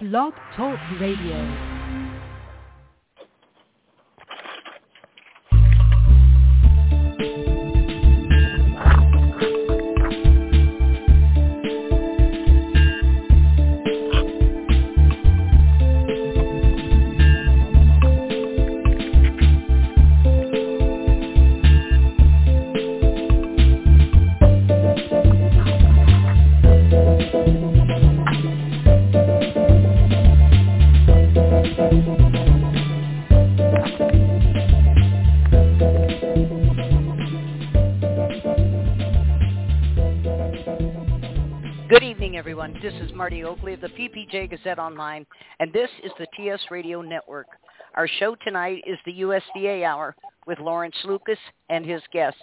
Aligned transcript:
Blog 0.00 0.32
Talk 0.56 0.78
Radio. 0.98 1.69
Marty 43.20 43.44
Oakley 43.44 43.74
of 43.74 43.82
the 43.82 43.88
PPJ 43.88 44.48
Gazette 44.48 44.78
Online, 44.78 45.26
and 45.58 45.70
this 45.74 45.90
is 46.02 46.10
the 46.18 46.26
TS 46.34 46.58
Radio 46.70 47.02
Network. 47.02 47.48
Our 47.94 48.08
show 48.18 48.34
tonight 48.42 48.82
is 48.86 48.96
the 49.04 49.20
USDA 49.20 49.84
Hour 49.84 50.16
with 50.46 50.58
Lawrence 50.58 50.96
Lucas 51.04 51.36
and 51.68 51.84
his 51.84 52.00
guests. 52.14 52.40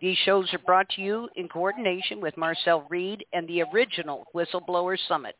These 0.00 0.16
shows 0.24 0.48
are 0.54 0.58
brought 0.60 0.88
to 0.96 1.02
you 1.02 1.28
in 1.36 1.50
coordination 1.50 2.18
with 2.18 2.34
Marcel 2.38 2.86
Reid 2.88 3.26
and 3.34 3.46
the 3.46 3.62
original 3.74 4.24
Whistleblower 4.34 4.96
Summit. 5.06 5.36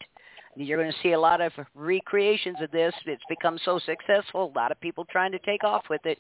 You're 0.55 0.79
going 0.79 0.93
to 0.93 0.99
see 1.03 1.13
a 1.13 1.21
lot 1.21 1.41
of 1.41 1.53
recreations 1.75 2.59
of 2.61 2.71
this. 2.71 2.93
It's 3.07 3.23
become 3.31 3.59
so 3.65 3.79
successful. 3.79 4.53
A 4.55 4.59
lot 4.59 4.73
of 4.73 4.81
people 4.83 5.07
trying 5.07 5.33
to 5.33 5.39
take 5.39 5.65
off 5.65 5.85
with 5.89 6.05
it, 6.05 6.19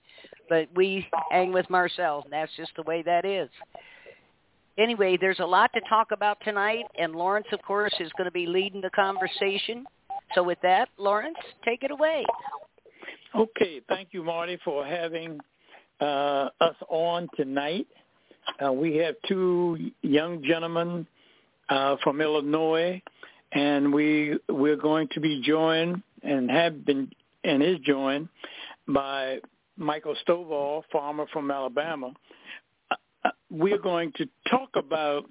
but 0.48 0.66
we 0.74 1.06
hang 1.30 1.52
with 1.52 1.68
Marcel, 1.68 2.22
and 2.24 2.32
that's 2.32 2.56
just 2.56 2.72
the 2.74 2.84
way 2.84 3.02
that 3.02 3.26
is 3.26 3.50
anyway, 4.80 5.16
there's 5.20 5.40
a 5.40 5.46
lot 5.46 5.70
to 5.74 5.80
talk 5.88 6.08
about 6.12 6.38
tonight, 6.44 6.84
and 6.98 7.14
Lawrence, 7.14 7.46
of 7.52 7.60
course, 7.62 7.94
is 8.00 8.10
going 8.16 8.26
to 8.26 8.32
be 8.32 8.46
leading 8.46 8.80
the 8.80 8.90
conversation. 8.90 9.84
So 10.34 10.42
with 10.42 10.58
that, 10.62 10.88
Lawrence, 10.96 11.36
take 11.64 11.82
it 11.82 11.90
away. 11.90 12.24
Okay, 13.34 13.80
thank 13.88 14.08
you, 14.12 14.24
Marty, 14.24 14.58
for 14.64 14.84
having 14.84 15.38
uh, 16.00 16.48
us 16.60 16.76
on 16.88 17.28
tonight. 17.36 17.86
Uh, 18.64 18.72
we 18.72 18.96
have 18.96 19.14
two 19.28 19.92
young 20.02 20.42
gentlemen 20.42 21.06
uh, 21.68 21.96
from 22.02 22.20
Illinois, 22.20 23.00
and 23.52 23.92
we 23.92 24.38
we're 24.48 24.76
going 24.76 25.08
to 25.12 25.20
be 25.20 25.42
joined 25.42 26.02
and 26.22 26.50
have 26.50 26.84
been 26.84 27.10
and 27.44 27.62
is 27.62 27.78
joined 27.80 28.28
by 28.88 29.38
Michael 29.76 30.16
Stovall, 30.26 30.82
farmer 30.90 31.26
from 31.32 31.50
Alabama, 31.50 32.12
we're 33.50 33.78
going 33.78 34.12
to 34.16 34.28
talk 34.48 34.70
about 34.74 35.24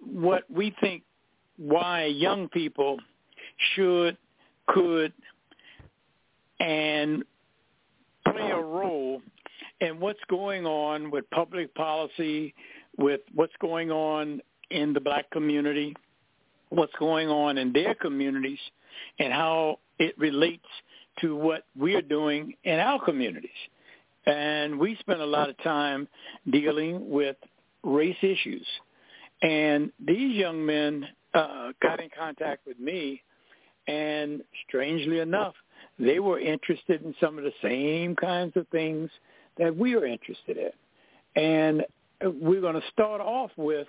what 0.00 0.44
we 0.50 0.74
think 0.80 1.02
why 1.56 2.06
young 2.06 2.48
people 2.48 2.98
should, 3.74 4.16
could, 4.66 5.12
and 6.58 7.22
play 8.26 8.50
a 8.50 8.60
role 8.60 9.20
in 9.80 10.00
what's 10.00 10.20
going 10.28 10.66
on 10.66 11.10
with 11.10 11.28
public 11.30 11.74
policy, 11.74 12.54
with 12.96 13.20
what's 13.34 13.52
going 13.60 13.90
on 13.90 14.40
in 14.70 14.92
the 14.92 15.00
black 15.00 15.30
community, 15.30 15.94
what's 16.70 16.92
going 16.98 17.28
on 17.28 17.58
in 17.58 17.72
their 17.72 17.94
communities, 17.94 18.58
and 19.18 19.32
how 19.32 19.78
it 19.98 20.16
relates 20.18 20.66
to 21.20 21.36
what 21.36 21.64
we're 21.76 22.02
doing 22.02 22.54
in 22.64 22.78
our 22.78 23.02
communities. 23.04 23.50
And 24.26 24.78
we 24.78 24.96
spent 25.00 25.20
a 25.20 25.26
lot 25.26 25.48
of 25.48 25.56
time 25.62 26.08
dealing 26.50 27.10
with 27.10 27.36
race 27.82 28.16
issues. 28.22 28.66
And 29.42 29.90
these 30.04 30.36
young 30.36 30.64
men 30.64 31.06
uh, 31.32 31.72
got 31.80 32.00
in 32.00 32.10
contact 32.16 32.66
with 32.66 32.78
me, 32.78 33.22
and 33.86 34.42
strangely 34.68 35.20
enough, 35.20 35.54
they 35.98 36.18
were 36.18 36.38
interested 36.38 37.02
in 37.02 37.14
some 37.20 37.38
of 37.38 37.44
the 37.44 37.52
same 37.62 38.14
kinds 38.16 38.56
of 38.56 38.68
things 38.68 39.10
that 39.58 39.74
we 39.74 39.94
are 39.94 40.04
interested 40.04 40.56
in. 40.56 41.42
And 41.42 41.84
we're 42.22 42.60
going 42.60 42.74
to 42.74 42.86
start 42.92 43.20
off 43.20 43.50
with 43.56 43.86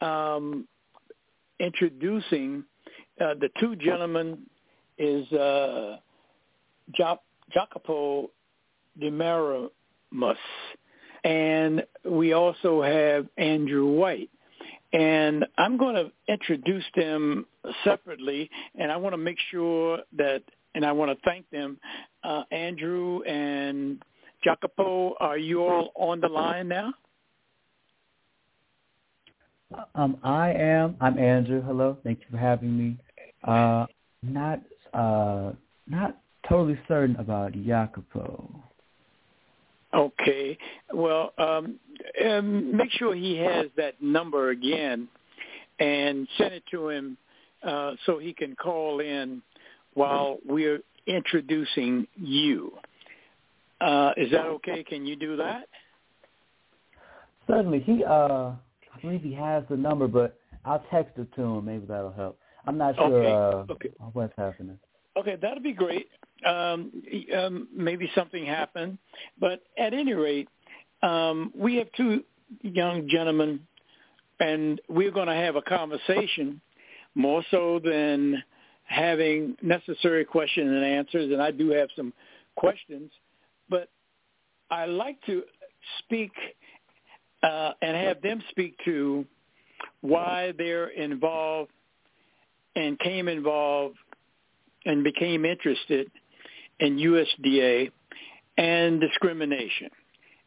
um, 0.00 0.66
introducing 1.58 2.64
uh, 3.20 3.34
the 3.34 3.50
two 3.60 3.76
gentlemen 3.76 4.38
is 4.98 5.30
uh, 5.32 5.98
Jacopo 7.52 8.30
Demaramus. 9.00 10.36
And 11.24 11.84
we 12.04 12.32
also 12.32 12.82
have 12.82 13.26
Andrew 13.36 13.86
White. 13.86 14.30
And 14.92 15.46
I'm 15.56 15.76
going 15.76 15.94
to 15.94 16.10
introduce 16.26 16.84
them 16.96 17.46
separately, 17.84 18.50
and 18.76 18.90
I 18.90 18.96
want 18.96 19.12
to 19.12 19.18
make 19.18 19.38
sure 19.50 20.00
that, 20.16 20.42
and 20.74 20.84
I 20.84 20.90
want 20.90 21.12
to 21.12 21.24
thank 21.24 21.48
them. 21.50 21.78
Uh, 22.24 22.42
Andrew 22.50 23.22
and 23.22 24.02
Jacopo, 24.42 25.14
are 25.20 25.38
you 25.38 25.62
all 25.62 25.92
on 25.94 26.20
the 26.20 26.28
line 26.28 26.68
now? 26.68 26.92
Um, 29.94 30.16
I 30.24 30.52
am. 30.52 30.96
I'm 31.00 31.18
Andrew. 31.18 31.62
Hello. 31.62 31.96
Thank 32.02 32.20
you 32.20 32.26
for 32.32 32.38
having 32.38 32.76
me. 32.76 32.96
Uh, 33.44 33.86
not, 34.24 34.60
uh, 34.92 35.52
not 35.86 36.18
totally 36.48 36.78
certain 36.88 37.14
about 37.16 37.52
Jacopo. 37.52 38.64
Okay. 39.92 40.56
Well, 40.92 41.32
um, 41.38 41.78
um, 42.24 42.76
make 42.76 42.90
sure 42.92 43.14
he 43.14 43.36
has 43.36 43.66
that 43.76 44.00
number 44.00 44.50
again 44.50 45.08
and 45.78 46.28
send 46.38 46.54
it 46.54 46.62
to 46.70 46.88
him 46.88 47.16
uh, 47.62 47.92
so 48.06 48.18
he 48.18 48.32
can 48.32 48.54
call 48.54 49.00
in 49.00 49.42
while 49.94 50.38
we're 50.46 50.80
introducing 51.06 52.06
you. 52.16 52.72
Uh, 53.80 54.12
is 54.16 54.30
that 54.30 54.46
okay? 54.46 54.84
Can 54.84 55.06
you 55.06 55.16
do 55.16 55.36
that? 55.36 55.66
Certainly. 57.48 57.80
He, 57.80 58.04
uh, 58.04 58.52
I 58.52 59.00
believe 59.02 59.22
he 59.22 59.34
has 59.34 59.64
the 59.70 59.76
number, 59.76 60.06
but 60.06 60.38
I'll 60.64 60.84
text 60.90 61.18
it 61.18 61.34
to 61.34 61.42
him. 61.42 61.64
Maybe 61.64 61.86
that'll 61.86 62.12
help. 62.12 62.38
I'm 62.66 62.76
not 62.76 62.94
sure 62.96 63.06
okay. 63.06 63.68
Uh, 63.70 63.72
okay. 63.72 63.88
what's 64.12 64.34
happening. 64.36 64.78
Okay, 65.16 65.36
that'll 65.40 65.62
be 65.62 65.72
great 65.72 66.08
um, 66.44 66.90
um, 67.36 67.68
maybe 67.74 68.10
something 68.14 68.44
happened. 68.44 68.98
But 69.38 69.62
at 69.78 69.94
any 69.94 70.14
rate, 70.14 70.48
um, 71.02 71.52
we 71.54 71.76
have 71.76 71.88
two 71.96 72.24
young 72.62 73.08
gentlemen, 73.08 73.60
and 74.38 74.80
we're 74.88 75.10
going 75.10 75.28
to 75.28 75.34
have 75.34 75.56
a 75.56 75.62
conversation 75.62 76.60
more 77.14 77.42
so 77.50 77.80
than 77.82 78.42
having 78.84 79.56
necessary 79.62 80.24
questions 80.24 80.68
and 80.68 80.84
answers. 80.84 81.32
And 81.32 81.40
I 81.40 81.50
do 81.50 81.70
have 81.70 81.88
some 81.96 82.12
questions, 82.56 83.10
but 83.68 83.88
I 84.70 84.86
like 84.86 85.18
to 85.26 85.42
speak 86.00 86.32
uh, 87.42 87.72
and 87.80 87.96
have 87.96 88.20
them 88.20 88.42
speak 88.50 88.76
to 88.84 89.24
why 90.00 90.52
they're 90.56 90.88
involved 90.88 91.70
and 92.76 92.98
came 92.98 93.28
involved 93.28 93.96
and 94.84 95.04
became 95.04 95.44
interested 95.44 96.10
in 96.80 96.96
USDA 96.96 97.90
and 98.56 99.00
discrimination. 99.00 99.90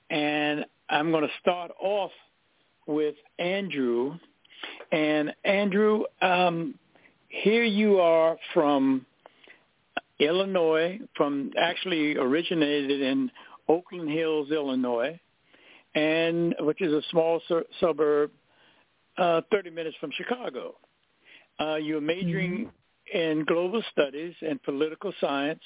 And 0.10 0.66
I'm 0.90 1.12
going 1.12 1.24
to 1.24 1.34
start 1.40 1.72
off 1.82 2.12
with 2.86 3.16
Andrew. 3.40 4.18
And 4.92 5.34
Andrew, 5.46 6.04
um, 6.22 6.76
here 7.30 7.64
you 7.64 8.00
are 8.00 8.38
from 8.54 9.06
Illinois, 10.20 11.00
from 11.16 11.52
actually 11.60 12.18
originated 12.18 13.02
in 13.02 13.32
Orland 13.68 14.10
Hills, 14.10 14.52
Illinois, 14.52 15.20
and 15.96 16.56
which 16.60 16.82
is 16.82 16.94
a 16.94 17.02
small 17.12 17.42
sur- 17.48 17.66
suburb, 17.80 18.32
uh, 19.18 19.42
30 19.52 19.70
minutes 19.70 19.96
from 20.00 20.12
Chicago. 20.12 20.76
Uh, 21.60 21.76
you're 21.76 22.02
majoring 22.02 22.72
mm-hmm. 23.14 23.18
in 23.18 23.46
global 23.46 23.84
studies 23.92 24.34
and 24.42 24.62
political 24.64 25.14
science 25.22 25.62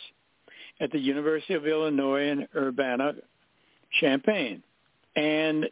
at 0.79 0.91
the 0.91 0.99
University 0.99 1.53
of 1.53 1.65
Illinois 1.65 2.29
in 2.29 2.47
Urbana-Champaign. 2.55 4.63
And 5.15 5.69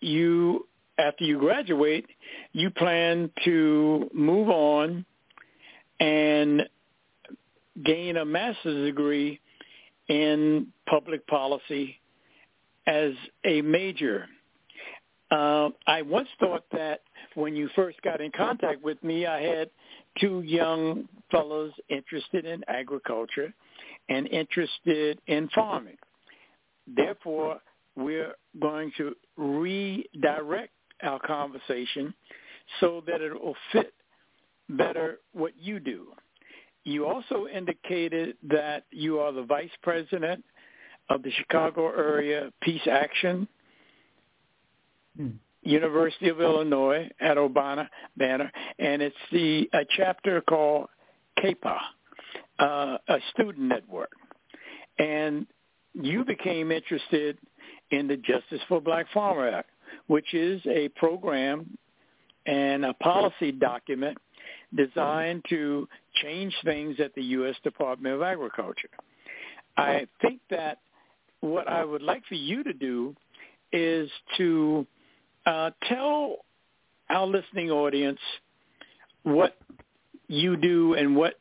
you, 0.00 0.66
after 0.98 1.24
you 1.24 1.38
graduate, 1.38 2.06
you 2.52 2.70
plan 2.70 3.30
to 3.44 4.10
move 4.12 4.48
on 4.48 5.04
and 6.00 6.68
gain 7.84 8.16
a 8.16 8.24
master's 8.24 8.86
degree 8.86 9.40
in 10.08 10.68
public 10.88 11.26
policy 11.26 12.00
as 12.86 13.12
a 13.44 13.60
major. 13.62 14.26
Uh, 15.30 15.68
I 15.86 16.02
once 16.02 16.28
thought 16.40 16.64
that 16.72 17.02
when 17.34 17.54
you 17.54 17.68
first 17.76 18.00
got 18.02 18.20
in 18.20 18.32
contact 18.32 18.82
with 18.82 19.02
me, 19.04 19.26
I 19.26 19.42
had 19.42 19.70
two 20.18 20.40
young 20.40 21.08
fellows 21.30 21.72
interested 21.88 22.46
in 22.46 22.64
agriculture 22.66 23.52
and 24.08 24.26
interested 24.28 25.20
in 25.26 25.48
farming. 25.54 25.96
Therefore, 26.86 27.60
we're 27.96 28.34
going 28.60 28.92
to 28.96 29.14
redirect 29.36 30.72
our 31.02 31.18
conversation 31.20 32.14
so 32.80 33.02
that 33.06 33.20
it 33.20 33.32
will 33.32 33.56
fit 33.72 33.92
better 34.70 35.18
what 35.32 35.52
you 35.58 35.80
do. 35.80 36.08
You 36.84 37.06
also 37.06 37.46
indicated 37.46 38.36
that 38.48 38.84
you 38.90 39.18
are 39.18 39.32
the 39.32 39.42
vice 39.42 39.70
president 39.82 40.44
of 41.10 41.22
the 41.22 41.30
Chicago 41.32 41.88
Area 41.88 42.50
Peace 42.62 42.86
Action, 42.90 43.48
hmm. 45.16 45.30
University 45.62 46.28
of 46.28 46.40
Illinois 46.40 47.10
at 47.20 47.36
Urbana 47.36 47.90
Banner, 48.16 48.50
and 48.78 49.02
it's 49.02 49.16
the 49.32 49.68
a 49.74 49.84
chapter 49.96 50.40
called 50.42 50.88
CAPA, 51.40 51.78
uh, 52.58 52.98
a 53.08 53.18
student 53.32 53.60
network. 53.68 54.12
And 54.98 55.46
you 55.94 56.24
became 56.24 56.70
interested 56.70 57.38
in 57.90 58.08
the 58.08 58.16
Justice 58.16 58.60
for 58.68 58.80
Black 58.80 59.06
Farmer 59.12 59.48
Act, 59.48 59.70
which 60.06 60.34
is 60.34 60.60
a 60.66 60.88
program 60.90 61.78
and 62.46 62.84
a 62.84 62.94
policy 62.94 63.52
document 63.52 64.18
designed 64.74 65.44
to 65.48 65.88
change 66.22 66.54
things 66.64 66.96
at 67.00 67.14
the 67.14 67.22
U.S. 67.22 67.54
Department 67.62 68.14
of 68.14 68.22
Agriculture. 68.22 68.90
I 69.76 70.06
think 70.20 70.40
that 70.50 70.78
what 71.40 71.68
I 71.68 71.84
would 71.84 72.02
like 72.02 72.24
for 72.26 72.34
you 72.34 72.64
to 72.64 72.72
do 72.72 73.14
is 73.72 74.10
to 74.36 74.86
uh, 75.46 75.70
tell 75.88 76.36
our 77.08 77.26
listening 77.26 77.70
audience 77.70 78.18
what 79.22 79.56
you 80.26 80.56
do 80.56 80.94
and 80.94 81.16
what 81.16 81.34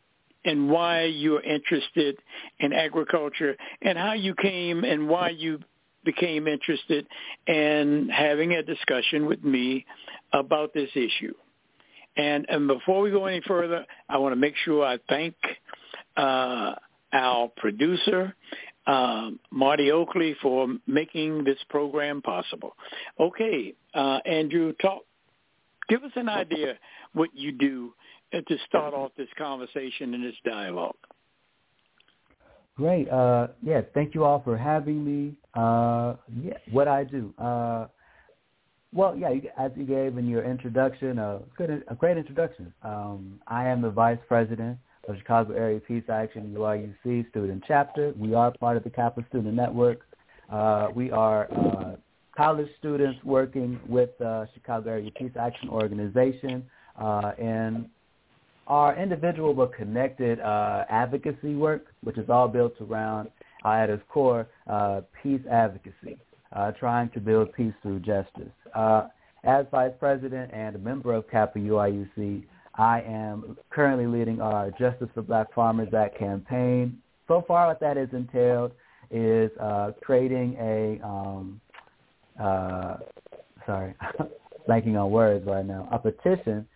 and 0.45 0.69
why 0.69 1.03
you're 1.03 1.41
interested 1.41 2.17
in 2.59 2.73
agriculture 2.73 3.55
and 3.81 3.97
how 3.97 4.13
you 4.13 4.33
came 4.35 4.83
and 4.83 5.07
why 5.07 5.29
you 5.29 5.59
became 6.03 6.47
interested 6.47 7.05
in 7.47 8.09
having 8.09 8.53
a 8.53 8.63
discussion 8.63 9.25
with 9.25 9.43
me 9.43 9.85
about 10.31 10.73
this 10.73 10.89
issue. 10.95 11.33
And, 12.15 12.45
and 12.49 12.67
before 12.67 13.01
we 13.01 13.11
go 13.11 13.25
any 13.25 13.41
further, 13.41 13.85
I 14.09 14.17
want 14.17 14.31
to 14.31 14.39
make 14.39 14.55
sure 14.63 14.85
I 14.85 14.97
thank 15.09 15.35
uh, 16.15 16.75
our 17.13 17.51
producer, 17.57 18.33
um, 18.87 19.39
Marty 19.51 19.91
Oakley, 19.91 20.35
for 20.41 20.67
making 20.87 21.43
this 21.43 21.59
program 21.69 22.21
possible. 22.21 22.73
Okay, 23.19 23.73
uh, 23.93 24.19
Andrew, 24.25 24.73
talk. 24.81 25.03
Give 25.89 26.03
us 26.03 26.11
an 26.15 26.27
idea 26.27 26.77
what 27.13 27.29
you 27.33 27.51
do 27.51 27.93
to 28.33 28.57
start 28.67 28.93
off 28.93 29.11
this 29.17 29.29
conversation 29.37 30.13
and 30.13 30.23
this 30.23 30.35
dialogue. 30.45 30.95
Great. 32.75 33.09
Uh, 33.09 33.47
yeah, 33.63 33.81
thank 33.93 34.13
you 34.13 34.23
all 34.23 34.41
for 34.43 34.55
having 34.55 35.03
me. 35.03 35.33
Uh, 35.55 36.15
yeah, 36.43 36.57
what 36.71 36.87
I 36.87 37.03
do. 37.03 37.33
Uh, 37.39 37.87
well, 38.93 39.15
yeah, 39.15 39.29
as 39.57 39.71
you 39.75 39.83
gave 39.83 40.17
in 40.17 40.27
your 40.27 40.43
introduction, 40.43 41.17
a, 41.17 41.41
good, 41.57 41.83
a 41.87 41.95
great 41.95 42.17
introduction. 42.17 42.71
Um, 42.83 43.39
I 43.47 43.67
am 43.67 43.81
the 43.81 43.89
vice 43.89 44.19
president 44.27 44.77
of 45.07 45.17
Chicago 45.17 45.53
Area 45.53 45.79
Peace 45.79 46.03
Action 46.09 46.53
UIUC 46.55 47.29
Student 47.29 47.63
Chapter. 47.67 48.13
We 48.17 48.33
are 48.33 48.51
part 48.51 48.77
of 48.77 48.83
the 48.83 48.89
CAPA 48.89 49.25
Student 49.29 49.55
Network. 49.55 50.01
Uh, 50.51 50.89
we 50.93 51.11
are 51.11 51.51
uh, 51.51 51.95
college 52.35 52.69
students 52.77 53.19
working 53.23 53.79
with 53.87 54.09
uh, 54.21 54.45
Chicago 54.53 54.91
Area 54.91 55.11
Peace 55.17 55.31
Action 55.39 55.69
Organization 55.69 56.63
uh, 56.99 57.31
in 57.39 57.89
our 58.67 58.97
individual 59.01 59.53
but 59.53 59.73
connected 59.73 60.39
uh, 60.41 60.83
advocacy 60.89 61.55
work, 61.55 61.87
which 62.03 62.17
is 62.17 62.29
all 62.29 62.47
built 62.47 62.73
around, 62.81 63.29
uh, 63.65 63.69
at 63.71 63.89
its 63.89 64.03
core, 64.09 64.47
uh, 64.67 65.01
peace 65.23 65.41
advocacy, 65.49 66.17
uh, 66.53 66.71
trying 66.71 67.09
to 67.11 67.19
build 67.19 67.51
peace 67.53 67.73
through 67.81 67.99
justice. 67.99 68.51
Uh, 68.75 69.07
as 69.43 69.65
vice 69.71 69.93
president 69.99 70.51
and 70.53 70.75
a 70.75 70.79
member 70.79 71.13
of 71.13 71.27
CAPA 71.29 71.59
UIUC, 71.59 72.43
I 72.75 73.01
am 73.01 73.57
currently 73.69 74.05
leading 74.05 74.41
our 74.41 74.69
Justice 74.71 75.07
for 75.13 75.21
Black 75.23 75.51
Farmers 75.53 75.93
Act 75.93 76.19
campaign. 76.19 76.97
So 77.27 77.43
far, 77.47 77.67
what 77.67 77.79
that 77.79 77.97
has 77.97 78.09
entailed 78.11 78.71
is 79.09 79.49
uh, 79.59 79.91
creating 80.01 80.55
a, 80.59 80.99
um, 81.03 81.61
sorry, 83.65 83.95
blanking 84.69 85.01
on 85.01 85.09
words 85.09 85.45
right 85.47 85.65
now, 85.65 85.87
a 85.91 85.97
petition 85.97 86.67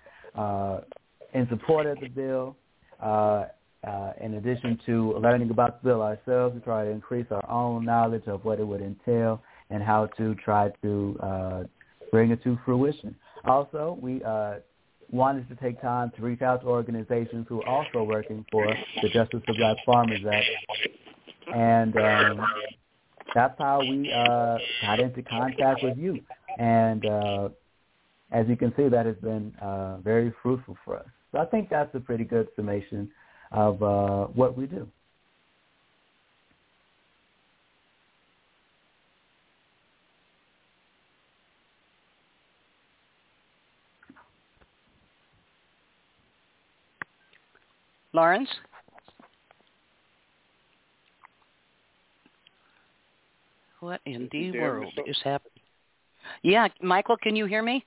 in 1.33 1.47
support 1.49 1.85
of 1.85 1.99
the 1.99 2.07
bill. 2.07 2.55
Uh, 3.01 3.45
uh, 3.83 4.13
in 4.21 4.35
addition 4.35 4.79
to 4.85 5.13
learning 5.17 5.49
about 5.49 5.81
the 5.81 5.89
bill 5.89 6.01
ourselves, 6.03 6.55
to 6.55 6.61
try 6.61 6.83
to 6.83 6.91
increase 6.91 7.25
our 7.31 7.49
own 7.49 7.83
knowledge 7.83 8.21
of 8.27 8.45
what 8.45 8.59
it 8.59 8.63
would 8.63 8.81
entail 8.81 9.41
and 9.71 9.81
how 9.81 10.05
to 10.05 10.35
try 10.35 10.71
to 10.83 11.17
uh, 11.23 11.63
bring 12.11 12.29
it 12.29 12.43
to 12.43 12.59
fruition. 12.63 13.15
Also, 13.45 13.97
we 13.99 14.23
uh, 14.23 14.55
wanted 15.09 15.47
to 15.49 15.55
take 15.55 15.81
time 15.81 16.11
to 16.15 16.21
reach 16.21 16.41
out 16.41 16.61
to 16.61 16.67
organizations 16.67 17.45
who 17.49 17.61
are 17.63 17.67
also 17.67 18.03
working 18.03 18.45
for 18.51 18.67
the 19.01 19.09
Justice 19.09 19.41
for 19.45 19.55
Black 19.55 19.77
Farmers 19.85 20.21
Act. 20.31 20.45
And 21.53 21.95
um, 21.97 22.45
that's 23.33 23.55
how 23.57 23.79
we 23.79 24.11
uh, 24.13 24.57
got 24.83 24.99
into 24.99 25.23
contact 25.23 25.81
with 25.83 25.97
you. 25.97 26.19
And 26.59 27.05
uh, 27.05 27.49
as 28.31 28.47
you 28.47 28.55
can 28.55 28.73
see, 28.77 28.89
that 28.89 29.05
has 29.05 29.15
been 29.17 29.53
uh, 29.61 29.97
very 29.97 30.31
fruitful 30.43 30.77
for 30.85 30.97
us. 30.97 31.05
So 31.31 31.39
I 31.39 31.45
think 31.45 31.69
that's 31.69 31.93
a 31.95 31.99
pretty 31.99 32.23
good 32.23 32.47
summation 32.55 33.09
of 33.51 33.81
uh, 33.81 34.25
what 34.27 34.57
we 34.57 34.65
do. 34.65 34.87
Lawrence? 48.13 48.49
What 53.79 54.01
in 54.05 54.27
the 54.31 54.51
world 54.51 54.93
is 55.07 55.17
happening? 55.23 55.51
Yeah, 56.43 56.67
Michael, 56.81 57.17
can 57.17 57.35
you 57.35 57.45
hear 57.45 57.63
me? 57.63 57.83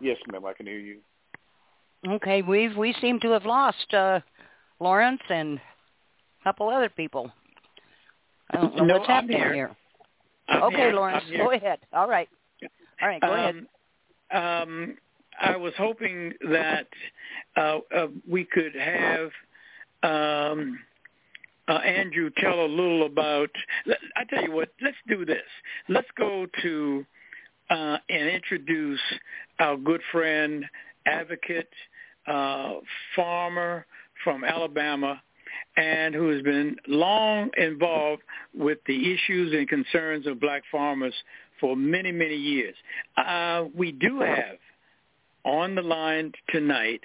Yes, 0.00 0.18
ma'am, 0.30 0.44
I 0.44 0.52
can 0.52 0.66
hear 0.66 0.78
you. 0.78 0.98
Okay, 2.06 2.42
we've 2.42 2.76
we 2.76 2.94
seem 3.00 3.20
to 3.20 3.30
have 3.30 3.46
lost 3.46 3.94
uh, 3.94 4.20
Lawrence 4.80 5.22
and 5.28 5.58
a 5.58 6.44
couple 6.44 6.68
other 6.68 6.88
people. 6.88 7.30
I 8.50 8.56
don't 8.56 8.76
know 8.76 8.84
no, 8.84 8.94
what's 8.98 9.06
happening 9.06 9.36
here. 9.36 9.54
here. 9.54 9.76
I'm 10.48 10.62
okay, 10.64 10.76
here. 10.76 10.92
Lawrence, 10.92 11.24
go 11.36 11.52
ahead. 11.52 11.78
All 11.92 12.08
right. 12.08 12.28
All 13.00 13.08
right, 13.08 13.20
go 13.20 13.32
um, 13.32 13.38
ahead. 14.30 14.62
Um, 14.62 14.96
I 15.40 15.56
was 15.56 15.72
hoping 15.78 16.32
that 16.50 16.88
uh, 17.56 17.78
uh, 17.96 18.06
we 18.28 18.44
could 18.44 18.74
have 18.74 19.30
um, 20.02 20.78
uh, 21.68 21.74
Andrew 21.74 22.30
tell 22.38 22.64
a 22.64 22.66
little 22.66 23.06
about. 23.06 23.50
I 24.16 24.24
tell 24.24 24.42
you 24.42 24.52
what, 24.52 24.70
let's 24.80 24.96
do 25.08 25.24
this. 25.24 25.42
Let's 25.88 26.08
go 26.18 26.46
to 26.62 27.06
uh, 27.70 27.96
and 28.08 28.28
introduce 28.28 29.00
our 29.58 29.76
good 29.76 30.00
friend, 30.10 30.64
advocate, 31.06 31.70
uh, 32.26 32.74
farmer 33.16 33.86
from 34.24 34.44
Alabama, 34.44 35.20
and 35.76 36.14
who 36.14 36.28
has 36.28 36.42
been 36.42 36.76
long 36.86 37.50
involved 37.56 38.22
with 38.54 38.78
the 38.86 39.12
issues 39.12 39.52
and 39.52 39.68
concerns 39.68 40.26
of 40.26 40.40
black 40.40 40.62
farmers 40.70 41.14
for 41.60 41.76
many, 41.76 42.12
many 42.12 42.36
years. 42.36 42.74
Uh, 43.16 43.64
we 43.74 43.92
do 43.92 44.20
have 44.20 44.58
on 45.44 45.74
the 45.74 45.82
line 45.82 46.32
tonight 46.50 47.00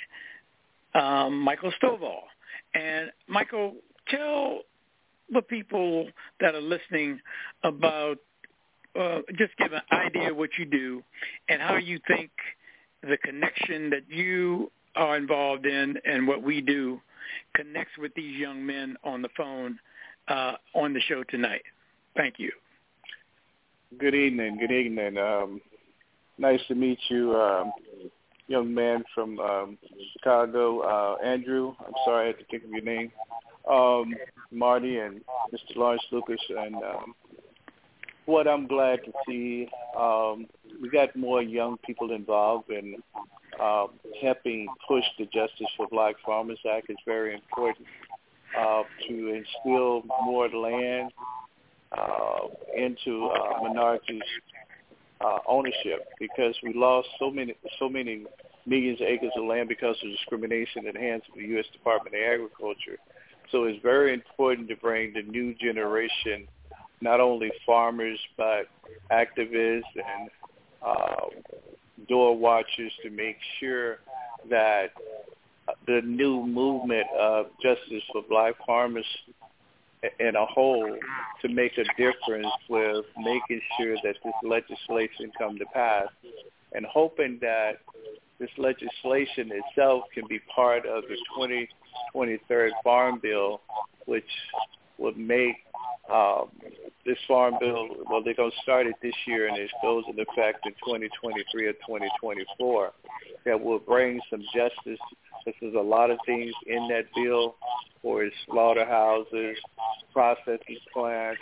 um, 0.94 1.40
Michael 1.40 1.72
Stovall. 1.82 2.24
And 2.74 3.12
Michael, 3.28 3.76
tell 4.10 4.62
the 5.32 5.42
people 5.42 6.08
that 6.40 6.56
are 6.56 6.62
listening 6.62 7.20
about 7.64 8.18
uh, 9.00 9.20
just 9.38 9.56
give 9.58 9.74
an 9.74 9.82
idea 9.92 10.32
of 10.32 10.38
what 10.38 10.50
you 10.58 10.66
do 10.66 11.04
and 11.50 11.62
how 11.62 11.76
you 11.78 12.00
think 12.08 12.32
the 13.04 13.18
connection 13.18 13.90
that 13.92 14.04
you 14.10 14.72
are 14.98 15.16
involved 15.16 15.66
in 15.66 15.98
and 16.06 16.28
what 16.28 16.42
we 16.42 16.60
do 16.60 17.00
connects 17.56 17.98
with 17.98 18.14
these 18.16 18.38
young 18.38 18.66
men 18.66 18.98
on 19.04 19.22
the 19.22 19.30
phone 19.38 19.80
uh, 20.28 20.54
on 20.74 20.94
the 20.94 21.02
show 21.02 21.24
tonight. 21.24 21.62
Thank 22.16 22.36
you. 22.38 22.52
Good 23.98 24.16
evening. 24.16 24.58
Good 24.58 24.72
evening. 24.72 25.18
Um, 25.18 25.62
nice 26.38 26.60
to 26.68 26.76
meet 26.76 27.00
you, 27.10 27.36
um, 27.36 27.72
young 28.48 28.74
man 28.74 29.04
from 29.14 29.40
um, 29.40 29.78
Chicago, 30.14 30.82
uh, 30.82 31.24
Andrew. 31.24 31.74
I'm 31.80 31.94
sorry 32.04 32.26
I 32.26 32.28
had 32.28 32.40
to 32.40 32.46
think 32.46 32.66
of 32.66 32.72
your 32.72 32.82
name. 32.82 33.12
Um, 33.70 34.14
Marty 34.52 34.98
and 34.98 35.22
Mr. 35.54 35.76
Lawrence 35.76 36.04
Lucas, 36.12 36.42
and 36.50 36.76
um, 36.76 37.16
what 38.26 38.48
I'm 38.48 38.68
glad 38.68 39.00
to 39.06 39.12
see, 39.28 39.70
we 40.82 40.90
got 40.90 41.16
more 41.16 41.42
young 41.42 41.78
people 41.86 42.12
involved, 42.12 42.70
and 42.70 42.96
um, 43.62 43.90
helping 44.22 44.68
push 44.88 45.04
the 45.18 45.26
Justice 45.26 45.68
for 45.76 45.88
Black 45.90 46.16
Farmers 46.26 46.60
Act 46.70 46.90
is 46.90 46.98
very 47.06 47.34
important 47.34 47.88
uh, 48.58 48.84
to 49.08 49.14
instill 49.30 50.04
more 50.24 50.50
land 50.50 51.12
uh, 51.92 52.40
into 52.76 53.28
uh, 53.28 53.62
minorities' 53.64 54.22
uh, 55.22 55.40
ownership 55.48 56.08
because 56.20 56.56
we 56.64 56.74
lost 56.74 57.08
so 57.20 57.32
many 57.32 57.56
so 57.80 57.90
many 57.90 58.26
millions 58.66 59.00
of 59.02 59.08
acres 59.08 59.32
of 59.36 59.46
land 59.46 59.70
because 59.70 59.96
of 60.04 60.12
discrimination 60.12 60.86
at 60.88 60.94
the 60.94 61.00
hands 61.00 61.24
of 61.30 61.38
the 61.38 61.46
U.S. 61.48 61.66
Department 61.72 62.16
of 62.16 62.22
Agriculture. 62.22 62.98
So 63.52 63.64
it's 63.64 63.82
very 63.82 64.14
important 64.14 64.68
to 64.68 64.76
bring 64.76 65.14
the 65.14 65.22
new 65.22 65.56
generation, 65.56 66.48
not 67.02 67.20
only 67.20 67.50
farmers 67.66 68.20
but 68.36 68.68
activists 69.12 69.84
and 69.96 70.30
uh, 70.86 71.28
door 72.08 72.38
watchers 72.38 72.92
to 73.04 73.10
make 73.10 73.38
sure 73.60 74.00
that 74.50 74.92
the 75.86 76.02
new 76.04 76.46
movement 76.46 77.08
of 77.20 77.48
justice 77.62 78.04
for 78.12 78.24
black 78.30 78.54
farmers 78.66 79.06
in 80.20 80.36
a 80.36 80.46
whole 80.46 80.96
to 81.42 81.50
make 81.50 81.74
a 81.78 81.84
difference 81.98 82.48
with 82.70 83.06
making 83.18 83.62
sure 83.78 83.96
that 84.04 84.16
this 84.24 84.34
legislation 84.44 85.32
come 85.38 85.58
to 85.58 85.66
pass 85.74 86.08
and 86.74 86.86
hoping 86.86 87.38
that 87.42 87.80
this 88.40 88.50
legislation 88.58 89.52
itself 89.52 90.04
can 90.14 90.24
be 90.28 90.40
part 90.54 90.86
of 90.86 91.04
the 91.04 91.16
2023 91.36 92.74
Farm 92.84 93.20
Bill, 93.22 93.62
which 94.06 94.30
would 95.00 95.18
make 95.18 95.56
um, 96.12 96.50
this 97.08 97.18
farm 97.28 97.56
bill, 97.60 97.88
well, 98.10 98.22
they're 98.22 98.36
going 98.36 98.52
to 98.52 98.58
start 98.62 98.86
it 98.86 98.96
this 99.02 99.16
year 99.26 99.48
and 99.48 99.58
it 99.58 99.72
goes 99.82 100.04
into 100.10 100.24
effect 100.24 100.66
in 100.66 100.74
2023 100.74 101.66
or 101.66 101.74
2024, 101.74 102.92
that 103.46 103.60
will 103.60 103.80
bring 103.80 104.20
some 104.30 104.44
justice. 104.54 105.00
There's 105.46 105.74
a 105.74 105.80
lot 105.80 106.12
of 106.12 106.20
things 106.26 106.52
in 106.68 106.90
that 106.90 107.06
bill 107.16 107.56
for 108.02 108.28
slaughterhouses, 108.46 109.58
processing 110.12 110.78
plants, 110.94 111.40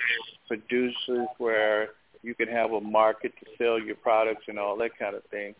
producers 0.48 1.28
where 1.40 1.90
you 2.22 2.36
can 2.36 2.48
have 2.48 2.72
a 2.72 2.82
market 2.82 3.34
to 3.40 3.46
sell 3.58 3.80
your 3.80 3.96
products 3.96 4.44
and 4.48 4.60
all 4.60 4.78
that 4.78 4.98
kind 5.00 5.16
of 5.16 5.24
thing. 5.26 5.56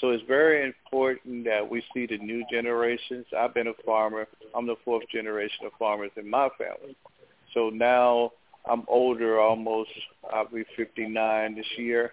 So 0.00 0.10
it's 0.10 0.22
very 0.28 0.64
important 0.64 1.44
that 1.46 1.68
we 1.68 1.82
see 1.92 2.06
the 2.06 2.18
new 2.18 2.44
generations. 2.52 3.26
I've 3.36 3.54
been 3.54 3.66
a 3.66 3.74
farmer. 3.84 4.28
I'm 4.54 4.66
the 4.66 4.76
fourth 4.84 5.08
generation 5.12 5.66
of 5.66 5.72
farmers 5.76 6.12
in 6.16 6.30
my 6.30 6.48
family. 6.56 6.96
So 7.52 7.70
now 7.70 8.32
I'm 8.68 8.84
older, 8.88 9.40
almost. 9.40 9.90
I'll 10.32 10.48
be 10.48 10.64
59 10.76 11.54
this 11.54 11.66
year. 11.76 12.12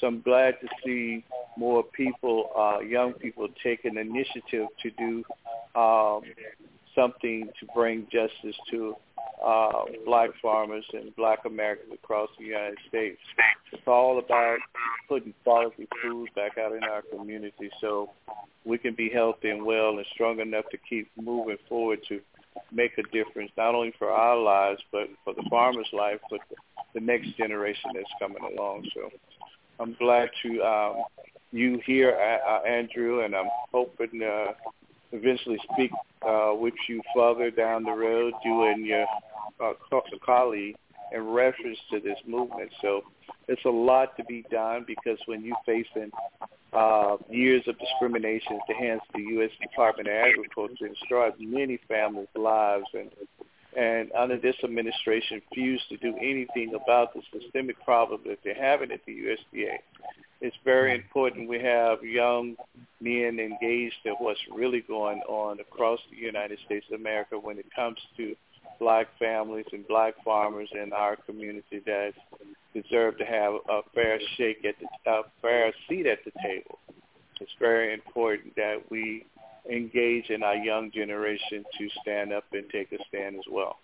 So 0.00 0.06
I'm 0.06 0.20
glad 0.20 0.56
to 0.60 0.68
see 0.84 1.24
more 1.56 1.82
people, 1.82 2.50
uh, 2.56 2.80
young 2.80 3.14
people, 3.14 3.48
take 3.62 3.84
an 3.84 3.96
initiative 3.96 4.66
to 4.82 4.90
do 4.98 5.24
um, 5.80 6.22
something 6.94 7.48
to 7.60 7.66
bring 7.74 8.06
justice 8.12 8.56
to 8.70 8.94
uh, 9.44 9.84
black 10.04 10.30
farmers 10.40 10.84
and 10.92 11.14
black 11.16 11.40
Americans 11.44 11.92
across 11.92 12.28
the 12.38 12.44
United 12.44 12.78
States. 12.88 13.18
It's 13.72 13.82
all 13.86 14.18
about 14.18 14.58
putting 15.08 15.34
quality 15.44 15.88
food 16.02 16.28
back 16.34 16.58
out 16.58 16.72
in 16.72 16.84
our 16.84 17.02
community 17.02 17.70
so 17.80 18.10
we 18.64 18.78
can 18.78 18.94
be 18.94 19.08
healthy 19.08 19.50
and 19.50 19.64
well 19.64 19.96
and 19.96 20.06
strong 20.14 20.40
enough 20.40 20.64
to 20.70 20.78
keep 20.88 21.10
moving 21.16 21.58
forward 21.68 22.00
to 22.08 22.20
make 22.72 22.92
a 22.98 23.02
difference 23.04 23.50
not 23.56 23.74
only 23.74 23.92
for 23.98 24.10
our 24.10 24.36
lives 24.36 24.80
but 24.92 25.08
for 25.24 25.34
the 25.34 25.44
farmer's 25.50 25.88
life, 25.92 26.20
but 26.30 26.40
the 26.94 27.00
next 27.00 27.36
generation 27.36 27.90
that's 27.94 28.10
coming 28.18 28.42
along. 28.42 28.88
So 28.94 29.10
I'm 29.78 29.94
glad 29.94 30.30
to 30.42 30.62
um, 30.62 31.02
you 31.52 31.80
here, 31.86 32.16
uh, 32.16 32.66
Andrew, 32.66 33.24
and 33.24 33.34
I'm 33.34 33.48
hoping 33.72 34.22
uh, 34.22 34.52
eventually 35.12 35.58
speak 35.72 35.90
uh, 36.26 36.52
with 36.54 36.74
you 36.88 37.00
further 37.14 37.50
down 37.50 37.84
the 37.84 37.92
road, 37.92 38.34
you 38.44 38.64
and 38.64 38.84
your 38.84 39.06
uh, 39.60 39.72
colleague, 40.24 40.76
in 41.12 41.26
reference 41.26 41.78
to 41.90 42.00
this 42.00 42.18
movement. 42.26 42.70
So 42.82 43.02
it's 43.48 43.64
a 43.64 43.70
lot 43.70 44.16
to 44.16 44.24
be 44.24 44.44
done 44.50 44.84
because 44.86 45.18
when 45.26 45.44
you're 45.44 45.56
facing 45.64 46.10
uh, 46.72 47.16
years 47.30 47.62
of 47.66 47.78
discrimination 47.78 48.54
at 48.54 48.66
the 48.68 48.74
hands 48.74 49.00
of 49.08 49.14
the 49.14 49.22
U.S. 49.34 49.50
Department 49.60 50.08
of 50.08 50.14
Agriculture, 50.14 50.86
it 50.86 50.94
destroyed 50.98 51.34
many 51.38 51.78
families' 51.88 52.28
lives, 52.34 52.86
and 52.94 53.10
and 53.76 54.10
under 54.12 54.38
this 54.38 54.56
administration, 54.64 55.42
refused 55.50 55.84
to 55.90 55.98
do 55.98 56.16
anything 56.16 56.72
about 56.74 57.12
the 57.12 57.20
systemic 57.30 57.82
problem 57.84 58.22
that 58.26 58.38
they're 58.42 58.54
having 58.54 58.90
at 58.90 59.00
the 59.04 59.12
USDA 59.12 59.76
it's 60.40 60.56
very 60.64 60.94
important 60.94 61.48
we 61.48 61.60
have 61.62 62.02
young 62.02 62.56
men 63.00 63.38
engaged 63.40 63.96
in 64.04 64.12
what's 64.18 64.40
really 64.54 64.82
going 64.82 65.20
on 65.28 65.60
across 65.60 66.00
the 66.10 66.16
United 66.16 66.58
States 66.64 66.86
of 66.92 67.00
America 67.00 67.38
when 67.38 67.58
it 67.58 67.66
comes 67.74 67.98
to 68.16 68.36
black 68.78 69.06
families 69.18 69.66
and 69.72 69.86
black 69.86 70.14
farmers 70.24 70.68
in 70.72 70.92
our 70.92 71.16
community 71.16 71.80
that 71.86 72.12
deserve 72.74 73.18
to 73.18 73.24
have 73.24 73.54
a 73.68 73.80
fair 73.94 74.20
shake 74.36 74.64
at 74.64 74.74
the 74.80 75.10
a 75.10 75.22
fair 75.40 75.72
seat 75.88 76.06
at 76.06 76.18
the 76.24 76.32
table. 76.42 76.78
It's 77.40 77.52
very 77.58 77.92
important 77.92 78.54
that 78.56 78.76
we 78.90 79.24
engage 79.70 80.30
in 80.30 80.42
our 80.42 80.56
young 80.56 80.90
generation 80.90 81.64
to 81.78 81.88
stand 82.02 82.32
up 82.32 82.44
and 82.52 82.64
take 82.70 82.92
a 82.92 82.98
stand 83.08 83.36
as 83.36 83.44
well. 83.50 83.76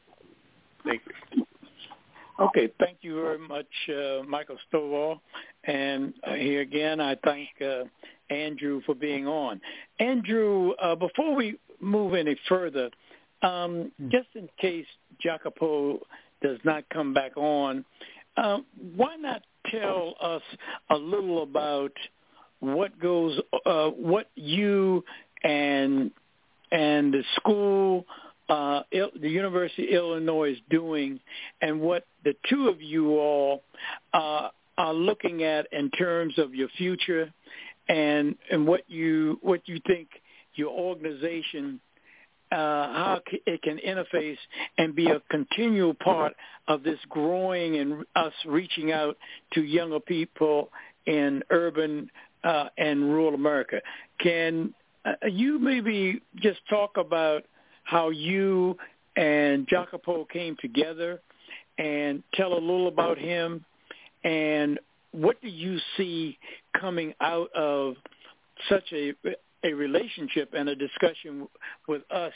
Thank 0.84 1.02
you. 1.34 1.44
Okay, 2.40 2.72
thank 2.80 2.98
you 3.02 3.16
very 3.16 3.38
much, 3.38 3.66
uh, 3.88 4.22
Michael 4.26 4.56
Stovall. 4.72 5.20
And 5.64 6.14
uh, 6.26 6.32
here 6.34 6.62
again, 6.62 6.98
I 7.00 7.16
thank 7.24 7.48
uh, 7.60 7.84
Andrew 8.30 8.80
for 8.86 8.94
being 8.94 9.26
on. 9.26 9.60
Andrew, 9.98 10.72
uh, 10.82 10.94
before 10.94 11.34
we 11.34 11.58
move 11.80 12.14
any 12.14 12.36
further, 12.48 12.90
um, 13.42 13.92
hmm. 13.98 14.08
just 14.10 14.28
in 14.34 14.48
case 14.60 14.86
Jacopo 15.20 16.00
does 16.42 16.58
not 16.64 16.84
come 16.92 17.14
back 17.14 17.36
on, 17.36 17.84
uh, 18.36 18.58
why 18.96 19.16
not 19.16 19.42
tell 19.70 20.14
us 20.20 20.42
a 20.90 20.96
little 20.96 21.42
about 21.42 21.92
what 22.60 22.98
goes, 22.98 23.38
uh, 23.66 23.88
what 23.88 24.28
you 24.34 25.04
and 25.42 26.10
and 26.70 27.12
the 27.12 27.22
school 27.36 28.06
uh, 28.48 28.82
the 28.90 29.28
University 29.28 29.88
of 29.88 29.94
Illinois 29.94 30.52
is 30.52 30.58
doing 30.68 31.20
and 31.60 31.80
what 31.80 32.04
the 32.24 32.34
two 32.48 32.68
of 32.68 32.82
you 32.82 33.18
all 33.18 33.62
uh, 34.12 34.48
are 34.76 34.94
looking 34.94 35.42
at 35.42 35.66
in 35.72 35.90
terms 35.90 36.38
of 36.38 36.54
your 36.54 36.68
future 36.76 37.32
and 37.88 38.36
and 38.50 38.66
what 38.66 38.82
you 38.88 39.38
what 39.42 39.66
you 39.66 39.80
think 39.86 40.08
your 40.54 40.70
organization 40.70 41.80
uh, 42.52 42.54
how 42.54 43.20
it 43.46 43.62
can 43.62 43.78
interface 43.78 44.36
and 44.76 44.94
be 44.94 45.06
a 45.06 45.20
continual 45.30 45.94
part 45.94 46.34
of 46.68 46.82
this 46.82 46.98
growing 47.08 47.76
and 47.76 48.04
us 48.14 48.32
reaching 48.46 48.92
out 48.92 49.16
to 49.54 49.62
younger 49.62 50.00
people 50.00 50.70
in 51.06 51.42
urban 51.50 52.10
uh, 52.44 52.66
and 52.76 53.02
rural 53.04 53.34
America. 53.34 53.80
Can 54.20 54.74
uh, 55.06 55.12
you 55.30 55.58
maybe 55.58 56.20
just 56.36 56.60
talk 56.68 56.98
about 56.98 57.44
how 57.84 58.10
you 58.10 58.76
and 59.16 59.66
Jacopo 59.66 60.26
came 60.26 60.56
together 60.60 61.20
and 61.78 62.22
tell 62.34 62.52
a 62.52 62.60
little 62.60 62.88
about 62.88 63.16
him 63.18 63.64
and 64.24 64.78
what 65.12 65.40
do 65.40 65.48
you 65.48 65.78
see 65.96 66.38
coming 66.78 67.14
out 67.20 67.50
of 67.54 67.94
such 68.68 68.84
a 68.92 69.12
a 69.64 69.72
relationship 69.72 70.54
and 70.54 70.68
a 70.68 70.76
discussion 70.76 71.48
with 71.88 72.02
us 72.10 72.32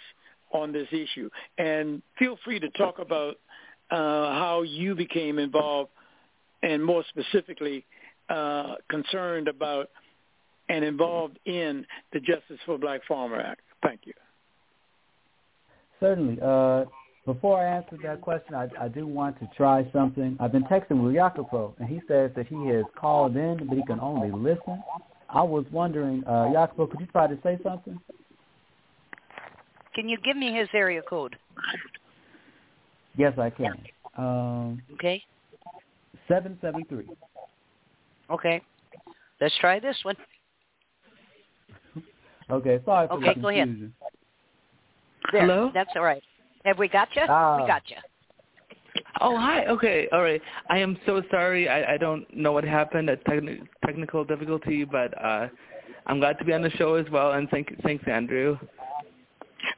on 0.52 0.73
this 0.73 0.88
issue 0.92 1.28
and 1.59 2.02
feel 2.18 2.38
free 2.45 2.61
to 2.61 2.71
talk 2.71 2.99
about 2.99 3.37
uh, 3.90 3.97
how 3.97 4.62
you 4.62 4.95
became 4.95 5.38
involved 5.38 5.90
and 6.62 6.85
more 6.85 7.04
specifically 7.09 7.85
uh, 8.28 8.75
concerned 8.88 9.49
about 9.49 9.90
and 10.68 10.85
involved 10.85 11.38
in 11.45 11.87
the 12.12 12.21
Justice 12.21 12.59
for 12.64 12.78
Black 12.78 13.00
Farmer 13.06 13.40
Act. 13.40 13.61
Thank 13.83 14.00
you. 14.04 14.12
Certainly. 16.00 16.38
Uh, 16.42 16.85
before 17.25 17.59
I 17.61 17.76
answer 17.76 17.97
that 18.04 18.21
question, 18.21 18.54
I, 18.54 18.68
I 18.80 18.88
do 18.88 19.06
want 19.06 19.38
to 19.40 19.49
try 19.56 19.88
something. 19.92 20.37
I've 20.38 20.52
been 20.52 20.64
texting 20.64 21.02
with 21.02 21.14
Jacopo, 21.14 21.75
and 21.78 21.88
he 21.88 22.00
says 22.06 22.30
that 22.37 22.47
he 22.47 22.68
has 22.68 22.85
called 22.97 23.37
in, 23.37 23.66
but 23.68 23.76
he 23.76 23.85
can 23.85 23.99
only 23.99 24.30
listen. 24.30 24.83
I 25.28 25.42
was 25.42 25.64
wondering, 25.71 26.25
uh, 26.25 26.52
Jacopo, 26.52 26.87
could 26.87 27.00
you 27.00 27.06
try 27.06 27.26
to 27.26 27.38
say 27.42 27.59
something? 27.62 27.99
Can 29.95 30.09
you 30.09 30.18
give 30.25 30.37
me 30.37 30.54
his 30.54 30.68
area 30.75 31.02
code? 31.02 31.37
Yes, 33.16 33.33
I 33.38 33.50
can. 33.50 33.78
Um, 34.16 34.83
okay. 34.95 35.23
773. 36.28 37.09
Okay. 38.30 38.62
Let's 39.40 39.54
try 39.59 39.80
this 39.80 39.97
one. 40.02 40.16
okay, 42.50 42.80
sorry 42.85 43.09
for 43.09 43.14
okay, 43.14 43.28
the 43.28 43.33
confusion. 43.35 43.42
Okay, 43.42 43.42
go 43.42 43.49
ahead. 43.49 43.92
There, 45.33 45.40
Hello? 45.42 45.71
That's 45.75 45.90
all 45.97 46.02
right. 46.02 46.23
Have 46.64 46.78
we 46.78 46.88
got 46.88 47.09
you? 47.14 47.23
Ah. 47.28 47.61
We 47.61 47.66
got 47.66 47.83
you. 47.88 47.97
Oh, 49.20 49.36
hi. 49.36 49.66
Okay, 49.66 50.08
all 50.12 50.22
right. 50.22 50.40
I 50.70 50.78
am 50.78 50.98
so 51.06 51.22
sorry. 51.30 51.68
I, 51.68 51.94
I 51.94 51.96
don't 51.96 52.24
know 52.36 52.52
what 52.52 52.64
happened, 52.64 53.10
a 53.10 53.16
techni- 53.18 53.66
technical 53.84 54.24
difficulty, 54.24 54.84
but 54.84 55.12
uh, 55.22 55.48
I'm 56.06 56.18
glad 56.18 56.38
to 56.38 56.44
be 56.44 56.52
on 56.52 56.62
the 56.62 56.70
show 56.70 56.94
as 56.94 57.08
well, 57.10 57.32
and 57.32 57.48
thank 57.50 57.72
thanks, 57.82 58.04
Andrew. 58.06 58.58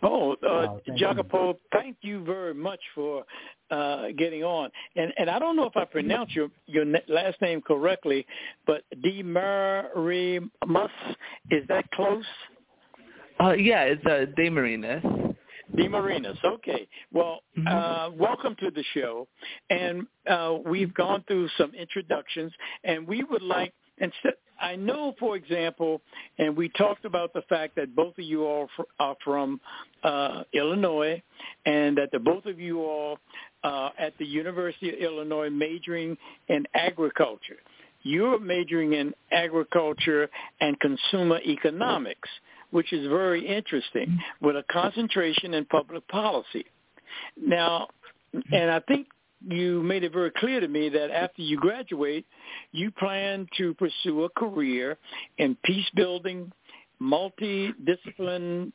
Oh, 0.03 0.33
uh, 0.33 0.37
Oh, 0.47 0.81
thank 0.87 0.99
Jacopo, 0.99 1.59
thank 1.73 1.97
you 2.03 2.25
very 2.25 2.55
much 2.55 2.81
for 2.95 3.25
uh, 3.71 4.09
getting 4.17 4.43
on. 4.45 4.71
And 4.97 5.13
and 5.19 5.31
I 5.31 5.39
don't 5.39 5.57
know 5.57 5.65
if 5.67 5.77
I 5.77 5.85
pronounced 5.85 6.35
your 6.35 6.49
your 6.67 6.85
na- 6.85 6.99
last 7.09 7.41
name 7.41 7.63
correctly, 7.63 8.27
but 8.67 8.83
Di 9.03 9.23
Marimus, 9.23 10.51
is 11.51 11.67
that 11.69 11.91
close? 11.93 12.25
Uh, 13.41 13.53
yeah, 13.53 13.85
it's 13.85 14.05
uh, 14.05 14.27
DeMarinis. 15.75 16.41
DeMarinas. 16.43 16.45
Okay. 16.45 16.89
Well, 17.13 17.41
uh, 17.67 18.11
welcome 18.15 18.57
to 18.61 18.71
the 18.71 18.85
show. 18.95 19.29
And 19.71 20.07
uh, 20.29 20.57
we've 20.65 20.95
gone 20.95 21.25
through 21.27 21.49
some 21.59 21.75
introductions, 21.75 22.53
and 22.85 23.07
we 23.07 23.25
would 23.25 23.43
like, 23.43 23.73
and 24.01 24.13
I 24.61 24.77
know, 24.77 25.15
for 25.19 25.37
example, 25.37 26.01
and 26.39 26.57
we 26.57 26.69
talked 26.71 27.05
about 27.05 27.33
the 27.33 27.43
fact 27.49 27.77
that 27.77 27.95
both 27.95 28.19
of 28.19 28.25
you 28.25 28.45
all 28.45 28.69
are 28.99 29.17
from 29.25 29.61
uh, 30.03 30.43
Illinois, 30.53 31.23
and 31.65 31.97
that 31.99 32.11
the 32.13 32.19
both 32.19 32.47
of 32.47 32.59
you 32.59 32.83
all 32.83 33.19
uh, 33.63 33.91
at 33.99 34.17
the 34.19 34.27
University 34.27 34.89
of 34.91 34.97
Illinois 34.97 35.51
majoring 35.51 36.17
in 36.49 36.65
agriculture. 36.75 37.59
You're 38.03 38.39
majoring 38.39 38.93
in 38.95 39.13
agriculture 39.33 40.31
and 40.61 40.79
consumer 40.81 41.41
economics 41.45 42.29
which 42.71 42.93
is 42.93 43.07
very 43.09 43.47
interesting, 43.47 44.19
with 44.41 44.57
a 44.57 44.65
concentration 44.71 45.55
in 45.55 45.65
public 45.67 46.07
policy. 46.09 46.67
Now, 47.37 47.89
and 48.53 48.71
I 48.71 48.81
think 48.81 49.09
you 49.47 49.83
made 49.83 50.05
it 50.05 50.13
very 50.13 50.31
clear 50.31 50.61
to 50.61 50.69
me 50.69 50.89
that 50.91 51.11
after 51.11 51.43
you 51.43 51.57
graduate, 51.57 52.27
you 52.73 52.91
plan 52.91 53.47
to 53.59 53.75
pursue 53.75 54.25
a 54.25 54.31
career 54.31 54.99
in 55.39 55.57
peace 55.65 55.89
building, 55.95 56.53
multidisciplinary 57.01 58.73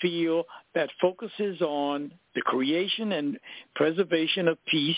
field 0.00 0.46
that 0.74 0.90
focuses 1.00 1.60
on 1.60 2.12
the 2.34 2.42
creation 2.42 3.12
and 3.12 3.38
preservation 3.76 4.48
of 4.48 4.58
peace 4.66 4.96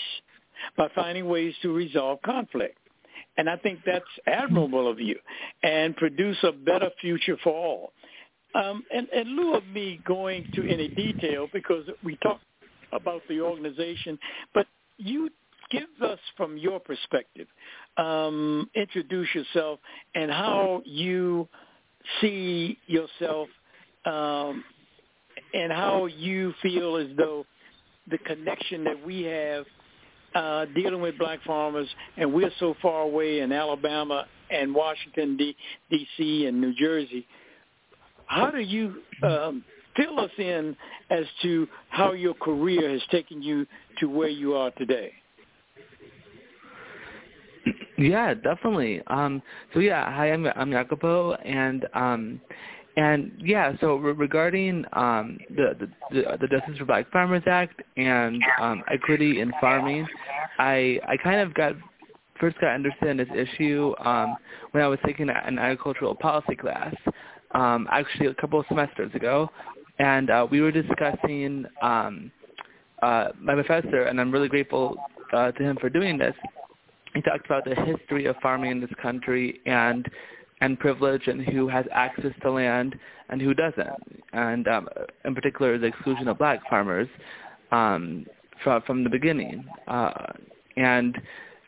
by 0.77 0.87
finding 0.95 1.27
ways 1.27 1.53
to 1.61 1.71
resolve 1.73 2.19
conflict. 2.23 2.77
And 3.37 3.49
I 3.49 3.57
think 3.57 3.79
that's 3.85 4.05
admirable 4.27 4.87
of 4.89 4.99
you 4.99 5.17
and 5.63 5.95
produce 5.95 6.37
a 6.43 6.51
better 6.51 6.89
future 7.01 7.37
for 7.43 7.53
all. 7.53 7.93
Um, 8.55 8.83
and 8.93 9.07
in 9.09 9.35
lieu 9.35 9.55
of 9.55 9.65
me 9.67 9.99
going 10.05 10.45
to 10.55 10.67
any 10.69 10.87
detail, 10.89 11.47
because 11.51 11.85
we 12.03 12.17
talked 12.17 12.43
about 12.91 13.21
the 13.27 13.41
organization, 13.41 14.19
but 14.53 14.67
you 14.97 15.29
give 15.71 15.89
us 16.07 16.19
from 16.37 16.57
your 16.57 16.79
perspective, 16.79 17.47
um, 17.97 18.69
introduce 18.75 19.27
yourself 19.33 19.79
and 20.13 20.29
how 20.29 20.83
you 20.85 21.47
see 22.21 22.77
yourself 22.85 23.49
um, 24.05 24.63
and 25.53 25.71
how 25.71 26.05
you 26.05 26.53
feel 26.61 26.97
as 26.97 27.07
though 27.17 27.45
the 28.09 28.17
connection 28.19 28.83
that 28.83 29.03
we 29.05 29.23
have 29.23 29.65
uh, 30.35 30.65
dealing 30.75 31.01
with 31.01 31.17
black 31.17 31.39
farmers, 31.45 31.87
and 32.17 32.33
we're 32.33 32.51
so 32.59 32.75
far 32.81 33.01
away 33.01 33.39
in 33.39 33.51
Alabama 33.51 34.25
and 34.49 34.73
Washington, 34.73 35.37
D- 35.37 35.55
D.C. 35.89 36.45
and 36.45 36.59
New 36.59 36.73
Jersey. 36.73 37.25
How 38.25 38.49
do 38.49 38.59
you 38.59 39.01
um, 39.21 39.63
fill 39.95 40.19
us 40.19 40.31
in 40.37 40.75
as 41.09 41.25
to 41.43 41.67
how 41.89 42.13
your 42.13 42.33
career 42.33 42.89
has 42.89 43.01
taken 43.11 43.41
you 43.41 43.65
to 43.99 44.07
where 44.07 44.29
you 44.29 44.55
are 44.55 44.71
today? 44.71 45.11
Yeah, 47.97 48.33
definitely. 48.33 49.01
Um, 49.07 49.41
so 49.73 49.79
yeah, 49.79 50.11
hi, 50.11 50.31
I'm 50.31 50.47
I'm 50.47 50.71
Jacopo, 50.71 51.33
and 51.33 51.85
um, 51.93 52.41
and 52.95 53.31
yeah, 53.39 53.73
so 53.79 53.95
re- 53.95 54.13
regarding 54.13 54.85
um, 54.93 55.39
the, 55.49 55.89
the 56.11 56.37
the 56.39 56.47
Justice 56.47 56.77
for 56.77 56.85
Black 56.85 57.11
Farmers 57.11 57.43
Act 57.47 57.81
and 57.97 58.41
um, 58.61 58.83
equity 58.91 59.41
in 59.41 59.51
farming, 59.59 60.07
I 60.59 60.99
I 61.07 61.17
kind 61.17 61.39
of 61.39 61.53
got 61.55 61.73
first 62.39 62.59
got 62.59 62.75
interested 62.75 63.09
in 63.09 63.17
this 63.17 63.29
issue 63.35 63.95
um, 63.99 64.35
when 64.71 64.83
I 64.83 64.87
was 64.87 64.99
taking 65.05 65.29
an 65.29 65.57
agricultural 65.57 66.13
policy 66.13 66.55
class, 66.55 66.93
um, 67.51 67.87
actually 67.91 68.27
a 68.27 68.33
couple 68.35 68.59
of 68.59 68.65
semesters 68.67 69.13
ago, 69.15 69.49
and 69.99 70.29
uh, 70.29 70.45
we 70.49 70.61
were 70.61 70.71
discussing 70.71 71.65
um, 71.81 72.31
uh, 73.01 73.29
my 73.39 73.53
professor, 73.53 74.03
and 74.03 74.19
I'm 74.21 74.31
really 74.31 74.49
grateful 74.49 74.95
uh, 75.33 75.51
to 75.51 75.63
him 75.63 75.77
for 75.81 75.89
doing 75.89 76.17
this. 76.17 76.35
He 77.15 77.21
talked 77.21 77.45
about 77.45 77.65
the 77.65 77.75
history 77.75 78.25
of 78.25 78.35
farming 78.41 78.71
in 78.71 78.81
this 78.81 78.89
country 79.01 79.61
and 79.65 80.09
and 80.63 80.79
privilege 80.79 81.27
and 81.27 81.41
who 81.41 81.67
has 81.67 81.85
access 81.91 82.31
to 82.41 82.49
land 82.49 82.95
and 83.29 83.41
who 83.41 83.53
doesn't, 83.53 84.23
and 84.31 84.65
um, 84.69 84.87
in 85.25 85.35
particular 85.35 85.77
the 85.77 85.87
exclusion 85.87 86.29
of 86.29 86.37
black 86.37 86.61
farmers 86.69 87.09
um, 87.73 88.25
from 88.63 88.81
from 88.83 89.03
the 89.03 89.09
beginning. 89.09 89.65
Uh, 89.87 90.11
and 90.77 91.17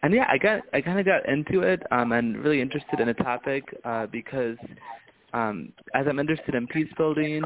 and 0.01 0.13
yeah, 0.13 0.27
I 0.29 0.37
got 0.37 0.61
I 0.73 0.79
kind 0.79 0.97
of 0.97 1.05
got 1.05 1.27
into 1.27 1.61
it 1.61 1.83
um, 1.91 2.13
and 2.13 2.37
really 2.37 2.61
interested 2.61 3.01
in 3.01 3.07
the 3.07 3.13
topic 3.15 3.65
uh, 3.83 4.05
because 4.05 4.57
um, 5.33 5.73
as 5.93 6.05
I'm 6.07 6.19
interested 6.19 6.55
in 6.55 6.65
peace 6.67 6.91
building, 6.97 7.43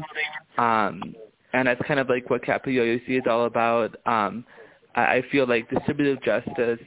um, 0.56 1.02
and 1.52 1.66
that's 1.66 1.82
kind 1.88 1.98
of 1.98 2.08
like 2.08 2.30
what 2.30 2.44
CAPA 2.44 2.70
UIUC 2.70 3.08
is 3.08 3.24
all 3.28 3.46
about. 3.46 3.96
Um, 4.06 4.44
I, 4.94 5.02
I 5.16 5.22
feel 5.32 5.48
like 5.48 5.68
distributive 5.68 6.22
justice 6.22 6.78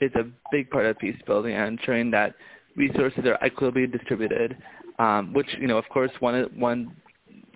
is 0.00 0.12
a 0.14 0.24
big 0.50 0.70
part 0.70 0.86
of 0.86 0.98
peace 0.98 1.20
building 1.26 1.54
and 1.54 1.78
ensuring 1.78 2.10
that 2.12 2.34
resources 2.78 3.24
are 3.26 3.38
equitably 3.44 3.86
distributed, 3.86 4.56
um, 4.98 5.32
which 5.34 5.48
you 5.60 5.66
know, 5.66 5.76
of 5.76 5.88
course, 5.88 6.10
one 6.20 6.48
one 6.56 6.96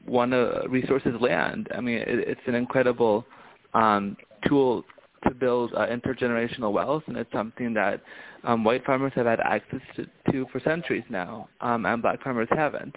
one 0.04 0.32
uh, 0.32 0.62
resource 0.68 1.02
is 1.06 1.14
land. 1.20 1.68
I 1.74 1.80
mean, 1.80 1.98
it, 1.98 2.08
it's 2.08 2.40
an 2.46 2.54
incredible 2.54 3.24
um, 3.72 4.16
tool 4.46 4.84
to 5.26 5.34
build 5.34 5.72
uh, 5.74 5.86
intergenerational 5.86 6.72
wealth, 6.72 7.04
and 7.06 7.16
it's 7.16 7.32
something 7.32 7.72
that 7.74 8.02
um, 8.44 8.64
white 8.64 8.84
farmers 8.84 9.12
have 9.14 9.26
had 9.26 9.40
access 9.40 9.80
to, 9.96 10.06
to 10.32 10.46
for 10.50 10.60
centuries 10.60 11.04
now, 11.08 11.48
um, 11.60 11.86
and 11.86 12.02
black 12.02 12.22
farmers 12.22 12.48
haven't, 12.50 12.94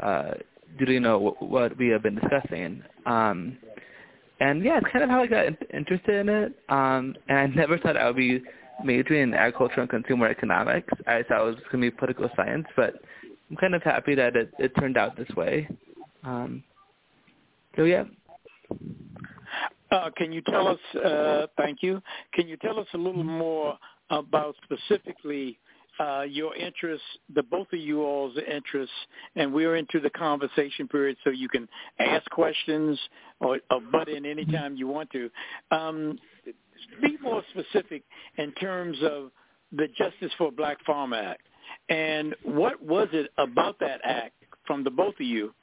uh, 0.00 0.32
due 0.78 0.86
to 0.86 0.92
you 0.92 1.00
know 1.00 1.12
w- 1.12 1.52
what 1.52 1.76
we 1.78 1.88
have 1.88 2.02
been 2.02 2.16
discussing. 2.16 2.82
Um, 3.06 3.56
and 4.40 4.64
yeah, 4.64 4.78
it's 4.78 4.86
kind 4.90 5.04
of 5.04 5.10
how 5.10 5.20
I 5.22 5.26
got 5.26 5.46
in- 5.46 5.56
interested 5.72 6.14
in 6.16 6.28
it. 6.28 6.52
Um, 6.68 7.14
and 7.28 7.38
I 7.38 7.46
never 7.46 7.78
thought 7.78 7.96
I 7.96 8.06
would 8.06 8.16
be 8.16 8.42
majoring 8.84 9.22
in 9.22 9.34
agriculture 9.34 9.80
and 9.80 9.90
consumer 9.90 10.28
economics. 10.28 10.92
I 11.06 11.22
thought 11.22 11.42
it 11.42 11.46
was 11.46 11.56
going 11.70 11.82
to 11.84 11.90
be 11.90 11.90
political 11.90 12.30
science, 12.36 12.66
but 12.76 12.94
I'm 13.50 13.56
kind 13.56 13.74
of 13.74 13.82
happy 13.82 14.14
that 14.14 14.36
it, 14.36 14.52
it 14.58 14.72
turned 14.78 14.96
out 14.96 15.16
this 15.16 15.28
way. 15.36 15.68
Um, 16.22 16.62
so 17.76 17.84
yeah. 17.84 18.04
Uh, 19.90 20.10
can 20.16 20.32
you 20.32 20.40
tell 20.42 20.68
us, 20.68 20.78
uh, 21.04 21.46
thank 21.56 21.82
you, 21.82 22.00
can 22.32 22.46
you 22.46 22.56
tell 22.58 22.78
us 22.78 22.86
a 22.94 22.98
little 22.98 23.24
more 23.24 23.76
about 24.10 24.54
specifically 24.62 25.58
uh, 25.98 26.22
your 26.22 26.54
interests, 26.56 27.06
the 27.34 27.42
both 27.42 27.66
of 27.72 27.78
you 27.78 28.02
all's 28.02 28.36
interests, 28.38 28.94
and 29.36 29.52
we're 29.52 29.76
into 29.76 30.00
the 30.00 30.10
conversation 30.10 30.88
period 30.88 31.16
so 31.24 31.30
you 31.30 31.48
can 31.48 31.68
ask 31.98 32.28
questions 32.30 32.98
or, 33.40 33.58
or 33.70 33.80
butt 33.92 34.08
in 34.08 34.24
anytime 34.24 34.76
you 34.76 34.86
want 34.86 35.10
to. 35.10 35.28
Um, 35.70 36.18
be 37.00 37.16
more 37.22 37.42
specific 37.50 38.02
in 38.36 38.52
terms 38.52 38.98
of 39.02 39.30
the 39.72 39.88
Justice 39.96 40.32
for 40.38 40.50
Black 40.50 40.84
Farm 40.84 41.12
Act. 41.12 41.42
And 41.88 42.34
what 42.42 42.82
was 42.82 43.08
it 43.12 43.30
about 43.38 43.78
that 43.80 44.00
act 44.04 44.34
from 44.66 44.84
the 44.84 44.90
both 44.90 45.14
of 45.14 45.26
you 45.26 45.54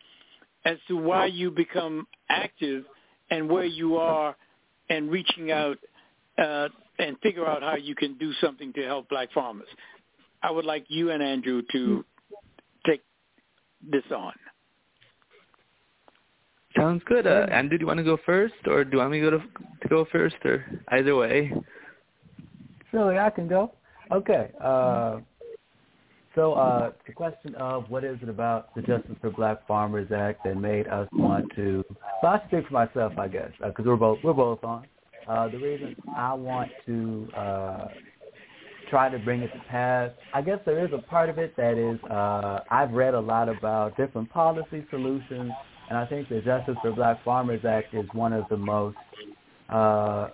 as 0.66 0.78
to 0.88 0.96
why 0.96 1.26
you 1.28 1.52
become 1.52 2.08
active 2.30 2.86
and 3.30 3.50
where 3.50 3.66
you 3.66 3.98
are 3.98 4.36
and 4.90 5.12
reaching 5.12 5.52
out 5.52 5.78
uh, 6.38 6.70
and 7.00 7.18
figure 7.22 7.46
out 7.46 7.62
how 7.62 7.76
you 7.76 7.96
can 7.96 8.18
do 8.18 8.32
something 8.42 8.74
to 8.74 8.84
help 8.84 9.10
black 9.10 9.32
farmers? 9.34 9.68
I 10.42 10.52
would 10.52 10.66
like 10.66 10.86
you 10.88 11.12
and 11.12 11.22
Andrew 11.22 11.62
to 11.72 12.06
take 12.86 13.04
this 13.82 14.04
on. 14.16 14.34
Sounds 16.76 17.02
good. 17.06 17.26
Uh, 17.26 17.48
Andrew, 17.52 17.78
do 17.78 17.84
you 17.84 17.88
want 17.88 17.98
to 17.98 18.04
go 18.04 18.18
first, 18.26 18.54
or 18.68 18.84
do 18.84 18.92
you 18.94 18.98
want 19.00 19.12
me 19.12 19.20
to 19.22 19.32
go 19.32 19.38
to, 19.38 19.44
to 19.82 19.88
go 19.90 20.06
first, 20.12 20.36
or 20.46 20.66
either 20.90 21.16
way? 21.16 21.52
Surely 22.92 23.18
I 23.18 23.30
can 23.30 23.48
go. 23.48 23.74
Okay. 24.12 24.52
Uh, 24.62 25.20
so 26.36 26.54
uh, 26.54 26.92
the 27.08 27.14
question 27.14 27.56
of 27.56 27.90
what 27.90 28.04
is 28.04 28.20
it 28.22 28.30
about 28.30 28.74
the 28.76 28.82
Justice 28.82 29.16
for 29.22 29.32
Black 29.32 29.66
Farmers 29.68 30.12
Act 30.12 30.44
that 30.44 30.56
made 30.56 30.88
us 30.88 31.08
want 31.12 31.46
to? 31.56 31.84
So 32.22 32.28
I 32.28 32.40
speak 32.48 32.68
for 32.68 32.74
myself, 32.74 33.14
I 33.18 33.28
guess, 33.28 33.50
because 33.60 33.86
we're 33.86 33.96
both 33.96 34.20
we're 34.24 34.34
both 34.34 34.64
on. 34.64 34.86
Uh, 35.28 35.50
the 35.50 35.58
reason 35.58 35.96
I 36.16 36.34
want 36.36 36.70
to 36.86 37.28
uh, 37.36 37.88
try 38.90 39.10
to 39.10 39.18
bring 39.18 39.42
it 39.42 39.52
to 39.52 39.60
pass, 39.68 40.12
I 40.32 40.44
guess 40.44 40.60
there 40.64 40.86
is 40.86 40.92
a 40.94 41.00
part 41.00 41.30
of 41.30 41.40
it 41.40 41.56
that 41.58 41.78
is 41.78 42.00
uh, 42.10 42.60
I've 42.70 42.92
read 42.92 43.16
a 43.16 43.20
lot 43.20 43.50
about 43.50 43.98
different 43.98 44.30
policy 44.30 44.86
solutions, 44.92 45.52
and 45.90 45.98
I 45.98 46.06
think 46.06 46.30
the 46.30 46.42
Justice 46.42 46.76
for 46.82 46.92
Black 46.92 47.24
Farmers 47.24 47.64
Act 47.66 47.94
is 47.94 48.06
one 48.14 48.34
of 48.34 48.46
the 48.50 48.58
most 48.58 48.98
uh, 49.70 50.30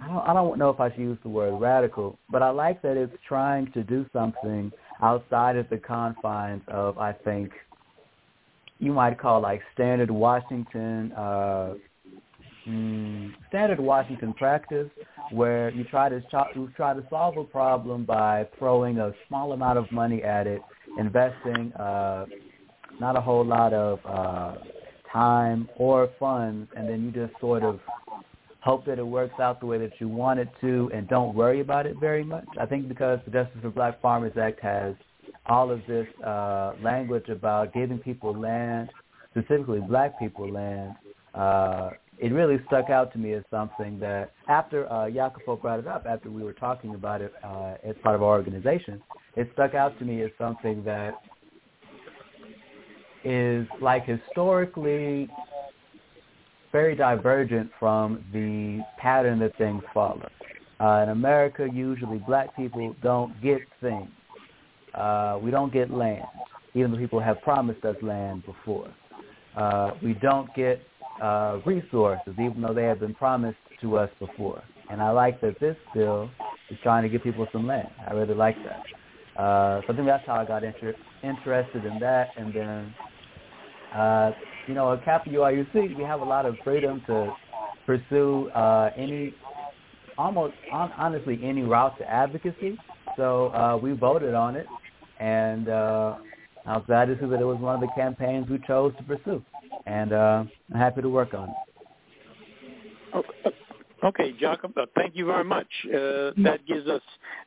I 0.00 0.06
don't, 0.06 0.28
I 0.28 0.32
don't 0.32 0.58
know 0.58 0.70
if 0.70 0.80
I 0.80 0.90
should 0.90 1.00
use 1.00 1.18
the 1.22 1.28
word 1.28 1.60
radical, 1.60 2.18
but 2.30 2.42
I 2.42 2.50
like 2.50 2.82
that 2.82 2.96
it's 2.96 3.12
trying 3.26 3.70
to 3.72 3.82
do 3.82 4.06
something 4.12 4.70
outside 5.02 5.56
of 5.56 5.68
the 5.70 5.78
confines 5.78 6.62
of, 6.68 6.98
I 6.98 7.12
think, 7.12 7.50
you 8.78 8.92
might 8.92 9.18
call 9.18 9.40
like 9.40 9.60
standard 9.74 10.10
Washington, 10.10 11.12
uh, 11.12 11.74
mm, 12.68 13.32
standard 13.48 13.80
Washington 13.80 14.34
practice, 14.34 14.88
where 15.32 15.70
you 15.70 15.82
try 15.84 16.08
to 16.08 16.22
you 16.54 16.70
try 16.76 16.94
to 16.94 17.04
solve 17.10 17.36
a 17.36 17.44
problem 17.44 18.04
by 18.04 18.46
throwing 18.56 18.98
a 18.98 19.12
small 19.26 19.50
amount 19.50 19.78
of 19.78 19.90
money 19.90 20.22
at 20.22 20.46
it, 20.46 20.62
investing 20.96 21.72
uh, 21.72 22.26
not 23.00 23.16
a 23.16 23.20
whole 23.20 23.44
lot 23.44 23.72
of 23.72 23.98
uh, 24.04 24.54
time 25.12 25.68
or 25.76 26.10
funds, 26.18 26.70
and 26.76 26.88
then 26.88 27.04
you 27.04 27.10
just 27.10 27.38
sort 27.40 27.62
of 27.62 27.80
hope 28.60 28.84
that 28.86 28.98
it 28.98 29.06
works 29.06 29.38
out 29.40 29.60
the 29.60 29.66
way 29.66 29.78
that 29.78 29.92
you 29.98 30.08
want 30.08 30.38
it 30.40 30.48
to 30.60 30.90
and 30.92 31.08
don't 31.08 31.34
worry 31.34 31.60
about 31.60 31.86
it 31.86 31.96
very 31.98 32.24
much. 32.24 32.46
I 32.60 32.66
think 32.66 32.88
because 32.88 33.18
the 33.24 33.30
Justice 33.30 33.58
for 33.62 33.70
Black 33.70 34.00
Farmers 34.02 34.32
Act 34.40 34.60
has 34.60 34.94
all 35.46 35.70
of 35.70 35.80
this 35.86 36.06
uh, 36.24 36.72
language 36.82 37.28
about 37.28 37.72
giving 37.72 37.98
people 37.98 38.38
land, 38.38 38.90
specifically 39.30 39.80
black 39.80 40.18
people 40.18 40.50
land, 40.52 40.94
uh, 41.34 41.90
it 42.18 42.32
really 42.32 42.58
stuck 42.66 42.90
out 42.90 43.12
to 43.12 43.18
me 43.18 43.32
as 43.32 43.44
something 43.50 43.98
that 44.00 44.32
after 44.48 44.90
uh, 44.92 45.08
Jacopo 45.08 45.56
brought 45.56 45.78
it 45.78 45.86
up, 45.86 46.04
after 46.08 46.30
we 46.30 46.42
were 46.42 46.52
talking 46.52 46.94
about 46.94 47.20
it 47.20 47.32
uh, 47.44 47.74
as 47.84 47.94
part 48.02 48.16
of 48.16 48.22
our 48.22 48.36
organization, 48.36 49.00
it 49.36 49.48
stuck 49.52 49.74
out 49.74 49.96
to 50.00 50.04
me 50.04 50.22
as 50.22 50.30
something 50.36 50.82
that 50.84 51.14
is 53.28 53.66
like 53.82 54.06
historically 54.06 55.28
very 56.72 56.94
divergent 56.94 57.70
from 57.78 58.24
the 58.32 58.82
pattern 58.98 59.38
that 59.40 59.56
things 59.58 59.82
follow. 59.92 60.28
Uh, 60.80 61.02
in 61.02 61.10
America, 61.10 61.68
usually 61.70 62.18
black 62.18 62.54
people 62.56 62.94
don't 63.02 63.32
get 63.42 63.60
things. 63.80 64.08
Uh, 64.94 65.38
we 65.42 65.50
don't 65.50 65.72
get 65.72 65.90
land, 65.90 66.26
even 66.74 66.90
though 66.90 66.98
people 66.98 67.20
have 67.20 67.40
promised 67.42 67.84
us 67.84 67.96
land 68.02 68.42
before. 68.46 68.88
Uh, 69.56 69.90
we 70.02 70.14
don't 70.14 70.52
get 70.54 70.80
uh, 71.22 71.58
resources, 71.66 72.32
even 72.34 72.62
though 72.62 72.72
they 72.72 72.84
have 72.84 73.00
been 73.00 73.14
promised 73.14 73.58
to 73.80 73.98
us 73.98 74.10
before. 74.18 74.62
And 74.90 75.02
I 75.02 75.10
like 75.10 75.40
that 75.42 75.58
this 75.60 75.76
bill 75.94 76.30
is 76.70 76.78
trying 76.82 77.02
to 77.02 77.08
give 77.08 77.22
people 77.22 77.46
some 77.52 77.66
land. 77.66 77.88
I 78.08 78.14
really 78.14 78.34
like 78.34 78.56
that. 78.64 79.40
Uh, 79.40 79.82
so 79.86 79.92
I 79.92 79.96
think 79.96 80.06
that's 80.06 80.26
how 80.26 80.36
I 80.36 80.44
got 80.44 80.64
inter- 80.64 80.96
interested 81.22 81.84
in 81.84 81.98
that. 82.00 82.30
And 82.36 82.54
then 82.54 82.94
uh, 83.94 84.32
you 84.66 84.74
know, 84.74 84.92
at 84.92 85.04
CAPA 85.04 85.30
UIUC, 85.30 85.96
we 85.96 86.04
have 86.04 86.20
a 86.20 86.24
lot 86.24 86.46
of 86.46 86.56
freedom 86.62 87.02
to 87.06 87.32
pursue 87.86 88.50
uh, 88.50 88.90
any, 88.96 89.34
almost 90.18 90.54
on, 90.72 90.92
honestly, 90.98 91.40
any 91.42 91.62
route 91.62 91.98
to 91.98 92.10
advocacy. 92.10 92.78
So 93.16 93.48
uh, 93.48 93.78
we 93.80 93.92
voted 93.92 94.34
on 94.34 94.56
it, 94.56 94.66
and 95.18 95.68
uh, 95.68 96.16
I 96.66 96.76
was 96.76 96.84
glad 96.86 97.06
to 97.06 97.14
see 97.18 97.26
that 97.26 97.40
it 97.40 97.44
was 97.44 97.58
one 97.58 97.74
of 97.74 97.80
the 97.80 97.88
campaigns 97.94 98.48
we 98.48 98.60
chose 98.66 98.92
to 98.98 99.02
pursue, 99.04 99.42
and 99.86 100.12
uh, 100.12 100.44
I'm 100.72 100.78
happy 100.78 101.02
to 101.02 101.08
work 101.08 101.34
on 101.34 101.48
it. 101.48 101.54
Okay, 104.04 104.32
Jacob, 104.38 104.76
uh, 104.76 104.86
thank 104.94 105.16
you 105.16 105.26
very 105.26 105.44
much. 105.44 105.66
Uh, 105.86 106.30
that 106.44 106.60
gives 106.68 106.86
us 106.86 107.02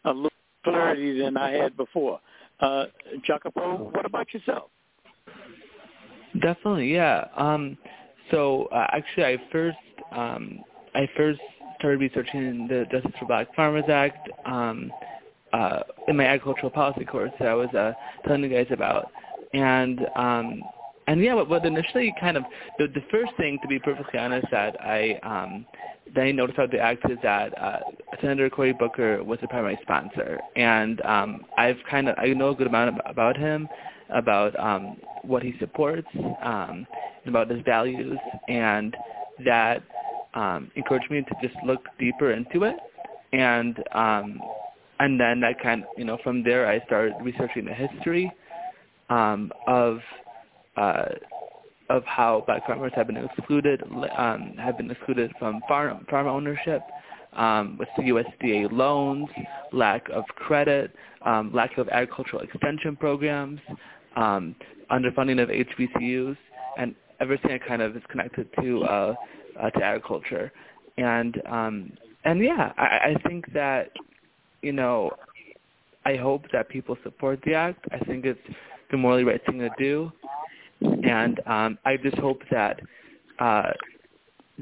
a 0.05 0.11
little 0.11 0.29
clarity 0.63 1.19
than 1.19 1.37
I 1.37 1.51
had 1.51 1.77
before. 1.77 2.19
Uh, 2.59 2.85
Jacopo, 3.23 3.89
what 3.93 4.05
about 4.05 4.33
yourself? 4.33 4.69
Definitely, 6.39 6.93
yeah. 6.93 7.27
Um, 7.35 7.77
so 8.29 8.65
uh, 8.65 8.87
actually, 8.91 9.25
I 9.25 9.37
first 9.51 9.77
um, 10.11 10.63
I 10.95 11.07
first 11.17 11.39
started 11.77 11.99
researching 11.99 12.67
the 12.67 12.85
Justice 12.91 13.11
for 13.19 13.25
Black 13.25 13.53
Farmers 13.55 13.85
Act 13.89 14.29
um, 14.45 14.91
uh, 15.51 15.81
in 16.07 16.15
my 16.15 16.25
agricultural 16.25 16.69
policy 16.69 17.05
course 17.05 17.31
that 17.39 17.47
I 17.47 17.53
was 17.53 17.69
uh, 17.73 17.93
telling 18.25 18.43
you 18.43 18.49
guys 18.49 18.67
about, 18.71 19.11
and 19.53 19.99
um, 20.15 20.63
and 21.07 21.21
yeah, 21.21 21.33
what, 21.33 21.49
what 21.49 21.65
initially 21.65 22.13
kind 22.19 22.37
of 22.37 22.43
the, 22.77 22.87
the 22.87 23.03
first 23.11 23.31
thing, 23.37 23.59
to 23.61 23.67
be 23.67 23.79
perfectly 23.79 24.19
honest, 24.19 24.47
that 24.51 24.79
I 24.79 25.19
um, 25.23 25.65
that 26.15 26.21
I 26.21 26.31
noticed 26.31 26.57
about 26.57 26.71
the 26.71 26.79
act 26.79 27.09
is 27.09 27.17
that 27.23 27.57
uh, 27.61 27.79
Senator 28.21 28.49
Cory 28.49 28.73
Booker 28.73 29.23
was 29.23 29.39
the 29.41 29.47
primary 29.47 29.79
sponsor, 29.81 30.39
and 30.55 31.01
um, 31.01 31.45
I've 31.57 31.77
kind 31.89 32.07
of 32.07 32.15
I 32.17 32.27
know 32.27 32.49
a 32.49 32.55
good 32.55 32.67
amount 32.67 32.97
about 33.05 33.37
him, 33.37 33.67
about 34.11 34.57
um, 34.59 34.97
what 35.23 35.43
he 35.43 35.53
supports, 35.59 36.07
um, 36.43 36.85
about 37.25 37.49
his 37.49 37.61
values, 37.63 38.17
and 38.47 38.95
that 39.45 39.83
um, 40.33 40.71
encouraged 40.75 41.09
me 41.11 41.21
to 41.21 41.47
just 41.47 41.55
look 41.65 41.85
deeper 41.99 42.31
into 42.31 42.63
it. 42.63 42.75
And 43.33 43.77
um, 43.93 44.39
and 44.99 45.19
then 45.19 45.43
I 45.43 45.53
kind 45.53 45.83
of, 45.83 45.89
you 45.97 46.05
know, 46.05 46.17
from 46.23 46.43
there 46.43 46.67
I 46.67 46.83
started 46.85 47.13
researching 47.21 47.65
the 47.65 47.73
history 47.73 48.31
um, 49.09 49.51
of 49.67 49.99
uh, 50.77 51.05
of 51.89 52.03
how 52.05 52.43
black 52.45 52.65
farmers 52.65 52.91
have 52.95 53.07
been 53.07 53.17
excluded 53.17 53.83
um, 54.17 54.53
have 54.57 54.77
been 54.77 54.91
excluded 54.91 55.31
from 55.39 55.61
farm 55.67 56.05
farm 56.09 56.27
ownership 56.27 56.81
um, 57.33 57.77
with 57.77 57.89
USDA 57.97 58.71
loans, 58.71 59.29
lack 59.71 60.07
of 60.09 60.25
credit, 60.35 60.93
um, 61.25 61.51
lack 61.53 61.77
of 61.77 61.87
agricultural 61.89 62.41
extension 62.41 62.95
programs, 62.95 63.59
um, 64.15 64.55
underfunding 64.91 65.41
of 65.41 65.49
HBCUs, 65.49 66.37
and 66.77 66.95
everything 67.19 67.51
that 67.51 67.65
kind 67.65 67.81
of 67.81 67.95
is 67.95 68.03
connected 68.09 68.47
to 68.61 68.83
uh, 68.83 69.15
uh, 69.59 69.69
to 69.71 69.83
agriculture. 69.83 70.51
And 70.97 71.41
um, 71.49 71.91
and 72.25 72.43
yeah, 72.43 72.73
I, 72.77 73.15
I 73.15 73.15
think 73.27 73.51
that 73.53 73.91
you 74.61 74.73
know, 74.73 75.11
I 76.05 76.15
hope 76.15 76.45
that 76.53 76.69
people 76.69 76.97
support 77.03 77.39
the 77.45 77.53
act. 77.53 77.85
I 77.91 77.99
think 77.99 78.25
it's 78.25 78.39
the 78.91 78.97
morally 78.97 79.23
right 79.23 79.41
thing 79.45 79.59
to 79.59 79.69
do, 79.77 80.11
and 80.81 81.39
um, 81.45 81.77
I 81.85 81.97
just 81.97 82.17
hope 82.17 82.41
that 82.51 82.79
uh, 83.39 83.71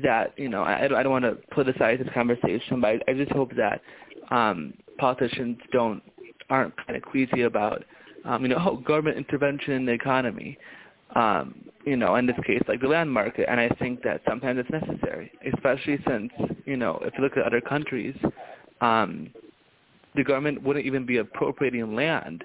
that 0.03 0.33
you 0.37 0.49
know 0.49 0.63
I, 0.63 0.85
I 0.85 1.03
don't 1.03 1.11
want 1.11 1.25
to 1.25 1.37
politicize 1.53 1.99
this 2.03 2.13
conversation, 2.13 2.81
but 2.81 2.87
I, 2.87 2.99
I 3.09 3.13
just 3.13 3.31
hope 3.31 3.51
that 3.55 3.81
um, 4.31 4.73
politicians 4.97 5.57
don't 5.71 6.01
aren't 6.49 6.75
kind 6.85 6.95
of 6.95 7.03
queasy 7.03 7.43
about 7.43 7.83
um, 8.25 8.43
you 8.43 8.49
know, 8.49 8.57
oh, 8.65 8.77
government 8.77 9.17
intervention 9.17 9.73
in 9.73 9.85
the 9.85 9.91
economy, 9.91 10.57
um, 11.15 11.55
you 11.85 11.95
know, 11.95 12.15
in 12.15 12.25
this 12.25 12.35
case, 12.45 12.61
like 12.67 12.81
the 12.81 12.87
land 12.87 13.11
market. 13.11 13.47
And 13.49 13.59
I 13.59 13.69
think 13.79 14.03
that 14.03 14.21
sometimes 14.27 14.59
it's 14.59 14.69
necessary, 14.69 15.31
especially 15.53 15.99
since, 16.07 16.31
you 16.65 16.77
know, 16.77 16.99
if 17.03 17.13
you 17.17 17.23
look 17.23 17.37
at 17.37 17.43
other 17.43 17.61
countries, 17.61 18.15
um, 18.81 19.29
the 20.15 20.23
government 20.23 20.61
wouldn't 20.63 20.85
even 20.85 21.05
be 21.05 21.17
appropriating 21.17 21.95
land. 21.95 22.43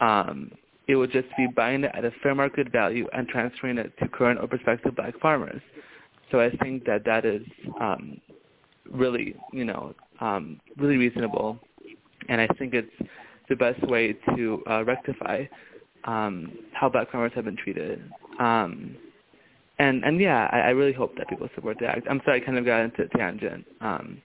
Um, 0.00 0.52
it 0.88 0.96
would 0.96 1.10
just 1.10 1.28
be 1.36 1.46
buying 1.48 1.84
it 1.84 1.90
at 1.94 2.04
a 2.04 2.12
fair 2.22 2.34
market 2.34 2.70
value 2.70 3.08
and 3.12 3.26
transferring 3.28 3.78
it 3.78 3.92
to 3.98 4.08
current 4.08 4.38
or 4.40 4.46
prospective 4.46 4.94
black 4.94 5.18
farmers. 5.20 5.60
So 6.30 6.40
I 6.40 6.50
think 6.56 6.84
that 6.84 7.04
that 7.04 7.24
is 7.24 7.42
um, 7.80 8.20
really, 8.90 9.34
you 9.52 9.64
know, 9.64 9.94
um, 10.20 10.60
really 10.76 10.96
reasonable. 10.96 11.58
And 12.28 12.40
I 12.40 12.46
think 12.58 12.74
it's 12.74 13.10
the 13.48 13.56
best 13.56 13.82
way 13.88 14.14
to 14.36 14.62
uh, 14.68 14.84
rectify 14.84 15.44
um, 16.04 16.52
how 16.72 16.88
black 16.88 17.10
farmers 17.10 17.32
have 17.34 17.44
been 17.44 17.56
treated. 17.56 18.02
Um, 18.38 18.96
and 19.78 20.04
and 20.04 20.20
yeah, 20.20 20.48
I, 20.52 20.58
I 20.60 20.70
really 20.70 20.92
hope 20.92 21.16
that 21.16 21.28
people 21.28 21.48
support 21.54 21.76
the 21.80 21.86
act. 21.86 22.06
I'm 22.08 22.20
sorry, 22.24 22.42
I 22.42 22.44
kind 22.44 22.58
of 22.58 22.64
got 22.64 22.80
into 22.80 23.02
a 23.02 23.08
tangent, 23.08 23.64
um, 23.80 24.22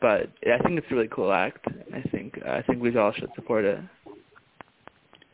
but 0.00 0.30
I 0.46 0.58
think 0.62 0.78
it's 0.78 0.86
a 0.90 0.94
really 0.94 1.08
cool 1.08 1.32
act. 1.32 1.66
I 1.92 2.02
think 2.10 2.38
I 2.46 2.62
think 2.62 2.82
we 2.82 2.96
all 2.96 3.12
should 3.12 3.30
support 3.34 3.64
it. 3.64 3.80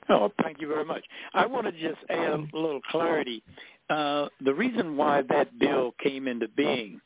Oh, 0.08 0.32
thank 0.42 0.60
you 0.60 0.68
very 0.68 0.84
much. 0.84 1.04
I 1.32 1.46
want 1.46 1.66
to 1.66 1.72
just 1.72 2.00
add 2.08 2.30
a 2.30 2.46
little 2.52 2.80
clarity. 2.90 3.42
Uh, 3.88 4.28
the 4.44 4.52
reason 4.52 4.96
why 4.96 5.22
that 5.28 5.58
bill 5.58 5.94
came 6.02 6.26
into 6.26 6.48
being, 6.48 7.00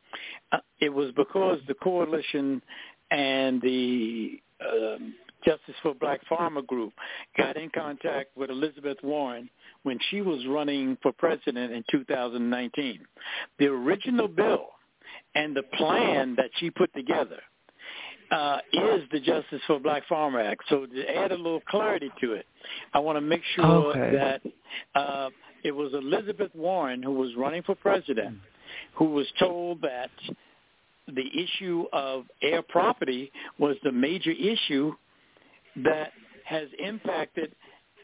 uh, 0.53 0.59
it 0.81 0.89
was 0.89 1.11
because 1.17 1.59
the 1.69 1.75
coalition 1.75 2.63
and 3.11 3.61
the 3.61 4.41
um, 4.65 5.15
Justice 5.47 5.75
for 5.83 5.95
Black 5.95 6.21
Farmer 6.29 6.63
Group 6.63 6.93
got 7.39 7.57
in 7.57 7.71
contact 7.71 8.37
with 8.37 8.51
Elizabeth 8.51 8.99
Warren 9.03 9.49
when 9.85 9.99
she 10.11 10.21
was 10.21 10.45
running 10.47 10.99
for 11.03 11.13
president 11.13 11.73
in 11.73 11.85
2019. 11.91 13.01
The 13.59 13.67
original 13.67 14.29
bill 14.29 14.67
and 15.35 15.57
the 15.57 15.63
plan 15.63 16.35
that 16.37 16.51
she 16.57 16.71
put 16.71 16.93
together 16.95 17.39
uh, 18.31 18.59
is 18.73 19.03
the 19.13 19.21
Justice 19.21 19.61
for 19.67 19.79
Black 19.79 20.03
Farmer 20.09 20.41
Act. 20.41 20.63
So 20.69 20.87
to 20.87 21.17
add 21.17 21.31
a 21.31 21.37
little 21.37 21.61
clarity 21.69 22.11
to 22.21 22.33
it, 22.33 22.47
I 22.93 22.99
want 22.99 23.17
to 23.17 23.21
make 23.21 23.43
sure 23.55 23.65
okay. 23.65 24.17
that 24.17 25.01
uh, 25.01 25.31
it 25.63 25.71
was 25.71 25.93
Elizabeth 25.95 26.51
Warren 26.55 27.03
who 27.03 27.13
was 27.13 27.31
running 27.37 27.63
for 27.63 27.77
president 27.77 28.39
who 28.95 29.07
was 29.07 29.27
told 29.39 29.81
that 29.83 30.11
the 31.07 31.25
issue 31.41 31.85
of 31.93 32.25
heir 32.43 32.63
property 32.63 33.31
was 33.59 33.77
the 33.85 33.93
major 33.93 34.33
issue 34.33 34.93
that 35.85 36.13
has 36.45 36.69
impacted 36.79 37.53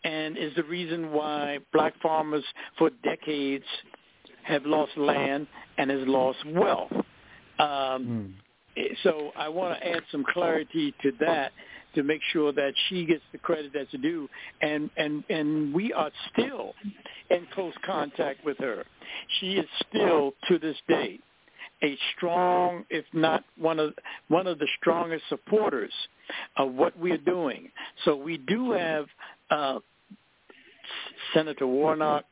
and 0.05 0.37
is 0.37 0.55
the 0.57 0.65
reason 0.65 1.13
why 1.13 1.59
black 1.73 1.95
farmers 2.03 2.45
for 2.77 2.91
decades 3.05 3.65
have 4.43 4.67
lost 4.67 4.97
land 4.97 5.47
and 5.79 5.91
has 5.91 6.07
lost 6.07 6.39
wealth. 6.47 6.93
Um, 7.59 8.35
mm. 8.77 8.95
So 9.03 9.31
I 9.37 9.49
want 9.49 9.79
to 9.79 9.89
add 9.89 10.03
some 10.11 10.25
clarity 10.33 10.95
to 11.03 11.13
that, 11.21 11.53
to 11.95 12.03
make 12.03 12.21
sure 12.33 12.53
that 12.53 12.73
she 12.89 13.05
gets 13.05 13.23
the 13.31 13.39
credit 13.39 13.73
that's 13.75 13.93
due. 14.03 14.29
And 14.63 14.91
and 14.97 15.23
and 15.29 15.75
we 15.75 15.93
are 15.93 16.11
still 16.33 16.73
in 17.31 17.47
close 17.55 17.75
contact 17.85 18.45
with 18.45 18.59
her. 18.59 18.85
She 19.39 19.53
is 19.55 19.67
still 19.89 20.33
to 20.49 20.59
this 20.59 20.77
day 20.89 21.21
a 21.83 21.99
strong, 22.17 22.85
if 22.91 23.05
not 23.13 23.45
one 23.59 23.79
of 23.79 23.95
one 24.29 24.47
of 24.47 24.59
the 24.59 24.69
strongest 24.81 25.25
supporters 25.29 25.93
of 26.57 26.73
what 26.73 26.99
we're 26.99 27.19
doing. 27.19 27.71
So 28.05 28.17
we 28.17 28.39
do 28.39 28.73
have 28.73 29.07
uh, 29.51 29.79
Senator 31.35 31.67
Warnock, 31.67 32.25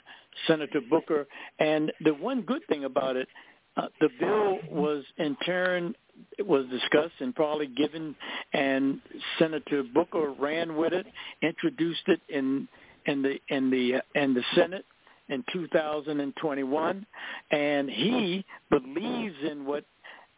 Senator 0.47 0.81
Booker, 0.89 1.27
and 1.59 1.93
the 2.05 2.15
one 2.15 2.43
good 2.43 2.63
thing 2.69 2.85
about 2.85 3.17
it, 3.17 3.29
uh, 3.77 3.89
the 4.01 4.09
bill 4.19 4.59
was 4.71 5.05
in 5.19 5.37
turn 5.45 5.95
was 6.41 6.67
discussed 6.71 7.15
and 7.21 7.35
probably 7.35 7.67
given, 7.67 8.15
and 8.53 9.01
Senator 9.39 9.83
Booker 9.83 10.33
ran 10.39 10.77
with 10.77 10.93
it, 10.93 11.07
introduced 11.43 12.03
it 12.07 12.21
in 12.29 12.69
in 13.07 13.23
the 13.23 13.39
in 13.49 13.71
the 13.71 14.03
in 14.15 14.35
the 14.35 14.43
Senate 14.55 14.85
in 15.31 15.45
2021, 15.53 17.07
and 17.51 17.91
he 17.91 18.45
believes 18.71 19.37
in 19.49 19.65
what 19.65 19.85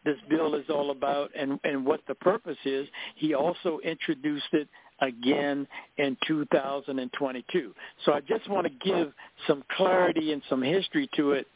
this 0.05 0.17
bill 0.29 0.55
is 0.55 0.65
all 0.69 0.91
about 0.91 1.31
and, 1.37 1.59
and 1.63 1.85
what 1.85 2.01
the 2.07 2.15
purpose 2.15 2.57
is. 2.65 2.87
He 3.15 3.33
also 3.33 3.79
introduced 3.83 4.53
it 4.53 4.67
again 5.01 5.67
in 5.97 6.15
2022. 6.27 7.73
So 8.05 8.13
I 8.13 8.19
just 8.21 8.49
want 8.49 8.67
to 8.67 8.89
give 8.89 9.11
some 9.47 9.63
clarity 9.75 10.31
and 10.31 10.41
some 10.49 10.61
history 10.61 11.09
to 11.15 11.31
it 11.31 11.47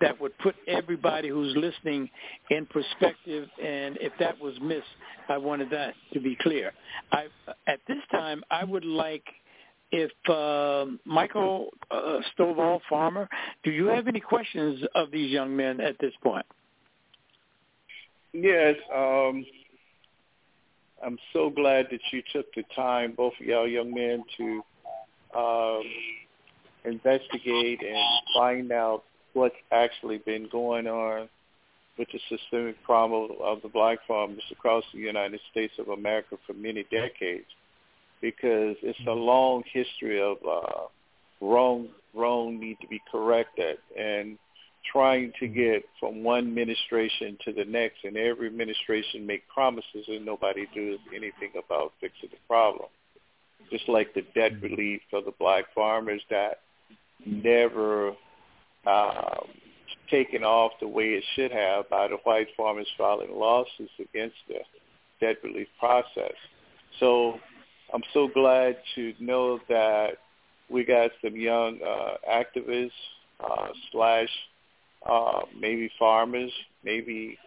that 0.00 0.20
would 0.20 0.36
put 0.38 0.54
everybody 0.66 1.28
who's 1.28 1.54
listening 1.56 2.08
in 2.50 2.66
perspective. 2.66 3.48
And 3.62 3.98
if 4.00 4.12
that 4.18 4.40
was 4.40 4.54
missed, 4.62 4.84
I 5.28 5.38
wanted 5.38 5.70
that 5.70 5.94
to 6.14 6.20
be 6.20 6.36
clear. 6.40 6.72
I, 7.12 7.26
at 7.66 7.80
this 7.86 7.98
time, 8.10 8.42
I 8.50 8.64
would 8.64 8.84
like– 8.84 9.24
if 9.92 10.10
uh, 10.28 10.90
Michael 11.04 11.68
uh, 11.90 12.18
Stovall 12.36 12.80
Farmer, 12.88 13.28
do 13.62 13.70
you 13.70 13.86
have 13.86 14.08
any 14.08 14.20
questions 14.20 14.82
of 14.94 15.10
these 15.10 15.30
young 15.30 15.56
men 15.56 15.80
at 15.80 15.96
this 16.00 16.12
point? 16.22 16.46
Yes, 18.32 18.76
um, 18.94 19.46
I'm 21.04 21.18
so 21.32 21.50
glad 21.50 21.86
that 21.90 22.00
you 22.12 22.22
took 22.32 22.52
the 22.54 22.64
time, 22.74 23.14
both 23.16 23.32
of 23.40 23.46
y'all 23.46 23.68
young 23.68 23.94
men, 23.94 24.24
to 24.36 24.62
um, 25.36 25.82
investigate 26.84 27.80
and 27.82 28.22
find 28.34 28.72
out 28.72 29.04
what's 29.32 29.56
actually 29.72 30.18
been 30.18 30.48
going 30.50 30.86
on 30.86 31.28
with 31.98 32.08
the 32.12 32.20
systemic 32.28 32.82
problem 32.82 33.30
of 33.42 33.62
the 33.62 33.68
black 33.68 33.98
farmers 34.06 34.42
across 34.50 34.84
the 34.92 34.98
United 35.00 35.40
States 35.50 35.72
of 35.78 35.88
America 35.88 36.36
for 36.46 36.52
many 36.52 36.84
decades 36.90 37.46
because 38.26 38.74
it's 38.82 38.98
a 39.06 39.12
long 39.12 39.62
history 39.72 40.20
of 40.20 40.36
uh, 40.44 40.86
wrong 41.40 41.86
wrong 42.12 42.58
need 42.58 42.76
to 42.80 42.88
be 42.88 43.00
corrected 43.12 43.76
and 43.96 44.36
trying 44.90 45.32
to 45.38 45.46
get 45.46 45.84
from 46.00 46.24
one 46.24 46.38
administration 46.38 47.38
to 47.44 47.52
the 47.52 47.64
next 47.64 47.98
and 48.02 48.16
every 48.16 48.48
administration 48.48 49.24
make 49.24 49.46
promises 49.46 50.06
and 50.08 50.26
nobody 50.26 50.66
does 50.74 50.98
anything 51.14 51.52
about 51.56 51.92
fixing 52.00 52.30
the 52.30 52.38
problem. 52.48 52.88
Just 53.70 53.88
like 53.88 54.12
the 54.14 54.22
debt 54.34 54.60
relief 54.60 55.02
for 55.08 55.22
the 55.22 55.32
black 55.38 55.66
farmers 55.72 56.22
that 56.28 56.62
never 57.24 58.08
um, 58.88 59.46
taken 60.10 60.42
off 60.42 60.72
the 60.80 60.88
way 60.88 61.10
it 61.10 61.24
should 61.36 61.52
have 61.52 61.88
by 61.88 62.08
the 62.08 62.16
white 62.24 62.48
farmers 62.56 62.88
filing 62.98 63.32
lawsuits 63.32 63.92
against 64.00 64.36
the 64.48 64.58
debt 65.20 65.36
relief 65.44 65.68
process. 65.78 66.34
So 66.98 67.38
I'm 67.92 68.02
so 68.12 68.28
glad 68.28 68.76
to 68.96 69.14
know 69.20 69.60
that 69.68 70.18
we 70.68 70.84
got 70.84 71.10
some 71.22 71.36
young 71.36 71.78
uh, 71.86 72.14
activists 72.28 72.90
uh, 73.40 73.68
slash 73.92 74.28
uh, 75.08 75.42
maybe 75.58 75.90
farmers, 75.98 76.50
maybe 76.82 77.38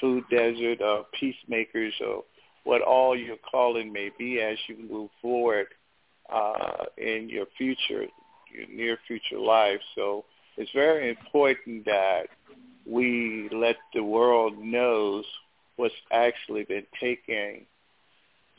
food 0.00 0.24
desert 0.30 0.80
uh, 0.80 1.02
peacemakers, 1.18 1.94
or 2.04 2.24
what 2.64 2.82
all 2.82 3.16
your 3.16 3.36
calling 3.50 3.92
may 3.92 4.10
be 4.18 4.40
as 4.40 4.58
you 4.68 4.76
move 4.90 5.10
forward 5.22 5.68
uh, 6.32 6.84
in 6.98 7.28
your 7.28 7.46
future, 7.56 8.06
your 8.52 8.68
near 8.68 8.98
future 9.06 9.38
life. 9.38 9.80
So 9.94 10.24
it's 10.56 10.70
very 10.72 11.10
important 11.10 11.84
that 11.84 12.24
we 12.86 13.48
let 13.52 13.76
the 13.94 14.02
world 14.02 14.58
knows 14.58 15.24
what's 15.76 15.94
actually 16.10 16.64
been 16.64 16.86
taking 17.00 17.66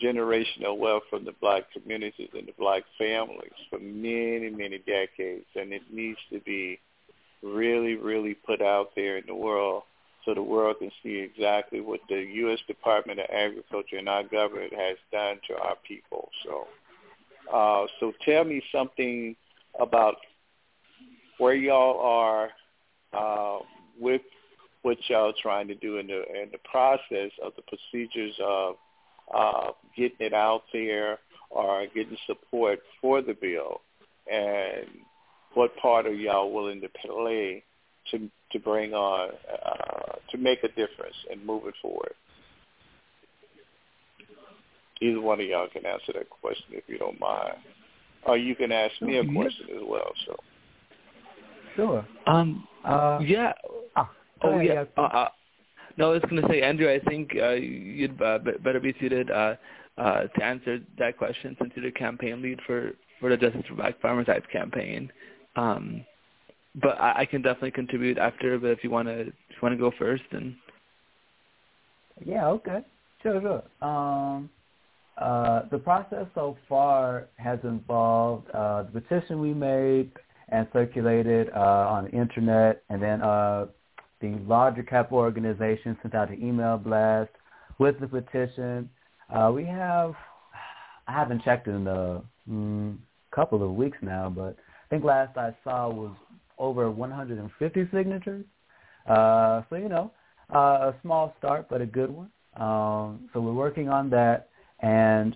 generational 0.04 0.78
wealth 0.78 1.04
from 1.10 1.26
the 1.26 1.34
black 1.40 1.72
communities 1.72 2.30
and 2.34 2.48
the 2.48 2.54
black 2.58 2.84
families 2.98 3.52
for 3.70 3.80
many, 3.80 4.50
many 4.50 4.80
decades. 4.80 5.46
And 5.56 5.74
it 5.74 5.84
needs 5.92 6.20
to 6.32 6.40
be 6.40 6.80
really, 7.42 7.96
really 7.96 8.34
put 8.34 8.62
out 8.62 8.92
there 8.96 9.18
in 9.18 9.24
the 9.28 9.36
world 9.36 9.84
so 10.26 10.34
the 10.34 10.42
world 10.42 10.78
can 10.80 10.92
see 11.02 11.18
exactly 11.18 11.82
what 11.82 12.00
the 12.08 12.20
U.S. 12.20 12.60
Department 12.68 13.20
of 13.20 13.26
Agriculture 13.32 13.98
and 13.98 14.08
our 14.08 14.24
government 14.24 14.74
has 14.74 14.98
done 15.12 15.38
to 15.48 15.56
our 15.56 15.76
people. 15.88 16.30
So, 16.44 16.68
uh, 17.52 17.88
so 18.00 18.14
tell 18.24 18.44
me 18.44 18.62
something 18.72 19.36
about 19.80 20.18
where 21.38 21.56
y'all 21.56 22.00
are 22.00 22.50
uh, 23.14 23.64
with 24.00 24.22
what 24.84 24.98
y'all 25.10 25.34
trying 25.42 25.68
to 25.68 25.76
do 25.76 25.98
in 25.98 26.08
the 26.08 26.24
in 26.42 26.50
the 26.52 26.60
process 26.70 27.32
of 27.44 27.54
the 27.56 27.64
procedures 27.64 28.36
of 28.44 28.76
uh, 29.34 29.72
getting 29.96 30.28
it 30.28 30.34
out 30.34 30.64
there 30.74 31.20
or 31.50 31.86
getting 31.94 32.18
support 32.28 32.80
for 33.02 33.22
the 33.22 33.34
bill, 33.34 33.82
and 34.32 34.88
what 35.54 35.76
part 35.78 36.06
are 36.06 36.14
y'all 36.14 36.52
willing 36.52 36.82
to 36.82 36.90
play 37.06 37.64
to 38.12 38.30
to 38.52 38.60
bring 38.60 38.94
on 38.94 39.32
uh, 39.52 40.14
to 40.32 40.38
make 40.38 40.64
a 40.64 40.70
difference 40.70 41.16
and 41.30 41.46
move 41.46 41.64
it 41.68 41.76
forward? 41.82 42.14
Either 45.02 45.20
one 45.20 45.40
of 45.42 45.48
y'all 45.48 45.68
can 45.68 45.86
answer 45.86 46.14
that 46.14 46.30
question 46.30 46.68
if 46.72 46.84
you 46.88 46.98
don't 46.98 47.20
mind, 47.20 47.56
or 48.26 48.38
you 48.38 48.56
can 48.56 48.72
ask 48.72 49.02
me 49.02 49.18
a 49.18 49.24
question 49.24 49.68
as 49.76 49.82
well. 49.86 50.12
So. 50.26 50.36
Sure. 51.76 52.06
Um. 52.28 52.68
Uh, 52.84 53.20
yeah. 53.24 53.54
Ah, 53.96 54.10
oh 54.44 54.60
yeah. 54.60 54.86
Uh, 54.98 55.02
uh, 55.02 55.30
no, 55.98 56.12
I 56.12 56.14
was 56.14 56.22
going 56.30 56.42
to 56.42 56.48
say, 56.48 56.62
Andrew, 56.62 56.92
I 56.92 57.00
think 57.10 57.32
uh, 57.42 57.52
you'd 57.52 58.22
uh, 58.22 58.40
better 58.64 58.80
be 58.80 58.96
suited 59.00 59.32
uh, 59.32 59.56
uh, 59.98 60.24
to 60.24 60.44
answer 60.44 60.80
that 60.98 61.18
question 61.18 61.56
since 61.60 61.72
you're 61.76 61.86
the 61.86 61.92
campaign 61.92 62.42
lead 62.42 62.60
for, 62.66 62.92
for 63.20 63.30
the 63.30 63.38
Justice 63.38 63.64
for 63.68 63.76
Black 63.76 64.00
Farmers 64.02 64.28
Act 64.30 64.52
campaign. 64.52 65.12
Um, 65.56 66.06
but 66.76 67.00
I, 67.00 67.22
I 67.22 67.26
can 67.26 67.42
definitely 67.42 67.72
contribute 67.72 68.18
after. 68.18 68.58
But 68.58 68.72
if 68.72 68.84
you 68.84 68.90
want 68.90 69.08
to, 69.08 69.26
you 69.26 69.58
want 69.62 69.74
to 69.74 69.80
go 69.80 69.92
first, 69.98 70.24
and 70.32 70.56
yeah, 72.26 72.48
okay, 72.48 72.80
sure, 73.22 73.42
sure. 73.42 73.88
Um, 73.88 74.50
uh, 75.18 75.64
the 75.70 75.78
process 75.78 76.26
so 76.34 76.58
far 76.70 77.28
has 77.36 77.60
involved 77.64 78.50
uh, 78.52 78.84
the 78.84 79.02
petition 79.02 79.40
we 79.42 79.54
made 79.54 80.12
and 80.50 80.68
circulated 80.74 81.50
uh, 81.56 81.60
on 81.60 82.06
the 82.06 82.12
internet, 82.12 82.84
and 82.90 83.02
then 83.02 83.22
uh, 83.22 83.66
the 84.22 84.38
larger 84.48 84.84
cap 84.84 85.12
organization 85.12 85.98
sent 86.02 86.16
out 86.16 86.30
an 86.30 86.42
email 86.42 86.78
blast 86.78 87.32
with 87.80 88.00
the 88.00 88.08
petition. 88.08 88.90
Uh, 89.34 89.52
we 89.54 89.66
have, 89.66 90.14
I 91.08 91.14
haven't 91.14 91.44
checked 91.44 91.68
in 91.68 91.88
a 91.88 92.22
mm, 92.50 92.98
couple 93.32 93.64
of 93.64 93.76
weeks 93.76 93.98
now, 94.02 94.32
but 94.34 94.56
I 94.58 94.88
think 94.90 95.04
last 95.04 95.38
I 95.38 95.56
saw 95.64 95.90
was 95.90 96.16
over 96.58 96.92
150 96.92 97.90
signatures. 97.94 98.46
Uh, 99.08 99.64
so, 99.70 99.76
you 99.76 99.90
know, 99.90 100.12
uh, 100.54 100.92
a 100.92 100.96
small 101.02 101.34
start, 101.40 101.68
but 101.70 101.82
a 101.82 101.86
good 101.86 102.12
one. 102.12 102.30
Um, 102.58 103.30
so 103.34 103.40
we're 103.40 103.54
working 103.54 103.90
on 103.90 104.10
that. 104.12 104.50
And 104.82 105.36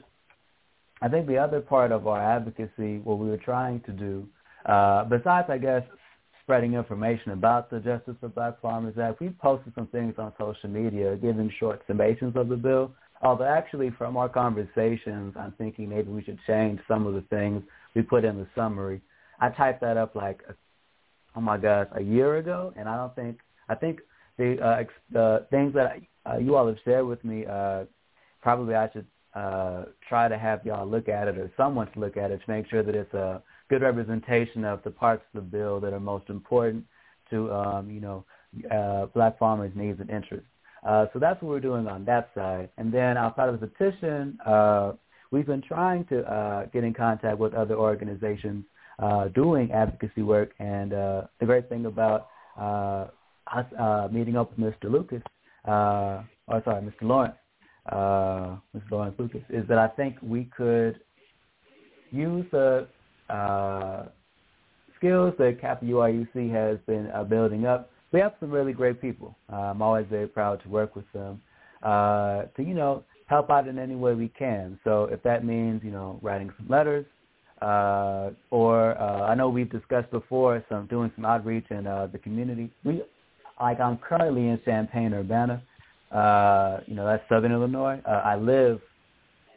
I 1.01 1.07
think 1.07 1.27
the 1.27 1.37
other 1.37 1.61
part 1.61 1.91
of 1.91 2.07
our 2.07 2.21
advocacy, 2.21 2.99
what 2.99 3.17
we 3.17 3.29
were 3.29 3.37
trying 3.37 3.81
to 3.81 3.91
do, 3.91 4.27
uh, 4.65 5.05
besides, 5.05 5.47
I 5.49 5.57
guess, 5.57 5.83
spreading 6.45 6.75
information 6.75 7.31
about 7.31 7.71
the 7.71 7.79
Justice 7.79 8.13
for 8.19 8.29
Black 8.29 8.61
Farmers 8.61 8.95
Act. 9.01 9.19
We 9.19 9.29
posted 9.29 9.73
some 9.73 9.87
things 9.87 10.13
on 10.19 10.31
social 10.37 10.69
media 10.69 11.17
giving 11.17 11.51
short 11.59 11.81
summations 11.87 12.35
of 12.35 12.49
the 12.49 12.55
bill. 12.55 12.91
Although 13.23 13.45
actually 13.45 13.89
from 13.97 14.15
our 14.15 14.29
conversations, 14.29 15.33
I'm 15.39 15.53
thinking 15.57 15.89
maybe 15.89 16.11
we 16.11 16.23
should 16.23 16.37
change 16.45 16.79
some 16.87 17.07
of 17.07 17.15
the 17.15 17.23
things 17.31 17.63
we 17.95 18.03
put 18.03 18.23
in 18.23 18.37
the 18.37 18.47
summary. 18.53 19.01
I 19.39 19.49
typed 19.49 19.81
that 19.81 19.97
up 19.97 20.13
like, 20.13 20.43
oh 21.35 21.41
my 21.41 21.57
gosh, 21.57 21.87
a 21.93 22.01
year 22.01 22.37
ago, 22.37 22.71
and 22.77 22.87
I 22.87 22.95
don't 22.95 23.15
think, 23.15 23.39
I 23.67 23.73
think 23.73 24.01
the, 24.37 24.61
uh, 24.63 24.83
the 25.11 25.47
things 25.49 25.73
that 25.73 25.99
uh, 26.29 26.37
you 26.37 26.55
all 26.55 26.67
have 26.67 26.77
shared 26.85 27.07
with 27.07 27.25
me, 27.25 27.47
uh, 27.47 27.85
probably 28.43 28.75
I 28.75 28.91
should 28.91 29.07
uh, 29.33 29.85
try 30.07 30.27
to 30.27 30.37
have 30.37 30.63
y'all 30.63 30.87
look 30.87 31.09
at 31.09 31.27
it 31.27 31.39
or 31.39 31.51
someone 31.57 31.91
to 31.93 31.99
look 31.99 32.17
at 32.17 32.29
it 32.29 32.41
to 32.45 32.51
make 32.51 32.69
sure 32.69 32.83
that 32.83 32.93
it's 32.93 33.13
a 33.15 33.41
good 33.69 33.81
representation 33.81 34.63
of 34.63 34.83
the 34.83 34.91
parts 34.91 35.23
of 35.33 35.43
the 35.43 35.57
bill 35.57 35.79
that 35.79 35.93
are 35.93 35.99
most 35.99 36.29
important 36.29 36.85
to, 37.29 37.51
um, 37.51 37.89
you 37.89 37.99
know, 37.99 38.25
uh, 38.71 39.07
black 39.07 39.37
farmers' 39.37 39.71
needs 39.75 39.99
and 39.99 40.09
interests. 40.09 40.47
Uh, 40.85 41.07
so 41.13 41.19
that's 41.19 41.41
what 41.41 41.49
we're 41.49 41.59
doing 41.59 41.87
on 41.87 42.05
that 42.05 42.29
side. 42.35 42.69
And 42.77 42.93
then 42.93 43.17
outside 43.17 43.49
of 43.49 43.59
the 43.59 43.67
petition, 43.67 44.37
uh, 44.45 44.93
we've 45.31 45.47
been 45.47 45.61
trying 45.61 46.05
to 46.05 46.21
uh, 46.31 46.65
get 46.67 46.83
in 46.83 46.93
contact 46.93 47.39
with 47.39 47.53
other 47.53 47.75
organizations 47.75 48.65
uh, 48.99 49.27
doing 49.29 49.71
advocacy 49.71 50.21
work. 50.21 50.51
And 50.59 50.93
uh, 50.93 51.23
the 51.39 51.45
great 51.45 51.69
thing 51.69 51.87
about 51.87 52.27
uh, 52.57 53.07
us 53.53 53.65
uh, 53.79 54.07
meeting 54.11 54.37
up 54.37 54.55
with 54.55 54.73
Mr. 54.73 54.91
Lucas, 54.91 55.21
uh, 55.67 56.21
or 56.47 56.61
sorry, 56.63 56.81
Mr. 56.83 57.01
Lawrence, 57.01 57.35
uh, 57.91 58.57
Mr. 58.75 58.91
Lawrence 58.91 59.15
Lucas, 59.17 59.41
is 59.49 59.67
that 59.67 59.79
I 59.79 59.87
think 59.87 60.17
we 60.21 60.45
could 60.55 60.99
use 62.11 62.45
the 62.51 62.87
uh, 63.29 64.05
skills 64.97 65.33
that 65.37 65.59
CAPA 65.61 65.85
UIUC 65.85 66.51
has 66.51 66.77
been 66.87 67.09
uh, 67.11 67.23
building 67.23 67.65
up. 67.65 67.91
We 68.11 68.19
have 68.19 68.33
some 68.39 68.51
really 68.51 68.73
great 68.73 69.01
people. 69.01 69.35
Uh, 69.51 69.57
I'm 69.57 69.81
always 69.81 70.05
very 70.09 70.27
proud 70.27 70.61
to 70.63 70.69
work 70.69 70.95
with 70.95 71.05
them 71.13 71.41
uh, 71.83 72.43
to, 72.55 72.63
you 72.63 72.73
know, 72.73 73.03
help 73.27 73.49
out 73.49 73.67
in 73.67 73.79
any 73.79 73.95
way 73.95 74.13
we 74.13 74.29
can. 74.29 74.79
So 74.83 75.05
if 75.05 75.21
that 75.23 75.43
means, 75.43 75.81
you 75.83 75.91
know, 75.91 76.19
writing 76.21 76.51
some 76.57 76.67
letters, 76.69 77.05
uh, 77.61 78.31
or 78.51 78.97
uh, 78.99 79.23
I 79.23 79.35
know 79.35 79.49
we've 79.49 79.71
discussed 79.71 80.11
before 80.11 80.63
some 80.69 80.87
doing 80.87 81.11
some 81.15 81.25
outreach 81.25 81.65
in 81.71 81.87
uh, 81.87 82.07
the 82.11 82.17
community. 82.17 82.69
We, 82.83 83.01
like 83.59 83.79
I'm 83.79 83.97
currently 83.97 84.49
in 84.49 84.59
Champaign, 84.65 85.13
Urbana. 85.13 85.61
Uh, 86.11 86.81
you 86.85 86.95
know, 86.95 87.05
that's 87.05 87.23
Southern 87.29 87.51
Illinois. 87.51 87.99
Uh, 88.05 88.21
I 88.23 88.35
live 88.35 88.81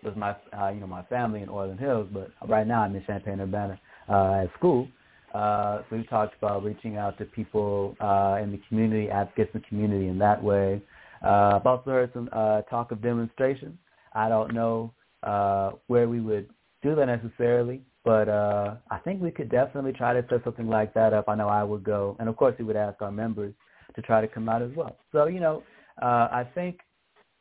with 0.03 0.17
my, 0.17 0.37
uh, 0.59 0.69
you 0.69 0.81
know, 0.81 0.87
my 0.87 1.03
family 1.05 1.43
in 1.43 1.49
Orland 1.49 1.81
Hills, 1.81 2.09
but 2.13 2.31
right 2.49 2.67
now 2.67 2.83
I'm 2.83 2.95
in 2.95 3.05
Champaign, 3.05 3.41
Urbana 3.41 3.81
uh, 4.09 4.45
at 4.45 4.51
school. 4.57 4.89
Uh, 5.35 5.83
so 5.91 5.97
we 5.97 6.05
talked 6.05 6.35
about 6.39 6.65
reaching 6.65 6.97
out 6.97 7.19
to 7.19 7.25
people 7.27 7.95
uh, 8.01 8.39
in 8.43 8.51
the 8.51 8.61
community, 8.69 9.11
advocates 9.11 9.51
in 9.55 9.61
the 9.61 9.67
community 9.67 10.09
in 10.09 10.19
that 10.19 10.43
way. 10.43 10.83
Uh, 11.25 11.57
I've 11.57 11.67
also 11.67 11.91
heard 11.91 12.11
some 12.15 12.29
uh, 12.33 12.63
talk 12.63 12.93
of 12.93 13.03
demonstrations. 13.03 13.77
I 14.15 14.29
don't 14.29 14.55
know 14.55 14.93
uh, 15.23 15.73
where 15.89 16.09
we 16.09 16.21
would 16.21 16.49
do 16.83 16.95
that 16.95 17.07
necessarily, 17.07 17.83
but 18.05 18.29
uh, 18.29 18.77
I 18.91 18.99
think 18.99 19.21
we 19.21 19.31
could 19.31 19.51
definitely 19.51 19.93
try 19.93 20.15
to 20.15 20.25
set 20.31 20.45
something 20.45 20.69
like 20.69 20.95
that 20.95 21.13
up. 21.13 21.29
I 21.29 21.35
know 21.35 21.49
I 21.49 21.63
would 21.63 21.85
go, 21.85 22.17
and 22.21 22.29
of 22.29 22.37
course 22.37 22.55
we 22.59 22.65
would 22.65 22.77
ask 22.77 23.03
our 23.03 23.13
members 23.13 23.53
to 23.97 24.03
try 24.03 24.21
to 24.21 24.29
come 24.29 24.49
out 24.49 24.63
as 24.63 24.71
well. 24.77 24.97
So 25.13 25.27
you 25.27 25.41
know, 25.41 25.63
uh, 26.01 26.29
I 26.31 26.47
think 26.55 26.79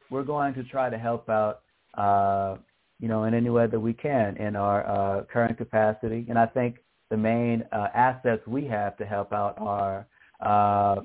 we're 0.09 0.23
going 0.23 0.53
to 0.55 0.63
try 0.63 0.89
to 0.89 0.97
help 0.97 1.29
out, 1.29 1.61
uh, 1.97 2.57
you 2.99 3.07
know, 3.07 3.25
in 3.25 3.33
any 3.33 3.49
way 3.49 3.67
that 3.67 3.79
we 3.79 3.93
can 3.93 4.37
in 4.37 4.55
our 4.55 4.87
uh, 4.87 5.23
current 5.25 5.57
capacity. 5.57 6.25
And 6.29 6.37
I 6.37 6.45
think 6.45 6.77
the 7.09 7.17
main 7.17 7.63
uh, 7.71 7.87
assets 7.93 8.41
we 8.47 8.65
have 8.65 8.97
to 8.97 9.05
help 9.05 9.33
out 9.33 9.55
are 9.59 10.07
uh, 10.41 11.01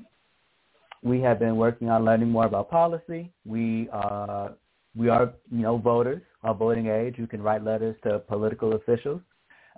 we 1.03 1.21
have 1.21 1.39
been 1.39 1.57
working 1.57 1.89
on 1.89 2.05
learning 2.05 2.29
more 2.29 2.45
about 2.45 2.69
policy. 2.69 3.31
We 3.45 3.89
uh, 3.91 4.49
we 4.95 5.09
are 5.09 5.33
you 5.51 5.61
know 5.61 5.77
voters 5.77 6.21
of 6.43 6.59
voting 6.59 6.87
age 6.87 7.15
who 7.15 7.27
can 7.27 7.41
write 7.41 7.63
letters 7.63 7.95
to 8.03 8.19
political 8.19 8.73
officials 8.73 9.21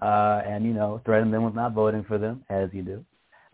uh, 0.01 0.41
and 0.45 0.65
you 0.65 0.73
know 0.73 1.01
threaten 1.06 1.32
them 1.32 1.43
with 1.43 1.56
not 1.56 1.73
voting 1.73 2.04
for 2.08 2.17
them 2.17 2.43
as 2.49 2.69
you 2.73 2.84
do. 2.84 3.06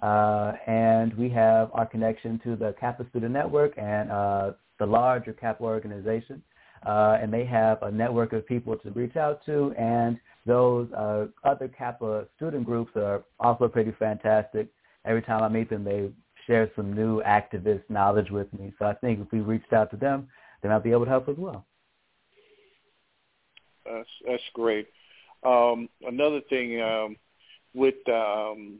Uh, 0.01 0.53
and 0.65 1.13
we 1.13 1.29
have 1.29 1.69
our 1.73 1.85
connection 1.85 2.39
to 2.43 2.55
the 2.55 2.73
CAPA 2.79 3.07
Student 3.09 3.33
Network 3.33 3.77
and 3.77 4.11
uh, 4.11 4.51
the 4.79 4.85
larger 4.85 5.31
CAPA 5.31 5.61
organization. 5.61 6.41
Uh, 6.85 7.17
and 7.21 7.31
they 7.31 7.45
have 7.45 7.81
a 7.83 7.91
network 7.91 8.33
of 8.33 8.45
people 8.47 8.75
to 8.75 8.89
reach 8.91 9.15
out 9.15 9.45
to, 9.45 9.71
and 9.77 10.19
those 10.45 10.91
uh, 10.93 11.27
other 11.43 11.67
CAPA 11.67 12.25
student 12.35 12.65
groups 12.65 12.91
are 12.95 13.23
also 13.39 13.67
pretty 13.67 13.93
fantastic. 13.99 14.67
Every 15.05 15.21
time 15.21 15.43
I 15.43 15.49
meet 15.49 15.69
them, 15.69 15.83
they 15.83 16.09
share 16.47 16.71
some 16.75 16.93
new 16.93 17.21
activist 17.21 17.83
knowledge 17.89 18.31
with 18.31 18.51
me. 18.53 18.73
So 18.79 18.85
I 18.85 18.93
think 18.95 19.19
if 19.19 19.31
we 19.31 19.39
reached 19.41 19.73
out 19.73 19.91
to 19.91 19.97
them, 19.97 20.27
they 20.61 20.69
might 20.69 20.83
be 20.83 20.91
able 20.91 21.05
to 21.05 21.11
help 21.11 21.29
as 21.29 21.37
well. 21.37 21.65
That's 23.85 24.09
that's 24.27 24.43
great. 24.53 24.87
Um, 25.43 25.89
another 26.05 26.41
thing 26.49 26.81
um, 26.81 27.15
with 27.73 27.95
um, 28.07 28.79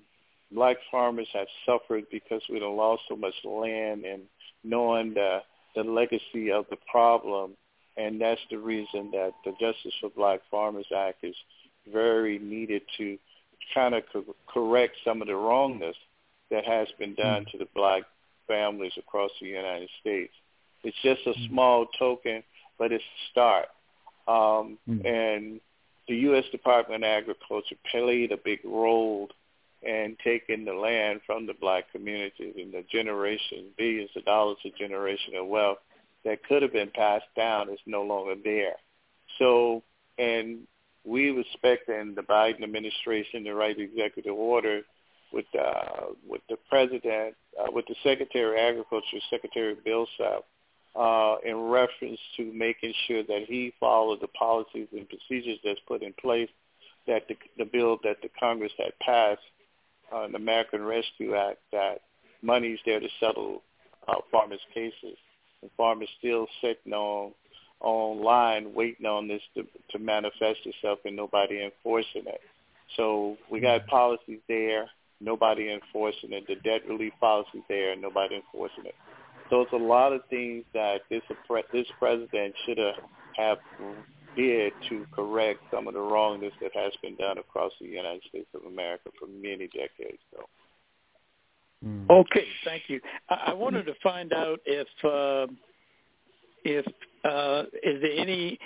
black 0.52 0.78
farmers 0.92 1.28
have 1.34 1.48
suffered 1.66 2.06
because 2.12 2.42
we 2.50 2.60
have 2.60 2.70
lost 2.72 3.04
so 3.10 3.16
much 3.16 3.34
land 3.44 4.06
and 4.06 4.24
knowing 4.64 5.14
the 5.14 5.40
the 5.76 5.84
legacy 5.84 6.52
of 6.52 6.66
the 6.70 6.78
problem, 6.92 7.54
and 7.98 8.20
that's 8.20 8.42
the 8.50 8.58
reason 8.58 9.12
that 9.12 9.34
the 9.44 9.52
Justice 9.52 9.94
for 10.00 10.10
Black 10.10 10.42
Farmers 10.50 10.86
Act 10.96 11.24
is 11.24 11.36
very 11.92 12.40
needed 12.40 12.84
to 12.98 13.18
kind 13.74 13.96
of 13.96 14.04
co- 14.12 14.36
correct 14.48 14.96
some 15.04 15.22
of 15.22 15.28
the 15.28 15.36
wrongness 15.36 15.96
that 16.50 16.66
has 16.66 16.88
been 17.00 17.16
done 17.16 17.46
mm. 17.46 17.52
to 17.52 17.58
the 17.58 17.68
black 17.76 18.04
families 18.48 18.94
across 18.98 19.32
the 19.40 19.48
United 19.48 19.90
States. 20.00 20.34
It's 20.84 20.98
just 21.04 21.22
a 21.26 21.32
mm. 21.32 21.50
small 21.50 21.86
token, 21.98 22.44
but 22.78 22.92
it's 22.92 23.04
a 23.04 23.32
start. 23.32 23.68
Um, 24.28 24.78
mm. 24.88 25.06
And 25.06 25.60
the 26.08 26.16
U.S. 26.16 26.46
Department 26.52 27.04
of 27.04 27.08
Agriculture 27.08 27.76
played 27.92 28.32
a 28.32 28.38
big 28.38 28.60
role 28.66 29.30
in 29.82 30.16
taking 30.24 30.66
the 30.66 30.74
land 30.74 31.22
from 31.26 31.48
the 31.48 31.54
black 31.60 31.92
communities 31.92 32.54
and 32.56 32.74
the 32.74 32.84
generation, 32.92 33.66
billions 33.78 34.12
of 34.16 34.26
dollars 34.26 34.58
a 34.66 34.70
generation 34.78 35.36
of 35.36 35.46
generational 35.46 35.50
wealth 35.50 35.78
that 36.26 36.44
could 36.44 36.62
have 36.62 36.74
been 36.74 36.92
passed 36.94 37.26
down 37.36 37.70
is 37.70 37.80
no 37.86 38.04
longer 38.04 38.36
there. 38.44 38.76
So, 39.40 39.84
and 40.18 40.68
we 41.04 41.32
respect 41.32 41.84
expecting 41.84 42.16
the 42.16 42.22
Biden 42.22 42.64
administration 42.64 43.44
to 43.46 43.54
write 43.56 43.80
executive 43.80 44.36
order 44.36 44.82
with 45.34 45.46
uh, 45.60 46.08
with 46.28 46.42
the 46.50 46.58
president, 46.70 47.36
uh, 47.60 47.72
with 47.72 47.86
the 47.88 47.96
Secretary 48.04 48.52
of 48.52 48.74
Agriculture, 48.74 49.18
Secretary 49.30 49.76
Vilsack, 49.86 50.44
uh, 50.96 51.36
in 51.46 51.56
reference 51.56 52.20
to 52.38 52.52
making 52.54 52.94
sure 53.08 53.24
that 53.24 53.44
he 53.48 53.74
followed 53.80 54.20
the 54.22 54.28
policies 54.28 54.88
and 54.92 55.08
procedures 55.08 55.58
that's 55.64 55.80
put 55.88 56.04
in 56.04 56.14
place, 56.14 56.50
that 57.08 57.28
the, 57.28 57.36
the 57.58 57.66
bill 57.66 57.98
that 58.04 58.18
the 58.22 58.30
Congress 58.40 58.74
had 58.78 58.92
passed, 59.00 59.42
uh, 60.14 60.28
the 60.28 60.36
American 60.36 60.84
Rescue 60.84 61.36
Act, 61.36 61.60
that 61.72 62.02
money's 62.42 62.80
there 62.86 63.00
to 63.00 63.08
settle 63.20 63.64
uh, 64.08 64.16
farmers' 64.32 64.60
cases, 64.74 65.18
and 65.62 65.72
farmers 65.78 66.10
still 66.20 66.48
sitting 66.62 66.94
on 66.94 67.32
online 67.80 68.74
waiting 68.74 69.08
on 69.08 69.28
this 69.28 69.42
to, 69.56 69.66
to 69.90 70.00
manifest 70.00 70.60
itself 70.66 71.00
and 71.06 71.16
nobody 71.16 71.64
enforcing 71.64 72.24
it. 72.28 72.42
So 72.96 73.38
we 73.50 73.60
got 73.60 73.82
mm-hmm. 73.82 73.90
policies 73.90 74.40
there 74.48 74.88
nobody 75.22 75.72
enforcing 75.72 76.34
it. 76.34 76.48
The 76.48 76.56
debt 76.56 76.88
relief 76.88 77.14
policy 77.20 77.64
there, 77.70 77.96
nobody 77.96 78.36
enforcing 78.36 78.86
it. 78.86 78.96
So 79.50 79.62
it's 79.62 79.74
a 79.74 79.78
lot 79.78 80.14
of 80.14 80.22
things 80.30 80.66
that 80.74 81.02
this 81.10 81.22
this 81.72 81.88
president 82.00 82.56
should 82.66 82.78
have 82.78 82.96
have 83.38 83.58
did 84.36 84.74
to 84.90 85.06
correct 85.12 85.60
some 85.72 85.88
of 85.88 85.94
the 85.94 86.00
wrongness 86.00 86.54
that 86.62 86.72
has 86.74 86.94
been 87.02 87.16
done 87.16 87.38
across 87.38 87.72
the 87.80 87.88
United 87.88 88.24
States 88.28 88.48
of 88.56 88.66
America 88.66 89.10
for 89.20 89.28
many 89.28 89.68
decades. 89.68 90.20
So. 90.34 90.46
Hmm. 91.84 92.06
Okay, 92.10 92.46
thank 92.66 92.84
you. 92.88 93.02
I, 93.30 93.46
I 93.48 93.54
wanted 93.54 93.86
to 93.88 93.94
find 94.04 94.34
out 94.34 94.60
if 94.66 94.88
uh, 95.04 95.52
if 96.64 96.86
uh, 97.26 97.64
is 97.84 98.02
there 98.02 98.18
any. 98.18 98.60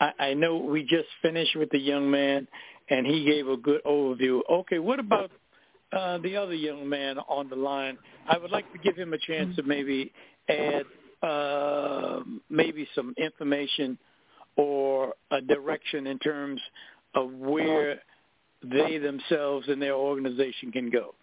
I, 0.00 0.12
I 0.18 0.34
know 0.34 0.56
we 0.56 0.82
just 0.82 1.08
finished 1.20 1.56
with 1.56 1.70
the 1.70 1.78
young 1.78 2.10
man, 2.10 2.46
and 2.88 3.06
he 3.06 3.24
gave 3.24 3.48
a 3.48 3.56
good 3.56 3.82
overview. 3.84 4.40
Okay, 4.50 4.78
what 4.78 4.98
about 5.00 5.30
uh, 5.92 6.18
the 6.18 6.36
other 6.36 6.54
young 6.54 6.88
man 6.88 7.18
on 7.18 7.48
the 7.48 7.56
line. 7.56 7.98
I 8.28 8.38
would 8.38 8.50
like 8.50 8.70
to 8.72 8.78
give 8.78 8.96
him 8.96 9.12
a 9.12 9.18
chance 9.18 9.56
to 9.56 9.62
maybe 9.62 10.12
add 10.48 10.84
uh, 11.22 12.20
maybe 12.48 12.86
some 12.94 13.14
information 13.18 13.98
or 14.56 15.14
a 15.30 15.40
direction 15.40 16.06
in 16.06 16.18
terms 16.18 16.60
of 17.14 17.32
where 17.32 18.00
they 18.62 18.98
themselves 18.98 19.66
and 19.68 19.80
their 19.80 19.94
organization 19.94 20.70
can 20.70 20.90
go. 20.90 21.14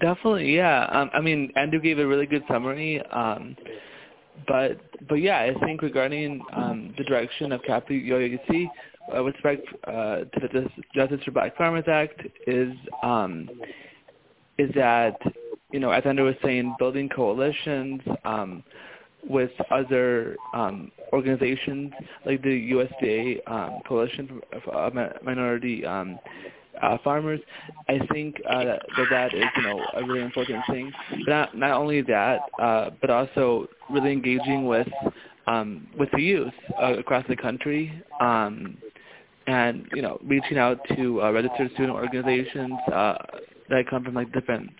Definitely, 0.00 0.54
yeah. 0.54 0.84
Um, 0.84 1.10
I 1.12 1.20
mean, 1.20 1.52
Andrew 1.56 1.80
gave 1.80 1.98
a 1.98 2.06
really 2.06 2.26
good 2.26 2.44
summary. 2.48 3.02
Um, 3.10 3.56
but 4.46 4.78
but 5.08 5.16
yeah, 5.16 5.38
I 5.38 5.54
think 5.64 5.82
regarding 5.82 6.42
um, 6.54 6.94
the 6.96 7.04
direction 7.04 7.52
of 7.52 7.62
CAPA 7.62 7.90
UIUC, 7.90 8.68
uh, 9.16 9.24
with 9.24 9.34
respect 9.34 9.66
uh, 9.86 10.16
to 10.24 10.48
the 10.52 10.68
Justice 10.94 11.20
for 11.24 11.32
Black 11.32 11.56
Farmers 11.56 11.84
Act 11.88 12.20
is 12.46 12.72
um, 13.02 13.48
is 14.58 14.70
that 14.74 15.18
you 15.72 15.80
know 15.80 15.90
as 15.90 16.04
Andrew 16.04 16.26
was 16.26 16.36
saying, 16.44 16.76
building 16.78 17.08
coalitions 17.08 18.00
um, 18.24 18.62
with 19.28 19.50
other 19.70 20.36
um, 20.54 20.92
organizations 21.12 21.92
like 22.24 22.42
the 22.42 22.70
USDA 22.72 23.40
um, 23.50 23.80
Coalition 23.88 24.40
for 24.64 24.90
Minority 25.24 25.84
um, 25.84 26.18
uh, 26.82 26.98
farmers. 27.04 27.40
I 27.88 28.00
think 28.12 28.40
uh, 28.48 28.64
that, 28.64 28.82
that 29.10 29.34
is 29.34 29.44
you 29.56 29.62
know 29.62 29.80
a 29.94 30.04
really 30.04 30.22
important 30.22 30.64
thing. 30.70 30.92
But 31.10 31.28
not 31.28 31.56
not 31.56 31.70
only 31.72 32.02
that, 32.02 32.40
uh, 32.60 32.90
but 33.00 33.10
also 33.10 33.68
really 33.90 34.12
engaging 34.12 34.66
with 34.66 34.88
um, 35.46 35.86
with 35.98 36.10
the 36.12 36.22
youth 36.22 36.52
uh, 36.80 36.94
across 36.98 37.24
the 37.28 37.36
country. 37.36 38.02
Um, 38.20 38.78
and 39.48 39.86
you 39.94 40.02
know 40.02 40.20
reaching 40.24 40.58
out 40.58 40.78
to 40.94 41.22
uh, 41.22 41.32
registered 41.32 41.70
student 41.72 41.92
organizations 41.92 42.74
uh, 42.92 43.16
that 43.70 43.84
come 43.88 44.04
from 44.04 44.14
like 44.14 44.30
different 44.32 44.70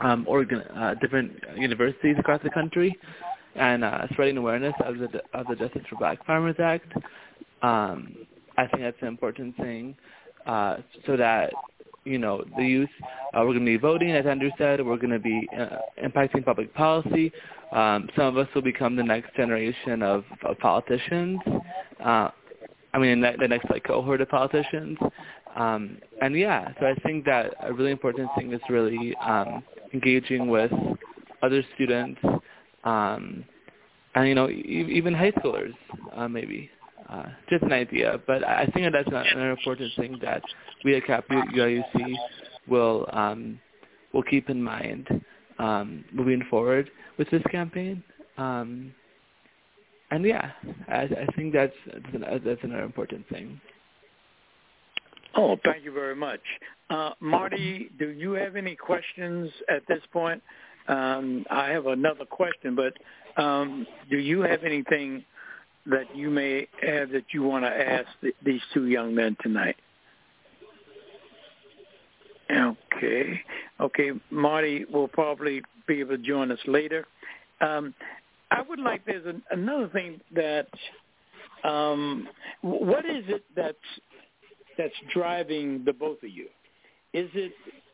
um, 0.00 0.24
organ 0.28 0.60
uh, 0.60 0.94
different 1.00 1.32
universities 1.56 2.16
across 2.18 2.42
the 2.42 2.50
country, 2.50 2.96
and 3.54 3.84
uh, 3.84 4.06
spreading 4.12 4.36
awareness 4.36 4.74
of 4.84 4.98
the 4.98 5.22
of 5.34 5.46
the 5.46 5.56
Justice 5.56 5.82
for 5.88 5.96
Black 5.96 6.24
Farmers 6.26 6.56
Act. 6.58 6.92
Um, 7.62 8.14
I 8.56 8.66
think 8.66 8.82
that's 8.82 8.96
an 9.02 9.08
important 9.08 9.56
thing, 9.56 9.96
uh, 10.48 10.78
so 11.06 11.16
that 11.16 11.52
you 12.04 12.18
know 12.18 12.42
the 12.56 12.64
youth. 12.64 12.88
Uh, 13.34 13.40
we're 13.40 13.52
going 13.52 13.60
to 13.60 13.64
be 13.66 13.76
voting, 13.76 14.12
as 14.12 14.26
Andrew 14.26 14.50
said. 14.58 14.84
We're 14.84 14.96
going 14.96 15.10
to 15.10 15.18
be 15.18 15.48
uh, 15.56 15.76
impacting 16.02 16.44
public 16.44 16.74
policy. 16.74 17.30
Um, 17.70 18.08
some 18.16 18.24
of 18.26 18.38
us 18.38 18.48
will 18.54 18.62
become 18.62 18.96
the 18.96 19.02
next 19.02 19.36
generation 19.36 20.02
of, 20.02 20.24
of 20.44 20.58
politicians. 20.58 21.38
Uh, 22.02 22.30
I 22.94 22.98
mean, 22.98 23.20
the, 23.20 23.32
the 23.38 23.46
next 23.46 23.70
like 23.70 23.84
cohort 23.84 24.22
of 24.22 24.28
politicians. 24.30 24.96
Um, 25.54 25.98
and 26.22 26.36
yeah, 26.36 26.72
so 26.80 26.86
I 26.86 26.94
think 27.06 27.24
that 27.26 27.54
a 27.62 27.72
really 27.72 27.90
important 27.90 28.30
thing 28.36 28.52
is 28.52 28.60
really 28.70 29.14
um, 29.16 29.62
engaging 29.92 30.48
with 30.48 30.72
other 31.42 31.62
students, 31.74 32.20
um, 32.84 33.44
and 34.14 34.28
you 34.28 34.34
know, 34.34 34.48
e- 34.48 34.88
even 34.90 35.14
high 35.14 35.32
schoolers, 35.32 35.74
uh, 36.14 36.28
maybe. 36.28 36.70
Uh, 37.08 37.24
just 37.48 37.62
an 37.62 37.72
idea, 37.72 38.20
but 38.26 38.46
I 38.46 38.66
think 38.74 38.92
that's 38.92 39.08
an 39.10 39.40
important 39.40 39.90
thing 39.96 40.18
that 40.20 40.42
we 40.84 40.94
at 40.94 41.06
CAP 41.06 41.26
UIUC 41.28 42.14
will 42.66 43.08
um, 43.12 43.58
will 44.12 44.22
keep 44.22 44.50
in 44.50 44.62
mind 44.62 45.08
um, 45.58 46.04
moving 46.12 46.42
forward 46.50 46.90
with 47.16 47.30
this 47.30 47.42
campaign. 47.50 48.02
Um, 48.36 48.92
and 50.10 50.24
yeah, 50.24 50.50
I, 50.88 51.02
I 51.02 51.26
think 51.34 51.54
that's 51.54 51.72
that's 52.12 52.62
another 52.62 52.82
important 52.82 53.26
thing. 53.28 53.58
Oh, 55.34 55.56
thank 55.64 55.84
you 55.84 55.92
very 55.92 56.16
much. 56.16 56.40
Uh, 56.90 57.10
Marty, 57.20 57.90
do 57.98 58.08
you 58.08 58.32
have 58.32 58.56
any 58.56 58.74
questions 58.74 59.50
at 59.68 59.82
this 59.88 60.02
point? 60.12 60.42
Um, 60.88 61.44
I 61.50 61.68
have 61.68 61.86
another 61.86 62.24
question, 62.24 62.74
but 62.74 63.42
um, 63.42 63.86
do 64.10 64.18
you 64.18 64.40
have 64.40 64.64
anything 64.64 65.24
that 65.88 66.14
you 66.14 66.30
may 66.30 66.68
have 66.82 67.10
that 67.10 67.24
you 67.32 67.42
want 67.42 67.64
to 67.64 67.70
ask 67.70 68.06
th- 68.20 68.34
these 68.44 68.60
two 68.72 68.86
young 68.86 69.14
men 69.14 69.36
tonight? 69.42 69.76
Okay. 72.50 73.40
Okay, 73.80 74.10
Marty 74.30 74.84
will 74.92 75.08
probably 75.08 75.62
be 75.86 76.00
able 76.00 76.16
to 76.16 76.22
join 76.22 76.50
us 76.50 76.58
later. 76.66 77.06
Um, 77.60 77.94
I 78.50 78.62
would 78.62 78.80
like, 78.80 79.04
there's 79.04 79.26
an, 79.26 79.42
another 79.50 79.88
thing 79.88 80.20
that, 80.34 80.68
um, 81.64 82.28
what 82.62 83.04
is 83.04 83.24
it 83.28 83.44
that's 83.54 83.76
that's 84.76 84.94
driving 85.12 85.82
the 85.84 85.92
both 85.92 86.22
of 86.22 86.30
you? 86.30 86.46
Is 87.12 87.28
it 87.34 87.52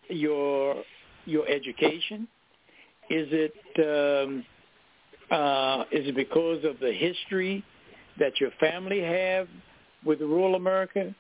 your 0.09 0.83
your 1.25 1.49
education? 1.49 2.29
Is 3.09 3.29
it 3.31 4.23
um, 4.23 4.45
uh, 5.31 5.85
is 5.91 6.07
it 6.07 6.15
because 6.15 6.65
of 6.65 6.79
the 6.79 6.93
history 6.93 7.65
that 8.19 8.41
your 8.41 8.51
family 8.61 9.01
have 9.01 9.49
with 10.05 10.21
rural 10.21 10.55
America? 10.55 11.15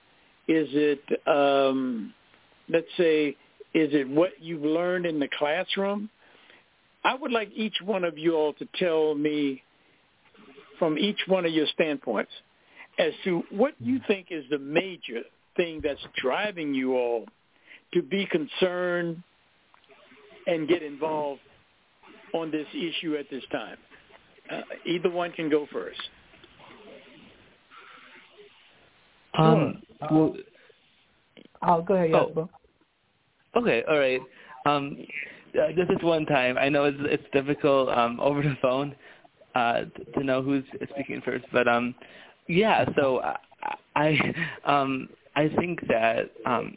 Is 0.47 0.69
it 0.73 1.03
um, 1.27 2.13
let's 2.69 2.87
say 2.97 3.37
is 3.75 3.91
it 3.93 4.09
what 4.09 4.31
you've 4.41 4.63
learned 4.63 5.07
in 5.07 5.19
the 5.19 5.29
classroom? 5.39 6.09
I 7.05 7.15
would 7.15 7.33
like 7.33 7.51
each 7.55 7.77
one 7.85 8.05
of 8.05 8.17
you 8.17 8.35
all 8.35 8.55
to 8.55 8.69
tell 8.77 9.15
me 9.15 9.63
from 10.79 10.97
each 10.99 11.21
one 11.27 11.45
of 11.45 11.53
your 11.53 11.67
standpoints 11.67 12.31
as 12.99 13.13
to 13.25 13.43
what 13.51 13.75
you 13.81 14.01
think 14.07 14.29
is 14.31 14.45
the 14.51 14.59
major 14.59 15.23
thing 15.57 15.81
that's 15.83 16.01
driving 16.17 16.73
you 16.75 16.95
all 16.95 17.27
to 17.93 18.03
be 18.03 18.27
concerned 18.27 19.23
and 20.47 20.69
get 20.69 20.83
involved 20.83 21.41
on 22.33 22.51
this 22.51 22.67
issue 22.73 23.17
at 23.17 23.29
this 23.31 23.45
time? 23.51 23.77
Uh, 24.51 24.61
either 24.87 25.11
one 25.11 25.33
can 25.33 25.51
go 25.51 25.67
first. 25.73 26.01
Um, 29.37 29.83
well, 30.11 30.37
oh, 31.63 31.83
go 31.83 31.95
ahead, 31.95 32.15
oh. 32.15 32.49
Okay, 33.57 33.83
all 33.89 33.99
right. 33.99 34.21
Um, 34.67 34.97
uh, 35.55 35.69
this 35.69 35.87
is 35.89 36.03
one 36.03 36.27
time. 36.27 36.59
I 36.59 36.69
know 36.69 36.85
it's 36.85 36.99
it's 37.01 37.25
difficult 37.33 37.89
um, 37.89 38.19
over 38.23 38.43
the 38.43 38.57
phone 38.61 38.95
uh, 39.55 39.83
to, 39.83 40.05
to 40.17 40.25
know 40.25 40.43
who's 40.43 40.65
speaking 40.91 41.23
first, 41.25 41.45
but 41.53 41.69
um, 41.69 41.95
yeah. 42.49 42.85
So 42.97 43.21
I, 43.21 43.37
I 43.97 44.35
um 44.65 45.09
I 45.37 45.49
think 45.59 45.87
that 45.89 46.31
um, 46.47 46.77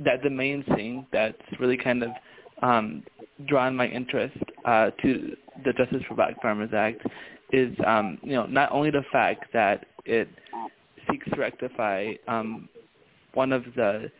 that 0.00 0.22
the 0.22 0.30
main 0.30 0.64
thing 0.74 1.06
that's 1.12 1.36
really 1.58 1.76
kind 1.76 2.02
of 2.02 2.10
um, 2.62 3.02
drawn 3.46 3.74
my 3.74 3.86
interest 3.86 4.36
uh, 4.64 4.90
to 5.02 5.36
the 5.64 5.72
Justice 5.72 6.02
for 6.08 6.14
Black 6.14 6.40
Farmers 6.40 6.70
Act 6.74 7.02
is 7.52 7.74
um, 7.86 8.18
you 8.22 8.32
know 8.32 8.46
not 8.46 8.70
only 8.72 8.90
the 8.90 9.04
fact 9.12 9.52
that 9.52 9.86
it 10.04 10.28
seeks 11.12 11.28
to 11.30 11.36
rectify 11.36 12.12
um, 12.26 12.68
one 13.34 13.52
of 13.52 13.64
the 13.76 14.10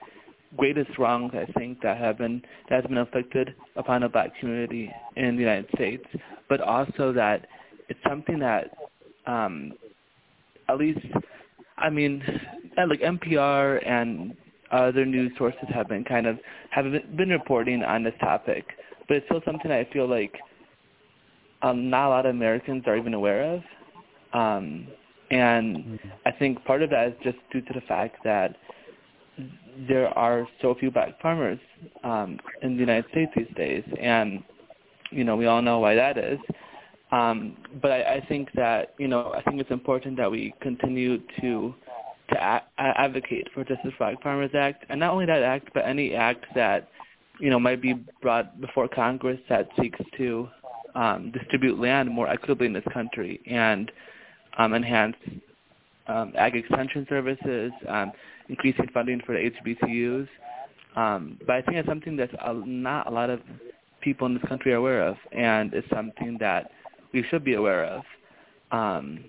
greatest 0.57 0.99
wrongs 0.99 1.33
I 1.35 1.51
think 1.59 1.81
that 1.83 1.97
have 1.97 2.19
been 2.19 2.43
that 2.69 2.83
has 2.83 2.85
been 2.85 2.99
inflicted 2.99 3.55
upon 3.77 4.03
the 4.03 4.09
black 4.09 4.39
community 4.39 4.91
in 5.17 5.37
the 5.37 5.43
United 5.43 5.69
States, 5.75 6.05
but 6.49 6.61
also 6.61 7.13
that 7.13 7.47
it's 7.89 8.01
something 8.09 8.39
that 8.39 8.77
um, 9.27 9.73
at 10.69 10.79
least 10.79 11.01
I 11.79 11.91
mean, 11.91 12.23
like 12.77 13.01
NPR 13.01 13.87
and 13.87 14.37
other 14.71 15.05
news 15.05 15.33
sources 15.37 15.69
have 15.75 15.89
been 15.89 16.05
kind 16.05 16.27
of 16.27 16.39
have 16.71 16.85
been 17.17 17.29
reporting 17.31 17.83
on 17.83 18.03
this 18.03 18.15
topic, 18.21 18.65
but 19.09 19.17
it's 19.17 19.27
still 19.27 19.43
something 19.45 19.71
I 19.71 19.89
feel 19.93 20.09
like 20.09 20.35
um, 21.63 21.91
not 21.91 22.09
a 22.09 22.11
lot 22.11 22.27
of 22.27 22.35
Americans 22.35 22.85
are 22.87 22.97
even 22.97 23.15
aware 23.15 23.55
of. 23.55 23.63
Um, 24.33 24.89
and 25.33 25.77
mm-hmm. 25.79 26.09
I 26.27 26.31
think 26.33 26.63
part 26.65 26.83
of 26.83 26.91
that 26.91 27.09
is 27.09 27.15
just 27.23 27.39
due 27.51 27.63
to 27.63 27.73
the 27.73 27.81
fact 27.83 28.17
that 28.23 28.57
there 29.89 30.09
are 30.09 30.47
so 30.61 30.75
few 30.75 30.91
black 30.91 31.21
farmers 31.23 31.59
um, 32.05 32.39
in 32.63 32.75
the 32.75 32.81
United 32.81 33.07
States 33.11 33.33
these 33.35 33.57
days, 33.57 33.83
and 34.01 34.43
you 35.11 35.25
know 35.25 35.35
we 35.35 35.47
all 35.47 35.63
know 35.63 35.79
why 35.79 35.95
that 35.95 36.19
is. 36.19 36.39
Um, 37.11 37.57
but 37.81 37.91
I, 37.91 38.17
I 38.17 38.27
think 38.29 38.51
that 38.55 38.95
you 38.99 39.09
know 39.09 39.33
I 39.35 39.43
think 39.43 39.61
it's 39.61 39.71
important 39.71 40.19
that 40.19 40.31
we 40.31 40.55
continue 40.61 41.19
to 41.41 41.75
to 42.29 42.37
a- 42.37 42.63
advocate 42.79 43.49
for 43.55 43.65
Justice 43.65 43.93
Black 43.99 44.23
Farmers 44.23 44.51
Act, 44.55 44.85
and 44.91 45.01
not 45.01 45.13
only 45.13 45.27
that 45.27 45.43
act, 45.43 45.71
but 45.73 45.87
any 45.87 46.15
act 46.15 46.45
that 46.55 46.91
you 47.41 47.49
know 47.49 47.59
might 47.59 47.81
be 47.81 47.95
brought 48.21 48.61
before 48.61 48.87
Congress 48.87 49.41
that 49.49 49.69
seeks 49.81 49.99
to 50.19 50.47
um, 50.95 51.33
distribute 51.33 51.79
land 51.81 52.11
more 52.11 52.29
equitably 52.29 52.67
in 52.67 52.75
this 52.75 52.85
country 52.93 53.41
and 53.47 53.91
enhance 54.59 55.17
um, 56.07 56.33
ag 56.37 56.57
extension 56.57 57.07
services, 57.09 57.73
um, 57.89 58.13
increasing 58.49 58.87
funding 58.93 59.21
for 59.25 59.35
the 59.35 59.51
HBCUs. 59.51 60.29
Um, 60.97 61.39
but 61.47 61.57
I 61.57 61.63
think 61.63 61.79
it's 61.79 61.89
something 61.89 62.17
that 62.17 62.31
not 62.67 63.07
a 63.07 63.11
lot 63.11 63.31
of 63.31 63.41
people 64.01 64.27
in 64.27 64.35
this 64.35 64.43
country 64.49 64.73
are 64.73 64.77
aware 64.77 65.07
of, 65.07 65.17
and 65.33 65.73
it's 65.73 65.89
something 65.91 66.37
that 66.41 66.71
we 67.13 67.25
should 67.31 67.45
be 67.45 67.55
aware 67.55 67.85
of. 67.85 68.03
Um, 68.73 69.25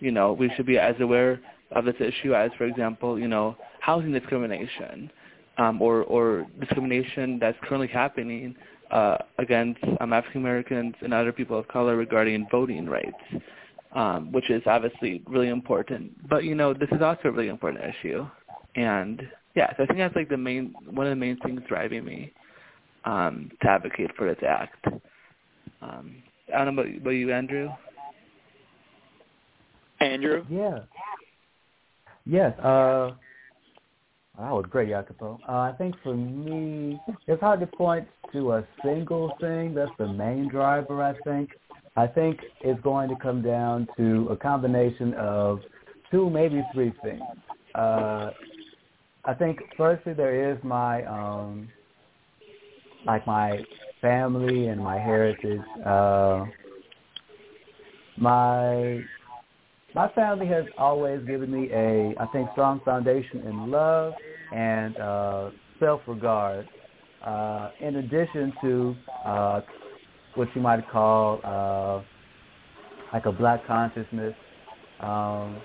you 0.00 0.12
know, 0.12 0.32
we 0.32 0.50
should 0.56 0.66
be 0.66 0.78
as 0.78 0.94
aware 1.00 1.40
of 1.72 1.84
this 1.84 1.96
issue 1.98 2.34
as, 2.34 2.50
for 2.56 2.64
example, 2.64 3.18
you 3.18 3.28
know, 3.28 3.56
housing 3.80 4.12
discrimination 4.12 5.10
um, 5.58 5.82
or, 5.82 6.04
or 6.04 6.46
discrimination 6.60 7.38
that's 7.40 7.58
currently 7.62 7.88
happening 7.88 8.54
uh, 8.90 9.18
against 9.38 9.80
um, 10.00 10.12
African 10.12 10.40
Americans 10.40 10.94
and 11.00 11.12
other 11.12 11.32
people 11.32 11.58
of 11.58 11.68
color 11.68 11.96
regarding 11.96 12.46
voting 12.50 12.86
rights, 12.86 13.42
um, 13.92 14.32
which 14.32 14.50
is 14.50 14.62
obviously 14.66 15.22
really 15.26 15.48
important. 15.48 16.28
But 16.28 16.44
you 16.44 16.54
know, 16.54 16.74
this 16.74 16.88
is 16.92 17.02
also 17.02 17.28
a 17.28 17.30
really 17.30 17.48
important 17.48 17.84
issue, 17.84 18.26
and 18.74 19.22
yeah, 19.54 19.76
so 19.76 19.84
I 19.84 19.86
think 19.86 19.98
that's 19.98 20.16
like 20.16 20.28
the 20.28 20.36
main 20.36 20.74
one 20.90 21.06
of 21.06 21.10
the 21.10 21.16
main 21.16 21.38
things 21.38 21.60
driving 21.68 22.04
me 22.04 22.32
um, 23.04 23.50
to 23.62 23.68
advocate 23.68 24.10
for 24.16 24.28
this 24.28 24.42
act. 24.46 24.86
Um, 25.80 26.22
I 26.54 26.64
don't 26.64 26.76
know 26.76 26.82
about, 26.82 26.96
about 26.96 27.10
you, 27.10 27.32
Andrew. 27.32 27.68
Andrew. 30.00 30.44
Yeah. 30.48 30.80
Yes. 32.24 32.58
Uh, 32.58 33.12
that 34.38 34.52
was 34.52 34.66
great, 34.70 34.90
Jacopo. 34.90 35.40
Uh, 35.48 35.52
I 35.52 35.74
think 35.76 35.96
for 36.02 36.14
me, 36.14 37.00
it's 37.26 37.40
hard 37.40 37.60
to 37.60 37.66
point 37.66 38.06
to 38.32 38.52
a 38.52 38.64
single 38.84 39.32
thing 39.40 39.74
that's 39.74 39.90
the 39.98 40.06
main 40.06 40.48
driver. 40.48 41.02
I 41.02 41.14
think. 41.24 41.50
I 41.98 42.06
think 42.06 42.38
it's 42.60 42.80
going 42.82 43.08
to 43.08 43.16
come 43.16 43.42
down 43.42 43.88
to 43.96 44.28
a 44.30 44.36
combination 44.36 45.14
of 45.14 45.58
two, 46.12 46.30
maybe 46.30 46.62
three 46.72 46.92
things. 47.02 47.24
Uh, 47.74 48.30
I 49.24 49.34
think 49.36 49.58
firstly 49.76 50.12
there 50.12 50.52
is 50.52 50.58
my 50.62 51.04
um, 51.06 51.68
like 53.04 53.26
my 53.26 53.58
family 54.00 54.68
and 54.68 54.80
my 54.80 54.96
heritage. 54.96 55.60
Uh, 55.84 56.46
my 58.16 59.02
my 59.92 60.08
family 60.14 60.46
has 60.46 60.66
always 60.78 61.20
given 61.26 61.50
me 61.50 61.68
a, 61.72 62.14
I 62.20 62.26
think, 62.26 62.48
strong 62.52 62.80
foundation 62.84 63.40
in 63.40 63.72
love 63.72 64.14
and 64.54 64.96
uh, 65.00 65.50
self-regard. 65.80 66.68
Uh, 67.26 67.70
in 67.80 67.96
addition 67.96 68.52
to 68.62 68.94
uh, 69.26 69.60
what 70.38 70.48
you 70.54 70.62
might 70.62 70.88
call 70.88 71.40
uh, 71.44 72.00
like 73.12 73.26
a 73.26 73.32
black 73.32 73.66
consciousness, 73.66 74.34
um, 75.00 75.56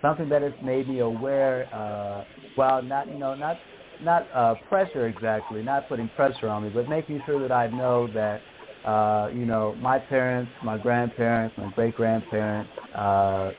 something 0.00 0.28
that 0.28 0.42
has 0.42 0.52
made 0.62 0.88
me 0.88 1.00
aware. 1.00 1.68
Uh, 1.74 2.24
well, 2.56 2.82
not 2.82 3.08
you 3.08 3.18
know 3.18 3.34
not 3.34 3.60
not 4.00 4.28
uh, 4.34 4.54
pressure 4.54 5.08
exactly, 5.08 5.62
not 5.62 5.88
putting 5.88 6.08
pressure 6.08 6.48
on 6.48 6.62
me, 6.62 6.70
but 6.70 6.88
making 6.88 7.22
sure 7.26 7.40
that 7.40 7.52
I 7.52 7.66
know 7.68 8.06
that 8.08 8.42
uh, 8.84 9.30
you 9.34 9.46
know 9.46 9.76
my 9.80 9.98
parents, 9.98 10.52
my 10.62 10.78
grandparents, 10.78 11.56
my 11.58 11.66
great 11.68 11.94
grandparents 11.94 12.70
uh, 12.94 13.52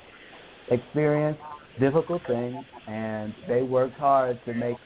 experienced 0.70 1.42
difficult 1.80 2.26
things, 2.28 2.66
and 2.88 3.34
they 3.48 3.62
worked 3.62 3.98
hard 4.00 4.44
to 4.46 4.54
make 4.54 4.78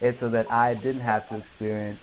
it 0.00 0.16
so 0.20 0.30
that 0.30 0.50
I 0.50 0.74
didn't 0.74 1.02
have 1.02 1.28
to 1.30 1.36
experience 1.38 2.00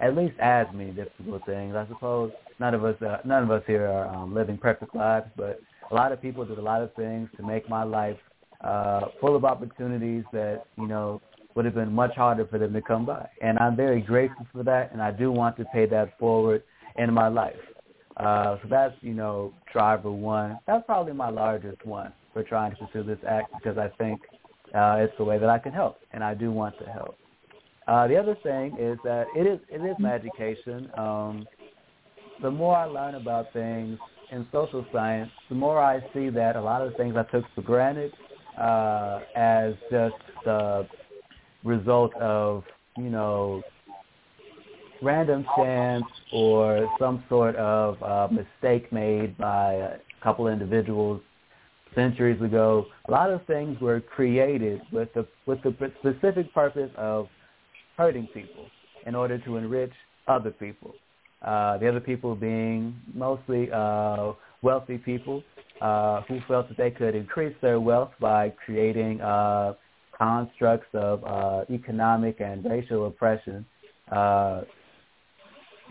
at 0.00 0.16
least 0.16 0.34
as 0.40 0.66
many 0.74 0.90
difficult 0.92 1.44
things. 1.46 1.74
I 1.76 1.86
suppose 1.88 2.32
none 2.62 2.74
of 2.74 2.84
us 2.84 3.00
uh, 3.02 3.18
none 3.24 3.42
of 3.42 3.50
us 3.50 3.62
here 3.66 3.86
are 3.86 4.06
um, 4.14 4.32
living 4.32 4.56
perfect 4.56 4.94
lives, 4.94 5.26
but 5.36 5.60
a 5.90 5.94
lot 5.94 6.12
of 6.12 6.22
people 6.22 6.44
did 6.44 6.58
a 6.58 6.62
lot 6.62 6.80
of 6.80 6.94
things 6.94 7.28
to 7.36 7.42
make 7.42 7.68
my 7.68 7.82
life 7.82 8.16
uh, 8.62 9.00
full 9.20 9.34
of 9.34 9.44
opportunities 9.44 10.24
that 10.32 10.62
you 10.78 10.86
know 10.86 11.20
would 11.54 11.64
have 11.64 11.74
been 11.74 11.92
much 11.92 12.14
harder 12.14 12.46
for 12.46 12.58
them 12.58 12.72
to 12.72 12.80
come 12.80 13.04
by. 13.04 13.28
And 13.42 13.58
I'm 13.58 13.76
very 13.76 14.00
grateful 14.00 14.46
for 14.52 14.62
that, 14.62 14.92
and 14.92 15.02
I 15.02 15.10
do 15.10 15.30
want 15.30 15.56
to 15.58 15.64
pay 15.66 15.86
that 15.86 16.18
forward 16.18 16.62
in 16.96 17.12
my 17.12 17.28
life. 17.28 17.64
Uh, 18.16 18.56
so 18.62 18.68
that's, 18.70 18.94
you 19.00 19.14
know, 19.14 19.52
driver 19.72 20.10
one. 20.10 20.58
That's 20.66 20.84
probably 20.86 21.12
my 21.12 21.30
largest 21.30 21.84
one 21.84 22.12
for 22.32 22.42
trying 22.42 22.70
to 22.70 22.76
pursue 22.86 23.02
this 23.02 23.18
act 23.28 23.52
because 23.56 23.76
I 23.76 23.88
think 23.98 24.20
uh, 24.74 24.96
it's 25.00 25.12
the 25.18 25.24
way 25.24 25.38
that 25.38 25.48
I 25.48 25.58
can 25.58 25.72
help, 25.72 25.98
and 26.12 26.22
I 26.22 26.34
do 26.34 26.50
want 26.50 26.78
to 26.78 26.86
help. 26.86 27.16
Uh, 27.86 28.06
the 28.06 28.16
other 28.16 28.36
thing 28.42 28.76
is 28.78 28.96
that 29.04 29.26
it 29.36 29.46
is 29.46 29.58
it 29.68 29.82
is 29.84 29.96
my 29.98 30.14
education. 30.14 30.88
Um, 30.96 31.46
the 32.42 32.50
more 32.50 32.76
I 32.76 32.86
learn 32.86 33.14
about 33.14 33.52
things 33.52 33.98
in 34.30 34.46
social 34.52 34.84
science, 34.92 35.30
the 35.48 35.54
more 35.54 35.80
I 35.80 36.00
see 36.12 36.28
that 36.30 36.56
a 36.56 36.60
lot 36.60 36.82
of 36.82 36.90
the 36.90 36.96
things 36.96 37.14
I 37.16 37.22
took 37.30 37.44
for 37.54 37.62
granted 37.62 38.12
uh, 38.58 39.20
as 39.36 39.74
just 39.90 40.16
the 40.44 40.86
result 41.64 42.14
of, 42.16 42.64
you 42.96 43.10
know, 43.10 43.62
random 45.02 45.44
chance 45.56 46.04
or 46.32 46.88
some 46.98 47.24
sort 47.28 47.56
of 47.56 48.02
uh, 48.02 48.28
mistake 48.32 48.92
made 48.92 49.36
by 49.38 49.74
a 49.74 49.96
couple 50.22 50.48
individuals 50.48 51.20
centuries 51.94 52.40
ago. 52.40 52.86
A 53.08 53.10
lot 53.10 53.30
of 53.30 53.44
things 53.46 53.78
were 53.80 54.00
created 54.00 54.80
with 54.92 55.12
the 55.14 55.26
with 55.46 55.62
the 55.62 55.74
specific 56.00 56.52
purpose 56.54 56.90
of 56.96 57.28
hurting 57.96 58.28
people 58.28 58.66
in 59.06 59.14
order 59.14 59.38
to 59.38 59.56
enrich 59.56 59.92
other 60.26 60.50
people. 60.50 60.94
Uh, 61.44 61.78
the 61.78 61.88
other 61.88 62.00
people 62.00 62.34
being 62.34 62.94
mostly 63.14 63.68
uh, 63.72 64.32
wealthy 64.62 64.98
people 64.98 65.42
uh, 65.80 66.22
who 66.22 66.38
felt 66.46 66.68
that 66.68 66.76
they 66.76 66.90
could 66.90 67.14
increase 67.14 67.54
their 67.60 67.80
wealth 67.80 68.12
by 68.20 68.52
creating 68.64 69.20
uh, 69.20 69.72
constructs 70.16 70.86
of 70.94 71.24
uh, 71.24 71.64
economic 71.70 72.40
and 72.40 72.64
racial 72.64 73.06
oppression 73.06 73.66
uh, 74.12 74.62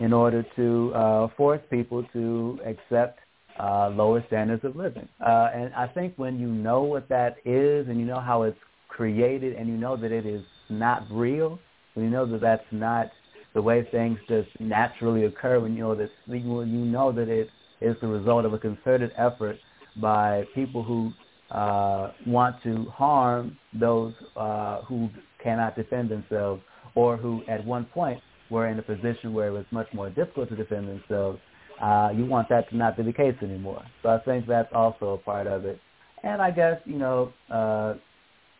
in 0.00 0.12
order 0.12 0.44
to 0.56 0.92
uh, 0.94 1.28
force 1.36 1.60
people 1.70 2.02
to 2.12 2.58
accept 2.66 3.18
uh, 3.60 3.90
lower 3.90 4.24
standards 4.28 4.64
of 4.64 4.74
living. 4.74 5.06
Uh, 5.20 5.48
and 5.54 5.74
I 5.74 5.86
think 5.86 6.14
when 6.16 6.38
you 6.38 6.48
know 6.48 6.82
what 6.82 7.08
that 7.10 7.36
is 7.44 7.88
and 7.88 8.00
you 8.00 8.06
know 8.06 8.20
how 8.20 8.42
it's 8.42 8.58
created 8.88 9.54
and 9.56 9.68
you 9.68 9.76
know 9.76 9.96
that 9.96 10.10
it 10.10 10.24
is 10.24 10.42
not 10.70 11.02
real, 11.10 11.58
when 11.94 12.06
you 12.06 12.10
know 12.10 12.24
that 12.30 12.40
that's 12.40 12.64
not 12.72 13.10
the 13.54 13.62
way 13.62 13.86
things 13.90 14.18
just 14.28 14.48
naturally 14.60 15.24
occur, 15.24 15.60
when 15.60 15.74
you 15.74 15.80
know 15.80 15.94
that 15.94 16.10
when 16.26 16.42
you 16.72 16.84
know 16.84 17.12
that 17.12 17.28
it 17.28 17.50
is 17.80 17.96
the 18.00 18.06
result 18.06 18.44
of 18.44 18.52
a 18.52 18.58
concerted 18.58 19.10
effort 19.16 19.58
by 19.96 20.44
people 20.54 20.82
who 20.82 21.12
uh, 21.54 22.12
want 22.26 22.56
to 22.62 22.86
harm 22.94 23.56
those 23.78 24.14
uh, 24.36 24.80
who 24.82 25.10
cannot 25.42 25.76
defend 25.76 26.08
themselves 26.10 26.62
or 26.94 27.16
who 27.16 27.42
at 27.48 27.64
one 27.64 27.84
point 27.86 28.20
were 28.50 28.68
in 28.68 28.78
a 28.78 28.82
position 28.82 29.32
where 29.32 29.48
it 29.48 29.52
was 29.52 29.64
much 29.70 29.88
more 29.92 30.10
difficult 30.10 30.48
to 30.48 30.56
defend 30.56 30.88
themselves, 30.88 31.38
uh, 31.82 32.10
you 32.14 32.24
want 32.26 32.48
that 32.48 32.68
to 32.70 32.76
not 32.76 32.96
be 32.96 33.02
the 33.02 33.12
case 33.12 33.34
anymore. 33.42 33.82
So 34.02 34.10
I 34.10 34.18
think 34.18 34.46
that's 34.46 34.72
also 34.74 35.14
a 35.14 35.18
part 35.18 35.46
of 35.46 35.64
it. 35.64 35.80
And 36.22 36.40
I 36.40 36.50
guess, 36.50 36.78
you 36.84 36.98
know, 36.98 37.32
uh, 37.50 37.94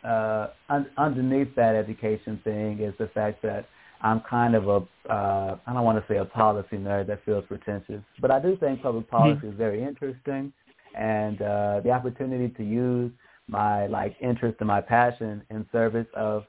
uh, 0.06 0.48
un- 0.68 0.90
underneath 0.98 1.54
that 1.54 1.76
education 1.76 2.40
thing 2.42 2.80
is 2.80 2.94
the 2.98 3.08
fact 3.08 3.42
that 3.42 3.66
I'm 4.02 4.20
kind 4.28 4.54
of 4.54 4.68
a, 4.68 5.10
uh, 5.10 5.56
I 5.66 5.72
don't 5.72 5.84
want 5.84 5.98
to 5.98 6.12
say 6.12 6.18
a 6.18 6.24
policy 6.24 6.76
nerd 6.76 7.06
that 7.06 7.24
feels 7.24 7.44
pretentious, 7.46 8.02
but 8.20 8.30
I 8.30 8.40
do 8.40 8.56
think 8.56 8.82
public 8.82 9.08
policy 9.08 9.38
mm-hmm. 9.38 9.48
is 9.50 9.54
very 9.56 9.82
interesting 9.82 10.52
and 10.94 11.40
uh, 11.40 11.80
the 11.82 11.90
opportunity 11.90 12.52
to 12.56 12.64
use 12.64 13.10
my 13.48 13.86
like 13.86 14.16
interest 14.20 14.56
and 14.60 14.68
my 14.68 14.80
passion 14.80 15.42
in 15.50 15.66
service 15.72 16.06
of 16.14 16.44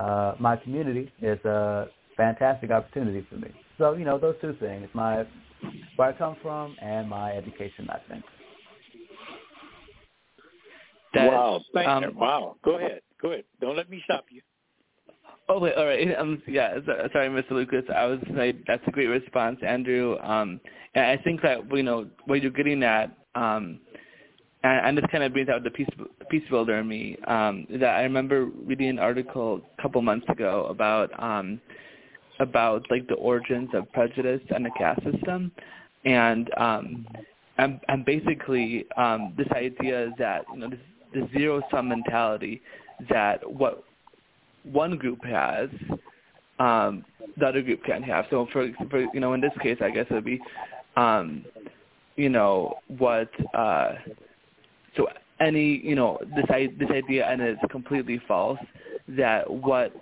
uh, 0.00 0.34
my 0.38 0.56
community 0.56 1.12
is 1.20 1.42
a 1.44 1.86
fantastic 2.16 2.70
opportunity 2.70 3.26
for 3.28 3.36
me. 3.36 3.50
So 3.78 3.94
you 3.94 4.04
know 4.04 4.18
those 4.18 4.36
two 4.40 4.56
things: 4.60 4.88
my 4.94 5.26
where 5.96 6.08
I 6.08 6.12
come 6.12 6.36
from 6.42 6.76
and 6.80 7.08
my 7.08 7.32
education. 7.32 7.88
I 7.90 7.98
think. 8.10 8.24
That, 11.14 11.32
wow! 11.32 11.60
Thank 11.72 11.88
um, 11.88 12.02
you. 12.04 12.12
Wow! 12.14 12.56
Go 12.64 12.78
ahead. 12.78 13.00
Go 13.20 13.32
ahead. 13.32 13.44
Don't 13.60 13.76
let 13.76 13.88
me 13.88 14.00
stop 14.04 14.26
you. 14.30 14.42
Oh 15.50 15.58
wait, 15.58 15.74
all 15.76 15.86
right. 15.86 16.14
Um, 16.18 16.42
yeah, 16.46 16.74
sorry, 16.84 17.30
Mr. 17.30 17.52
Lucas. 17.52 17.84
I 17.94 18.04
was 18.04 18.18
like, 18.34 18.56
that's 18.66 18.82
a 18.86 18.90
great 18.90 19.06
response, 19.06 19.58
Andrew. 19.66 20.18
Um, 20.20 20.60
and 20.94 21.06
I 21.06 21.16
think 21.16 21.40
that 21.40 21.60
you 21.72 21.82
know 21.82 22.06
what 22.26 22.42
you're 22.42 22.50
getting 22.50 22.82
at 22.82 23.16
um, 23.34 23.80
and, 24.64 24.86
and 24.86 24.98
this 24.98 25.04
kind 25.10 25.24
of 25.24 25.32
brings 25.32 25.48
out 25.48 25.62
the 25.62 25.70
peace 25.70 25.88
peace 26.30 26.42
builder 26.50 26.78
in 26.78 26.88
me. 26.88 27.16
Um, 27.26 27.66
that 27.70 27.96
I 27.96 28.02
remember 28.02 28.46
reading 28.46 28.88
an 28.90 28.98
article 28.98 29.60
a 29.78 29.82
couple 29.82 30.02
months 30.02 30.26
ago 30.28 30.66
about 30.68 31.10
um, 31.22 31.60
about 32.40 32.84
like 32.90 33.06
the 33.08 33.14
origins 33.14 33.70
of 33.74 33.90
prejudice 33.92 34.42
and 34.50 34.64
the 34.64 34.70
caste 34.76 35.02
system, 35.04 35.52
and 36.04 36.50
um, 36.56 37.06
and, 37.58 37.80
and 37.88 38.04
basically 38.04 38.86
um, 38.96 39.34
this 39.36 39.48
idea 39.52 40.10
that 40.18 40.44
you 40.52 40.60
know 40.60 40.70
this, 40.70 40.80
the 41.14 41.28
zero 41.36 41.62
sum 41.70 41.88
mentality 41.88 42.60
that 43.10 43.48
what 43.48 43.84
one 44.70 44.96
group 44.96 45.24
has 45.24 45.68
um, 46.58 47.04
the 47.36 47.46
other 47.46 47.62
group 47.62 47.84
can't 47.84 48.04
have. 48.04 48.26
So 48.30 48.46
for, 48.52 48.68
for 48.90 49.00
you 49.14 49.20
know 49.20 49.32
in 49.34 49.40
this 49.40 49.52
case 49.62 49.78
I 49.80 49.90
guess 49.90 50.06
it 50.10 50.14
would 50.14 50.24
be 50.24 50.40
um, 50.96 51.44
you 52.16 52.28
know 52.28 52.74
what 52.88 53.30
uh, 53.54 53.94
so 54.96 55.06
any 55.40 55.80
you 55.84 55.94
know 55.94 56.18
this 56.34 56.46
this 56.78 56.90
idea 56.90 57.26
and 57.26 57.40
it's 57.40 57.60
completely 57.70 58.20
false 58.26 58.58
that 59.08 59.48
what 59.50 59.92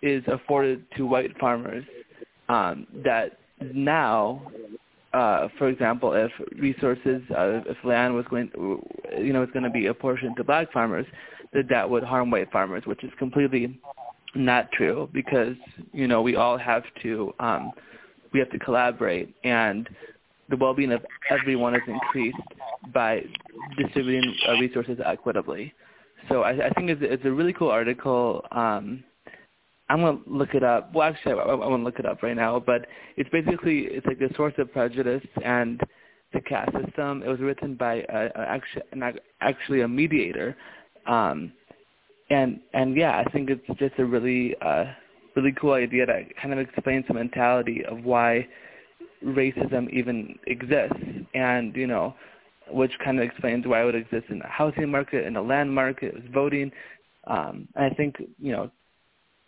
is 0.00 0.24
afforded 0.26 0.84
to 0.96 1.06
white 1.06 1.38
farmers 1.38 1.84
um, 2.48 2.86
that 3.04 3.38
now 3.72 4.42
uh, 5.12 5.48
for 5.58 5.68
example, 5.68 6.14
if 6.14 6.30
resources, 6.58 7.22
uh, 7.36 7.60
if 7.66 7.76
land 7.84 8.14
was 8.14 8.24
going, 8.30 8.50
you 9.18 9.32
know, 9.32 9.42
it's 9.42 9.52
going 9.52 9.62
to 9.62 9.70
be 9.70 9.86
apportioned 9.86 10.36
to 10.36 10.44
black 10.44 10.72
farmers, 10.72 11.04
that 11.52 11.68
that 11.68 11.88
would 11.88 12.02
harm 12.02 12.30
white 12.30 12.50
farmers, 12.50 12.84
which 12.86 13.02
is 13.04 13.10
completely 13.18 13.78
not 14.34 14.70
true 14.72 15.08
because 15.12 15.54
you 15.92 16.06
know 16.06 16.22
we 16.22 16.36
all 16.36 16.56
have 16.56 16.84
to 17.02 17.34
um, 17.40 17.72
we 18.32 18.40
have 18.40 18.50
to 18.50 18.58
collaborate, 18.58 19.34
and 19.44 19.88
the 20.48 20.56
well-being 20.56 20.92
of 20.92 21.04
everyone 21.30 21.74
is 21.74 21.82
increased 21.86 22.36
by 22.92 23.22
distributing 23.78 24.34
uh, 24.48 24.52
resources 24.52 24.98
equitably. 25.04 25.72
So 26.28 26.42
I, 26.42 26.66
I 26.66 26.70
think 26.70 26.90
it's, 26.90 27.00
it's 27.02 27.24
a 27.24 27.30
really 27.30 27.52
cool 27.52 27.70
article. 27.70 28.44
Um, 28.52 29.02
I'm 29.88 30.00
gonna 30.00 30.18
look 30.26 30.54
it 30.54 30.62
up. 30.62 30.94
Well, 30.94 31.08
actually, 31.08 31.34
I, 31.34 31.42
I 31.42 31.54
want 31.54 31.80
to 31.80 31.84
look 31.84 31.98
it 31.98 32.06
up 32.06 32.22
right 32.22 32.36
now. 32.36 32.58
But 32.58 32.86
it's 33.16 33.28
basically 33.30 33.80
it's 33.90 34.06
like 34.06 34.18
the 34.18 34.30
source 34.36 34.54
of 34.58 34.72
prejudice 34.72 35.24
and 35.44 35.80
the 36.32 36.40
caste 36.40 36.72
system. 36.84 37.22
It 37.22 37.28
was 37.28 37.40
written 37.40 37.74
by 37.74 38.04
a, 38.08 38.30
a, 38.34 38.40
actually, 38.40 38.82
actually 39.40 39.80
a 39.82 39.88
mediator, 39.88 40.56
um, 41.06 41.52
and 42.30 42.60
and 42.72 42.96
yeah, 42.96 43.18
I 43.18 43.30
think 43.30 43.50
it's 43.50 43.78
just 43.78 43.98
a 43.98 44.04
really 44.04 44.54
uh, 44.60 44.84
really 45.36 45.52
cool 45.52 45.72
idea 45.74 46.06
that 46.06 46.36
kind 46.40 46.52
of 46.52 46.58
explains 46.58 47.04
the 47.08 47.14
mentality 47.14 47.84
of 47.84 48.04
why 48.04 48.46
racism 49.24 49.90
even 49.92 50.38
exists, 50.46 50.96
and 51.34 51.74
you 51.76 51.86
know, 51.86 52.14
which 52.70 52.92
kind 53.04 53.18
of 53.18 53.24
explains 53.24 53.66
why 53.66 53.82
it 53.82 53.84
would 53.84 53.94
exist 53.94 54.26
in 54.30 54.38
the 54.38 54.46
housing 54.46 54.90
market, 54.90 55.26
in 55.26 55.34
the 55.34 55.42
land 55.42 55.72
market, 55.74 56.14
with 56.14 56.32
voting. 56.32 56.70
Um, 57.26 57.68
and 57.76 57.84
I 57.84 57.94
think 57.94 58.16
you 58.38 58.52
know 58.52 58.70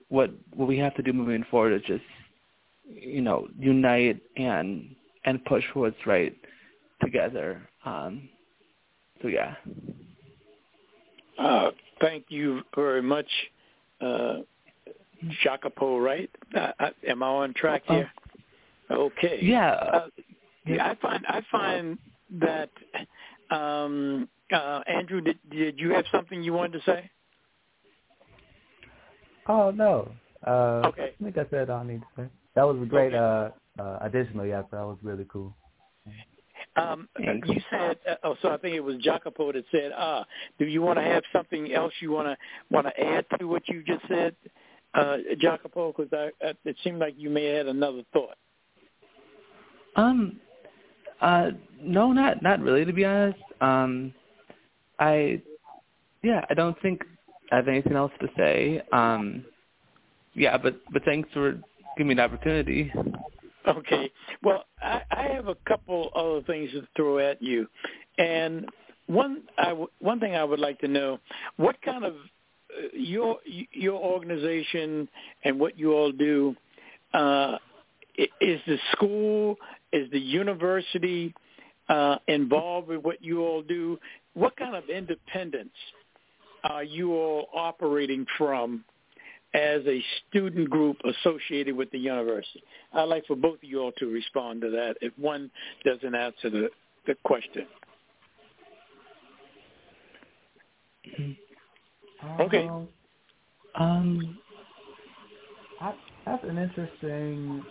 what 0.09 0.31
what 0.55 0.69
we 0.69 0.79
have 0.79 0.95
to 0.97 1.03
do 1.03 1.13
moving 1.13 1.45
forward 1.51 1.73
is 1.75 1.83
just 1.87 2.05
you 2.87 3.23
know 3.23 3.49
unite 3.59 4.21
and 4.37 4.95
and 5.25 5.45
push 5.45 5.65
for 5.73 5.81
what's 5.81 6.07
right 6.07 6.37
together. 7.03 7.69
Um, 7.85 8.29
so 9.23 9.29
yeah. 9.29 9.55
Uh, 11.39 11.71
thank 12.01 12.27
you 12.29 12.63
very 12.75 13.03
much, 13.03 13.29
uh, 14.01 14.39
Jacopo. 15.43 15.99
Right? 15.99 16.31
Uh, 16.57 16.73
uh 16.81 16.91
am 17.09 17.23
I 17.23 17.27
on 17.27 17.55
track 17.55 17.83
here? 17.87 18.11
Okay. 18.91 19.41
Yeah. 19.43 19.73
Uh, 19.73 20.09
yeah, 20.67 20.91
I 20.91 20.95
find 20.97 21.25
I 21.29 21.43
find 21.51 21.99
that 22.41 22.71
Um, 23.51 24.29
uh, 24.53 24.81
Andrew, 24.87 25.21
did, 25.21 25.39
did 25.51 25.79
you 25.79 25.91
have 25.93 26.05
something 26.13 26.43
you 26.43 26.53
wanted 26.53 26.81
to 26.81 26.85
say? 26.91 27.11
Oh 29.49 29.71
no. 29.71 30.13
Uh, 30.47 30.83
okay. 30.89 31.13
I 31.21 31.25
think 31.25 31.39
I 31.39 31.47
said 31.51 31.71
all 31.71 31.81
I 31.81 31.87
need 31.87 32.01
to 32.01 32.07
say. 32.17 32.29
That 32.55 32.65
was 32.65 32.79
a 32.83 32.87
great 32.87 33.15
Okay. 33.15 33.17
uh, 33.17 33.83
uh, 33.83 33.99
additional. 34.03 34.47
Yeah, 34.47 34.63
that 34.71 34.81
was 34.81 34.99
really 35.03 35.27
cool. 35.29 35.57
Um, 36.77 37.09
you 37.19 37.61
said, 37.71 37.99
uh, 38.09 38.15
oh, 38.25 38.37
so 38.43 38.49
I 38.49 38.57
think 38.57 38.75
it 38.75 38.81
was 38.81 38.97
Jacopo 38.97 39.53
that 39.53 39.65
said, 39.71 39.93
ah, 39.97 40.25
do 40.59 40.65
you 40.65 40.83
want 40.83 40.99
to 40.99 41.05
have 41.05 41.23
something 41.33 41.73
else 41.73 41.93
you 42.01 42.11
want 42.11 42.27
to 42.27 42.37
want 42.71 42.87
to 42.89 43.01
add 43.01 43.27
to 43.39 43.47
what 43.47 43.69
you 43.69 43.85
just 43.85 44.03
said, 44.09 44.35
uh, 44.95 45.19
Jacopo? 45.39 45.93
Because 45.93 46.13
I, 46.13 46.31
I, 46.45 46.55
it 46.65 46.77
seemed 46.83 46.99
like 46.99 47.15
you 47.17 47.31
may 47.31 47.45
have 47.45 47.67
had 47.67 47.77
another 47.77 48.03
thought. 48.13 48.37
Um, 49.97 50.41
uh, 51.21 51.51
no, 51.81 52.13
not 52.13 52.43
not 52.43 52.61
really. 52.61 52.85
To 52.85 52.93
be 52.93 53.05
honest, 53.05 53.39
um, 53.61 54.13
I, 54.99 55.41
yeah, 56.23 56.45
I 56.51 56.55
don't 56.55 56.81
think 56.83 57.03
I 57.53 57.57
have 57.57 57.69
anything 57.69 57.95
else 57.95 58.13
to 58.21 58.29
say. 58.37 58.83
Um, 58.93 59.45
yeah, 60.35 60.59
but 60.59 60.75
but 60.93 61.05
thanks 61.05 61.29
for 61.33 61.61
giving 61.97 62.09
me 62.09 62.15
the 62.15 62.23
opportunity. 62.23 62.93
Okay. 63.67 64.13
Well, 64.43 64.65
I, 64.83 65.03
I 65.11 65.23
have 65.35 65.49
a 65.49 65.57
couple 65.67 66.11
other 66.15 66.43
things 66.43 66.71
to 66.73 66.87
throw 66.97 67.19
at 67.19 67.43
you, 67.43 67.67
and 68.19 68.67
one 69.07 69.43
I 69.59 69.69
w- 69.71 69.89
one 70.01 70.21
thing 70.21 70.35
I 70.35 70.45
would 70.45 70.61
like 70.61 70.79
to 70.81 70.89
know: 70.89 71.19
what 71.57 71.81
kind 71.83 72.05
of 72.05 72.15
uh, 72.15 72.89
your 72.95 73.39
your 73.73 74.01
organization 74.01 75.09
and 75.45 75.59
what 75.59 75.79
you 75.79 75.93
all 75.93 76.13
do 76.13 76.55
uh, 77.15 77.57
is 78.19 78.61
the 78.67 78.79
school, 78.93 79.57
is 79.93 80.11
the 80.11 80.21
university 80.21 81.35
uh, 81.89 82.17
involved 82.29 82.89
with 82.89 83.03
what 83.03 83.23
you 83.23 83.43
all 83.43 83.63
do? 83.63 83.99
What 84.35 84.57
kind 84.57 84.75
of 84.77 84.89
independence 84.89 85.71
are 86.65 86.85
you 86.85 87.13
all 87.15 87.49
operating 87.55 88.27
from 88.39 88.85
as 89.55 89.83
a 89.87 90.03
student 90.29 90.69
group 90.69 90.97
associated 91.05 91.77
with 91.77 91.91
the 91.93 91.99
university? 91.99 92.63
I'd 92.93 93.05
like 93.05 93.27
for 93.27 93.37
both 93.37 93.57
of 93.57 93.65
you 93.65 93.81
all 93.81 93.93
to 93.93 94.07
respond 94.07 94.61
to 94.63 94.71
that 94.71 94.97
if 95.01 95.13
one 95.19 95.51
doesn't 95.85 96.15
answer 96.15 96.51
the, 96.51 96.69
the 97.07 97.15
question. 97.25 97.67
Okay. 102.41 102.69
Um, 102.69 102.89
Um, 103.75 104.39
I, 105.81 105.95
that's 106.25 106.45
an 106.45 106.59
interesting. 106.59 107.65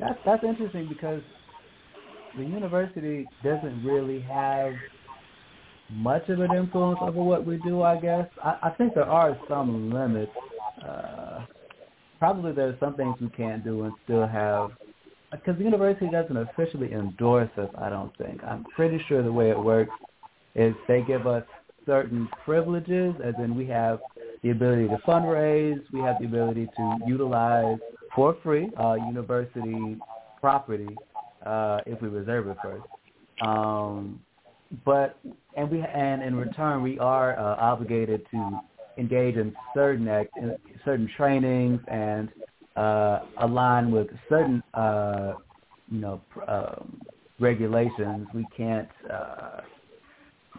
That's 0.00 0.18
that's 0.26 0.42
interesting 0.42 0.88
because 0.88 1.22
the 2.36 2.44
university 2.44 3.26
doesn't 3.44 3.84
really 3.84 4.20
have 4.22 4.72
much 5.90 6.28
of 6.28 6.40
an 6.40 6.52
influence 6.52 6.98
over 7.00 7.22
what 7.22 7.46
we 7.46 7.58
do. 7.58 7.82
I 7.82 8.00
guess 8.00 8.26
I, 8.42 8.56
I 8.64 8.70
think 8.70 8.94
there 8.94 9.08
are 9.08 9.38
some 9.48 9.92
limits. 9.92 10.32
Uh, 10.82 11.44
probably 12.18 12.52
there's 12.52 12.78
some 12.80 12.94
things 12.94 13.16
we 13.20 13.28
can't 13.30 13.62
do 13.64 13.84
and 13.84 13.92
still 14.04 14.26
have 14.26 14.70
because 15.30 15.58
the 15.58 15.64
university 15.64 16.08
doesn't 16.10 16.36
officially 16.36 16.92
endorse 16.92 17.50
us. 17.58 17.68
I 17.76 17.88
don't 17.88 18.16
think. 18.18 18.42
I'm 18.44 18.64
pretty 18.76 19.02
sure 19.08 19.22
the 19.22 19.32
way 19.32 19.50
it 19.50 19.58
works 19.58 19.92
is 20.54 20.74
they 20.86 21.02
give 21.02 21.26
us 21.26 21.44
certain 21.86 22.28
privileges, 22.44 23.14
as 23.22 23.34
in 23.38 23.54
we 23.54 23.66
have 23.66 23.98
the 24.42 24.50
ability 24.50 24.88
to 24.88 24.98
fundraise, 25.06 25.82
we 25.92 26.00
have 26.00 26.16
the 26.20 26.26
ability 26.26 26.68
to 26.76 26.98
utilize 27.06 27.78
for 28.14 28.36
free 28.42 28.70
uh, 28.78 28.94
university 28.94 29.98
property 30.40 30.88
uh, 31.44 31.80
if 31.86 32.00
we 32.00 32.08
reserve 32.08 32.46
it 32.48 32.56
first. 32.62 32.84
Um, 33.42 34.20
but 34.84 35.18
and 35.56 35.70
we 35.70 35.80
and 35.80 36.22
in 36.22 36.34
return 36.34 36.82
we 36.82 36.98
are 36.98 37.38
uh, 37.38 37.56
obligated 37.56 38.22
to 38.30 38.60
engage 38.98 39.36
in 39.36 39.54
certain 39.74 40.08
act, 40.08 40.30
in 40.36 40.56
certain 40.84 41.08
trainings 41.16 41.80
and 41.88 42.28
uh, 42.76 43.20
align 43.38 43.90
with 43.90 44.08
certain 44.28 44.62
uh, 44.74 45.34
you 45.90 46.00
know 46.00 46.20
um, 46.48 47.00
regulations. 47.38 48.26
We 48.34 48.46
can't 48.56 48.88
uh, 49.12 49.60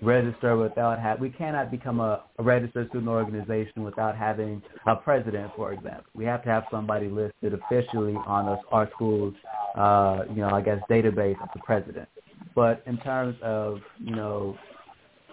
register 0.02 0.58
without 0.58 1.00
have 1.00 1.20
we 1.20 1.30
cannot 1.30 1.72
become 1.72 2.00
a, 2.00 2.24
a 2.38 2.44
registered 2.44 2.90
student 2.90 3.10
organization 3.10 3.84
without 3.84 4.16
having 4.16 4.62
a 4.88 4.96
president, 4.96 5.52
for 5.56 5.74
example. 5.74 6.06
We 6.14 6.26
have 6.26 6.44
to 6.44 6.50
have 6.50 6.64
somebody 6.72 7.08
listed 7.08 7.54
officially 7.54 8.16
on 8.26 8.48
us, 8.48 8.60
our 8.72 8.90
school's 8.94 9.34
uh, 9.76 10.24
you 10.30 10.38
know 10.38 10.50
I 10.50 10.62
guess 10.62 10.80
database 10.90 11.42
as 11.42 11.50
the 11.54 11.62
president. 11.62 12.08
But 12.54 12.84
in 12.86 12.98
terms 13.00 13.36
of 13.42 13.80
you 14.00 14.16
know 14.16 14.58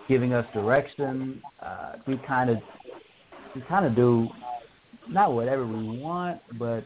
giving 0.09 0.33
us 0.33 0.47
direction, 0.53 1.41
uh, 1.61 1.93
we 2.07 2.21
kind 2.27 2.51
of 2.51 2.59
we 3.55 3.61
kind 3.63 3.87
of 3.87 3.95
do 3.95 4.29
not 5.09 5.33
whatever 5.33 5.67
we 5.67 5.99
want, 5.99 6.41
but 6.59 6.85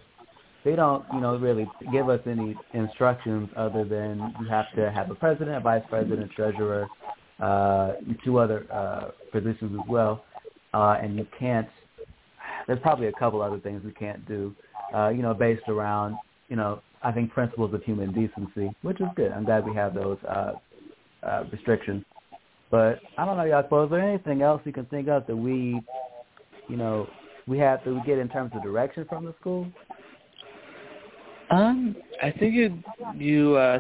they 0.65 0.75
don't, 0.75 1.05
you 1.13 1.21
know, 1.21 1.37
really 1.37 1.69
give 1.93 2.09
us 2.09 2.21
any 2.27 2.57
instructions 2.75 3.49
other 3.57 3.85
than 3.85 4.35
you 4.41 4.49
have 4.49 4.67
to 4.75 4.91
have 4.91 5.11
a 5.11 5.15
president, 5.15 5.57
a 5.57 5.61
vice 5.61 5.85
president, 5.89 6.31
treasurer, 6.33 6.89
uh, 7.41 7.93
two 8.25 8.39
other 8.39 8.67
uh, 8.73 9.11
positions 9.31 9.79
as 9.81 9.89
well, 9.89 10.25
uh, 10.75 10.97
and 11.01 11.17
you 11.17 11.27
can't. 11.39 11.69
There's 12.67 12.81
probably 12.81 13.07
a 13.07 13.13
couple 13.13 13.43
other 13.43 13.61
things 13.61 13.83
we 13.85 13.93
can't 13.93 14.27
do, 14.27 14.55
uh, 14.95 15.11
you 15.11 15.23
know, 15.23 15.35
based 15.35 15.69
around, 15.69 16.17
you 16.49 16.57
know, 16.57 16.83
I 17.03 17.13
think 17.13 17.31
principles 17.31 17.73
of 17.73 17.83
human 17.85 18.13
decency, 18.13 18.75
which 18.83 19.01
is 19.01 19.07
good. 19.15 19.31
I'm 19.31 19.45
glad 19.45 19.65
we 19.65 19.75
have 19.75 19.95
those 19.95 20.19
uh, 20.29 20.53
uh, 21.23 21.45
restrictions. 21.53 22.05
But 22.71 22.99
I 23.17 23.25
don't 23.25 23.37
know, 23.37 23.45
y'all. 23.45 23.85
Is 23.85 23.91
there 23.91 24.01
anything 24.01 24.43
else 24.43 24.61
you 24.65 24.73
can 24.73 24.87
think 24.87 25.09
of 25.09 25.27
that 25.27 25.37
we, 25.37 25.81
you 26.69 26.77
know, 26.77 27.09
we 27.47 27.59
have 27.59 27.85
to 27.85 28.01
get 28.01 28.19
in 28.19 28.29
terms 28.29 28.53
of 28.55 28.63
direction 28.63 29.07
from 29.09 29.25
the 29.25 29.35
school? 29.41 29.67
um, 31.51 31.97
I 32.23 32.31
think 32.33 32.55
you 32.55 32.83
you 33.17 33.57
uh, 33.57 33.79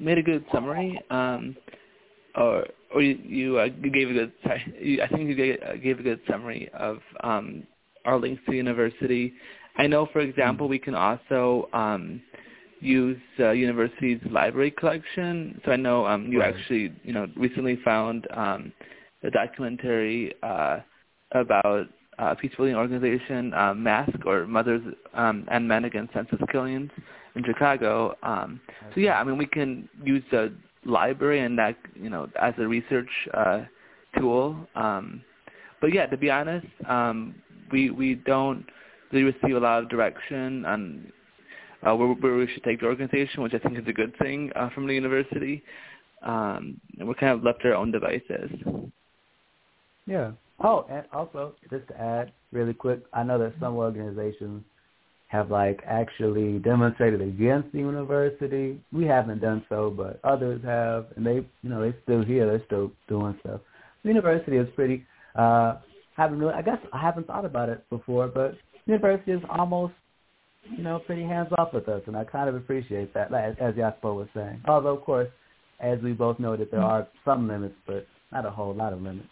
made 0.00 0.18
a 0.18 0.22
good 0.22 0.44
summary. 0.52 1.00
Um, 1.10 1.56
or 2.36 2.66
or 2.94 3.02
you, 3.02 3.18
you 3.24 3.58
uh, 3.58 3.68
gave 3.68 4.10
a 4.10 4.12
good. 4.12 4.32
Sorry, 4.42 4.74
you, 4.80 5.02
I 5.02 5.08
think 5.08 5.28
you 5.28 5.34
gave, 5.34 5.58
uh, 5.62 5.76
gave 5.76 5.98
a 5.98 6.02
good 6.02 6.20
summary 6.28 6.68
of 6.74 6.98
um, 7.22 7.64
our 8.04 8.18
links 8.18 8.42
to 8.48 8.54
university. 8.54 9.32
I 9.76 9.86
know, 9.86 10.06
for 10.12 10.20
example, 10.20 10.68
we 10.68 10.78
can 10.78 10.94
also 10.94 11.68
um, 11.72 12.22
use 12.80 13.18
uh, 13.40 13.50
university's 13.50 14.20
library 14.30 14.70
collection. 14.70 15.60
So 15.64 15.72
I 15.72 15.76
know 15.76 16.06
um, 16.06 16.30
you 16.32 16.40
Right. 16.40 16.54
actually, 16.54 16.92
you 17.02 17.12
know, 17.12 17.26
recently 17.36 17.78
found 17.84 18.26
um, 18.32 18.72
a 19.22 19.30
documentary 19.30 20.34
uh, 20.42 20.80
about 21.34 21.86
uh, 22.18 22.34
peace 22.34 22.52
building 22.56 22.76
organization 22.76 23.52
uh, 23.54 23.74
MASK 23.74 24.24
or 24.24 24.46
Mothers 24.46 24.82
um, 25.14 25.46
and 25.50 25.66
Men 25.66 25.84
Against 25.84 26.14
Senseless 26.14 26.40
Killings 26.50 26.90
in 27.34 27.44
Chicago. 27.44 28.16
Um, 28.22 28.60
so 28.94 29.00
yeah, 29.00 29.20
I 29.20 29.24
mean, 29.24 29.36
we 29.36 29.46
can 29.46 29.88
use 30.02 30.22
the 30.30 30.52
library 30.84 31.40
and 31.40 31.58
that, 31.58 31.76
you 31.94 32.10
know, 32.10 32.28
as 32.40 32.54
a 32.58 32.66
research 32.66 33.08
uh, 33.34 33.62
tool. 34.18 34.56
Um, 34.74 35.22
but 35.80 35.92
yeah, 35.92 36.06
to 36.06 36.16
be 36.16 36.30
honest, 36.30 36.66
um, 36.88 37.34
we 37.72 37.90
we 37.90 38.14
don't 38.14 38.64
really 39.12 39.24
receive 39.24 39.56
a 39.56 39.60
lot 39.60 39.82
of 39.82 39.88
direction 39.88 40.64
on 40.64 41.12
uh, 41.86 41.94
where, 41.94 42.08
where 42.08 42.36
we 42.36 42.48
should 42.52 42.64
take 42.64 42.80
the 42.80 42.86
organization, 42.86 43.42
which 43.42 43.54
I 43.54 43.58
think 43.58 43.78
is 43.78 43.84
a 43.86 43.92
good 43.92 44.16
thing 44.18 44.50
uh, 44.56 44.70
from 44.70 44.86
the 44.86 44.94
university. 44.94 45.62
Um, 46.22 46.80
and 46.98 47.06
we're 47.06 47.14
kind 47.14 47.32
of 47.32 47.42
left 47.42 47.60
to 47.62 47.68
our 47.68 47.74
own 47.74 47.90
devices. 47.90 48.50
Yeah. 50.06 50.32
Oh, 50.62 50.86
and 50.90 51.04
also 51.12 51.54
just 51.70 51.88
to 51.88 52.00
add 52.00 52.32
really 52.52 52.74
quick, 52.74 53.00
I 53.12 53.24
know 53.24 53.38
that 53.38 53.54
some 53.60 53.74
organizations 53.74 54.62
have 55.28 55.50
like 55.50 55.80
actually 55.86 56.58
demonstrated 56.58 57.20
against 57.20 57.72
the 57.72 57.78
university. 57.78 58.80
We 58.92 59.04
haven't 59.04 59.40
done 59.40 59.64
so, 59.68 59.92
but 59.94 60.20
others 60.22 60.62
have, 60.64 61.06
and 61.16 61.26
they, 61.26 61.34
you 61.62 61.70
know, 61.70 61.80
they're 61.80 61.96
still 62.04 62.24
here. 62.24 62.46
They're 62.46 62.64
still 62.66 62.92
doing 63.08 63.36
stuff. 63.40 63.60
The 64.04 64.08
university 64.10 64.56
is 64.56 64.68
pretty. 64.76 65.04
Uh, 65.34 65.78
haven't 66.16 66.38
really. 66.38 66.54
I 66.54 66.62
guess 66.62 66.78
I 66.92 67.00
haven't 67.00 67.26
thought 67.26 67.44
about 67.44 67.68
it 67.68 67.84
before, 67.90 68.28
but 68.28 68.52
the 68.86 68.92
university 68.92 69.32
is 69.32 69.40
almost, 69.50 69.94
you 70.70 70.84
know, 70.84 71.00
pretty 71.00 71.22
hands 71.22 71.48
off 71.58 71.74
with 71.74 71.88
us, 71.88 72.02
and 72.06 72.16
I 72.16 72.22
kind 72.22 72.48
of 72.48 72.54
appreciate 72.54 73.12
that, 73.14 73.34
as, 73.34 73.56
as 73.60 73.74
Jasper 73.74 74.14
was 74.14 74.28
saying. 74.34 74.62
Although, 74.68 74.96
of 74.96 75.02
course, 75.02 75.28
as 75.80 75.98
we 76.00 76.12
both 76.12 76.38
noted, 76.38 76.68
there 76.70 76.80
are 76.80 77.08
some 77.24 77.48
limits, 77.48 77.74
but 77.86 78.06
not 78.30 78.46
a 78.46 78.50
whole 78.50 78.74
lot 78.74 78.92
of 78.92 79.02
limits. 79.02 79.26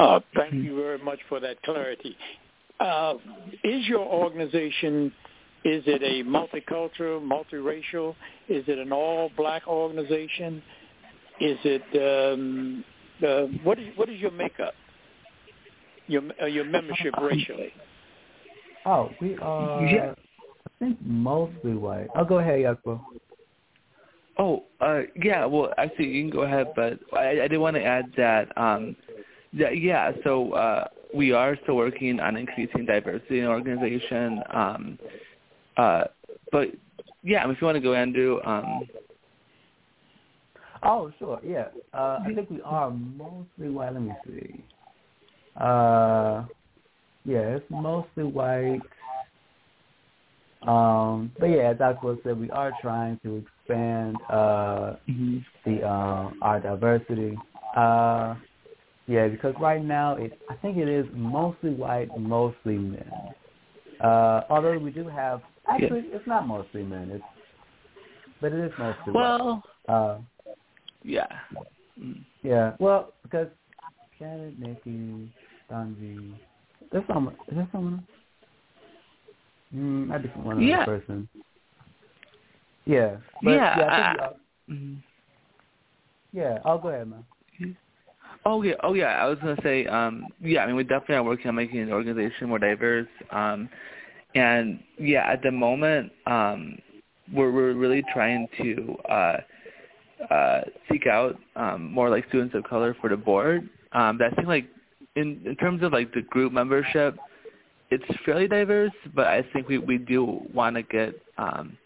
Uh, 0.00 0.18
thank 0.34 0.54
you 0.54 0.74
very 0.76 0.98
much 0.98 1.18
for 1.28 1.40
that 1.40 1.62
clarity. 1.62 2.16
Uh, 2.80 3.14
is 3.62 3.86
your 3.86 4.00
organization, 4.00 5.12
is 5.62 5.82
it 5.86 6.02
a 6.02 6.26
multicultural, 6.26 7.20
multiracial? 7.20 8.14
Is 8.48 8.64
it 8.66 8.78
an 8.78 8.92
all-black 8.92 9.68
organization? 9.68 10.62
Is 11.38 11.58
it, 11.64 12.32
um, 12.32 12.82
uh, 13.22 13.42
what, 13.62 13.78
is, 13.78 13.88
what 13.96 14.08
is 14.08 14.18
your 14.18 14.30
makeup, 14.30 14.72
your, 16.06 16.22
uh, 16.40 16.46
your 16.46 16.64
membership 16.64 17.14
racially? 17.20 17.70
Oh, 18.86 19.10
we 19.20 19.36
are. 19.36 19.84
Yeah. 19.84 20.14
I 20.66 20.70
think 20.78 20.98
mostly 21.04 21.74
white. 21.74 22.08
I'll 22.14 22.24
go 22.24 22.38
ahead, 22.38 22.62
Jacopo. 22.62 23.04
Oh, 24.38 24.64
uh, 24.80 25.02
yeah. 25.22 25.44
Well, 25.44 25.74
actually, 25.76 26.08
you 26.08 26.22
can 26.22 26.30
go 26.30 26.44
ahead, 26.44 26.68
but 26.74 26.98
I, 27.12 27.42
I 27.42 27.48
did 27.48 27.58
want 27.58 27.76
to 27.76 27.84
add 27.84 28.06
that, 28.16 28.56
um, 28.56 28.96
that 29.58 29.78
yeah. 29.78 30.12
So 30.24 30.52
uh, 30.52 30.88
we 31.14 31.32
are 31.32 31.56
still 31.62 31.76
working 31.76 32.20
on 32.20 32.36
increasing 32.36 32.86
diversity 32.86 33.38
in 33.40 33.44
the 33.44 33.50
organization. 33.50 34.42
Um, 34.52 34.98
uh, 35.76 36.04
but 36.52 36.68
yeah, 37.22 37.48
if 37.50 37.60
you 37.60 37.64
want 37.64 37.76
to 37.76 37.80
go, 37.80 37.94
Andrew. 37.94 38.40
Um, 38.44 38.88
oh, 40.82 41.12
sure. 41.18 41.40
Yeah. 41.44 41.68
Uh, 41.92 42.20
I 42.24 42.32
think 42.34 42.50
we 42.50 42.62
are 42.62 42.90
mostly 42.90 43.68
white. 43.68 43.92
Let 43.92 44.02
me 44.02 44.12
see. 44.26 44.64
Uh, 45.56 46.44
yeah, 47.24 47.56
it's 47.56 47.66
mostly 47.70 48.24
white. 48.24 48.80
Um, 50.66 51.32
but 51.38 51.46
yeah, 51.46 51.70
as 51.70 51.78
Dr. 51.78 52.16
said, 52.22 52.38
we 52.38 52.50
are 52.50 52.72
trying 52.82 53.18
to 53.22 53.36
expand 53.36 54.16
uh, 54.28 54.96
mm-hmm. 55.08 55.38
the 55.64 55.82
uh, 55.82 56.30
our 56.42 56.60
diversity. 56.60 57.36
Uh, 57.76 58.34
yeah, 59.10 59.26
because 59.26 59.54
right 59.60 59.84
now 59.84 60.14
it 60.14 60.38
I 60.48 60.54
think 60.54 60.76
it 60.76 60.88
is 60.88 61.04
mostly 61.12 61.70
white, 61.70 62.08
mostly 62.16 62.78
men. 62.78 63.10
Uh, 64.00 64.42
although 64.48 64.78
we 64.78 64.92
do 64.92 65.08
have 65.08 65.42
actually 65.68 66.04
yeah. 66.08 66.16
it's 66.16 66.26
not 66.26 66.46
mostly 66.46 66.84
men, 66.84 67.10
it's 67.10 67.24
but 68.40 68.52
it 68.52 68.64
is 68.64 68.72
mostly 68.78 69.12
well, 69.12 69.62
white. 69.86 69.94
Uh, 69.94 70.18
yeah. 71.02 71.26
Yeah. 72.42 72.76
Well, 72.78 73.12
because 73.22 73.48
Janet, 74.18 74.58
Nikki, 74.58 75.32
Sanji, 75.70 76.34
there's 76.92 77.04
someone. 77.12 77.34
Is 77.48 77.56
there 77.56 77.68
someone? 77.72 78.06
Mm, 79.74 80.08
maybe 80.08 80.28
one 80.36 80.62
yeah. 80.62 80.84
person. 80.84 81.28
Yeah. 82.86 83.16
But, 83.42 83.50
yeah. 83.50 83.78
Yeah. 83.78 83.86
I 83.86 84.12
think, 84.12 84.22
uh, 84.22 84.72
mm-hmm. 84.72 84.94
yeah. 86.32 86.58
I'll 86.64 86.78
go 86.78 86.88
ahead, 86.88 87.08
man. 87.08 87.24
Oh 88.44 88.62
yeah, 88.62 88.74
oh 88.82 88.94
yeah. 88.94 89.22
I 89.22 89.26
was 89.26 89.38
gonna 89.38 89.60
say, 89.62 89.86
um, 89.86 90.26
yeah. 90.40 90.62
I 90.62 90.66
mean, 90.66 90.76
we 90.76 90.84
definitely 90.84 91.16
are 91.16 91.24
working 91.24 91.48
on 91.48 91.54
making 91.54 91.86
the 91.86 91.92
organization 91.92 92.48
more 92.48 92.58
diverse. 92.58 93.08
Um, 93.30 93.68
and 94.34 94.80
yeah, 94.98 95.30
at 95.30 95.42
the 95.42 95.50
moment, 95.50 96.12
um, 96.26 96.78
we're 97.32 97.50
we're 97.50 97.74
really 97.74 98.02
trying 98.12 98.48
to 98.58 98.96
uh, 99.10 99.36
uh, 100.30 100.60
seek 100.90 101.06
out 101.06 101.38
um, 101.56 101.92
more 101.92 102.08
like 102.08 102.26
students 102.28 102.54
of 102.54 102.64
color 102.64 102.96
for 103.00 103.10
the 103.10 103.16
board. 103.16 103.68
Um, 103.92 104.18
but 104.18 104.32
I 104.32 104.36
think 104.36 104.48
like 104.48 104.66
in 105.16 105.42
in 105.44 105.56
terms 105.56 105.82
of 105.82 105.92
like 105.92 106.12
the 106.14 106.22
group 106.22 106.52
membership, 106.52 107.16
it's 107.90 108.04
fairly 108.24 108.48
diverse. 108.48 108.92
But 109.14 109.26
I 109.26 109.44
think 109.52 109.68
we 109.68 109.78
we 109.78 109.98
do 109.98 110.40
want 110.54 110.76
to 110.76 110.82
get 110.82 111.14
um, 111.36 111.76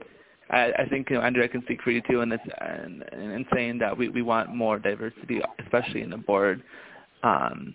I, 0.51 0.73
I 0.79 0.89
think 0.89 1.11
you 1.11 1.17
know, 1.17 1.23
Andrew 1.23 1.47
can 1.49 1.63
speak 1.63 1.83
for 1.83 1.91
you 1.91 2.03
too, 2.09 2.21
in 2.21 2.29
this 2.29 2.41
and, 2.61 3.03
and 3.13 3.47
saying 3.55 3.79
that 3.79 3.97
we 3.97 4.09
we 4.09 4.23
want 4.23 4.55
more 4.55 4.79
diversity, 4.79 5.41
especially 5.65 6.03
in 6.03 6.11
the 6.11 6.17
board, 6.17 6.63
um, 7.23 7.75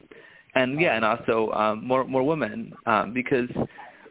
and 0.55 0.79
yeah, 0.79 0.95
and 0.95 1.03
also 1.03 1.51
um, 1.53 1.85
more 1.85 2.03
more 2.03 2.23
women 2.23 2.73
um, 2.85 3.13
because 3.13 3.49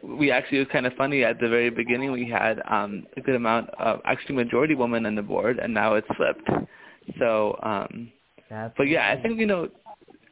we 0.03 0.31
actually 0.31 0.59
it 0.59 0.63
was 0.63 0.69
kind 0.73 0.87
of 0.87 0.93
funny 0.95 1.25
at 1.25 1.41
the 1.41 1.49
very 1.49 1.71
beginning 1.71 2.13
we 2.13 2.29
had 2.29 2.61
um, 2.69 3.07
a 3.17 3.21
good 3.21 3.35
amount 3.35 3.71
of 3.79 4.01
actually 4.05 4.35
majority 4.35 4.75
women 4.75 5.07
on 5.07 5.15
the 5.15 5.23
board, 5.23 5.59
and 5.59 5.73
now 5.73 5.95
it's 5.95 6.09
flipped. 6.17 6.49
So, 7.19 7.59
um, 7.63 8.11
but 8.77 8.89
yeah, 8.89 9.09
I 9.11 9.21
think 9.23 9.39
you 9.39 9.47
know. 9.47 9.69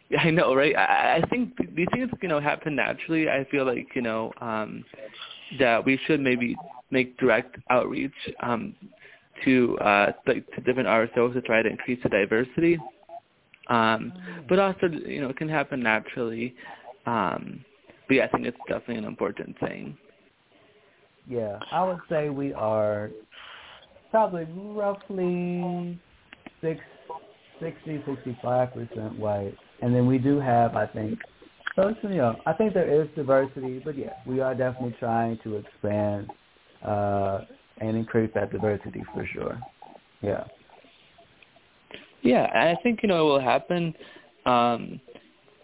I 0.21 0.31
know, 0.31 0.55
right? 0.55 0.73
I, 0.77 1.17
I 1.17 1.29
think 1.31 1.57
these 1.75 1.89
things, 1.93 2.09
you 2.23 2.29
know, 2.29 2.39
happen 2.39 2.77
naturally. 2.77 3.29
I 3.29 3.45
feel 3.51 3.67
like, 3.67 3.89
you 3.97 4.03
know, 4.03 4.33
um, 4.41 4.85
that 5.59 5.85
we 5.85 5.99
should 6.07 6.21
maybe 6.21 6.57
make 6.91 7.17
direct 7.19 7.57
outreach 7.71 8.13
um, 8.41 8.75
to 9.45 9.79
uh, 9.79 10.13
to 10.27 10.41
different 10.65 10.89
RSOs 10.89 11.35
to 11.35 11.41
try 11.43 11.63
to 11.63 11.69
increase 11.69 11.99
the 12.03 12.09
diversity. 12.09 12.79
Um, 13.69 14.13
but 14.49 14.59
also, 14.59 14.87
you 14.87 15.21
know, 15.21 15.31
it 15.31 15.37
can 15.37 15.49
happen 15.49 15.83
naturally. 15.83 16.55
Um, 17.07 17.65
but 18.09 18.15
yeah, 18.15 18.25
I 18.25 18.29
think 18.29 18.47
it's 18.47 18.57
definitely 18.69 18.97
an 18.97 19.05
important 19.05 19.59
thing. 19.59 19.97
Yeah, 21.29 21.59
I 21.73 21.85
would 21.85 21.99
say 22.09 22.29
we 22.29 22.53
are 22.55 23.11
probably 24.13 24.47
roughly 24.55 25.99
six, 26.61 26.81
60, 27.61 28.03
65 28.07 28.73
percent 28.73 29.19
white, 29.19 29.57
and 29.83 29.93
then 29.93 30.07
we 30.07 30.19
do 30.19 30.39
have, 30.39 30.77
I 30.77 30.87
think, 30.87 31.19
so 31.75 31.93
you 32.05 32.09
know, 32.11 32.41
I 32.47 32.55
think 32.55 32.73
there 32.73 33.03
is 33.03 33.09
diversity, 33.17 33.81
but 33.85 33.99
yeah, 33.99 34.15
we 34.25 34.41
are 34.41 34.55
definitely 34.55 34.97
trying 34.99 35.39
to 35.45 35.57
expand 35.57 36.31
uh, 36.85 37.41
and 37.79 37.97
increase 37.97 38.31
that 38.35 38.53
diversity 38.53 39.03
for 39.15 39.27
sure. 39.27 39.61
Yeah. 40.23 40.45
Yeah, 42.23 42.51
and 42.55 42.77
I 42.77 42.83
think 42.83 43.01
you 43.03 43.09
know 43.09 43.21
it 43.21 43.31
will 43.31 43.41
happen. 43.41 43.95
Um, 44.47 45.01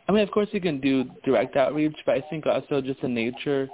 I 0.08 0.12
mean, 0.12 0.22
of 0.22 0.30
course, 0.30 0.48
you 0.52 0.60
can 0.60 0.80
do 0.80 1.04
direct 1.24 1.56
outreach, 1.56 1.96
but 2.04 2.16
I 2.16 2.24
think 2.28 2.46
also 2.46 2.80
just 2.80 3.00
the 3.00 3.08
nature 3.08 3.68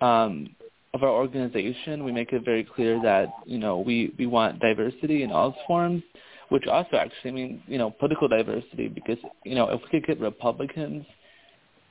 um, 0.00 0.48
of 0.94 1.02
our 1.02 1.10
organization, 1.10 2.04
we 2.04 2.12
make 2.12 2.32
it 2.32 2.44
very 2.44 2.64
clear 2.64 3.00
that 3.02 3.28
you 3.44 3.58
know 3.58 3.78
we 3.78 4.14
we 4.18 4.26
want 4.26 4.60
diversity 4.60 5.22
in 5.22 5.30
all 5.30 5.54
forms, 5.66 6.02
which 6.48 6.66
also 6.66 6.96
actually 6.96 7.32
means 7.32 7.60
you 7.66 7.78
know 7.78 7.90
political 7.90 8.28
diversity 8.28 8.88
because 8.88 9.18
you 9.44 9.54
know 9.54 9.68
if 9.68 9.80
we 9.82 10.00
could 10.00 10.06
get 10.06 10.20
Republicans, 10.20 11.04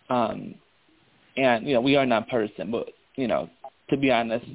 um, 0.10 0.56
and 1.38 1.68
you 1.68 1.74
know 1.74 1.82
we 1.82 1.96
are 1.96 2.06
nonpartisan, 2.06 2.72
but 2.72 2.90
you 3.16 3.28
know 3.28 3.50
to 3.90 3.98
be 3.98 4.12
honest, 4.12 4.46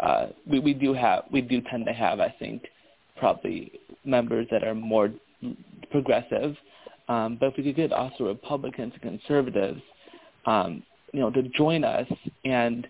uh, 0.00 0.26
we, 0.48 0.60
we 0.60 0.74
do 0.74 0.92
have 0.92 1.24
we 1.32 1.40
do 1.40 1.60
tend 1.70 1.86
to 1.86 1.92
have 1.92 2.20
I 2.20 2.34
think 2.38 2.62
probably 3.18 3.72
members 4.04 4.46
that 4.50 4.64
are 4.64 4.74
more 4.74 5.10
progressive, 5.90 6.56
um, 7.08 7.36
but 7.38 7.50
if 7.50 7.56
we 7.56 7.64
could 7.64 7.76
get 7.76 7.92
also 7.92 8.24
Republicans 8.24 8.92
and 8.94 9.20
conservatives, 9.20 9.80
um, 10.46 10.82
you 11.12 11.20
know, 11.20 11.30
to 11.30 11.42
join 11.56 11.84
us 11.84 12.08
and 12.44 12.86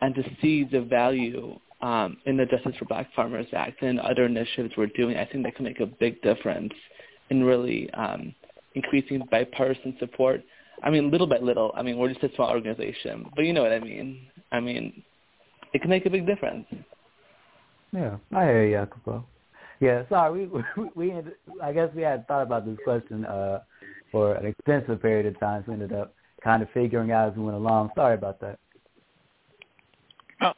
and 0.00 0.14
to 0.14 0.22
see 0.40 0.64
the 0.64 0.82
value 0.82 1.58
um, 1.80 2.16
in 2.26 2.36
the 2.36 2.46
Justice 2.46 2.74
for 2.78 2.84
Black 2.86 3.12
Farmers 3.14 3.46
Act 3.54 3.82
and 3.82 4.00
other 4.00 4.24
initiatives 4.24 4.74
we're 4.76 4.86
doing, 4.88 5.16
I 5.16 5.24
think 5.24 5.44
that 5.44 5.54
can 5.54 5.64
make 5.64 5.80
a 5.80 5.86
big 5.86 6.20
difference 6.22 6.72
in 7.30 7.42
really 7.42 7.90
um, 7.94 8.34
increasing 8.74 9.22
bipartisan 9.30 9.96
support. 9.98 10.42
I 10.82 10.90
mean, 10.90 11.10
little 11.10 11.26
by 11.26 11.38
little. 11.38 11.72
I 11.76 11.82
mean, 11.82 11.96
we're 11.96 12.12
just 12.12 12.22
a 12.22 12.34
small 12.34 12.50
organization, 12.50 13.30
but 13.34 13.44
you 13.44 13.52
know 13.52 13.62
what 13.62 13.72
I 13.72 13.80
mean. 13.80 14.26
I 14.52 14.60
mean, 14.60 15.02
it 15.74 15.80
can 15.80 15.90
make 15.90 16.06
a 16.06 16.10
big 16.10 16.24
difference. 16.24 16.66
Yeah, 17.92 18.16
I 18.32 18.44
hear 18.44 18.64
you, 18.64 18.76
Jacopo. 18.76 19.24
Yeah, 19.80 20.08
sorry, 20.08 20.46
we 20.46 20.62
we, 20.94 21.10
we 21.12 21.22
I 21.62 21.72
guess 21.72 21.90
we 21.94 22.02
had 22.02 22.26
thought 22.26 22.42
about 22.42 22.64
this 22.64 22.78
question 22.84 23.24
uh, 23.26 23.60
for 24.10 24.34
an 24.34 24.46
extensive 24.46 25.02
period 25.02 25.26
of 25.26 25.38
time, 25.38 25.62
so 25.66 25.72
we 25.72 25.74
ended 25.74 25.92
up 25.92 26.14
kind 26.42 26.62
of 26.62 26.70
figuring 26.72 27.10
out 27.10 27.30
as 27.32 27.36
we 27.36 27.44
went 27.44 27.56
along. 27.56 27.90
Sorry 27.94 28.14
about 28.14 28.40
that. 28.40 28.58
Oh, 30.40 30.52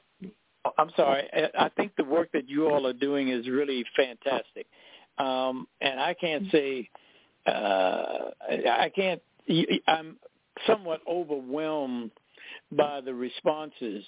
I'm 0.79 0.91
sorry. 0.97 1.29
I 1.59 1.71
think 1.71 1.93
the 1.97 2.05
work 2.05 2.31
that 2.33 2.49
you 2.49 2.69
all 2.69 2.87
are 2.87 2.93
doing 2.93 3.29
is 3.29 3.49
really 3.49 3.85
fantastic, 3.97 4.67
um, 5.19 5.67
and 5.81 5.99
I 5.99 6.15
can't 6.15 6.45
say 6.53 6.89
uh, 7.47 8.31
I 8.51 8.91
can't. 8.95 9.23
I'm 9.89 10.17
somewhat 10.67 11.01
overwhelmed 11.09 12.11
by 12.73 13.01
the 13.01 13.15
responses 13.15 14.05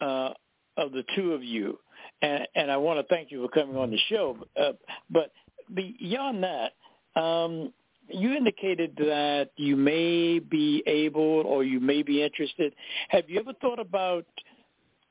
uh, 0.00 0.30
of 0.76 0.92
the 0.92 1.04
two 1.16 1.32
of 1.32 1.42
you, 1.42 1.78
and, 2.22 2.46
and 2.54 2.70
I 2.70 2.76
want 2.76 3.00
to 3.00 3.14
thank 3.14 3.30
you 3.30 3.42
for 3.42 3.48
coming 3.48 3.76
on 3.76 3.90
the 3.90 3.98
show. 4.08 4.38
Uh, 4.60 4.72
but 5.10 5.32
beyond 5.74 6.44
that, 6.44 6.72
um, 7.20 7.72
you 8.08 8.32
indicated 8.32 8.94
that 8.96 9.50
you 9.56 9.76
may 9.76 10.38
be 10.38 10.82
able 10.86 11.22
or 11.22 11.64
you 11.64 11.80
may 11.80 12.02
be 12.02 12.22
interested. 12.22 12.74
Have 13.08 13.28
you 13.28 13.38
ever 13.40 13.52
thought 13.60 13.78
about 13.78 14.24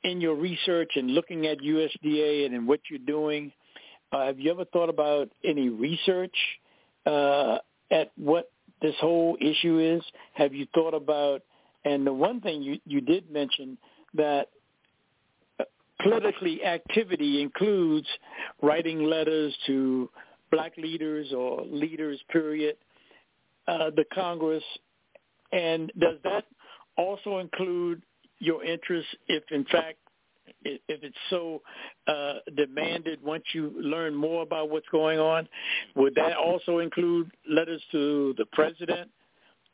in 0.04 0.22
your 0.22 0.36
research 0.36 0.92
and 0.96 1.12
looking 1.12 1.46
at 1.48 1.60
USDA 1.60 2.46
and 2.46 2.56
in 2.56 2.66
what 2.66 2.80
you're 2.90 3.00
doing? 3.00 3.52
Uh, 4.12 4.26
have 4.26 4.40
you 4.40 4.52
ever 4.52 4.66
thought 4.66 4.90
about 4.90 5.30
any 5.44 5.70
research 5.70 6.36
uh, 7.06 7.58
at 7.92 8.12
what 8.16 8.52
this 8.82 8.96
whole 9.00 9.38
issue 9.40 9.80
is? 9.80 10.04
Have 10.34 10.54
you 10.54 10.66
thought 10.74 10.94
about? 10.94 11.42
And 11.86 12.06
the 12.06 12.14
one 12.14 12.42
thing 12.42 12.62
you 12.62 12.80
you 12.86 13.02
did 13.02 13.30
mention 13.30 13.78
that 14.14 14.48
politically 16.02 16.64
activity 16.64 17.42
includes 17.42 18.08
writing 18.62 19.04
letters 19.04 19.56
to 19.68 20.10
black 20.52 20.74
leaders 20.78 21.34
or 21.34 21.64
leaders, 21.66 22.20
period, 22.30 22.76
uh, 23.68 23.90
the 23.96 24.06
Congress, 24.14 24.64
and 25.52 25.92
does 26.00 26.18
that 26.24 26.46
also 26.98 27.38
include 27.40 28.02
your 28.40 28.64
interest 28.64 29.08
if, 29.28 29.44
in 29.52 29.66
fact, 29.66 29.98
if 30.64 30.82
it's 30.88 31.18
so 31.30 31.62
uh, 32.08 32.36
demanded 32.56 33.22
once 33.24 33.44
you 33.54 33.74
learn 33.82 34.16
more 34.16 34.44
about 34.44 34.70
what's 34.70 34.88
going 34.92 35.20
on, 35.20 35.48
would 35.96 36.16
that 36.16 36.38
also 36.38 36.80
include 36.80 37.32
letters 37.50 37.82
to 37.92 38.34
the 38.38 38.46
president 38.54 39.10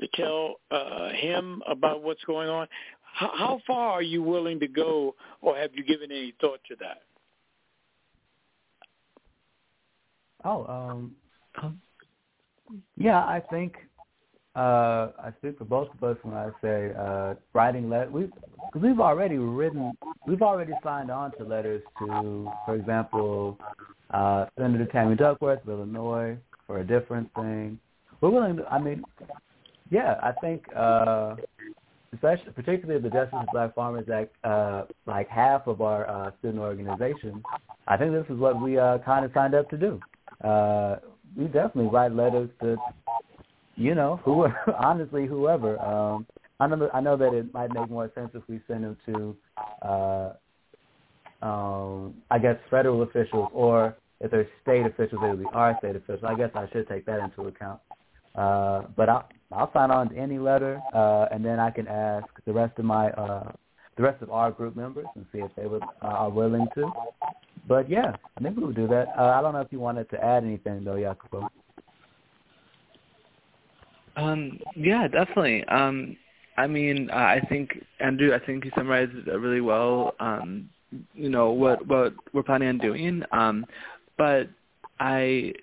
to 0.02 0.08
tell 0.16 0.56
uh, 0.72 1.10
him 1.10 1.62
about 1.68 2.04
what's 2.04 2.24
going 2.26 2.50
on? 2.50 2.68
How, 3.14 3.32
how 3.38 3.62
far 3.68 3.92
are 3.92 4.02
you 4.02 4.24
willing 4.24 4.60
to 4.60 4.68
go, 4.68 5.16
or 5.42 5.56
have 5.56 5.72
you 5.76 5.84
given 5.84 6.12
any 6.12 6.34
thought 6.42 6.60
to 6.68 6.76
that? 6.80 7.02
Oh, 10.44 10.66
um, 10.66 11.16
yeah, 12.98 13.20
I 13.20 13.42
think 13.52 13.76
uh, 14.56 15.10
I 15.20 15.32
speak 15.38 15.58
for 15.58 15.66
both 15.66 15.90
of 15.94 16.04
us 16.04 16.18
when 16.24 16.34
I 16.36 16.50
say 16.62 16.92
uh, 16.98 17.36
writing 17.54 17.90
letters. 17.90 18.12
We, 18.12 18.28
cause 18.74 18.82
we've 18.82 19.00
already 19.00 19.38
written, 19.38 19.94
we've 20.28 20.42
already 20.42 20.74
signed 20.84 21.12
on 21.12 21.32
to 21.38 21.44
letters 21.44 21.82
to, 22.00 22.52
for 22.66 22.76
example, 22.76 23.58
uh, 24.12 24.48
Senator 24.58 24.86
Tammy 24.86 25.16
Duckworth 25.16 25.62
of 25.64 25.70
Illinois 25.70 26.38
for 26.68 26.80
a 26.80 26.84
different 26.86 27.34
thing. 27.36 27.80
We're 28.22 28.30
willing 28.32 28.58
to. 28.58 28.66
I 28.68 28.80
mean, 28.80 29.04
yeah, 29.90 30.16
I 30.22 30.32
think, 30.42 30.66
uh, 30.76 31.36
especially 32.14 32.52
particularly 32.54 33.02
the 33.02 33.10
Justice 33.10 33.40
of 33.42 33.48
Black 33.52 33.76
Farmers 33.76 34.08
Act, 34.14 34.34
uh, 34.44 34.84
like 35.06 35.28
half 35.30 35.68
of 35.68 35.82
our 35.82 36.10
uh, 36.10 36.32
student 36.40 36.60
organization. 36.60 37.44
I 37.88 37.98
think 37.98 38.12
this 38.12 38.26
is 38.30 38.40
what 38.40 38.62
we 38.62 38.78
uh, 38.78 39.00
kind 39.00 39.26
of 39.26 39.32
signed 39.34 39.56
up 39.56 39.70
to 39.70 39.78
do. 39.78 40.00
Uh, 40.44 40.98
we 41.36 41.46
definitely 41.46 41.88
write 41.88 42.14
letters 42.14 42.50
to, 42.62 42.78
you 43.76 43.96
know, 43.96 44.20
who 44.24 44.48
honestly 44.80 45.26
whoever. 45.26 45.80
Um, 45.80 46.26
I 46.60 46.68
know 46.68 46.90
I 46.94 47.02
know 47.02 47.18
that 47.18 47.34
it 47.34 47.54
might 47.54 47.74
make 47.74 47.90
more 47.90 48.12
sense 48.16 48.30
if 48.34 48.44
we 48.48 48.62
send 48.68 48.84
them 48.84 48.98
to, 49.08 49.36
uh, 49.82 50.34
um, 51.42 52.14
I 52.32 52.40
guess 52.40 52.56
federal 52.70 53.02
officials, 53.02 53.50
or 53.54 53.98
if 54.22 54.32
they're 54.32 54.48
state 54.62 54.86
officials, 54.86 55.22
it 55.24 55.30
would 55.30 55.40
be 55.40 55.46
our 55.52 55.76
state 55.80 55.96
officials. 55.96 56.24
I 56.26 56.36
guess 56.36 56.52
I 56.56 56.70
should 56.72 56.88
take 56.88 57.06
that 57.08 57.20
into 57.20 57.48
account. 57.48 57.82
Uh, 58.36 58.84
but 58.96 59.10
I'll 59.10 59.30
I'll 59.52 59.72
sign 59.74 59.92
on 59.92 60.10
to 60.10 60.18
any 60.18 60.40
letter, 60.40 60.82
uh, 60.94 61.28
and 61.32 61.46
then 61.46 61.60
I 61.60 61.70
can 61.70 61.88
ask 61.88 62.26
the 62.46 62.54
rest 62.54 62.80
of 62.80 62.86
my 62.86 63.12
uh, 63.12 63.52
the 63.98 64.04
rest 64.04 64.22
of 64.22 64.32
our 64.32 64.52
group 64.52 64.76
members 64.76 65.06
and 65.16 65.26
see 65.32 65.40
if 65.40 65.52
they 65.56 65.68
would 65.68 65.84
uh, 65.84 66.08
are 66.08 66.30
willing 66.30 66.68
to. 66.76 66.92
But 67.68 67.90
yeah, 67.90 68.16
I 68.38 68.42
think 68.42 68.58
we 68.58 68.64
would 68.64 68.76
do 68.76 68.88
that. 68.88 69.10
Uh, 69.18 69.26
I 69.26 69.42
don't 69.42 69.54
know 69.54 69.62
if 69.62 69.72
you 69.72 69.80
wanted 69.80 70.10
to 70.10 70.24
add 70.24 70.44
anything 70.44 70.84
though, 70.84 71.00
Jacopo. 71.00 71.48
Um, 74.16 74.60
yeah, 74.76 75.08
definitely. 75.08 75.64
Um, 75.66 76.18
I 76.58 76.68
mean, 76.68 77.10
uh, 77.12 77.16
I 77.16 77.42
think 77.50 77.84
Andrew, 78.00 78.34
I 78.34 78.46
think 78.46 78.66
you 78.66 78.72
summarized 78.76 79.12
it 79.16 79.32
really 79.32 79.62
well. 79.62 80.16
Um, 80.20 80.70
you 81.16 81.30
know 81.30 81.52
what 81.52 81.88
what 81.88 82.14
we're 82.34 82.44
planning 82.44 82.70
on 82.70 82.78
doing. 82.78 83.24
Um, 83.32 83.66
but 84.18 84.50
I, 85.00 85.54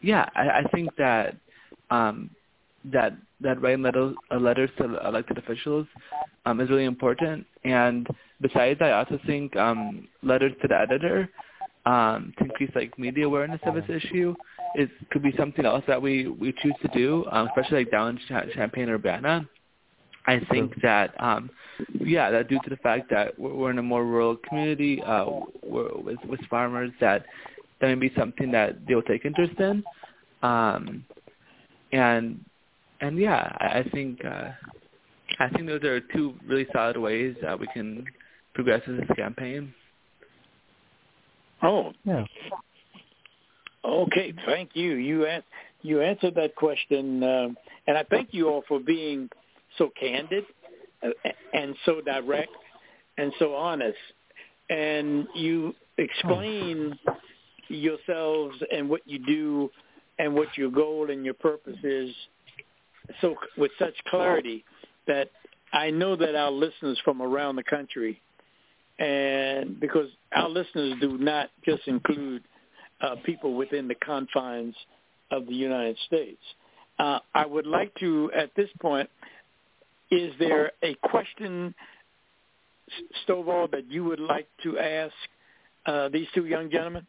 yeah, 0.00 0.28
I, 0.36 0.60
I 0.60 0.62
think 0.72 0.94
that 0.96 1.36
um, 1.90 2.30
that 2.86 3.14
that 3.40 3.60
writing 3.60 3.82
letters, 3.82 4.14
uh, 4.30 4.36
letters 4.36 4.70
to 4.78 4.84
elected 5.06 5.38
officials 5.38 5.86
um, 6.46 6.60
is 6.60 6.68
really 6.70 6.84
important. 6.84 7.46
And 7.64 8.06
besides, 8.40 8.80
I 8.82 8.90
also 8.92 9.18
think 9.26 9.54
um, 9.56 10.08
letters 10.22 10.52
to 10.62 10.68
the 10.68 10.76
editor 10.76 11.28
um, 11.86 12.32
to 12.38 12.44
increase 12.44 12.70
like 12.74 12.98
media 12.98 13.26
awareness 13.26 13.60
of 13.64 13.74
this 13.74 13.84
issue 13.88 14.34
is 14.74 14.88
could 15.10 15.22
be 15.22 15.32
something 15.38 15.64
else 15.64 15.84
that 15.86 16.00
we 16.00 16.28
we 16.28 16.52
choose 16.62 16.74
to 16.82 16.88
do, 16.88 17.24
um, 17.30 17.48
especially 17.48 17.78
like 17.78 17.90
down 17.90 18.18
in 18.30 18.50
Champaign 18.54 18.88
Urbana. 18.88 19.48
I 20.26 20.40
think 20.50 20.74
that 20.82 21.14
um, 21.22 21.50
yeah, 22.00 22.30
that 22.30 22.48
due 22.48 22.60
to 22.64 22.70
the 22.70 22.76
fact 22.76 23.08
that 23.10 23.38
we're, 23.38 23.54
we're 23.54 23.70
in 23.70 23.78
a 23.78 23.82
more 23.82 24.04
rural 24.04 24.36
community 24.36 25.02
uh, 25.02 25.26
with 25.62 26.18
with 26.28 26.40
farmers, 26.50 26.90
that 27.00 27.24
that 27.80 27.86
may 27.86 27.94
be 27.94 28.12
something 28.16 28.50
that 28.52 28.86
they'll 28.86 29.02
take 29.02 29.24
interest 29.24 29.58
in. 29.58 29.82
Um, 30.42 31.04
and 31.92 32.44
and 33.00 33.18
yeah, 33.18 33.56
I, 33.60 33.80
I 33.80 33.90
think 33.90 34.24
uh, 34.24 34.50
I 35.38 35.48
think 35.50 35.66
those 35.66 35.82
are 35.84 36.00
two 36.00 36.34
really 36.46 36.66
solid 36.72 36.96
ways 36.96 37.36
that 37.42 37.58
we 37.58 37.66
can 37.68 38.04
progress 38.54 38.82
in 38.86 38.96
this 38.96 39.08
campaign. 39.16 39.72
Oh, 41.62 41.92
yeah. 42.04 42.24
Okay, 43.84 44.32
thank 44.46 44.70
you. 44.74 44.94
You 44.94 45.26
an- 45.26 45.42
you 45.82 46.00
answered 46.00 46.34
that 46.34 46.56
question, 46.56 47.22
uh, 47.22 47.48
and 47.86 47.96
I 47.96 48.02
thank 48.10 48.34
you 48.34 48.48
all 48.48 48.64
for 48.66 48.80
being 48.80 49.30
so 49.76 49.90
candid 49.98 50.44
uh, 51.04 51.10
and 51.54 51.74
so 51.84 52.00
direct 52.00 52.50
and 53.16 53.32
so 53.38 53.54
honest. 53.54 53.98
And 54.70 55.28
you 55.34 55.74
explain 55.96 56.98
yourselves 57.68 58.56
and 58.72 58.88
what 58.88 59.02
you 59.06 59.20
do 59.24 59.70
and 60.18 60.34
what 60.34 60.48
your 60.56 60.70
goal 60.70 61.10
and 61.10 61.24
your 61.24 61.34
purpose 61.34 61.78
is 61.82 62.10
so 63.20 63.36
with 63.56 63.70
such 63.78 63.94
clarity 64.08 64.64
that 65.06 65.30
I 65.72 65.90
know 65.90 66.16
that 66.16 66.34
our 66.34 66.50
listeners 66.50 67.00
from 67.04 67.22
around 67.22 67.56
the 67.56 67.62
country 67.62 68.20
and 68.98 69.78
because 69.78 70.08
our 70.34 70.48
listeners 70.48 70.94
do 71.00 71.18
not 71.18 71.50
just 71.64 71.86
include 71.86 72.42
uh, 73.00 73.14
people 73.24 73.54
within 73.54 73.86
the 73.88 73.94
confines 73.94 74.74
of 75.30 75.46
the 75.46 75.54
United 75.54 75.96
States. 76.06 76.40
Uh, 76.98 77.20
I 77.34 77.46
would 77.46 77.66
like 77.66 77.94
to, 78.00 78.30
at 78.36 78.50
this 78.56 78.68
point, 78.80 79.08
is 80.10 80.32
there 80.38 80.72
a 80.82 80.94
question, 81.04 81.74
Stovall, 83.24 83.70
that 83.70 83.90
you 83.90 84.04
would 84.04 84.18
like 84.18 84.48
to 84.64 84.78
ask 84.78 85.14
uh, 85.86 86.08
these 86.08 86.26
two 86.34 86.46
young 86.46 86.70
gentlemen? 86.70 87.06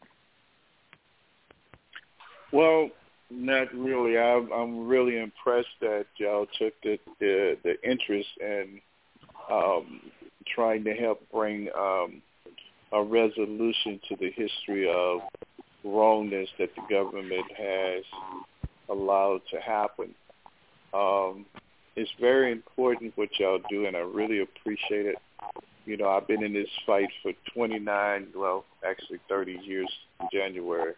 Well, 2.52 2.90
not 3.30 3.72
really. 3.74 4.18
I'm, 4.18 4.52
I'm 4.52 4.86
really 4.86 5.18
impressed 5.18 5.68
that 5.80 6.06
y'all 6.16 6.46
took 6.58 6.74
the 6.82 6.98
the, 7.20 7.56
the 7.62 7.80
interest 7.88 8.28
in 8.40 8.80
um, 9.50 10.00
trying 10.54 10.84
to 10.84 10.94
help 10.94 11.20
bring 11.32 11.68
um, 11.76 12.22
a 12.92 13.02
resolution 13.02 14.00
to 14.08 14.16
the 14.16 14.30
history 14.30 14.90
of 14.90 15.20
wrongness 15.84 16.48
that 16.58 16.70
the 16.74 16.82
government 16.90 17.46
has 17.56 18.04
allowed 18.88 19.40
to 19.50 19.60
happen. 19.60 20.14
Um, 20.92 21.46
it's 21.96 22.10
very 22.20 22.52
important 22.52 23.16
what 23.16 23.28
y'all 23.38 23.60
do, 23.68 23.86
and 23.86 23.96
I 23.96 24.00
really 24.00 24.40
appreciate 24.40 25.06
it. 25.06 25.16
You 25.86 25.96
know, 25.96 26.08
I've 26.08 26.26
been 26.26 26.42
in 26.42 26.52
this 26.52 26.68
fight 26.86 27.08
for 27.22 27.32
29, 27.54 28.28
well, 28.34 28.64
actually 28.88 29.18
30 29.28 29.60
years 29.62 29.90
in 30.20 30.28
January 30.32 30.94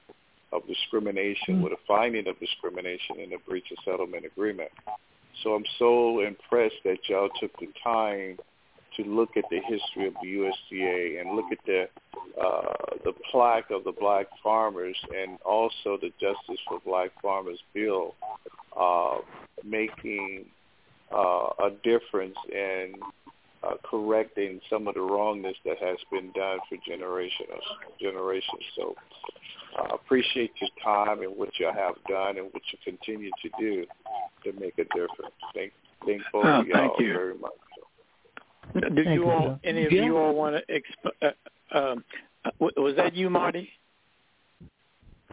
of 0.52 0.66
discrimination 0.66 1.62
with 1.62 1.72
a 1.72 1.80
finding 1.86 2.28
of 2.28 2.38
discrimination 2.38 3.20
in 3.20 3.32
a 3.32 3.38
breach 3.38 3.70
of 3.70 3.78
settlement 3.84 4.24
agreement. 4.24 4.70
So 5.42 5.54
I'm 5.54 5.64
so 5.78 6.20
impressed 6.20 6.82
that 6.84 6.98
y'all 7.08 7.30
took 7.40 7.52
the 7.58 7.68
time 7.82 8.38
to 8.96 9.04
look 9.04 9.36
at 9.36 9.44
the 9.50 9.60
history 9.60 10.06
of 10.06 10.14
the 10.22 10.28
USDA 10.28 11.20
and 11.20 11.34
look 11.34 11.46
at 11.50 11.58
the 11.66 11.88
uh, 12.40 12.96
the 13.04 13.12
plaque 13.30 13.70
of 13.70 13.84
the 13.84 13.92
black 13.92 14.26
farmers 14.42 14.96
and 15.14 15.38
also 15.44 15.98
the 16.00 16.10
Justice 16.20 16.60
for 16.68 16.80
Black 16.84 17.10
Farmers 17.20 17.58
bill, 17.74 18.14
uh, 18.78 19.18
making 19.64 20.46
uh, 21.14 21.48
a 21.64 21.70
difference 21.82 22.36
in 22.50 22.94
uh, 23.64 23.74
correcting 23.88 24.60
some 24.68 24.88
of 24.88 24.94
the 24.94 25.00
wrongness 25.00 25.56
that 25.64 25.78
has 25.78 25.98
been 26.10 26.32
done 26.32 26.58
for 26.68 26.76
generations. 26.86 27.62
Generations. 28.00 28.62
So, 28.76 28.94
I 29.76 29.82
uh, 29.82 29.94
appreciate 29.94 30.52
your 30.60 30.70
time 30.84 31.22
and 31.22 31.36
what 31.36 31.50
you 31.58 31.66
have 31.66 31.94
done 32.08 32.36
and 32.38 32.46
what 32.52 32.62
you 32.72 32.78
continue 32.84 33.30
to 33.42 33.50
do 33.58 33.86
to 34.44 34.60
make 34.60 34.74
a 34.78 34.84
difference. 34.84 35.34
Thank, 35.54 35.72
thank 36.04 36.22
both 36.32 36.44
oh, 36.44 36.60
of 36.60 36.66
y'all 36.66 36.88
thank 36.88 37.00
you. 37.00 37.12
very 37.12 37.34
much. 37.38 37.52
Do 38.94 39.02
you 39.02 39.30
all, 39.30 39.58
any 39.64 39.86
of 39.86 39.92
Yeah. 39.92 40.04
you 40.04 40.16
all 40.16 40.34
want 40.34 40.56
to? 40.56 40.72
Exp- 40.72 41.32
uh, 41.72 41.78
um, 41.78 42.04
uh, 42.44 42.50
was 42.58 42.96
that 42.96 43.14
you, 43.14 43.30
Marty? 43.30 43.70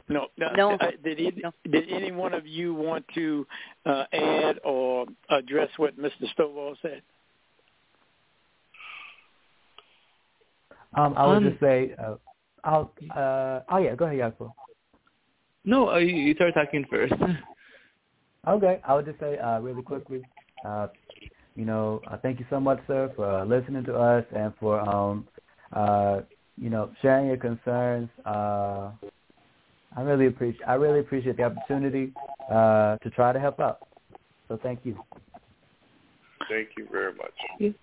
No, 0.07 0.27
no. 0.37 0.53
No. 0.55 0.71
Uh, 0.71 0.91
did 1.03 1.19
any, 1.19 1.41
No. 1.43 1.51
did 1.69 1.89
any 1.89 2.11
one 2.11 2.33
of 2.33 2.47
you 2.47 2.73
want 2.73 3.05
to 3.15 3.45
uh, 3.85 4.05
add 4.11 4.59
or 4.63 5.05
address 5.29 5.69
what 5.77 5.97
Mr. 5.99 6.25
Stovall 6.35 6.75
said? 6.81 7.01
Um, 10.95 11.13
I 11.17 11.27
would 11.27 11.37
Um, 11.37 11.49
just 11.49 11.59
say, 11.59 11.93
uh, 11.97 12.15
I'll. 12.63 12.93
Uh, 13.15 13.61
oh 13.69 13.77
yeah, 13.77 13.95
go 13.95 14.05
ahead, 14.05 14.17
Jacopo. 14.17 14.53
No, 15.65 15.89
uh, 15.89 15.97
you, 15.97 16.15
you 16.15 16.33
start 16.35 16.53
talking 16.53 16.85
first. 16.89 17.13
Okay, 18.47 18.79
I 18.87 18.95
would 18.95 19.05
just 19.05 19.19
say 19.19 19.37
uh, 19.37 19.59
really 19.59 19.81
quickly, 19.81 20.23
uh, 20.63 20.87
you 21.55 21.65
know, 21.65 22.01
uh, 22.07 22.17
thank 22.17 22.39
you 22.39 22.45
so 22.49 22.57
much, 22.59 22.79
sir, 22.87 23.11
for 23.15 23.29
uh, 23.29 23.45
listening 23.45 23.83
to 23.83 23.93
us 23.95 24.23
and 24.33 24.53
for, 24.59 24.79
um, 24.79 25.27
uh, 25.73 26.21
you 26.57 26.69
know, 26.69 26.89
sharing 27.01 27.27
your 27.27 27.37
concerns. 27.37 28.09
Uh, 28.25 28.91
I 29.95 30.01
really 30.01 30.27
appreciate 30.27 30.67
I 30.67 30.75
really 30.75 30.99
appreciate 30.99 31.35
the 31.35 31.43
opportunity 31.43 32.13
uh, 32.49 32.97
to 32.97 33.09
try 33.09 33.33
to 33.33 33.39
help 33.39 33.59
out. 33.59 33.81
So 34.47 34.57
thank 34.63 34.85
you. 34.85 34.97
Thank 36.47 36.69
you 36.77 36.87
very 36.89 37.13
much. 37.13 37.75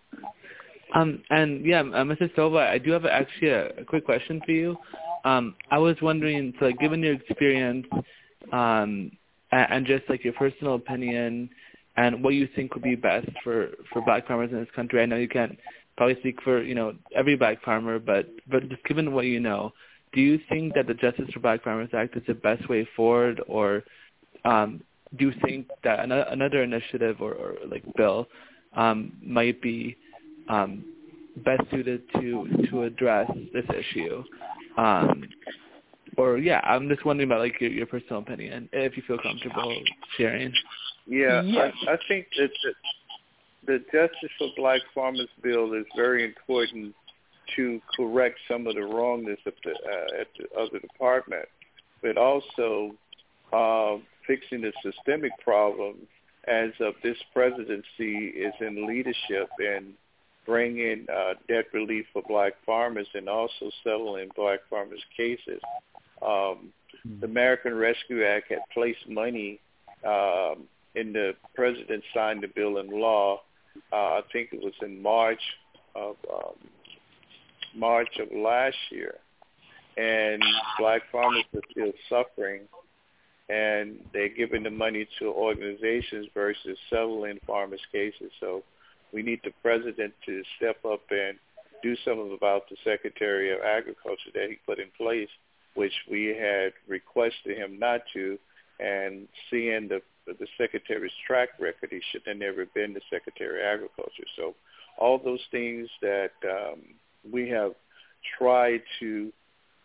Um, 0.94 1.22
and 1.30 1.64
yeah, 1.64 1.80
uh, 1.80 2.04
Mrs. 2.04 2.34
Silva, 2.34 2.58
I 2.58 2.78
do 2.78 2.92
have 2.92 3.04
actually 3.06 3.48
a, 3.48 3.68
a 3.70 3.84
quick 3.84 4.04
question 4.04 4.40
for 4.44 4.52
you. 4.52 4.76
Um, 5.24 5.56
I 5.70 5.78
was 5.78 5.96
wondering, 6.00 6.54
so 6.58 6.66
like, 6.66 6.78
given 6.78 7.02
your 7.02 7.14
experience, 7.14 7.86
um, 8.52 9.10
and, 9.50 9.66
and 9.70 9.86
just 9.86 10.04
like 10.08 10.24
your 10.24 10.34
personal 10.34 10.74
opinion, 10.74 11.50
and 11.96 12.22
what 12.22 12.34
you 12.34 12.48
think 12.54 12.74
would 12.74 12.84
be 12.84 12.94
best 12.94 13.28
for 13.42 13.70
for 13.92 14.02
black 14.02 14.28
farmers 14.28 14.50
in 14.52 14.60
this 14.60 14.68
country. 14.76 15.02
I 15.02 15.06
know 15.06 15.16
you 15.16 15.28
can't 15.28 15.58
probably 15.96 16.16
speak 16.20 16.40
for 16.42 16.62
you 16.62 16.74
know 16.74 16.94
every 17.14 17.36
black 17.36 17.62
farmer, 17.64 17.98
but 17.98 18.28
but 18.48 18.68
just 18.68 18.84
given 18.84 19.12
what 19.12 19.24
you 19.24 19.40
know, 19.40 19.72
do 20.12 20.20
you 20.20 20.38
think 20.48 20.74
that 20.74 20.86
the 20.86 20.94
Justice 20.94 21.30
for 21.32 21.40
Black 21.40 21.64
Farmers 21.64 21.90
Act 21.92 22.16
is 22.16 22.22
the 22.26 22.34
best 22.34 22.68
way 22.68 22.88
forward, 22.94 23.40
or 23.48 23.82
um, 24.44 24.82
do 25.16 25.26
you 25.26 25.32
think 25.44 25.68
that 25.84 26.00
another 26.04 26.62
initiative 26.62 27.16
or, 27.20 27.32
or 27.32 27.54
like 27.68 27.82
bill 27.96 28.28
um, 28.74 29.12
might 29.22 29.60
be 29.62 29.96
um, 30.48 30.84
best 31.44 31.62
suited 31.70 32.02
to 32.14 32.66
to 32.70 32.82
address 32.84 33.30
this 33.52 33.64
issue? 33.70 34.24
Um, 34.76 35.24
or 36.16 36.38
yeah, 36.38 36.60
I'm 36.64 36.88
just 36.88 37.04
wondering 37.04 37.28
about 37.28 37.40
like 37.40 37.60
your, 37.60 37.70
your 37.70 37.86
personal 37.86 38.20
opinion, 38.20 38.68
if 38.72 38.96
you 38.96 39.02
feel 39.06 39.18
comfortable 39.18 39.76
sharing. 40.16 40.52
Yeah, 41.06 41.42
Yes. 41.42 41.72
I, 41.86 41.92
I 41.92 41.96
think 42.08 42.26
that 42.36 42.50
the, 42.64 42.72
the 43.66 43.78
Justice 43.92 44.30
for 44.38 44.48
Black 44.56 44.80
Farmers 44.94 45.28
Bill 45.42 45.72
is 45.74 45.84
very 45.94 46.24
important 46.24 46.94
to 47.54 47.80
correct 47.96 48.38
some 48.48 48.66
of 48.66 48.74
the 48.74 48.82
wrongness 48.82 49.38
of 49.46 49.52
the 49.64 49.70
uh, 49.70 50.20
at 50.20 50.26
the 50.38 50.60
other 50.60 50.78
department, 50.80 51.48
but 52.02 52.16
also 52.16 52.92
uh, 53.52 53.96
fixing 54.26 54.62
the 54.62 54.72
systemic 54.82 55.32
problems 55.40 56.06
as 56.48 56.70
of 56.80 56.94
this 57.02 57.16
presidency 57.32 58.28
is 58.28 58.54
in 58.60 58.86
leadership 58.86 59.48
and 59.58 59.94
bringing 60.46 61.06
uh, 61.12 61.34
debt 61.48 61.66
relief 61.72 62.06
for 62.12 62.22
black 62.26 62.52
farmers 62.64 63.08
and 63.14 63.28
also 63.28 63.70
settling 63.82 64.28
black 64.36 64.60
farmers' 64.70 65.04
cases. 65.16 65.60
Um, 66.22 66.72
the 67.20 67.26
American 67.26 67.74
Rescue 67.74 68.24
Act 68.24 68.50
had 68.50 68.60
placed 68.72 69.08
money 69.08 69.60
um, 70.04 70.64
in 70.94 71.12
the 71.12 71.34
president 71.54 72.02
signed 72.14 72.42
the 72.42 72.48
bill 72.48 72.78
in 72.78 72.88
law. 72.88 73.42
Uh, 73.92 73.96
I 73.96 74.20
think 74.32 74.50
it 74.52 74.62
was 74.62 74.72
in 74.82 75.02
March 75.02 75.40
of 75.94 76.16
um, 76.32 76.54
March 77.74 78.18
of 78.18 78.28
last 78.34 78.76
year, 78.90 79.16
and 79.96 80.42
black 80.78 81.02
farmers 81.12 81.44
are 81.54 81.60
still 81.70 81.92
suffering, 82.08 82.62
and 83.48 83.98
they're 84.12 84.28
giving 84.30 84.62
the 84.62 84.70
money 84.70 85.06
to 85.18 85.26
organizations 85.26 86.26
versus 86.34 86.78
settling 86.88 87.38
farmers' 87.46 87.80
cases. 87.92 88.30
So 88.40 88.62
we 89.16 89.22
need 89.22 89.40
the 89.44 89.52
president 89.62 90.12
to 90.26 90.42
step 90.58 90.76
up 90.84 91.00
and 91.10 91.38
do 91.82 91.96
something 92.04 92.36
about 92.36 92.68
the 92.68 92.76
Secretary 92.84 93.50
of 93.50 93.60
Agriculture 93.62 94.30
that 94.34 94.50
he 94.50 94.56
put 94.66 94.78
in 94.78 94.88
place, 94.94 95.30
which 95.72 95.94
we 96.10 96.36
had 96.38 96.74
requested 96.86 97.56
him 97.56 97.78
not 97.78 98.02
to. 98.12 98.38
And 98.78 99.26
seeing 99.50 99.88
the 99.88 100.02
the 100.26 100.46
Secretary's 100.58 101.12
track 101.26 101.48
record, 101.58 101.88
he 101.90 102.02
should 102.10 102.22
have 102.26 102.36
never 102.36 102.66
been 102.66 102.92
the 102.92 103.00
Secretary 103.08 103.60
of 103.60 103.66
Agriculture. 103.66 104.26
So 104.36 104.54
all 104.98 105.18
those 105.18 105.40
things 105.50 105.88
that 106.02 106.32
um, 106.44 106.82
we 107.32 107.48
have 107.48 107.72
tried 108.38 108.82
to 109.00 109.32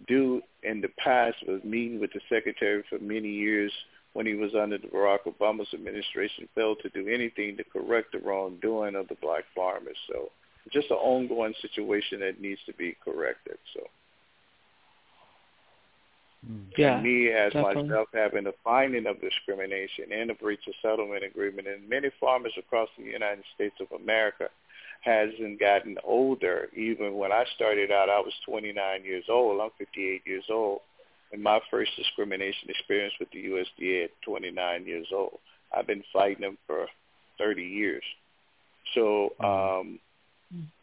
do 0.07 0.41
in 0.63 0.82
the 0.82 0.89
past 0.97 1.38
was 1.47 1.63
meeting 1.63 2.01
with 2.01 2.11
the 2.11 2.21
Secretary 2.27 2.84
for 2.89 2.99
many 2.99 3.29
years 3.29 3.71
when 4.14 4.26
he 4.26 4.34
was 4.34 4.51
under 4.55 4.78
the 4.78 4.88
Barack 4.88 5.20
Obama's 5.26 5.74
administration, 5.74 6.47
failed 6.53 6.80
to 6.82 6.89
do 6.89 7.07
anything 7.07 7.57
to 7.57 7.64
correct 7.64 8.12
the 8.12 8.20
wrongdoing 8.20 8.95
of 8.95 9.07
the 9.07 9.16
black 9.22 9.43
farmers. 9.55 9.97
So 10.12 10.30
just 10.72 10.91
an 10.91 10.97
ongoing 10.97 11.53
situation 11.62 12.20
that 12.20 12.41
needs 12.41 12.59
to 12.66 12.74
be 12.74 12.95
corrected. 13.03 13.57
So 13.74 13.82
hmm. 16.45 16.64
Yeah, 16.78 16.95
and 16.95 17.03
me 17.03 17.30
as 17.30 17.53
definitely. 17.53 17.84
myself 17.84 18.09
having 18.14 18.47
a 18.47 18.53
finding 18.64 19.07
of 19.07 19.22
discrimination 19.22 20.12
and 20.12 20.30
a 20.30 20.36
breach 20.36 20.68
of 20.68 20.74
settlement 20.82 21.24
agreement, 21.24 21.68
and 21.68 21.88
many 21.88 22.09
farmers 22.20 22.53
across 22.57 22.89
the 22.97 23.05
United 23.05 23.43
States 23.55 23.76
of 23.80 23.88
America 23.99 24.49
hasn't 25.01 25.59
gotten 25.59 25.97
older. 26.03 26.70
Even 26.76 27.16
when 27.16 27.32
I 27.32 27.43
started 27.55 27.91
out, 27.91 28.09
I 28.09 28.20
was 28.20 28.34
29 28.45 29.03
years 29.03 29.26
old. 29.30 29.59
I'm 29.59 29.72
58 29.78 30.22
years 30.26 30.43
old, 30.49 30.82
and 31.32 31.41
my 31.41 31.59
first 31.69 31.91
discrimination 31.95 32.69
experience 32.69 33.13
with 33.19 33.29
the 33.32 33.45
USDA 33.45 34.05
at 34.05 34.21
29 34.25 34.86
years 34.86 35.07
old. 35.13 35.39
I've 35.75 35.88
been 35.88 36.03
fighting 36.11 36.41
them 36.41 36.57
for 36.67 36.88
30 37.38 37.63
years. 37.63 38.03
So, 38.93 39.34
um, 39.39 39.99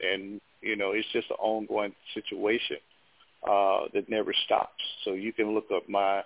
and 0.01 0.41
you 0.63 0.77
know, 0.77 0.93
it's 0.93 1.09
just 1.13 1.31
an 1.31 1.37
ongoing 1.39 1.95
situation 2.15 2.79
uh, 3.49 3.81
that 3.95 4.09
never 4.09 4.35
stops. 4.45 4.83
So 5.05 5.13
you 5.13 5.33
can 5.33 5.55
look 5.55 5.71
up 5.75 5.89
my 5.89 6.23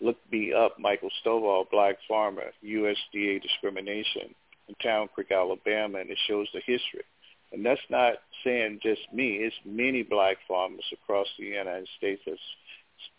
look 0.00 0.16
me 0.30 0.52
up, 0.52 0.78
Michael 0.78 1.10
Stovall, 1.24 1.70
Black 1.70 1.96
Farmer, 2.06 2.52
USDA 2.64 3.40
discrimination 3.42 4.34
in 4.68 4.74
Town 4.82 5.08
Creek, 5.14 5.30
Alabama, 5.30 5.98
and 5.98 6.10
it 6.10 6.18
shows 6.26 6.48
the 6.52 6.60
history. 6.60 7.04
And 7.52 7.64
that's 7.64 7.80
not 7.88 8.14
saying 8.44 8.80
just 8.82 9.00
me; 9.12 9.36
it's 9.36 9.54
many 9.64 10.02
black 10.02 10.38
farmers 10.48 10.84
across 10.92 11.28
the 11.38 11.44
United 11.44 11.88
States 11.96 12.22
that's 12.26 12.38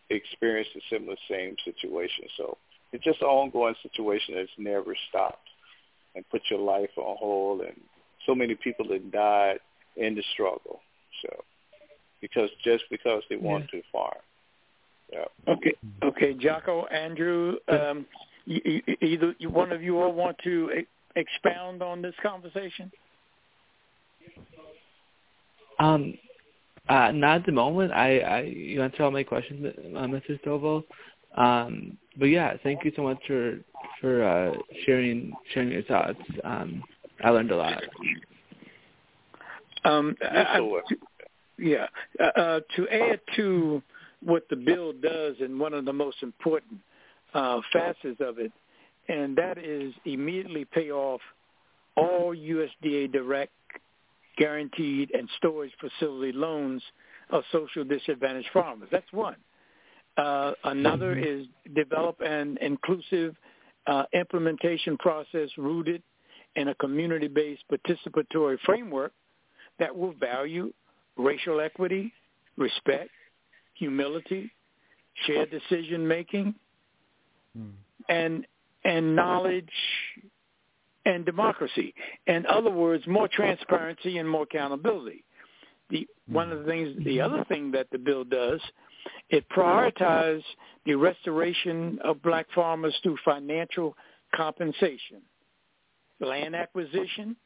experienced 0.09 0.71
a 0.75 0.81
similar 0.89 1.15
same 1.29 1.55
situation. 1.65 2.25
So 2.37 2.57
it's 2.93 3.03
just 3.03 3.21
an 3.21 3.27
ongoing 3.27 3.75
situation 3.83 4.35
that's 4.35 4.49
never 4.57 4.95
stopped 5.09 5.47
and 6.15 6.27
put 6.29 6.41
your 6.49 6.59
life 6.59 6.89
on 6.97 7.17
hold. 7.19 7.61
And 7.61 7.79
so 8.25 8.33
many 8.33 8.55
people 8.55 8.87
have 8.91 9.11
died 9.11 9.59
in 9.97 10.15
the 10.15 10.23
struggle. 10.33 10.81
So 11.21 11.43
because 12.21 12.49
just 12.63 12.83
because 12.89 13.23
they 13.29 13.35
want 13.35 13.69
to 13.71 13.81
farm. 13.91 14.15
Yeah. 15.11 15.25
Okay, 15.47 15.73
okay, 16.03 16.33
Jocko, 16.33 16.85
Andrew, 16.87 17.55
um, 17.69 18.05
y- 18.45 18.61
y- 18.65 18.97
either 19.01 19.33
one 19.49 19.71
of 19.71 19.81
you 19.81 19.99
all 19.99 20.11
want 20.11 20.37
to 20.43 20.69
e- 20.71 20.87
expound 21.15 21.81
on 21.81 22.01
this 22.01 22.15
conversation? 22.21 22.91
Um, 25.79 26.17
uh, 26.89 27.11
not 27.11 27.41
at 27.41 27.45
the 27.45 27.51
moment. 27.51 27.91
I, 27.93 28.19
I 28.19 28.41
you 28.41 28.81
answered 28.81 29.01
all 29.01 29.11
my 29.11 29.23
questions, 29.23 29.65
uh, 29.65 29.99
Mr. 29.99 30.39
Stovall. 30.43 30.83
Um, 31.35 31.97
but 32.17 32.25
yeah, 32.25 32.55
thank 32.63 32.83
you 32.83 32.91
so 32.95 33.03
much 33.03 33.19
for 33.27 33.59
for 34.01 34.23
uh, 34.23 34.53
sharing 34.85 35.33
sharing 35.53 35.71
your 35.71 35.83
thoughts. 35.83 36.19
Um, 36.43 36.83
I 37.23 37.29
learned 37.29 37.51
a 37.51 37.57
lot. 37.57 37.83
Um, 39.83 40.15
I- 40.21 40.59
I- 40.59 40.81
yeah. 41.59 41.87
Uh, 42.19 42.23
uh, 42.39 42.59
to 42.75 42.87
add 42.89 43.19
to 43.35 43.81
what 44.21 44.47
the 44.49 44.55
bill 44.55 44.93
does, 44.93 45.35
and 45.39 45.59
one 45.59 45.73
of 45.73 45.85
the 45.85 45.93
most 45.93 46.21
important 46.21 46.79
uh, 47.33 47.61
facets 47.73 48.19
of 48.19 48.39
it, 48.39 48.51
and 49.07 49.35
that 49.37 49.57
is 49.57 49.93
immediately 50.05 50.65
pay 50.65 50.91
off 50.91 51.21
all 51.95 52.35
USDA 52.35 53.11
direct, 53.11 53.51
guaranteed, 54.37 55.11
and 55.13 55.27
storage 55.37 55.71
facility 55.79 56.31
loans 56.31 56.81
of 57.29 57.43
social 57.51 57.83
disadvantaged 57.83 58.49
farmers. 58.53 58.89
That's 58.91 59.11
one. 59.11 59.35
Uh, 60.17 60.53
another 60.63 61.17
is 61.17 61.45
develop 61.75 62.19
an 62.21 62.57
inclusive 62.61 63.35
uh, 63.85 64.03
implementation 64.13 64.97
process 64.97 65.49
rooted 65.57 66.01
in 66.55 66.69
a 66.69 66.75
community-based 66.75 67.63
participatory 67.71 68.57
framework 68.65 69.11
that 69.79 69.95
will 69.95 70.13
value 70.13 70.73
racial 71.17 71.59
equity, 71.61 72.11
respect, 72.57 73.11
humility, 73.75 74.51
shared 75.25 75.51
decision 75.51 76.07
making, 76.07 76.55
and 78.09 78.45
and 78.83 79.15
knowledge 79.15 79.69
and 81.07 81.25
democracy. 81.25 81.93
In 82.27 82.45
other 82.47 82.69
words, 82.69 83.07
more 83.07 83.29
transparency 83.29 84.17
and 84.17 84.29
more 84.29 84.43
accountability. 84.43 85.23
The 85.89 86.05
one 86.27 86.51
of 86.51 86.59
the 86.59 86.65
things, 86.65 86.97
the 86.97 87.17
mm-hmm. 87.17 87.33
other 87.33 87.45
thing 87.45 87.71
that 87.71 87.87
the 87.91 87.97
bill 87.97 88.25
does, 88.25 88.59
it 89.29 89.47
prioritizes 89.49 90.43
the 90.85 90.95
restoration 90.95 91.99
of 92.03 92.21
black 92.21 92.45
farmers 92.53 92.93
through 93.03 93.17
financial 93.23 93.95
compensation, 94.35 95.21
land 96.19 96.55
acquisition, 96.55 97.37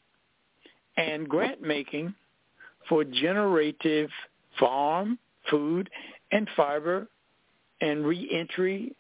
and 0.97 1.29
grant 1.29 1.61
making 1.61 2.15
for 2.89 3.03
generative 3.03 4.09
farm, 4.59 5.19
food, 5.49 5.87
and 6.31 6.49
fiber 6.55 7.07
and 7.79 8.05
reentry 8.05 8.95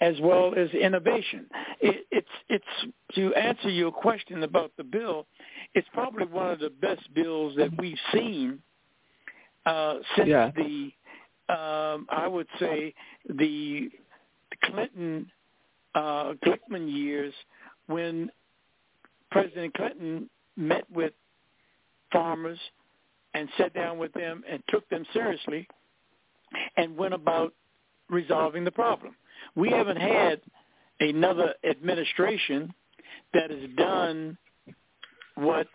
as 0.00 0.14
well 0.20 0.54
as 0.56 0.70
innovation. 0.70 1.46
It, 1.80 2.06
it's 2.10 2.28
it's 2.48 2.92
to 3.14 3.34
answer 3.34 3.68
your 3.68 3.92
question 3.92 4.42
about 4.42 4.72
the 4.76 4.84
bill. 4.84 5.26
It's 5.74 5.88
probably 5.92 6.26
one 6.26 6.50
of 6.50 6.58
the 6.58 6.70
best 6.70 7.12
bills 7.14 7.54
that 7.56 7.70
we've 7.78 7.98
seen 8.12 8.60
uh, 9.66 9.96
since 10.16 10.28
Yeah. 10.28 10.50
the 10.56 10.92
um, 11.54 12.06
I 12.10 12.26
would 12.28 12.46
say 12.58 12.94
the 13.28 13.90
Clinton 14.64 15.30
uh, 15.94 16.32
Glickman 16.44 16.90
years 16.92 17.34
when 17.86 18.30
President 19.30 19.74
Clinton 19.74 20.30
met 20.56 20.84
with 20.90 21.12
farmers 22.12 22.58
and 23.34 23.48
sat 23.58 23.74
down 23.74 23.98
with 23.98 24.12
them 24.12 24.42
and 24.50 24.62
took 24.68 24.88
them 24.88 25.04
seriously 25.12 25.66
and 26.76 26.96
went 26.96 27.14
about 27.14 27.52
resolving 28.08 28.64
the 28.64 28.70
problem. 28.70 29.14
We 29.54 29.70
haven't 29.70 29.98
had 29.98 30.40
another 31.00 31.54
administration 31.68 32.72
that 33.32 33.50
has 33.50 33.70
done 33.76 34.36
what 35.36 35.66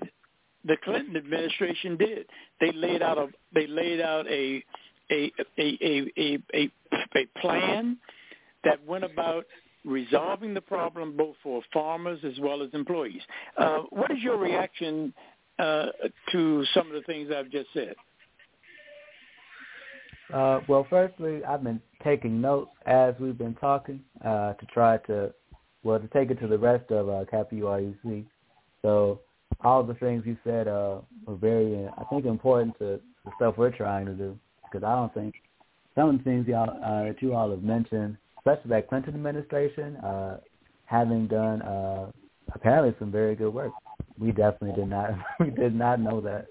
the 0.65 0.77
Clinton 0.83 1.15
administration 1.15 1.97
did. 1.97 2.25
They 2.59 2.71
laid 2.71 3.01
out 3.01 3.17
a 3.17 3.27
they 3.53 3.67
laid 3.67 4.01
out 4.01 4.27
a 4.27 4.63
a 5.11 5.31
a 5.57 5.77
a 5.81 6.11
a, 6.17 6.39
a, 6.53 6.71
a 7.15 7.39
plan 7.39 7.97
that 8.63 8.83
went 8.85 9.03
about 9.03 9.45
resolving 9.85 10.53
the 10.53 10.61
problem 10.61 11.15
both 11.15 11.35
for 11.43 11.61
farmers 11.71 12.19
as 12.23 12.33
well 12.39 12.63
as 12.63 12.69
employees. 12.73 13.21
Uh, 13.57 13.79
what 13.91 14.09
is 14.11 14.17
your 14.21 14.37
reaction 14.37 15.13
uh, 15.59 15.85
to 16.31 16.65
some 16.73 16.87
of 16.87 16.93
the 16.93 17.01
things 17.01 17.29
I've 17.35 17.51
just 17.51 17.67
said? 17.73 17.95
Uh, 20.33 20.59
well, 20.67 20.85
firstly, 20.89 21.43
I've 21.43 21.63
been 21.63 21.81
taking 22.03 22.41
notes 22.41 22.71
as 22.85 23.13
we've 23.19 23.37
been 23.37 23.55
talking 23.55 24.01
uh, 24.23 24.53
to 24.53 24.65
try 24.73 24.97
to, 25.07 25.33
well, 25.83 25.99
to 25.99 26.07
take 26.07 26.31
it 26.31 26.39
to 26.41 26.47
the 26.47 26.57
rest 26.57 26.91
of 26.91 27.09
uh, 27.09 27.25
CAPA 27.29 27.55
UIUC. 27.55 28.25
So 28.81 29.19
all 29.63 29.83
the 29.83 29.93
things 29.95 30.23
you 30.25 30.37
said 30.43 30.67
uh, 30.67 30.99
were 31.25 31.35
very, 31.35 31.87
I 31.97 32.03
think, 32.09 32.25
important 32.25 32.77
to 32.79 32.99
the 33.23 33.31
stuff 33.37 33.55
we're 33.57 33.75
trying 33.75 34.05
to 34.07 34.13
do. 34.13 34.37
Because 34.63 34.83
I 34.85 34.95
don't 34.95 35.13
think 35.13 35.35
some 35.95 36.09
of 36.09 36.17
the 36.17 36.23
things 36.23 36.47
y'all 36.47 36.69
uh, 36.69 37.03
that 37.03 37.21
you 37.21 37.33
all 37.33 37.51
have 37.51 37.63
mentioned 37.63 38.17
especially 38.45 38.69
that 38.69 38.87
Clinton 38.87 39.15
administration, 39.15 39.95
uh, 39.97 40.37
having 40.85 41.27
done 41.27 41.61
uh, 41.63 42.11
apparently 42.53 42.93
some 42.99 43.11
very 43.11 43.35
good 43.35 43.53
work. 43.53 43.71
We 44.19 44.31
definitely 44.31 44.73
did 44.73 44.89
not 44.89 45.11
we 45.39 45.49
did 45.49 45.75
not 45.75 45.99
know 45.99 46.21
that. 46.21 46.47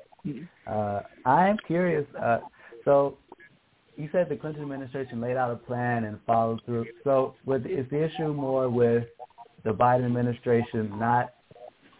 Uh, 0.66 1.02
I 1.24 1.48
am 1.48 1.56
curious. 1.66 2.06
Uh, 2.20 2.38
so 2.84 3.18
you 3.96 4.08
said 4.12 4.28
the 4.28 4.36
Clinton 4.36 4.62
administration 4.62 5.20
laid 5.20 5.36
out 5.36 5.50
a 5.50 5.56
plan 5.56 6.04
and 6.04 6.18
followed 6.26 6.60
through. 6.64 6.86
So 7.04 7.34
with, 7.44 7.66
is 7.66 7.86
the 7.90 8.04
issue 8.04 8.32
more 8.32 8.68
with 8.68 9.04
the 9.64 9.70
Biden 9.70 10.04
administration 10.04 10.98
not 10.98 11.32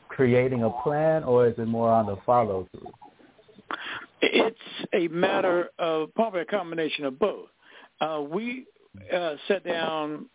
creating 0.09 0.63
a 0.63 0.71
plan, 0.71 1.25
or 1.25 1.49
is 1.49 1.55
it 1.59 1.67
more 1.67 1.91
on 1.91 2.07
the 2.07 2.17
follow 2.25 2.69
through? 2.73 2.93
It's 4.23 4.57
a 4.93 5.09
matter 5.09 5.71
of 5.79 6.15
probably 6.15 6.43
a 6.43 6.47
combination 6.47 7.05
of 7.05 7.19
both. 7.19 7.49
Uh, 8.01 8.23
we 8.29 8.67
uh, 9.13 9.35
sat 9.49 9.65
down 9.65 10.27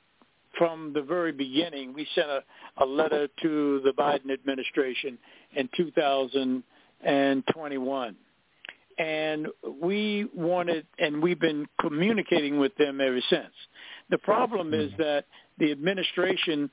from 0.57 0.91
the 0.93 1.01
very 1.01 1.31
beginning. 1.31 1.93
We 1.93 2.05
sent 2.15 2.29
a, 2.29 2.43
a 2.77 2.85
letter 2.85 3.29
to 3.41 3.81
the 3.83 3.91
Biden 3.91 4.31
administration 4.31 5.17
in 5.55 5.69
2021. 5.75 8.15
And 8.99 9.47
we 9.81 10.27
wanted, 10.35 10.85
and 10.99 11.23
we've 11.23 11.39
been 11.39 11.65
communicating 11.79 12.59
with 12.59 12.75
them 12.75 12.99
ever 12.99 13.21
since. 13.29 13.53
The 14.09 14.17
problem 14.17 14.73
is 14.73 14.91
that 14.97 15.25
the 15.57 15.71
administration 15.71 16.69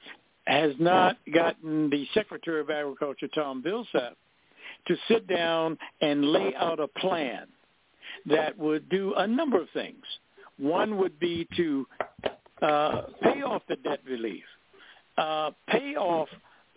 has 0.46 0.72
not 0.78 1.18
gotten 1.32 1.88
the 1.90 2.06
Secretary 2.14 2.60
of 2.60 2.68
Agriculture, 2.68 3.28
Tom 3.34 3.62
Vilsack, 3.62 4.14
to 4.88 4.96
sit 5.08 5.26
down 5.28 5.78
and 6.00 6.24
lay 6.24 6.52
out 6.56 6.80
a 6.80 6.88
plan 6.88 7.46
that 8.26 8.58
would 8.58 8.88
do 8.88 9.14
a 9.16 9.26
number 9.26 9.60
of 9.60 9.68
things. 9.72 10.02
One 10.58 10.98
would 10.98 11.18
be 11.20 11.46
to 11.56 11.86
uh, 12.62 13.02
pay 13.22 13.42
off 13.42 13.62
the 13.68 13.76
debt 13.76 14.00
relief, 14.08 14.44
uh, 15.18 15.50
pay 15.68 15.94
off 15.96 16.28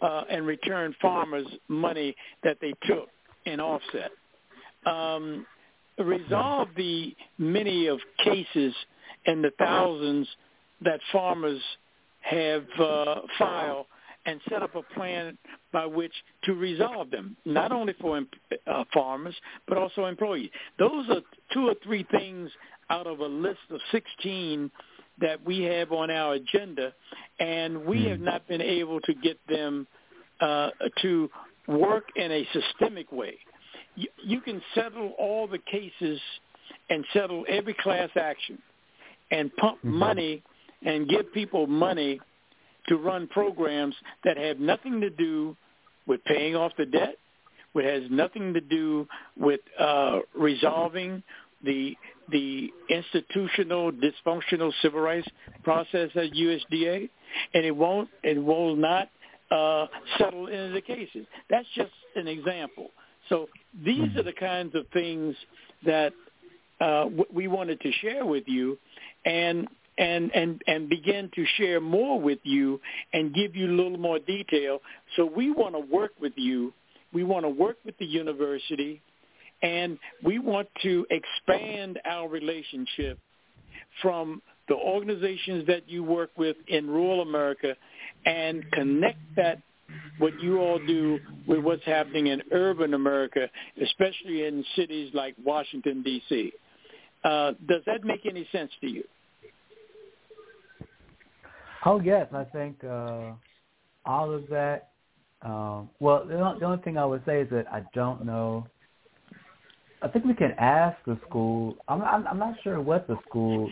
uh, 0.01 0.23
and 0.29 0.45
return 0.45 0.95
farmers 1.01 1.47
money 1.67 2.15
that 2.43 2.57
they 2.61 2.73
took 2.85 3.09
in 3.45 3.59
offset, 3.59 4.11
um, 4.85 5.45
resolve 5.97 6.69
the 6.75 7.15
many 7.37 7.87
of 7.87 7.99
cases 8.23 8.73
and 9.25 9.43
the 9.43 9.51
thousands 9.57 10.27
that 10.81 10.99
farmers 11.11 11.61
have 12.21 12.65
uh, 12.79 13.15
filed 13.37 13.85
and 14.25 14.39
set 14.49 14.61
up 14.61 14.75
a 14.75 14.83
plan 14.93 15.37
by 15.71 15.85
which 15.85 16.13
to 16.43 16.53
resolve 16.53 17.09
them, 17.09 17.35
not 17.45 17.71
only 17.71 17.93
for 17.99 18.21
uh, 18.67 18.83
farmers, 18.93 19.35
but 19.67 19.77
also 19.77 20.05
employees. 20.05 20.49
Those 20.77 21.09
are 21.09 21.21
two 21.53 21.67
or 21.67 21.75
three 21.83 22.05
things 22.11 22.49
out 22.89 23.07
of 23.07 23.19
a 23.19 23.25
list 23.25 23.59
of 23.69 23.79
16 23.91 24.69
that 25.21 25.43
we 25.45 25.61
have 25.63 25.91
on 25.91 26.09
our 26.09 26.33
agenda, 26.33 26.93
and 27.39 27.85
we 27.85 28.05
have 28.05 28.19
hmm. 28.19 28.25
not 28.25 28.47
been 28.47 28.61
able 28.61 28.99
to 29.01 29.13
get 29.13 29.37
them 29.47 29.87
uh, 30.41 30.69
to 31.01 31.29
work 31.67 32.05
in 32.15 32.31
a 32.31 32.47
systemic 32.53 33.11
way. 33.11 33.37
You, 33.95 34.07
you 34.23 34.41
can 34.41 34.61
settle 34.75 35.13
all 35.17 35.47
the 35.47 35.59
cases 35.59 36.19
and 36.89 37.05
settle 37.13 37.45
every 37.47 37.75
class 37.81 38.09
action 38.15 38.59
and 39.31 39.55
pump 39.57 39.77
mm-hmm. 39.79 39.95
money 39.95 40.43
and 40.83 41.07
give 41.07 41.31
people 41.33 41.67
money 41.67 42.19
to 42.87 42.97
run 42.97 43.27
programs 43.27 43.95
that 44.23 44.37
have 44.37 44.59
nothing 44.59 45.01
to 45.01 45.09
do 45.09 45.55
with 46.07 46.23
paying 46.25 46.55
off 46.55 46.71
the 46.77 46.85
debt, 46.85 47.15
which 47.73 47.85
has 47.85 48.03
nothing 48.09 48.53
to 48.53 48.61
do 48.61 49.07
with 49.37 49.59
uh, 49.79 50.19
resolving 50.35 51.21
the 51.63 51.95
the 52.31 52.71
institutional 52.89 53.91
dysfunctional 53.91 54.71
civil 54.81 55.01
rights 55.01 55.27
process 55.63 56.09
at 56.15 56.31
USDA, 56.31 57.09
and 57.53 57.65
it 57.65 57.75
won't 57.75 58.09
it 58.23 58.43
will 58.43 58.75
not 58.75 59.09
uh, 59.51 59.87
settle 60.17 60.47
into 60.47 60.73
the 60.73 60.81
cases. 60.81 61.25
That's 61.49 61.67
just 61.75 61.91
an 62.15 62.27
example. 62.27 62.91
So 63.29 63.47
these 63.85 64.15
are 64.17 64.23
the 64.23 64.33
kinds 64.33 64.75
of 64.75 64.85
things 64.93 65.35
that 65.85 66.13
uh, 66.81 67.05
we 67.33 67.47
wanted 67.47 67.79
to 67.81 67.91
share 68.01 68.25
with 68.25 68.43
you, 68.47 68.77
and 69.25 69.67
and 69.97 70.31
and 70.33 70.61
and 70.67 70.89
begin 70.89 71.29
to 71.35 71.45
share 71.57 71.79
more 71.79 72.19
with 72.19 72.39
you 72.43 72.79
and 73.13 73.33
give 73.33 73.55
you 73.55 73.67
a 73.67 73.75
little 73.75 73.97
more 73.97 74.19
detail. 74.19 74.79
So 75.15 75.25
we 75.25 75.51
want 75.51 75.75
to 75.75 75.79
work 75.79 76.11
with 76.19 76.33
you. 76.35 76.73
We 77.13 77.23
want 77.23 77.45
to 77.45 77.49
work 77.49 77.77
with 77.85 77.97
the 77.97 78.05
university 78.05 79.01
and 79.61 79.97
we 80.23 80.39
want 80.39 80.67
to 80.83 81.05
expand 81.09 81.99
our 82.05 82.27
relationship 82.29 83.19
from 84.01 84.41
the 84.67 84.75
organizations 84.75 85.65
that 85.67 85.89
you 85.89 86.03
work 86.03 86.29
with 86.37 86.55
in 86.67 86.87
rural 86.87 87.21
America 87.21 87.75
and 88.25 88.63
connect 88.71 89.19
that 89.35 89.61
what 90.17 90.39
you 90.41 90.59
all 90.59 90.79
do 90.79 91.19
with 91.47 91.59
what's 91.59 91.85
happening 91.85 92.27
in 92.27 92.41
urban 92.51 92.93
America, 92.93 93.47
especially 93.81 94.45
in 94.45 94.63
cities 94.75 95.11
like 95.13 95.35
Washington, 95.43 96.03
D.C. 96.03 96.51
Uh, 97.23 97.53
does 97.67 97.81
that 97.85 98.03
make 98.03 98.25
any 98.25 98.47
sense 98.51 98.71
to 98.81 98.87
you? 98.87 99.03
Oh, 101.85 102.01
yes. 102.01 102.27
I 102.33 102.43
think 102.43 102.83
uh, 102.83 103.31
all 104.05 104.33
of 104.33 104.47
that. 104.49 104.89
Um, 105.41 105.89
well, 106.01 106.25
the 106.25 106.37
only, 106.37 106.59
the 106.59 106.65
only 106.65 106.83
thing 106.83 106.97
I 106.97 107.05
would 107.05 107.23
say 107.25 107.41
is 107.41 107.49
that 107.51 107.65
I 107.71 107.83
don't 107.93 108.25
know 108.25 108.67
I 110.01 110.07
think 110.07 110.25
we 110.25 110.33
can 110.33 110.53
ask 110.57 110.97
the 111.05 111.17
school. 111.27 111.75
I'm 111.87 112.01
I'm, 112.01 112.27
I'm 112.27 112.39
not 112.39 112.55
sure 112.63 112.81
what 112.81 113.07
the 113.07 113.17
school 113.27 113.69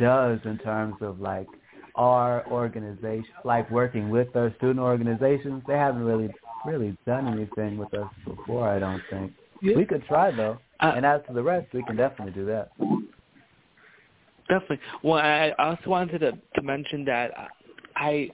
does 0.00 0.38
in 0.44 0.58
terms 0.58 0.96
of 1.00 1.20
like 1.20 1.46
our 1.96 2.46
organization, 2.50 3.26
like 3.44 3.70
working 3.70 4.10
with 4.10 4.34
our 4.36 4.54
student 4.58 4.80
organizations. 4.80 5.62
They 5.66 5.76
haven't 5.76 6.02
really 6.02 6.30
really 6.64 6.96
done 7.06 7.28
anything 7.28 7.78
with 7.78 7.92
us 7.94 8.10
before. 8.24 8.68
I 8.68 8.78
don't 8.78 9.02
think. 9.10 9.32
Yeah. 9.62 9.76
We 9.76 9.84
could 9.84 10.04
try 10.06 10.30
though, 10.30 10.58
uh, 10.80 10.92
and 10.96 11.06
as 11.06 11.20
to 11.28 11.32
the 11.32 11.42
rest, 11.42 11.72
we 11.72 11.82
can 11.84 11.96
definitely 11.96 12.34
do 12.34 12.44
that. 12.46 12.70
Definitely. 14.48 14.80
Well, 15.02 15.18
I 15.18 15.52
also 15.58 15.88
wanted 15.90 16.20
to, 16.20 16.32
to 16.32 16.62
mention 16.62 17.04
that 17.06 17.32
I 17.96 18.30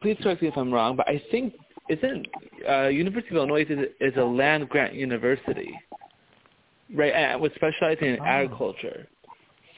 please 0.00 0.16
correct 0.22 0.42
me 0.42 0.48
if 0.48 0.56
I'm 0.56 0.72
wrong, 0.72 0.96
but 0.96 1.08
I 1.08 1.22
think 1.30 1.54
isn't 1.88 2.26
uh, 2.68 2.88
University 2.88 3.30
of 3.30 3.36
Illinois 3.36 3.66
is, 3.68 3.78
is 4.00 4.16
a 4.16 4.24
land 4.24 4.68
grant 4.68 4.94
university, 4.94 5.72
right? 6.94 7.12
And 7.12 7.40
with 7.40 7.54
specializing 7.54 8.14
in 8.14 8.20
oh. 8.20 8.24
agriculture. 8.24 9.08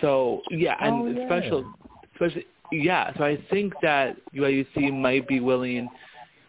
So 0.01 0.43
yeah, 0.51 0.77
and 0.81 0.94
oh, 0.94 1.20
yeah. 1.20 1.27
special, 1.27 1.73
especially 2.15 2.47
yeah. 2.82 3.12
So 3.16 3.24
I 3.24 3.38
think 3.51 3.72
that 3.82 4.16
UIUC 4.34 4.92
might 5.01 5.26
be 5.28 5.40
willing 5.40 5.88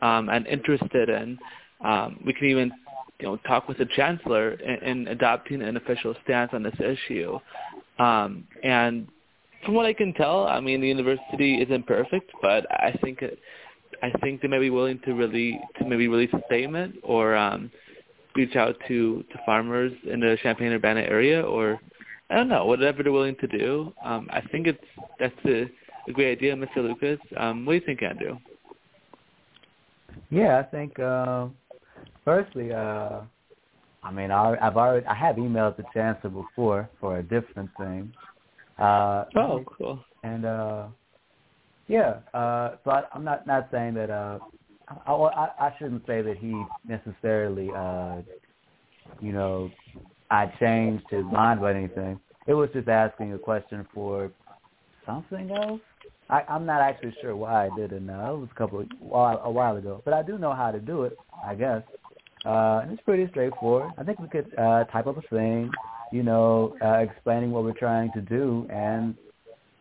um, 0.02 0.30
and 0.30 0.46
interested 0.48 1.10
in. 1.10 1.38
Um, 1.84 2.20
we 2.26 2.34
can 2.34 2.48
even 2.48 2.72
you 3.20 3.28
know 3.28 3.38
talk 3.48 3.68
with 3.68 3.78
the 3.78 3.86
chancellor 3.96 4.54
in, 4.54 4.84
in 4.84 5.08
adopting 5.08 5.62
an 5.62 5.78
official 5.78 6.16
stance 6.24 6.52
on 6.54 6.64
this 6.64 6.76
issue. 6.80 7.40
Um, 8.00 8.46
and 8.64 9.08
from 9.64 9.74
what 9.74 9.86
I 9.86 9.94
can 9.94 10.14
tell, 10.14 10.48
I 10.48 10.60
mean 10.60 10.82
the 10.82 10.88
university 10.88 11.62
isn't 11.62 11.88
perfect, 11.88 12.32
but 12.42 12.70
I 12.72 12.98
think 13.02 13.22
it 13.22 13.40
I 14.04 14.12
think 14.22 14.42
they 14.42 14.48
may 14.48 14.60
be 14.60 14.70
willing 14.70 15.00
to 15.06 15.14
really 15.14 15.60
to 15.80 15.86
maybe 15.86 16.08
release 16.08 16.34
a 16.34 16.42
statement 16.48 16.96
or 17.04 17.36
um, 17.36 17.72
reach 18.36 18.56
out 18.56 18.76
to 18.88 19.24
to 19.32 19.40
farmers 19.46 19.94
in 20.12 20.20
the 20.20 20.38
Champaign 20.44 20.72
Urbana 20.72 21.02
area 21.02 21.42
or 21.42 21.80
I 22.30 22.36
don't 22.36 22.50
know 22.50 22.66
whatever 22.66 23.04
they're 23.04 23.12
willing 23.12 23.36
to 23.38 23.48
do. 23.48 23.94
Um, 24.04 24.28
I 24.32 24.42
think 24.42 24.68
it's 24.68 24.84
that's 25.20 25.34
a, 25.46 25.70
a 26.08 26.12
great 26.12 26.38
idea, 26.38 26.56
Mr. 26.56 26.78
Lucas. 26.78 27.20
Um, 27.38 27.66
what 27.66 27.74
do 27.74 27.80
you 27.80 27.86
think, 27.86 28.04
Andrew? 28.04 28.38
Yeah, 30.30 30.60
I 30.60 30.64
think 30.64 30.98
uh, 31.00 31.48
firstly, 32.24 32.72
uh, 32.72 33.22
I 34.04 34.12
mean, 34.12 34.32
I, 34.32 34.56
I've 34.62 34.78
already 34.78 35.06
I 35.08 35.16
have 35.16 35.36
emailed 35.38 35.78
the 35.78 35.84
chancellor 35.94 36.30
before 36.30 36.90
for 37.00 37.18
a 37.20 37.24
different 37.24 37.70
thing. 37.78 38.12
Uh, 38.78 39.26
oh, 39.36 39.64
cool. 39.78 40.04
And 40.24 40.46
uh, 40.46 40.88
yeah. 41.88 42.18
Uh, 42.34 42.76
so 42.84 42.92
I, 42.92 43.04
I'm 43.14 43.24
not 43.24 43.46
not 43.48 43.68
saying 43.72 43.96
that. 43.96 44.10
Uh, 44.10 44.40
I, 45.08 45.12
I 45.12 45.50
I 45.60 45.74
shouldn't 45.80 46.06
say 46.06 46.22
that 46.22 46.38
he 46.38 46.64
necessarily, 46.88 47.72
uh, 47.76 48.22
you 49.20 49.32
know, 49.32 49.72
I 50.30 50.52
changed 50.60 51.06
his 51.10 51.26
mind 51.26 51.60
about 51.60 51.76
anything. 51.76 52.20
it 52.48 52.54
was 52.54 52.70
just 52.74 52.88
asking 52.88 53.34
a 53.34 53.40
question 53.40 53.88
for 53.94 54.32
something 55.06 55.52
else. 55.52 55.82
I, 56.30 56.42
I'm 56.50 56.66
not 56.66 56.82
actually 56.82 57.16
sure 57.22 57.36
why 57.36 57.68
I 57.68 57.70
did 57.76 57.92
it 57.92 58.02
now. 58.02 58.34
It 58.36 58.40
was 58.40 58.50
a 58.52 58.58
couple 58.58 58.80
of, 58.80 58.88
while, 59.00 59.42
a 59.44 59.52
while 59.52 59.78
ago, 59.78 60.02
but 60.06 60.14
I 60.14 60.24
do 60.24 60.38
know 60.38 60.54
how 60.54 60.72
to 60.72 60.80
do 60.80 61.04
it. 61.04 61.18
I 61.46 61.54
guess, 61.54 61.84
uh, 62.46 62.82
and 62.84 62.92
it's 62.92 63.02
pretty 63.04 63.28
straightforward. 63.30 63.92
I 63.98 64.04
think 64.04 64.20
we 64.20 64.28
could 64.28 64.52
uh, 64.58 64.86
type 64.86 65.06
up 65.06 65.18
a 65.18 65.36
thing, 65.36 65.70
you 66.12 66.24
know, 66.24 66.76
uh, 66.84 66.98
explaining 66.98 67.52
what 67.52 67.64
we're 67.64 67.74
trying 67.74 68.12
to 68.14 68.22
do, 68.22 68.66
and 68.72 69.16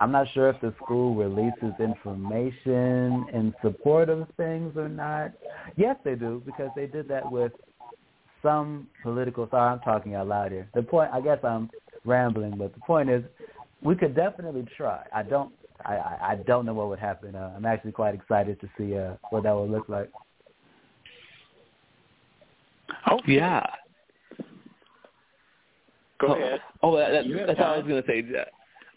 I'm 0.00 0.12
not 0.12 0.26
sure 0.34 0.50
if 0.50 0.60
the 0.60 0.74
school 0.82 1.14
releases 1.14 1.72
information 1.78 3.26
in 3.32 3.54
support 3.62 4.10
of 4.10 4.26
things 4.36 4.76
or 4.76 4.88
not. 4.88 5.32
Yes, 5.76 5.96
they 6.04 6.14
do 6.14 6.42
because 6.44 6.70
they 6.76 6.86
did 6.86 7.08
that 7.08 7.30
with 7.30 7.52
some 8.42 8.88
political. 9.02 9.48
Sorry, 9.50 9.72
I'm 9.72 9.80
talking 9.80 10.14
out 10.14 10.26
loud 10.26 10.52
here. 10.52 10.68
The 10.74 10.82
point, 10.82 11.10
I 11.12 11.20
guess, 11.22 11.38
I'm 11.42 11.70
rambling, 12.04 12.58
but 12.58 12.74
the 12.74 12.80
point 12.80 13.08
is, 13.08 13.22
we 13.82 13.94
could 13.94 14.14
definitely 14.14 14.66
try. 14.76 15.04
I 15.14 15.22
don't 15.22 15.52
I, 15.84 16.18
I 16.22 16.36
don't 16.46 16.66
know 16.66 16.74
what 16.74 16.88
would 16.88 16.98
happen. 16.98 17.34
Uh, 17.34 17.52
I'm 17.56 17.66
actually 17.66 17.92
quite 17.92 18.14
excited 18.14 18.60
to 18.60 18.68
see 18.78 18.96
uh, 18.96 19.14
what 19.30 19.42
that 19.44 19.54
would 19.54 19.70
look 19.70 19.88
like. 19.88 20.10
Oh 23.10 23.20
Yeah. 23.26 23.66
Go 26.20 26.28
oh, 26.28 26.32
ahead. 26.34 26.60
Oh, 26.82 26.96
that, 26.96 27.26
You 27.26 27.38
have 27.38 27.48
that's 27.48 27.60
all 27.60 27.74
I 27.74 27.78
was 27.78 27.86
gonna 27.86 28.02
say. 28.06 28.24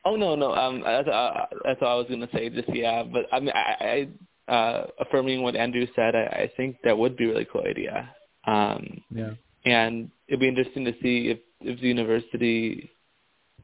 Oh 0.06 0.16
no, 0.16 0.36
no. 0.36 0.54
Um, 0.54 0.82
that's, 0.86 1.08
uh, 1.08 1.46
that's 1.64 1.82
all 1.82 1.96
I 1.96 1.96
was 1.96 2.08
gonna 2.10 2.30
say. 2.34 2.50
Just 2.50 2.74
yeah, 2.74 3.04
but 3.04 3.26
I 3.32 3.40
mean, 3.40 3.52
I, 3.54 4.08
I 4.48 4.52
uh, 4.52 4.88
affirming 5.00 5.42
what 5.42 5.56
Andrew 5.56 5.86
said, 5.96 6.16
I, 6.16 6.24
I 6.24 6.52
think 6.56 6.78
that 6.84 6.98
would 6.98 7.18
be 7.18 7.26
a 7.26 7.30
really 7.30 7.48
cool 7.52 7.64
idea. 7.64 8.10
Um, 8.46 9.02
Yeah. 9.12 9.32
and 9.66 10.10
it'd 10.28 10.40
be 10.40 10.48
interesting 10.48 10.86
to 10.86 10.94
see 11.02 11.30
if 11.30 11.40
if 11.60 11.82
the 11.82 11.88
university, 11.88 12.92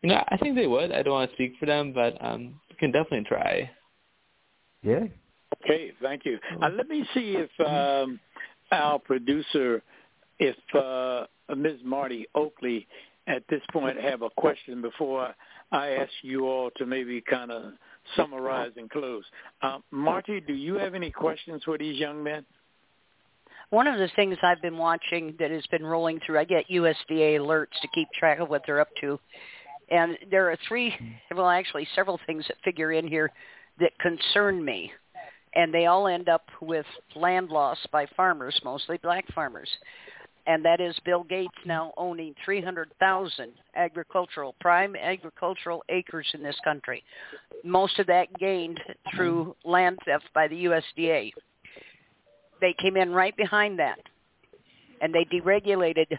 you 0.01 0.09
know, 0.09 0.23
I 0.27 0.37
think 0.37 0.55
they 0.55 0.65
would. 0.65 0.91
I 0.91 1.03
don't 1.03 1.13
want 1.13 1.29
to 1.29 1.35
speak 1.35 1.53
for 1.59 1.67
them, 1.67 1.93
but 1.93 2.17
um, 2.25 2.59
we 2.62 2.62
can 2.83 2.91
definitely 2.91 3.23
try. 3.23 3.71
Yeah. 4.81 5.05
Okay, 5.63 5.93
thank 6.01 6.25
you. 6.25 6.37
Uh, 6.61 6.69
let 6.75 6.89
me 6.89 7.07
see 7.13 7.37
if 7.37 7.49
um, 7.65 8.19
our 8.73 8.99
producer, 8.99 9.81
if 10.37 10.57
uh, 10.75 11.25
Ms. 11.55 11.79
Marty 11.85 12.27
Oakley, 12.35 12.85
at 13.27 13.43
this 13.49 13.61
point 13.71 13.97
have 14.01 14.21
a 14.21 14.29
question 14.31 14.81
before 14.81 15.33
I 15.71 15.91
ask 15.91 16.11
you 16.23 16.45
all 16.45 16.71
to 16.75 16.85
maybe 16.85 17.21
kind 17.21 17.51
of 17.51 17.71
summarize 18.17 18.73
and 18.75 18.89
close. 18.89 19.23
Uh, 19.61 19.77
Marty, 19.91 20.41
do 20.41 20.53
you 20.53 20.75
have 20.75 20.93
any 20.93 21.09
questions 21.09 21.61
for 21.63 21.77
these 21.77 21.97
young 21.97 22.21
men? 22.21 22.45
One 23.69 23.87
of 23.87 23.97
the 23.97 24.09
things 24.17 24.35
I've 24.43 24.61
been 24.61 24.77
watching 24.77 25.35
that 25.39 25.51
has 25.51 25.65
been 25.71 25.85
rolling 25.85 26.19
through, 26.25 26.37
I 26.37 26.43
get 26.43 26.67
USDA 26.69 27.39
alerts 27.39 27.79
to 27.81 27.87
keep 27.95 28.09
track 28.11 28.39
of 28.39 28.49
what 28.49 28.63
they're 28.65 28.81
up 28.81 28.89
to. 28.99 29.17
And 29.89 30.17
there 30.31 30.49
are 30.49 30.57
three, 30.67 30.91
mm-hmm. 30.91 31.37
well, 31.37 31.49
actually 31.49 31.87
several 31.95 32.19
things 32.25 32.45
that 32.47 32.57
figure 32.63 32.93
in 32.93 33.07
here 33.07 33.31
that 33.79 33.91
concern 33.99 34.63
me. 34.63 34.91
And 35.55 35.73
they 35.73 35.85
all 35.85 36.07
end 36.07 36.29
up 36.29 36.45
with 36.61 36.85
land 37.15 37.49
loss 37.49 37.77
by 37.91 38.07
farmers, 38.15 38.59
mostly 38.63 38.97
black 38.97 39.25
farmers. 39.33 39.69
And 40.45 40.65
that 40.65 40.81
is 40.81 40.97
Bill 41.05 41.23
Gates 41.23 41.53
mm-hmm. 41.59 41.69
now 41.69 41.93
owning 41.97 42.33
300,000 42.43 43.51
agricultural, 43.75 44.55
prime 44.59 44.95
agricultural 44.95 45.83
acres 45.89 46.27
in 46.33 46.41
this 46.41 46.57
country. 46.63 47.03
Most 47.63 47.99
of 47.99 48.07
that 48.07 48.27
gained 48.39 48.79
through 49.15 49.55
mm-hmm. 49.63 49.69
land 49.69 49.99
theft 50.05 50.25
by 50.33 50.47
the 50.47 50.65
USDA 50.65 51.31
they 52.63 52.73
came 52.81 52.95
in 52.95 53.11
right 53.11 53.35
behind 53.35 53.77
that 53.77 53.99
and 55.01 55.13
they 55.13 55.25
deregulated 55.25 56.17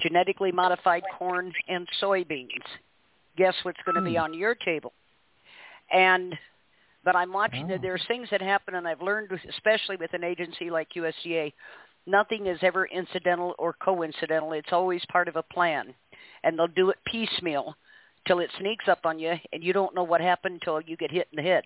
genetically 0.00 0.52
modified 0.52 1.02
corn 1.18 1.52
and 1.68 1.86
soybeans. 2.02 2.48
Guess 3.36 3.54
what's 3.62 3.80
going 3.84 3.96
to 3.96 4.02
be 4.02 4.16
hmm. 4.16 4.22
on 4.22 4.34
your 4.34 4.54
table? 4.54 4.92
And 5.92 6.34
but 7.04 7.14
I'm 7.14 7.32
watching 7.32 7.68
that 7.68 7.78
Oh. 7.78 7.82
there's 7.82 8.04
things 8.08 8.28
that 8.30 8.42
happen 8.42 8.74
and 8.74 8.86
I've 8.88 9.00
learned 9.00 9.30
especially 9.48 9.96
with 9.96 10.12
an 10.12 10.24
agency 10.24 10.70
like 10.70 10.88
USDA, 10.94 11.52
nothing 12.06 12.46
is 12.46 12.58
ever 12.62 12.86
incidental 12.86 13.54
or 13.58 13.74
coincidental. 13.74 14.52
It's 14.52 14.72
always 14.72 15.04
part 15.06 15.28
of 15.28 15.36
a 15.36 15.42
plan. 15.42 15.94
And 16.42 16.58
they'll 16.58 16.66
do 16.66 16.90
it 16.90 16.98
piecemeal 17.06 17.76
till 18.26 18.40
it 18.40 18.50
sneaks 18.58 18.88
up 18.88 19.00
on 19.04 19.20
you 19.20 19.34
and 19.52 19.62
you 19.62 19.72
don't 19.72 19.94
know 19.94 20.02
what 20.02 20.20
happened 20.20 20.54
until 20.54 20.80
you 20.80 20.96
get 20.96 21.12
hit 21.12 21.28
in 21.30 21.36
the 21.36 21.48
head. 21.48 21.64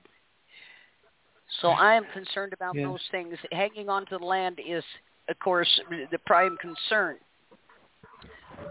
So 1.61 1.69
I 1.69 1.94
am 1.94 2.05
concerned 2.12 2.52
about 2.52 2.74
Yeah. 2.74 2.86
those 2.86 3.07
things. 3.09 3.39
Hanging 3.51 3.89
on 3.89 4.07
to 4.07 4.19
the 4.19 4.24
land 4.24 4.61
is, 4.61 4.85
of 5.28 5.39
course, 5.39 5.81
the 6.11 6.19
prime 6.27 6.57
concern. 6.59 7.19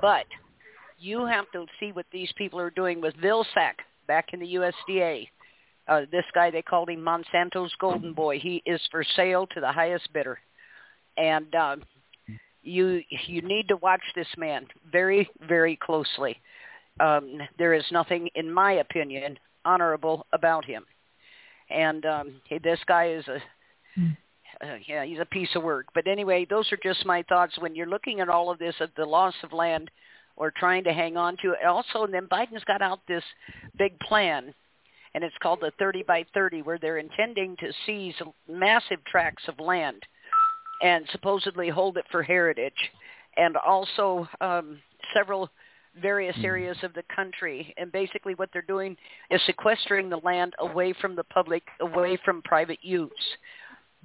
But 0.02 0.26
you 0.98 1.26
have 1.26 1.45
to 1.53 1.66
see 1.80 1.91
what 1.91 2.06
these 2.11 2.32
people 2.38 2.60
are 2.60 2.70
doing 2.70 3.02
with 3.02 3.16
Vilsack 3.18 3.76
back 4.07 4.34
in 4.34 4.40
the 4.40 4.56
USDA. 4.56 5.28
Uh, 5.88 6.02
this 6.11 6.26
guy, 6.34 6.52
they 6.52 6.61
called 6.61 6.90
him 6.90 6.99
Monsanto's 7.03 7.74
golden 7.80 8.14
boy. 8.14 8.40
He 8.40 8.61
is 8.66 8.82
for 8.91 9.03
sale 9.16 9.48
to 9.48 9.60
the 9.60 9.72
highest 9.72 10.11
bidder. 10.14 10.40
And 11.18 11.53
uh, 11.56 11.76
you 12.61 13.02
you 13.28 13.41
need 13.41 13.68
to 13.70 13.78
watch 13.78 14.03
this 14.16 14.28
man 14.38 14.68
very, 14.91 15.30
very 15.48 15.76
closely. 15.76 16.40
Um, 16.99 17.40
there 17.57 17.74
is 17.74 17.86
nothing, 17.91 18.30
in 18.36 18.52
my 18.52 18.74
opinion, 18.74 19.40
honorable 19.66 20.26
about 20.34 20.66
him 20.66 20.86
and 21.70 22.06
um 22.06 22.41
this 22.64 22.80
guy 22.88 23.11
is 23.11 23.28
a 23.28 23.40
uh, 24.64 24.76
yeah 24.88 25.06
he's 25.06 25.19
a 25.19 25.26
piece 25.26 25.49
of 25.56 25.64
work 25.64 25.88
but 25.94 26.07
anyway 26.07 26.45
those 26.49 26.72
are 26.72 26.80
just 26.84 27.06
my 27.06 27.23
thoughts 27.23 27.57
when 27.60 27.76
you're 27.76 27.88
looking 27.88 28.19
at 28.19 28.30
all 28.30 28.49
of 28.49 28.60
this 28.60 28.76
at 28.80 28.95
the 28.95 29.06
loss 29.06 29.34
of 29.44 29.53
land 29.53 29.90
or 30.36 30.52
trying 30.52 30.84
to 30.84 30.94
hang 30.94 31.18
on 31.18 31.36
to 31.41 31.52
it 31.52 31.65
also 31.65 32.03
and 32.03 32.14
then 32.14 32.27
biden's 32.27 32.64
got 32.65 32.81
out 32.81 32.99
this 33.07 33.23
big 33.77 33.98
plan 33.99 34.53
and 35.15 35.23
it's 35.23 35.36
called 35.41 35.60
the 35.61 35.72
30 35.80 36.03
by 36.07 36.26
30 36.34 36.61
where 36.61 36.77
they're 36.77 36.98
intending 36.98 37.56
to 37.57 37.72
seize 37.86 38.15
massive 38.49 39.03
tracts 39.06 39.44
of 39.48 39.60
land 39.60 40.02
and 40.81 41.06
supposedly 41.11 41.69
hold 41.69 41.98
it 41.98 42.06
for 42.11 42.23
heritage 42.23 42.73
and 43.38 43.56
also 43.57 44.27
um 44.41 44.80
several 45.15 45.49
various 46.02 46.36
areas 46.44 46.77
of 46.84 46.94
the 46.94 47.03
country. 47.14 47.73
And 47.77 47.91
basically 47.91 48.36
what 48.36 48.49
they're 48.53 48.61
doing 48.61 48.95
is 49.30 49.41
sequestering 49.45 50.10
the 50.10 50.19
land 50.23 50.53
away 50.60 50.94
from 50.99 51.15
the 51.15 51.23
public, 51.26 51.64
away 51.81 52.18
from 52.23 52.41
private 52.44 52.80
use. 52.81 53.10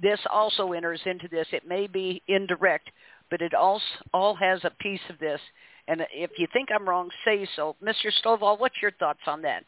This 0.01 0.19
also 0.31 0.73
enters 0.73 1.01
into 1.05 1.27
this. 1.29 1.47
It 1.51 1.67
may 1.67 1.87
be 1.87 2.21
indirect, 2.27 2.89
but 3.29 3.41
it 3.41 3.53
also 3.53 3.83
all 4.13 4.35
has 4.35 4.59
a 4.63 4.71
piece 4.81 5.01
of 5.09 5.19
this. 5.19 5.39
And 5.87 6.01
if 6.11 6.31
you 6.37 6.47
think 6.51 6.69
I'm 6.73 6.87
wrong, 6.87 7.09
say 7.23 7.47
so. 7.55 7.75
Mr. 7.83 8.11
Stovall, 8.23 8.59
what's 8.59 8.75
your 8.81 8.91
thoughts 8.91 9.19
on 9.27 9.41
that? 9.43 9.63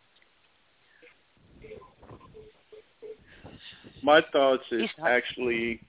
My 4.04 4.24
thoughts 4.32 4.64
is 4.72 4.90
actually, 5.06 5.82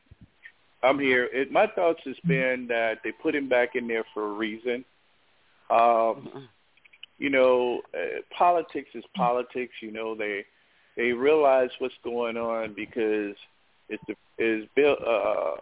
I'm 0.82 0.98
here. 0.98 1.28
It, 1.32 1.50
my 1.50 1.66
thoughts 1.66 2.00
has 2.04 2.16
been 2.26 2.66
that 2.68 2.98
they 3.04 3.12
put 3.12 3.34
him 3.34 3.48
back 3.48 3.70
in 3.74 3.86
there 3.86 4.04
for 4.14 4.30
a 4.30 4.32
reason. 4.32 4.84
Um, 5.70 6.48
you 7.18 7.30
know, 7.30 7.82
uh, 7.94 8.20
politics 8.36 8.88
is 8.94 9.04
politics. 9.14 9.72
You 9.82 9.92
know, 9.92 10.14
they 10.14 10.44
they 10.96 11.12
realize 11.12 11.70
what's 11.78 11.94
going 12.02 12.36
on 12.36 12.74
because 12.74 13.36
it's 13.88 14.02
the 14.06 14.14
is 14.38 14.66
Bill 14.74 14.96
uh, 15.06 15.56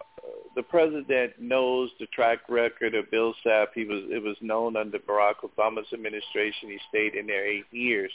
the 0.55 0.62
president 0.62 1.32
knows 1.40 1.90
the 2.01 2.07
track 2.07 2.40
record 2.48 2.94
of 2.94 3.11
Bill 3.11 3.35
Sapp. 3.44 3.69
He 3.74 3.85
was 3.85 4.03
it 4.11 4.23
was 4.23 4.36
known 4.40 4.77
under 4.77 4.98
Barack 4.98 5.36
Obama's 5.44 5.93
administration. 5.93 6.70
He 6.70 6.78
stayed 6.89 7.15
in 7.15 7.27
there 7.27 7.47
eight 7.47 7.66
years. 7.70 8.11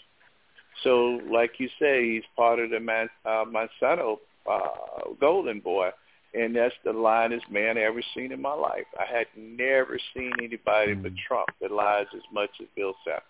So, 0.84 1.20
like 1.30 1.54
you 1.60 1.70
say, 1.80 2.14
he's 2.14 2.24
part 2.36 2.60
of 2.60 2.72
the 2.72 2.80
Man, 2.80 3.10
uh, 3.26 3.46
Monsanto 3.46 4.18
uh, 4.50 5.14
Golden 5.20 5.60
Boy, 5.60 5.90
and 6.34 6.56
that's 6.56 6.74
the 6.84 6.92
lyingest 6.92 7.50
man 7.52 7.78
I 7.78 7.82
ever 7.82 8.02
seen 8.16 8.32
in 8.32 8.42
my 8.42 8.54
life. 8.54 8.86
I 9.00 9.06
had 9.06 9.28
never 9.38 10.00
seen 10.16 10.32
anybody 10.42 10.94
but 10.96 11.12
Trump 11.28 11.50
that 11.62 11.72
lies 11.72 12.08
as 12.16 12.22
much 12.34 12.50
as 12.62 12.68
Bill 12.76 12.94
Sapp. 13.08 13.22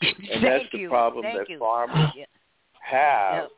And 0.30 0.44
that's 0.44 0.62
Thank 0.62 0.72
the 0.72 0.78
you. 0.78 0.88
problem 0.88 1.24
Thank 1.24 1.38
that 1.38 1.50
you. 1.50 1.58
farmers 1.58 2.10
Yeah. 2.14 2.24
have 2.80 3.42
Yep. 3.44 3.50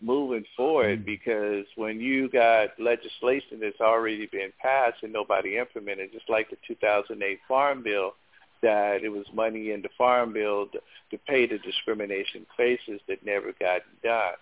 Moving 0.00 0.44
forward 0.56 1.02
mm. 1.02 1.06
because 1.06 1.64
when 1.76 2.00
you 2.00 2.28
got 2.28 2.68
legislation 2.78 3.60
that's 3.60 3.80
already 3.80 4.26
been 4.26 4.52
passed 4.60 5.02
and 5.02 5.12
nobody 5.12 5.58
implemented, 5.58 6.12
just 6.12 6.28
like 6.28 6.50
the 6.50 6.56
2008 6.66 7.38
Farm 7.48 7.82
Bill, 7.82 8.12
that 8.62 9.02
it 9.02 9.10
was 9.10 9.26
money 9.34 9.70
in 9.72 9.82
the 9.82 9.88
Farm 9.96 10.32
Bill 10.32 10.66
to, 10.66 10.80
to 11.10 11.18
pay 11.26 11.46
the 11.46 11.58
discrimination 11.58 12.46
cases 12.56 13.00
that 13.08 13.24
never 13.24 13.52
got 13.60 13.82
done. 14.02 14.34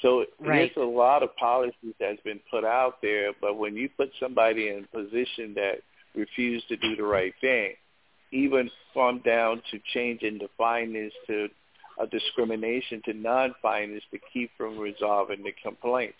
So 0.00 0.26
Right. 0.40 0.72
there's 0.74 0.84
a 0.84 0.88
lot 0.88 1.22
of 1.22 1.34
policies 1.36 1.94
that's 2.00 2.20
been 2.22 2.40
put 2.50 2.64
out 2.64 3.00
there, 3.02 3.32
but 3.40 3.56
when 3.56 3.76
you 3.76 3.88
put 3.88 4.10
somebody 4.18 4.68
in 4.68 4.84
a 4.84 4.96
position 4.96 5.54
that 5.54 5.82
refuse 6.14 6.64
to 6.68 6.76
do 6.76 6.96
the 6.96 7.04
right 7.04 7.34
thing, 7.40 7.74
even 8.32 8.70
from 8.92 9.18
down 9.20 9.62
to 9.70 9.78
changing 9.92 10.38
the 10.38 10.48
finance 10.58 11.12
to 11.26 11.48
a 11.98 12.06
discrimination 12.06 13.02
to 13.04 13.12
non-finance 13.12 14.02
to 14.10 14.18
keep 14.32 14.50
from 14.56 14.78
resolving 14.78 15.42
the 15.42 15.52
complaints. 15.62 16.18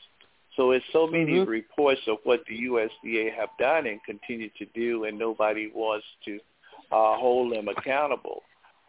So 0.56 0.72
it's 0.72 0.84
so 0.92 1.06
many 1.06 1.32
Mhm. 1.32 1.46
reports 1.46 2.06
of 2.06 2.18
what 2.24 2.44
the 2.46 2.56
USDA 2.68 3.30
have 3.30 3.48
done 3.58 3.86
and 3.86 4.02
continue 4.04 4.50
to 4.50 4.66
do, 4.66 5.04
and 5.04 5.18
nobody 5.18 5.68
wants 5.68 6.06
to 6.24 6.38
uh, 6.90 7.16
hold 7.16 7.52
them 7.52 7.68
accountable 7.68 8.42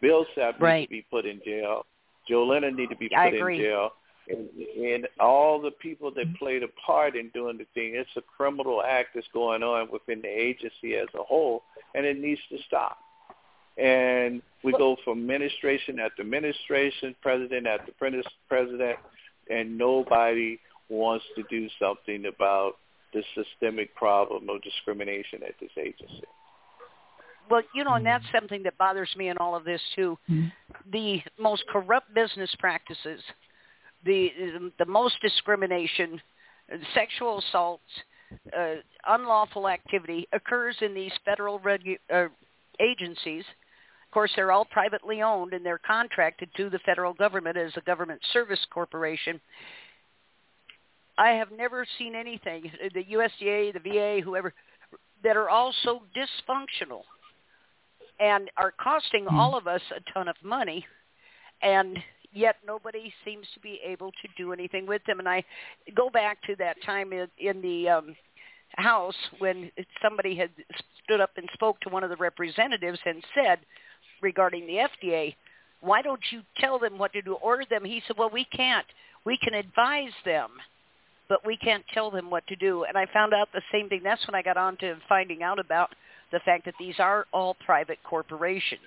Bill 0.04 0.26
Sapp 0.36 0.60
right. 0.60 0.80
needs 0.80 0.88
to 0.88 0.90
be 0.90 1.06
put 1.10 1.24
in 1.24 1.40
jail. 1.44 1.86
Joe 2.28 2.44
Leonard 2.44 2.76
need 2.76 2.90
to 2.90 2.96
be 2.96 3.08
I 3.16 3.30
put 3.30 3.38
agree. 3.38 3.56
in 3.56 3.62
jail. 3.62 3.90
And, 4.28 4.48
and 4.76 5.08
all 5.18 5.60
the 5.60 5.70
people 5.70 6.10
that 6.12 6.26
played 6.38 6.62
a 6.62 6.68
part 6.86 7.16
in 7.16 7.28
doing 7.30 7.58
the 7.58 7.66
thing, 7.74 7.94
it's 7.94 8.08
a 8.16 8.22
criminal 8.22 8.82
act 8.82 9.10
that's 9.14 9.26
going 9.32 9.62
on 9.62 9.90
within 9.90 10.20
the 10.22 10.28
agency 10.28 10.96
as 10.96 11.08
a 11.14 11.22
whole, 11.22 11.62
and 11.94 12.06
it 12.06 12.18
needs 12.18 12.40
to 12.50 12.58
stop. 12.66 12.98
And 13.76 14.40
we 14.62 14.72
go 14.72 14.96
from 15.04 15.20
administration 15.20 15.98
after 15.98 16.22
administration, 16.22 17.14
president 17.22 17.66
after 17.66 17.92
president, 18.48 18.98
and 19.50 19.76
nobody 19.76 20.58
wants 20.88 21.24
to 21.36 21.42
do 21.50 21.68
something 21.80 22.26
about 22.26 22.74
the 23.12 23.22
systemic 23.34 23.94
problem 23.94 24.48
of 24.48 24.62
discrimination 24.62 25.42
at 25.46 25.54
this 25.60 25.70
agency. 25.78 26.26
Well, 27.50 27.62
you 27.74 27.84
know, 27.84 27.94
and 27.94 28.06
that's 28.06 28.24
something 28.34 28.62
that 28.62 28.78
bothers 28.78 29.10
me 29.16 29.28
in 29.28 29.36
all 29.38 29.54
of 29.54 29.64
this 29.64 29.80
too. 29.94 30.18
The 30.92 31.20
most 31.38 31.64
corrupt 31.70 32.14
business 32.14 32.54
practices, 32.58 33.20
the 34.04 34.30
the 34.78 34.86
most 34.86 35.16
discrimination, 35.20 36.20
sexual 36.94 37.38
assaults, 37.38 37.82
uh, 38.56 38.74
unlawful 39.06 39.68
activity 39.68 40.26
occurs 40.32 40.76
in 40.80 40.94
these 40.94 41.12
federal 41.24 41.60
regu- 41.60 41.98
uh, 42.12 42.28
agencies. 42.80 43.44
Of 44.14 44.16
course, 44.16 44.32
they're 44.36 44.52
all 44.52 44.64
privately 44.64 45.22
owned 45.22 45.54
and 45.54 45.66
they're 45.66 45.80
contracted 45.84 46.48
to 46.56 46.70
the 46.70 46.78
federal 46.86 47.14
government 47.14 47.56
as 47.56 47.72
a 47.76 47.80
government 47.80 48.20
service 48.32 48.64
corporation. 48.72 49.40
I 51.18 51.30
have 51.30 51.50
never 51.50 51.84
seen 51.98 52.14
anything, 52.14 52.70
the 52.94 53.02
USDA, 53.02 53.72
the 53.72 53.80
VA, 53.80 54.20
whoever, 54.24 54.54
that 55.24 55.36
are 55.36 55.48
all 55.50 55.74
so 55.82 56.02
dysfunctional 56.16 57.00
and 58.20 58.52
are 58.56 58.72
costing 58.80 59.26
all 59.26 59.58
of 59.58 59.66
us 59.66 59.80
a 59.90 60.12
ton 60.12 60.28
of 60.28 60.36
money 60.44 60.86
and 61.62 61.98
yet 62.32 62.58
nobody 62.64 63.12
seems 63.24 63.48
to 63.54 63.58
be 63.58 63.80
able 63.84 64.12
to 64.12 64.28
do 64.36 64.52
anything 64.52 64.86
with 64.86 65.02
them 65.06 65.18
and 65.18 65.28
i 65.28 65.42
go 65.96 66.08
back 66.08 66.40
to 66.42 66.54
that 66.54 66.76
time 66.86 67.12
in, 67.12 67.26
in 67.38 67.60
the 67.62 67.88
um 67.88 68.14
house 68.76 69.16
when 69.38 69.70
somebody 70.00 70.36
had 70.36 70.50
stood 71.02 71.20
up 71.20 71.30
and 71.36 71.48
spoke 71.52 71.80
to 71.80 71.88
one 71.88 72.04
of 72.04 72.10
the 72.10 72.16
representatives 72.16 72.98
and 73.04 73.24
said 73.34 73.58
regarding 74.22 74.66
the 74.66 74.88
FDA 75.04 75.34
why 75.80 76.00
don't 76.00 76.22
you 76.32 76.40
tell 76.56 76.78
them 76.78 76.96
what 76.96 77.12
to 77.12 77.20
do? 77.20 77.34
Order 77.34 77.64
them. 77.68 77.84
He 77.84 78.02
said 78.06 78.16
well 78.18 78.30
we 78.32 78.46
can't. 78.46 78.86
We 79.24 79.38
can 79.42 79.54
advise 79.54 80.12
them 80.24 80.50
but 81.28 81.44
we 81.46 81.56
can't 81.56 81.84
tell 81.92 82.10
them 82.10 82.30
what 82.30 82.46
to 82.46 82.56
do. 82.56 82.84
And 82.84 82.98
i 82.98 83.06
found 83.12 83.32
out 83.32 83.48
the 83.52 83.62
same 83.72 83.88
thing. 83.88 84.02
That's 84.04 84.26
when 84.26 84.34
i 84.34 84.42
got 84.42 84.56
on 84.56 84.76
to 84.78 84.96
finding 85.08 85.42
out 85.42 85.58
about 85.58 85.90
the 86.32 86.40
fact 86.40 86.64
that 86.66 86.74
these 86.78 86.96
are 86.98 87.26
all 87.32 87.56
private 87.64 87.98
corporations 88.04 88.80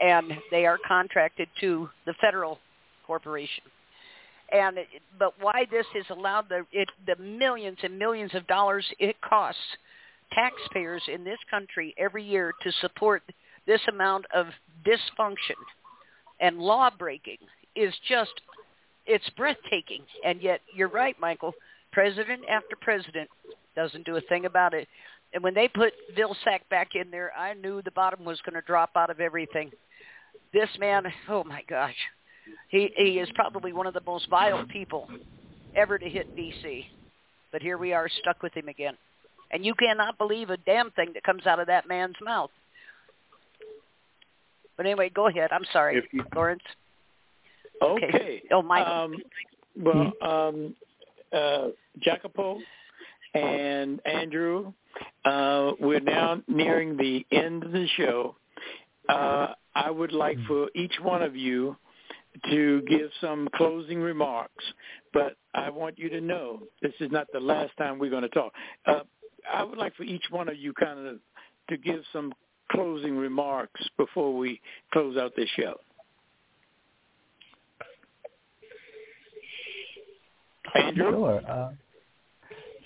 and 0.00 0.32
they 0.50 0.66
are 0.66 0.78
contracted 0.86 1.48
to 1.60 1.88
the 2.06 2.14
federal 2.20 2.58
corporation. 3.06 3.64
And 4.52 4.78
but 5.18 5.34
why 5.40 5.66
this 5.70 5.86
is 5.94 6.04
allowed 6.10 6.48
the 6.48 6.66
it, 6.72 6.88
the 7.06 7.16
millions 7.22 7.78
and 7.82 7.98
millions 7.98 8.34
of 8.34 8.46
dollars 8.46 8.84
it 8.98 9.16
costs 9.20 9.60
taxpayers 10.32 11.02
in 11.12 11.24
this 11.24 11.38
country 11.50 11.94
every 11.98 12.24
year 12.24 12.52
to 12.62 12.72
support 12.80 13.22
this 13.66 13.80
amount 13.88 14.26
of 14.34 14.46
dysfunction 14.84 15.58
and 16.40 16.58
law 16.58 16.90
breaking 16.96 17.38
is 17.76 17.94
just 18.08 18.32
it's 19.06 19.28
breathtaking. 19.36 20.02
And 20.24 20.40
yet 20.40 20.60
you're 20.74 20.88
right, 20.88 21.16
Michael. 21.20 21.52
President 21.92 22.42
after 22.48 22.76
president 22.80 23.28
doesn't 23.74 24.06
do 24.06 24.16
a 24.16 24.20
thing 24.22 24.46
about 24.46 24.74
it. 24.74 24.88
And 25.34 25.42
when 25.42 25.54
they 25.54 25.68
put 25.68 25.92
Vilsack 26.16 26.60
back 26.70 26.90
in 26.94 27.10
there, 27.10 27.32
I 27.36 27.54
knew 27.54 27.80
the 27.82 27.90
bottom 27.90 28.24
was 28.24 28.40
going 28.44 28.54
to 28.54 28.66
drop 28.66 28.90
out 28.96 29.10
of 29.10 29.20
everything. 29.20 29.70
This 30.52 30.68
man, 30.78 31.04
oh 31.28 31.44
my 31.44 31.62
gosh, 31.68 31.96
he 32.68 32.90
he 32.96 33.18
is 33.18 33.28
probably 33.34 33.72
one 33.72 33.86
of 33.86 33.94
the 33.94 34.02
most 34.04 34.28
vile 34.28 34.66
people 34.66 35.08
ever 35.74 35.98
to 35.98 36.08
hit 36.08 36.36
DC. 36.36 36.84
But 37.50 37.62
here 37.62 37.78
we 37.78 37.92
are, 37.92 38.08
stuck 38.20 38.42
with 38.42 38.54
him 38.54 38.68
again, 38.68 38.96
and 39.50 39.64
you 39.64 39.74
cannot 39.74 40.18
believe 40.18 40.50
a 40.50 40.58
damn 40.58 40.90
thing 40.90 41.12
that 41.14 41.22
comes 41.22 41.46
out 41.46 41.60
of 41.60 41.66
that 41.68 41.88
man's 41.88 42.16
mouth. 42.22 42.50
But 44.76 44.86
anyway, 44.86 45.10
go 45.10 45.28
ahead. 45.28 45.50
I'm 45.52 45.64
sorry, 45.72 46.02
you- 46.12 46.24
Lawrence. 46.34 46.62
Okay. 47.80 48.42
Oh, 48.50 48.62
Michael. 48.62 48.92
Um, 48.92 49.22
well, 49.76 50.12
um, 50.22 50.76
uh, 51.32 51.68
Jacopo 52.00 52.58
and 53.34 54.00
Andrew, 54.06 54.72
uh, 55.24 55.72
we're 55.80 56.00
now 56.00 56.42
nearing 56.46 56.96
the 56.96 57.26
end 57.32 57.64
of 57.64 57.72
the 57.72 57.86
show. 57.96 58.36
Uh, 59.08 59.48
I 59.74 59.90
would 59.90 60.12
like 60.12 60.38
for 60.46 60.68
each 60.74 60.94
one 61.00 61.22
of 61.22 61.34
you 61.34 61.76
to 62.50 62.82
give 62.82 63.10
some 63.20 63.48
closing 63.54 64.00
remarks, 64.00 64.64
but 65.12 65.36
I 65.54 65.70
want 65.70 65.98
you 65.98 66.08
to 66.10 66.20
know 66.20 66.62
this 66.80 66.92
is 67.00 67.10
not 67.10 67.26
the 67.32 67.40
last 67.40 67.76
time 67.76 67.98
we're 67.98 68.10
going 68.10 68.22
to 68.22 68.28
talk. 68.28 68.52
Uh, 68.86 69.00
I 69.50 69.64
would 69.64 69.78
like 69.78 69.94
for 69.96 70.04
each 70.04 70.24
one 70.30 70.48
of 70.48 70.56
you 70.56 70.72
kind 70.72 71.06
of 71.06 71.18
to 71.68 71.76
give 71.76 72.02
some 72.12 72.32
closing 72.72 73.16
remarks 73.16 73.80
before 73.96 74.36
we 74.36 74.60
close 74.92 75.16
out 75.16 75.32
this 75.36 75.48
show. 75.56 75.78
Andrew? 80.74 81.10
Sure. 81.10 81.42
Uh, 81.48 81.70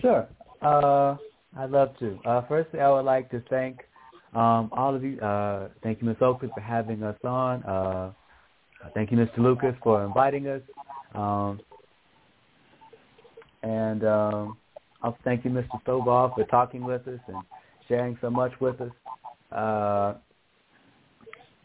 sure. 0.01 0.29
Uh, 0.63 1.17
I'd 1.59 1.71
love 1.71 1.97
to. 1.99 2.19
Uh, 2.25 2.43
firstly, 2.49 2.81
I 2.81 2.91
would 2.91 3.05
like 3.05 3.31
to 3.31 3.43
thank 3.49 3.81
um, 4.35 4.71
all 4.73 4.95
of 4.95 5.03
you. 5.03 5.19
Uh, 5.21 5.69
thank 5.83 6.01
you, 6.01 6.09
Ms. 6.09 6.17
Oakley, 6.21 6.51
for 6.55 6.61
having 6.61 7.03
us 7.03 7.17
on. 7.25 7.63
Uh, 7.63 8.13
thank 8.95 9.11
you, 9.11 9.17
Mr. 9.17 9.39
Lucas, 9.39 9.75
for 9.83 10.05
inviting 10.05 10.49
us. 10.49 10.63
Um, 11.15 11.61
and 13.63 14.05
um, 14.05 14.57
also 15.03 15.17
thank 15.25 15.45
you, 15.45 15.51
Mr. 15.51 15.83
Stovall, 15.87 16.35
for 16.35 16.45
talking 16.45 16.85
with 16.85 17.07
us 17.09 17.21
and 17.29 17.39
sharing 17.89 18.19
so 18.21 18.31
much 18.31 18.53
with 18.61 18.81
us. 18.81 18.91
Uh, 19.53 20.15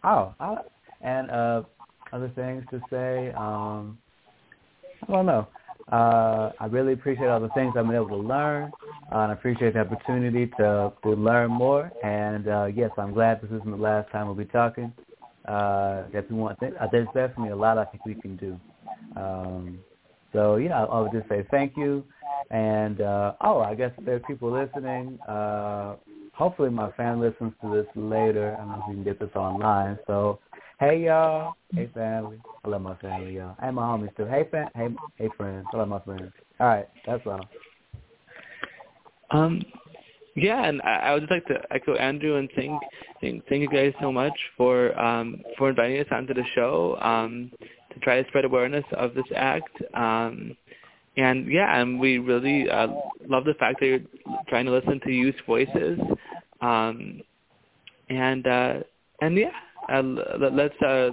oh, 0.03 0.33
I, 0.39 0.57
and 1.01 1.31
uh, 1.31 1.63
other 2.13 2.29
things 2.35 2.63
to 2.71 2.81
say. 2.89 3.31
Um, 3.31 3.97
I 5.07 5.11
don't 5.11 5.25
know. 5.25 5.47
Uh, 5.91 6.51
I 6.59 6.65
really 6.67 6.93
appreciate 6.93 7.27
all 7.27 7.39
the 7.39 7.49
things 7.49 7.73
I've 7.75 7.85
been 7.85 7.95
able 7.95 8.07
to 8.09 8.15
learn, 8.15 8.71
uh, 9.11 9.17
and 9.17 9.31
I 9.31 9.33
appreciate 9.33 9.73
the 9.73 9.81
opportunity 9.81 10.47
to, 10.57 10.93
to 11.03 11.09
learn 11.09 11.51
more. 11.51 11.91
And 12.03 12.47
uh, 12.47 12.65
yes, 12.65 12.91
I'm 12.97 13.13
glad 13.13 13.41
this 13.41 13.51
isn't 13.51 13.69
the 13.69 13.75
last 13.75 14.09
time 14.11 14.27
we'll 14.27 14.35
be 14.35 14.45
talking. 14.45 14.93
Uh, 15.45 16.03
if 16.13 16.29
we 16.29 16.37
want, 16.37 16.59
th- 16.59 16.73
uh, 16.79 16.87
there's 16.91 17.07
definitely 17.07 17.49
a 17.49 17.55
lot 17.55 17.77
I 17.77 17.85
think 17.85 18.05
we 18.05 18.13
can 18.13 18.37
do. 18.37 18.59
Um, 19.15 19.79
so 20.31 20.55
yeah, 20.57 20.83
I 20.83 20.99
would 20.99 21.11
just 21.11 21.27
say 21.27 21.45
thank 21.51 21.75
you. 21.75 22.05
And 22.51 23.01
uh, 23.01 23.33
oh, 23.41 23.59
I 23.59 23.75
guess 23.75 23.91
there's 24.05 24.21
people 24.27 24.51
listening. 24.51 25.19
Uh, 25.27 25.95
hopefully, 26.33 26.69
my 26.69 26.91
family 26.91 27.29
listens 27.29 27.53
to 27.61 27.71
this 27.71 27.87
later. 27.95 28.55
I 28.57 28.61
don't 28.61 28.69
know 28.69 28.79
if 28.83 28.87
we 28.89 28.93
can 28.95 29.03
get 29.03 29.19
this 29.19 29.35
online. 29.35 29.99
So 30.07 30.39
Hey 30.81 31.03
y'all. 31.05 31.53
Hey 31.75 31.91
family. 31.93 32.39
I 32.65 32.69
love 32.69 32.81
my 32.81 32.95
family, 32.95 33.35
y'all. 33.35 33.55
And 33.61 33.75
my 33.75 33.83
homies 33.83 34.17
too. 34.17 34.25
Hey 34.25 34.47
fam 34.49 34.67
hey 34.73 34.87
hey 35.15 35.29
friends. 35.37 35.67
I 35.71 35.77
love 35.77 35.89
my 35.89 35.99
friends. 35.99 36.31
All 36.59 36.65
right, 36.65 36.89
that's 37.05 37.21
all. 37.27 37.47
Um, 39.29 39.61
yeah, 40.35 40.67
and 40.67 40.81
I, 40.81 40.95
I 40.95 41.13
would 41.13 41.19
just 41.19 41.31
like 41.31 41.45
to 41.49 41.59
echo 41.69 41.93
Andrew 41.93 42.37
and 42.37 42.49
thank 42.55 42.81
thank 43.21 43.47
thank 43.47 43.61
you 43.61 43.69
guys 43.69 43.93
so 44.01 44.11
much 44.11 44.33
for 44.57 44.99
um 44.99 45.43
for 45.59 45.69
inviting 45.69 45.99
us 45.99 46.07
onto 46.09 46.33
the 46.33 46.45
show 46.55 46.97
um 46.99 47.51
to 47.93 47.99
try 47.99 48.19
to 48.19 48.27
spread 48.29 48.45
awareness 48.45 48.85
of 48.93 49.13
this 49.13 49.27
act. 49.35 49.69
Um, 49.93 50.57
and 51.17 51.51
yeah, 51.51 51.79
and 51.79 51.99
we 51.99 52.17
really 52.19 52.69
uh, 52.69 52.87
love 53.27 53.45
the 53.45 53.53
fact 53.55 53.79
that 53.79 53.85
you're 53.85 53.99
trying 54.47 54.65
to 54.65 54.71
listen 54.71 54.99
to 55.01 55.11
youth 55.11 55.35
voices. 55.45 55.99
Um, 56.61 57.21
and 58.09 58.47
uh, 58.47 58.73
and 59.21 59.37
yeah, 59.37 59.51
uh, 59.91 60.01
let, 60.39 60.53
let's 60.53 60.81
uh, 60.81 61.11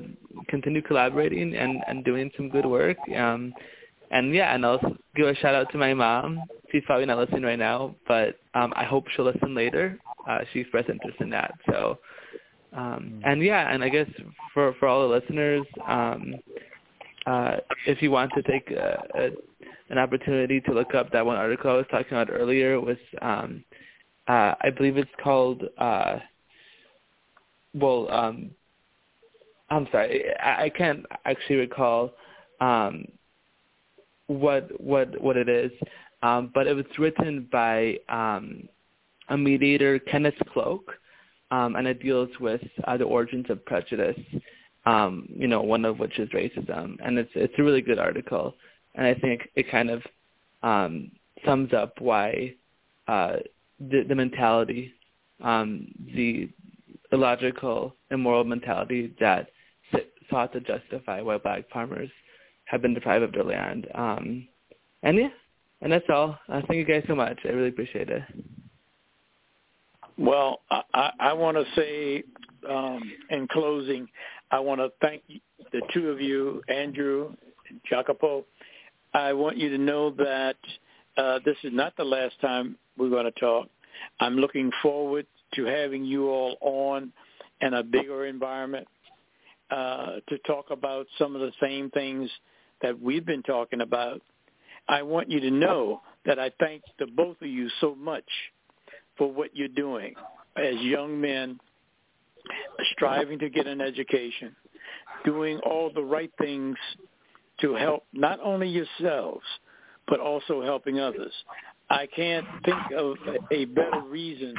continue 0.49 0.83
collaborating 0.83 1.57
and, 1.57 1.83
and 1.87 2.05
doing 2.05 2.31
some 2.37 2.49
good 2.49 2.67
work. 2.67 2.97
Um, 3.17 3.53
and 4.11 4.35
yeah, 4.35 4.55
and 4.55 4.65
I'll 4.65 4.81
give 5.15 5.27
a 5.27 5.35
shout 5.37 5.55
out 5.55 5.71
to 5.73 5.79
my 5.79 5.95
mom. 5.95 6.41
She's 6.73 6.83
probably 6.87 7.07
not 7.07 7.19
listening 7.19 7.43
right 7.43 7.59
now, 7.59 7.95
but 8.07 8.37
um, 8.55 8.73
I 8.77 8.85
hope 8.85 9.05
she'll 9.15 9.25
listen 9.25 9.55
later. 9.55 9.99
Uh, 10.29 10.39
she 10.53 10.61
expressed 10.61 10.89
interest 10.89 11.19
in 11.21 11.31
that. 11.31 11.55
So, 11.71 11.99
um, 12.73 13.21
and 13.25 13.43
yeah, 13.43 13.73
and 13.73 13.83
I 13.83 13.89
guess 13.89 14.09
for 14.53 14.75
for 14.79 14.89
all 14.89 15.09
the 15.09 15.15
listeners, 15.15 15.67
um, 15.87 16.35
uh, 17.29 17.57
if 17.87 18.01
you 18.01 18.11
want 18.11 18.33
to 18.35 18.43
take 18.43 18.71
a, 18.71 19.05
a, 19.15 19.31
an 19.91 19.99
opportunity 19.99 20.61
to 20.63 20.73
look 20.73 20.95
up 20.95 21.13
that 21.13 21.25
one 21.25 21.37
article 21.37 21.71
I 21.71 21.75
was 21.75 21.87
talking 21.91 22.13
about 22.13 22.31
earlier, 22.31 22.81
was 22.81 22.97
um, 23.21 23.63
uh, 24.29 24.55
I 24.61 24.71
believe 24.75 24.97
it's 24.97 25.11
called. 25.23 25.63
Uh, 25.77 26.19
well, 27.75 28.11
um, 28.11 28.51
I'm 29.69 29.87
sorry, 29.93 30.25
I, 30.43 30.65
I 30.65 30.69
can't 30.71 31.05
actually 31.27 31.57
recall 31.57 32.13
um, 32.61 33.05
what 34.27 34.81
what 34.81 35.21
what 35.21 35.37
it 35.37 35.51
is, 35.51 35.71
um, 36.23 36.51
but 36.55 36.67
it 36.67 36.75
was 36.75 36.87
written 36.99 37.47
by 37.53 37.99
um, 38.09 38.69
a 39.29 39.37
mediator, 39.37 39.99
Kenneth 39.99 40.41
Cloke, 40.51 40.93
um, 41.51 41.77
and 41.77 41.87
it 41.87 42.03
deals 42.03 42.31
with 42.41 42.63
uh, 42.85 42.97
the 42.97 43.05
origins 43.05 43.47
of 43.51 43.63
prejudice. 43.67 44.19
Um, 44.89 45.29
you 45.29 45.49
know, 45.49 45.61
one 45.61 45.85
of 45.85 45.99
which 45.99 46.19
is 46.19 46.29
racism, 46.31 46.97
and 47.05 47.19
it's 47.19 47.31
it's 47.35 47.55
a 47.59 47.63
really 47.63 47.83
good 47.83 47.99
article, 47.99 48.55
and 48.95 49.07
I 49.07 49.15
think 49.15 49.49
it 49.55 49.71
kind 49.71 49.91
of 49.91 50.03
um, 50.63 51.11
sums 51.45 51.73
up 51.73 52.01
why 52.01 52.55
uh, 53.07 53.37
the, 53.91 54.05
the 54.09 54.15
mentality, 54.15 54.93
um, 55.43 55.89
the 56.15 56.49
illogical, 57.13 57.95
immoral 58.11 58.45
mentality 58.45 59.15
that 59.21 59.49
sought 60.31 60.53
to 60.53 60.61
justify 60.61 61.21
why 61.21 61.39
black 61.39 61.65
farmers 61.73 62.11
have 62.65 62.83
been 62.83 62.95
deprived 62.95 63.25
of 63.25 63.33
their 63.33 63.45
land. 63.45 63.87
Um, 63.95 64.47
and 65.03 65.17
yeah, 65.17 65.29
and 65.81 65.93
that's 65.93 66.05
all. 66.09 66.39
Uh, 66.49 66.61
thank 66.67 66.79
you 66.79 66.85
guys 66.85 67.05
so 67.09 67.15
much. 67.15 67.39
I 67.45 67.49
really 67.49 67.69
appreciate 67.69 68.11
it. 68.11 68.23
Well, 70.19 70.61
I, 70.71 71.13
I 71.21 71.33
want 71.33 71.57
to 71.57 71.65
say 71.77 72.25
um, 72.69 73.01
in 73.31 73.47
closing, 73.49 74.09
I 74.51 74.61
want 74.61 74.81
to 74.81 74.91
thank 75.01 75.23
the 75.73 75.83
two 75.93 76.11
of 76.11 76.21
you, 76.21 76.63
Andrew 76.69 77.35
and 77.69 77.81
Jacopo. 77.89 78.45
I 79.13 79.33
want 79.33 79.59
you 79.59 79.69
to 79.71 79.79
know 79.79 80.11
that 80.13 80.57
uh, 81.17 81.41
this 81.45 81.57
is 81.65 81.73
not 81.73 81.97
the 81.97 82.05
last 82.05 82.41
time 82.41 82.77
we're 82.97 83.11
going 83.11 83.25
to 83.25 83.41
talk. 83.41 83.69
I'm 84.21 84.37
looking 84.37 84.71
forward 84.83 85.27
to 85.55 85.65
having 85.65 86.05
you 86.05 86.29
all 86.29 86.57
on 86.61 87.13
in 87.61 87.75
a 87.75 87.83
bigger 87.83 88.27
environment 88.27 88.87
uh, 89.71 90.17
to 90.29 90.39
talk 90.47 90.67
about 90.71 91.07
some 91.19 91.35
of 91.35 91.41
the 91.41 91.53
same 91.61 91.91
things 91.91 92.31
that 92.81 93.01
we've 93.01 93.27
been 93.27 93.43
talking 93.43 93.81
about. 93.81 94.23
I 94.89 95.03
want 95.03 95.31
you 95.31 95.41
to 95.41 95.51
know 95.51 96.01
that 96.25 96.39
I 96.39 96.51
thank 96.61 96.83
the 96.99 97.07
both 97.07 97.37
of 97.43 97.49
you 97.49 97.69
so 97.81 97.95
much 97.95 98.25
for 99.17 99.31
what 99.31 99.55
you're 99.55 99.69
doing 99.69 100.15
as 100.57 100.77
young 100.77 101.21
men 101.21 101.59
striving 102.93 103.39
to 103.41 103.51
get 103.51 103.67
an 103.67 103.81
education, 103.81 104.55
doing 105.25 105.59
all 105.61 105.91
the 105.95 106.03
right 106.03 106.33
things 106.41 106.77
to 107.61 107.75
help 107.75 108.05
not 108.13 108.39
only 108.43 108.69
yourselves, 108.69 109.45
but 110.07 110.21
also 110.21 110.63
helping 110.63 111.01
others. 111.01 111.33
I 111.91 112.07
can't 112.07 112.47
think 112.65 112.79
of 112.97 113.17
a 113.51 113.65
better 113.67 114.03
reason 114.07 114.55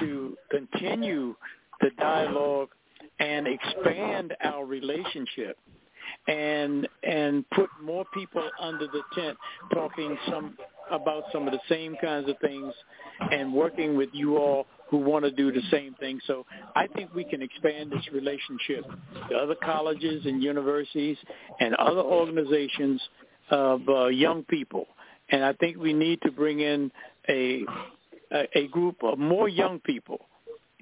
to 0.00 0.36
continue 0.50 1.34
the 1.80 1.90
dialogue 1.98 2.70
and 3.18 3.46
expand 3.46 4.34
our 4.42 4.64
relationship 4.64 5.58
and 6.28 6.88
and 7.02 7.48
put 7.50 7.68
more 7.82 8.04
people 8.12 8.48
under 8.60 8.86
the 8.86 9.02
tent 9.14 9.36
talking 9.72 10.16
some 10.30 10.56
about 10.90 11.24
some 11.32 11.46
of 11.46 11.52
the 11.52 11.60
same 11.68 11.96
kinds 12.00 12.28
of 12.28 12.36
things 12.40 12.72
and 13.30 13.52
working 13.52 13.96
with 13.96 14.10
you 14.12 14.36
all 14.36 14.66
who 14.88 14.98
want 14.98 15.24
to 15.24 15.30
do 15.30 15.50
the 15.50 15.62
same 15.70 15.94
thing. 15.94 16.20
So 16.26 16.44
I 16.76 16.86
think 16.88 17.14
we 17.14 17.24
can 17.24 17.42
expand 17.42 17.90
this 17.90 18.06
relationship 18.12 18.84
to 19.30 19.36
other 19.36 19.56
colleges 19.62 20.24
and 20.26 20.42
universities 20.42 21.16
and 21.60 21.74
other 21.74 22.00
organizations 22.00 23.00
of 23.50 23.80
uh, 23.88 24.06
young 24.06 24.44
people. 24.44 24.86
And 25.30 25.44
I 25.44 25.52
think 25.54 25.78
we 25.78 25.92
need 25.92 26.20
to 26.22 26.30
bring 26.30 26.60
in 26.60 26.90
a 27.28 27.64
a 28.54 28.66
group 28.68 28.96
of 29.04 29.18
more 29.18 29.48
young 29.48 29.78
people 29.80 30.18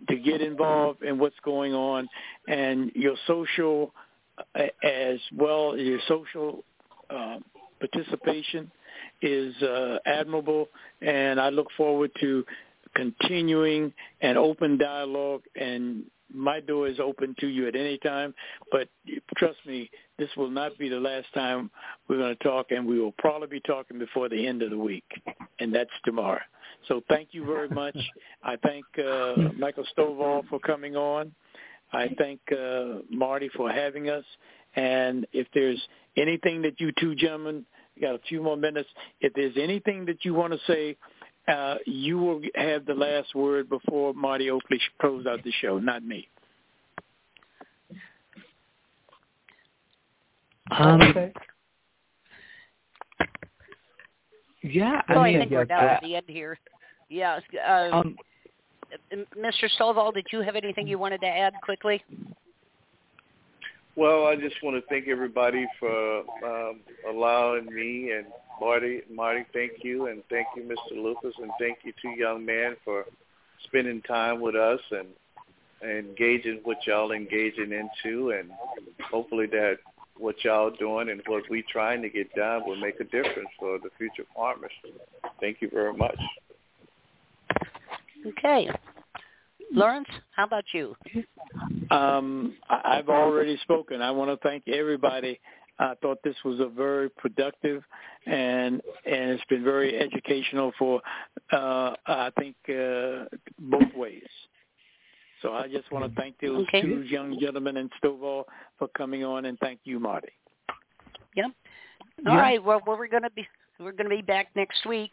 to 0.09 0.16
get 0.16 0.41
involved 0.41 1.03
in 1.03 1.19
what's 1.19 1.39
going 1.45 1.74
on 1.74 2.09
and 2.49 2.91
your 2.95 3.15
social 3.27 3.93
as 4.83 5.19
well 5.37 5.77
your 5.77 6.01
social 6.09 6.65
uh, 7.11 7.37
participation 7.79 8.70
is 9.20 9.55
uh, 9.62 9.99
admirable 10.07 10.69
and 11.03 11.39
I 11.41 11.51
look 11.51 11.69
forward 11.77 12.11
to 12.20 12.45
continuing 12.94 13.93
an 14.20 14.36
open 14.36 14.78
dialogue 14.78 15.43
and 15.56 16.05
my 16.35 16.60
door 16.60 16.89
is 16.89 16.98
open 16.98 17.35
to 17.40 17.47
you 17.47 17.69
at 17.69 17.77
any 17.77 17.98
time. 17.98 18.35
But 18.70 18.89
trust 19.36 19.59
me 19.66 19.90
this 20.19 20.31
will 20.36 20.51
not 20.51 20.78
be 20.78 20.89
the 20.89 21.01
last 21.01 21.27
time 21.35 21.70
we're 22.09 22.19
going 22.19 22.36
to 22.36 22.44
talk 22.44 22.70
and 22.70 22.86
we 22.86 22.98
will 23.01 23.14
probably 23.19 23.48
be 23.48 23.60
talking 23.60 23.98
before 23.98 24.28
the 24.28 24.47
end 24.47 24.62
of 24.62 24.70
the 24.70 24.78
week 24.78 25.05
and 25.59 25.74
that's 25.74 25.90
tomorrow. 26.05 26.40
So 26.89 27.02
thank 27.09 27.28
you 27.32 27.44
very 27.44 27.69
much. 27.82 27.97
I 28.43 28.56
thank 28.56 28.85
uh, 28.98 29.35
michael 29.59 29.85
stovall 29.97 30.48
for 30.48 30.59
coming 30.59 30.97
on. 30.97 31.32
I 31.93 32.09
thank 32.16 32.40
uh, 32.51 33.01
marty 33.10 33.51
for 33.55 33.70
having 33.70 34.09
us. 34.09 34.24
And 34.74 35.27
if 35.32 35.47
there's 35.52 35.81
anything 36.16 36.62
that 36.62 36.81
you 36.81 36.93
two 36.98 37.14
gentlemen 37.14 37.66
got 38.01 38.14
a 38.14 38.20
few 38.28 38.43
more 38.43 38.56
minutes. 38.56 38.89
If 39.20 39.32
there's 39.35 39.56
anything 39.56 40.06
that 40.06 40.24
you 40.24 40.35
want 40.35 40.52
to 40.52 40.59
say 40.66 40.97
uh, 41.48 41.77
you 41.86 42.19
will 42.19 42.40
have 42.55 42.86
the 42.86 42.94
last 42.94 43.35
word 43.35 43.69
before 43.69 44.14
Marty 44.14 44.51
Oakley 44.51 44.81
closes 45.01 45.27
out 45.27 45.43
the 45.43 45.52
show, 45.60 45.78
not 45.78 46.05
me. 46.05 46.28
Um, 50.70 51.02
okay. 51.02 51.32
Yeah, 54.62 55.02
well, 55.09 55.20
I 55.20 55.24
mean, 55.24 55.36
I 55.36 55.39
think 55.40 55.51
we're 55.51 55.64
down 55.64 55.85
at 55.85 56.02
the 56.02 56.16
end 56.16 56.27
here. 56.28 56.56
Yeah, 57.09 57.40
uh, 57.69 57.90
um, 57.93 58.16
Mr. 59.36 59.69
Stovall, 59.78 60.14
did 60.14 60.27
you 60.32 60.40
have 60.40 60.55
anything 60.55 60.86
you 60.86 60.98
wanted 60.98 61.20
to 61.23 61.27
add 61.27 61.55
quickly? 61.62 62.02
Well, 63.94 64.27
I 64.27 64.36
just 64.36 64.56
want 64.62 64.82
to 64.82 64.89
thank 64.89 65.06
everybody 65.09 65.66
for 65.78 66.20
um, 66.44 66.81
allowing 67.09 67.66
me 67.66 68.12
and 68.12 68.27
Marty. 68.59 69.02
Marty, 69.10 69.44
thank 69.52 69.73
you, 69.82 70.06
and 70.06 70.23
thank 70.31 70.47
you, 70.56 70.62
Mr. 70.62 71.02
Lucas, 71.02 71.35
and 71.39 71.51
thank 71.59 71.78
you, 71.82 71.93
to 72.01 72.09
young 72.09 72.44
man 72.44 72.77
for 72.85 73.05
spending 73.64 74.01
time 74.02 74.40
with 74.40 74.55
us 74.55 74.81
and, 74.93 75.09
and 75.82 76.09
engaging 76.09 76.60
what 76.64 76.78
y'all 76.86 77.12
engaging 77.12 77.73
into, 77.73 78.31
and 78.31 78.51
hopefully 79.10 79.47
that 79.47 79.78
what 80.16 80.43
y'all 80.44 80.70
doing 80.70 81.10
and 81.10 81.20
what 81.27 81.43
we 81.51 81.62
trying 81.62 82.01
to 82.01 82.09
get 82.09 82.32
done 82.35 82.62
will 82.66 82.77
make 82.77 82.98
a 83.01 83.05
difference 83.05 83.48
for 83.59 83.78
the 83.78 83.90
future 83.98 84.24
farmers. 84.35 84.73
Thank 85.40 85.60
you 85.60 85.69
very 85.69 85.93
much. 85.93 86.19
Okay. 88.27 88.70
Lawrence, 89.73 90.09
how 90.36 90.44
about 90.44 90.65
you? 90.73 90.94
Um, 91.90 92.57
I've 92.69 93.09
already 93.09 93.57
spoken. 93.59 94.03
I 94.03 94.11
want 94.11 94.31
to 94.31 94.49
thank 94.49 94.69
everybody. 94.69 95.40
I 95.78 95.94
thought 96.01 96.19
this 96.23 96.36
was 96.44 96.61
a 96.61 96.66
very 96.66 97.11
productive 97.11 97.82
and 98.27 98.81
and 99.05 99.31
it's 99.31 99.44
been 99.49 99.65
very 99.65 99.99
educational 99.99 100.73
for 100.78 101.01
uh, 101.53 101.94
I 102.07 102.31
think 102.39 102.57
uh, 102.69 103.24
both 103.59 103.93
ways. 103.97 104.28
So 105.40 105.55
I 105.55 105.66
just 105.66 105.90
want 105.90 106.09
to 106.09 106.20
thank 106.20 106.36
those 106.40 106.66
okay. 106.69 106.82
two 106.82 107.03
young 107.03 107.39
gentlemen 107.40 107.77
in 107.77 107.90
Stovall 108.03 108.44
for 108.78 108.89
coming 108.97 109.24
on, 109.24 109.47
and 109.47 109.59
thank 109.59 109.81
you, 109.85 109.99
Marty. 109.99 110.28
Yeah. 111.35 111.47
All 112.27 112.35
yeah. 112.35 112.40
right. 112.40 112.62
Well, 112.62 112.81
we're 112.86 113.09
going 113.09 113.24
to 113.24 113.31
be 113.31 113.47
we're 113.81 113.93
going 113.93 114.09
to 114.09 114.16
be 114.16 114.23
back 114.23 114.49
next 114.55 114.86
week 114.86 115.12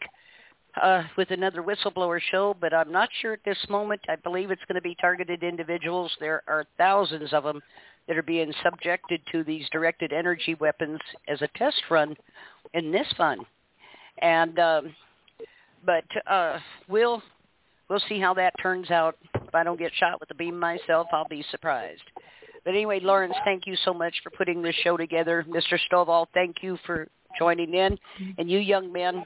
uh, 0.81 1.03
with 1.17 1.31
another 1.31 1.63
whistleblower 1.63 2.19
show, 2.31 2.55
but 2.59 2.73
I'm 2.73 2.91
not 2.91 3.09
sure 3.21 3.33
at 3.33 3.43
this 3.45 3.57
moment. 3.69 4.01
I 4.09 4.15
believe 4.15 4.51
it's 4.51 4.61
going 4.67 4.75
to 4.75 4.81
be 4.81 4.95
targeted 5.01 5.43
individuals. 5.43 6.11
There 6.19 6.43
are 6.47 6.65
thousands 6.77 7.33
of 7.33 7.43
them 7.43 7.61
that 8.07 8.17
are 8.17 8.23
being 8.23 8.53
subjected 8.63 9.21
to 9.31 9.43
these 9.43 9.67
directed 9.71 10.13
energy 10.13 10.55
weapons 10.55 10.99
as 11.27 11.41
a 11.41 11.47
test 11.55 11.81
run 11.89 12.15
in 12.73 12.91
this 12.91 13.07
fund. 13.17 13.41
And 14.21 14.59
um, 14.59 14.95
but 15.85 16.05
uh, 16.27 16.59
we'll 16.87 17.21
we'll 17.89 18.01
see 18.09 18.19
how 18.19 18.33
that 18.35 18.53
turns 18.61 18.91
out. 18.91 19.15
If 19.35 19.55
I 19.55 19.63
don't 19.63 19.79
get 19.79 19.91
shot 19.95 20.19
with 20.19 20.29
a 20.31 20.35
beam 20.35 20.59
myself, 20.59 21.07
I'll 21.13 21.27
be 21.27 21.43
surprised. 21.51 22.03
But 22.65 22.73
anyway, 22.73 22.99
Lawrence, 22.99 23.35
thank 23.45 23.65
you 23.65 23.75
so 23.85 23.93
much 23.93 24.13
for 24.23 24.29
putting 24.31 24.61
this 24.61 24.75
show 24.83 24.97
together. 24.97 25.45
Mr. 25.47 25.79
Stovall, 25.91 26.27
thank 26.33 26.57
you 26.61 26.77
for 26.85 27.07
joining 27.37 27.73
in. 27.73 27.97
And 28.37 28.49
you 28.49 28.59
young 28.59 28.91
men, 28.91 29.23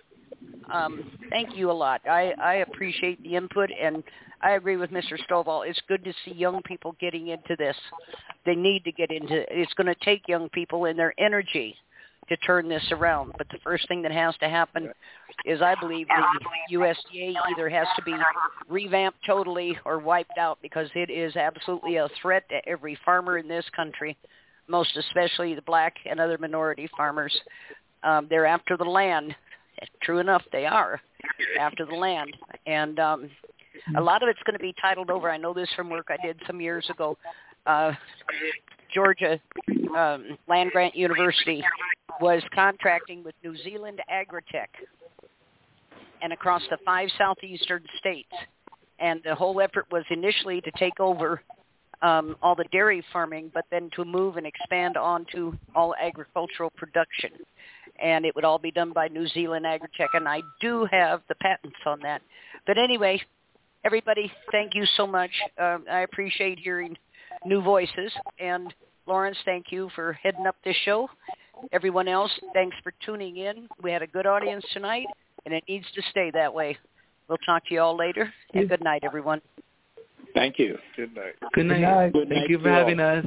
um, 0.72 1.12
thank 1.30 1.56
you 1.56 1.70
a 1.70 1.74
lot. 1.74 2.02
I, 2.10 2.34
I 2.42 2.54
appreciate 2.56 3.22
the 3.24 3.36
input, 3.36 3.70
and 3.82 4.04
I 4.42 4.52
agree 4.52 4.78
with 4.78 4.92
Mr. 4.92 5.18
Stovall. 5.30 5.68
It's 5.68 5.82
good 5.88 6.04
to 6.04 6.14
see 6.24 6.34
young 6.34 6.62
people 6.64 6.96
getting 7.00 7.30
into 7.30 7.56
this. 7.58 7.76
They 8.46 8.56
need 8.56 8.84
to 8.86 8.92
get 8.92 9.12
into 9.12 9.42
it. 9.42 9.50
It's 9.52 9.74
going 9.74 9.88
to 9.88 10.06
take 10.06 10.28
young 10.28 10.50
people 10.50 10.86
and 10.86 10.98
their 10.98 11.14
energy 11.18 11.76
to 12.30 12.38
turn 12.38 12.70
this 12.70 12.86
around. 12.92 13.34
But 13.38 13.48
the 13.50 13.58
first 13.64 13.88
thing 13.88 14.02
that 14.04 14.12
has 14.12 14.36
to 14.38 14.50
happen 14.50 14.92
is 15.46 15.62
I 15.62 15.76
believe 15.80 16.08
the 16.08 16.76
USDA 16.78 17.36
either 17.52 17.70
has 17.70 17.88
to 17.96 18.02
be 18.04 18.16
revamped 18.70 19.20
totally 19.26 19.78
or 19.86 20.00
wiped 20.00 20.38
out 20.38 20.60
because 20.62 20.90
it 20.96 21.10
is 21.10 21.36
absolutely 21.36 21.98
a 21.98 22.08
threat 22.22 22.48
to 22.50 22.68
every 22.68 22.98
farmer 23.04 23.38
in 23.38 23.48
this 23.48 23.66
country, 23.76 24.18
most 24.68 24.96
especially 24.96 25.54
the 25.54 25.62
black 25.64 25.96
and 26.10 26.20
other 26.20 26.38
minority 26.38 26.90
farmers. 26.96 27.38
Um, 28.04 28.28
they're 28.30 28.46
after 28.46 28.78
the 28.78 28.84
land 28.84 29.36
true 30.02 30.20
enough, 30.20 30.44
they 30.52 30.66
are 30.66 31.02
after 31.60 31.86
the 31.86 31.96
land. 31.96 32.36
And 32.66 33.00
um, 33.00 33.30
a 33.98 34.02
lot 34.02 34.24
of 34.24 34.30
it's 34.30 34.42
going 34.46 34.58
to 34.58 34.60
be 34.60 34.74
titled 34.82 35.10
over. 35.10 35.30
I 35.30 35.38
know 35.38 35.54
this 35.54 35.70
from 35.76 35.90
work 35.90 36.08
I 36.10 36.18
did 36.26 36.40
some 36.48 36.62
years 36.62 36.86
ago. 36.90 37.18
Uh, 37.66 37.94
Georgia 38.94 39.40
um, 39.98 40.38
Land 40.48 40.72
Grant 40.72 40.96
University 40.96 41.64
was 42.22 42.44
contracting 42.54 43.24
with 43.24 43.36
New 43.44 43.56
Zealand 43.64 44.00
Agritech 44.12 44.68
and 46.22 46.32
across 46.32 46.62
the 46.70 46.78
five 46.86 47.10
southeastern 47.18 47.84
states. 47.98 48.32
And 49.00 49.22
the 49.26 49.36
whole 49.36 49.60
effort 49.60 49.88
was 49.92 50.04
initially 50.10 50.62
to 50.62 50.72
take 50.78 51.00
over 51.00 51.42
um, 52.02 52.36
all 52.42 52.56
the 52.56 52.66
dairy 52.72 53.04
farming, 53.12 53.50
but 53.54 53.66
then 53.72 53.90
to 53.96 54.06
move 54.06 54.38
and 54.38 54.46
expand 54.46 54.98
onto 54.98 55.54
all 55.76 55.96
agricultural 56.02 56.70
production. 56.78 57.32
And 58.02 58.26
it 58.26 58.36
would 58.36 58.44
all 58.44 58.58
be 58.58 58.72
done 58.72 58.92
by 58.92 59.08
New 59.08 59.28
Zealand 59.28 59.66
Agritech, 59.66 60.10
and 60.14 60.28
I 60.28 60.42
do 60.60 60.88
have 60.92 61.22
the 61.30 61.36
patents 61.36 61.78
on 61.86 62.00
that. 62.02 62.22
But 62.66 62.78
anyway, 62.78 63.22
everybody, 63.86 64.32
thank 64.52 64.74
you 64.74 64.86
so 64.98 65.06
much. 65.06 65.32
Uh, 65.60 65.78
I 65.90 66.00
appreciate 66.02 66.60
hearing 66.60 66.98
new 67.46 67.62
voices. 67.62 68.12
And 68.40 68.74
Lawrence, 69.06 69.38
thank 69.46 69.72
you 69.72 69.90
for 69.96 70.14
heading 70.14 70.48
up 70.48 70.56
this 70.64 70.76
show. 70.84 71.10
Everyone 71.72 72.08
else, 72.08 72.32
thanks 72.54 72.76
for 72.84 72.94
tuning 73.06 73.38
in. 73.38 73.68
We 73.82 73.92
had 73.92 74.02
a 74.02 74.08
good 74.08 74.26
audience 74.26 74.66
tonight, 74.74 75.08
and 75.46 75.54
it 75.54 75.64
needs 75.68 75.86
to 75.96 76.02
stay 76.10 76.32
that 76.32 76.54
way. 76.54 76.78
We'll 77.28 77.38
talk 77.46 77.66
to 77.68 77.74
you 77.74 77.82
all 77.82 77.96
later, 77.96 78.34
and 78.54 78.68
good 78.68 78.84
night, 78.84 79.04
everyone. 79.04 79.42
Thank 80.34 80.60
you. 80.60 80.78
Good 80.96 81.16
night. 81.16 81.36
Good 81.54 81.68
night. 81.68 81.82
night. 81.82 82.14
Good 82.14 82.30
Thank 82.30 82.50
you 82.50 82.60
for 82.60 82.70
having 82.70 83.00
us. 83.00 83.26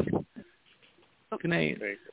Good 1.41 1.51
night. 1.51 1.79
Thank 1.81 1.99
you. 2.05 2.13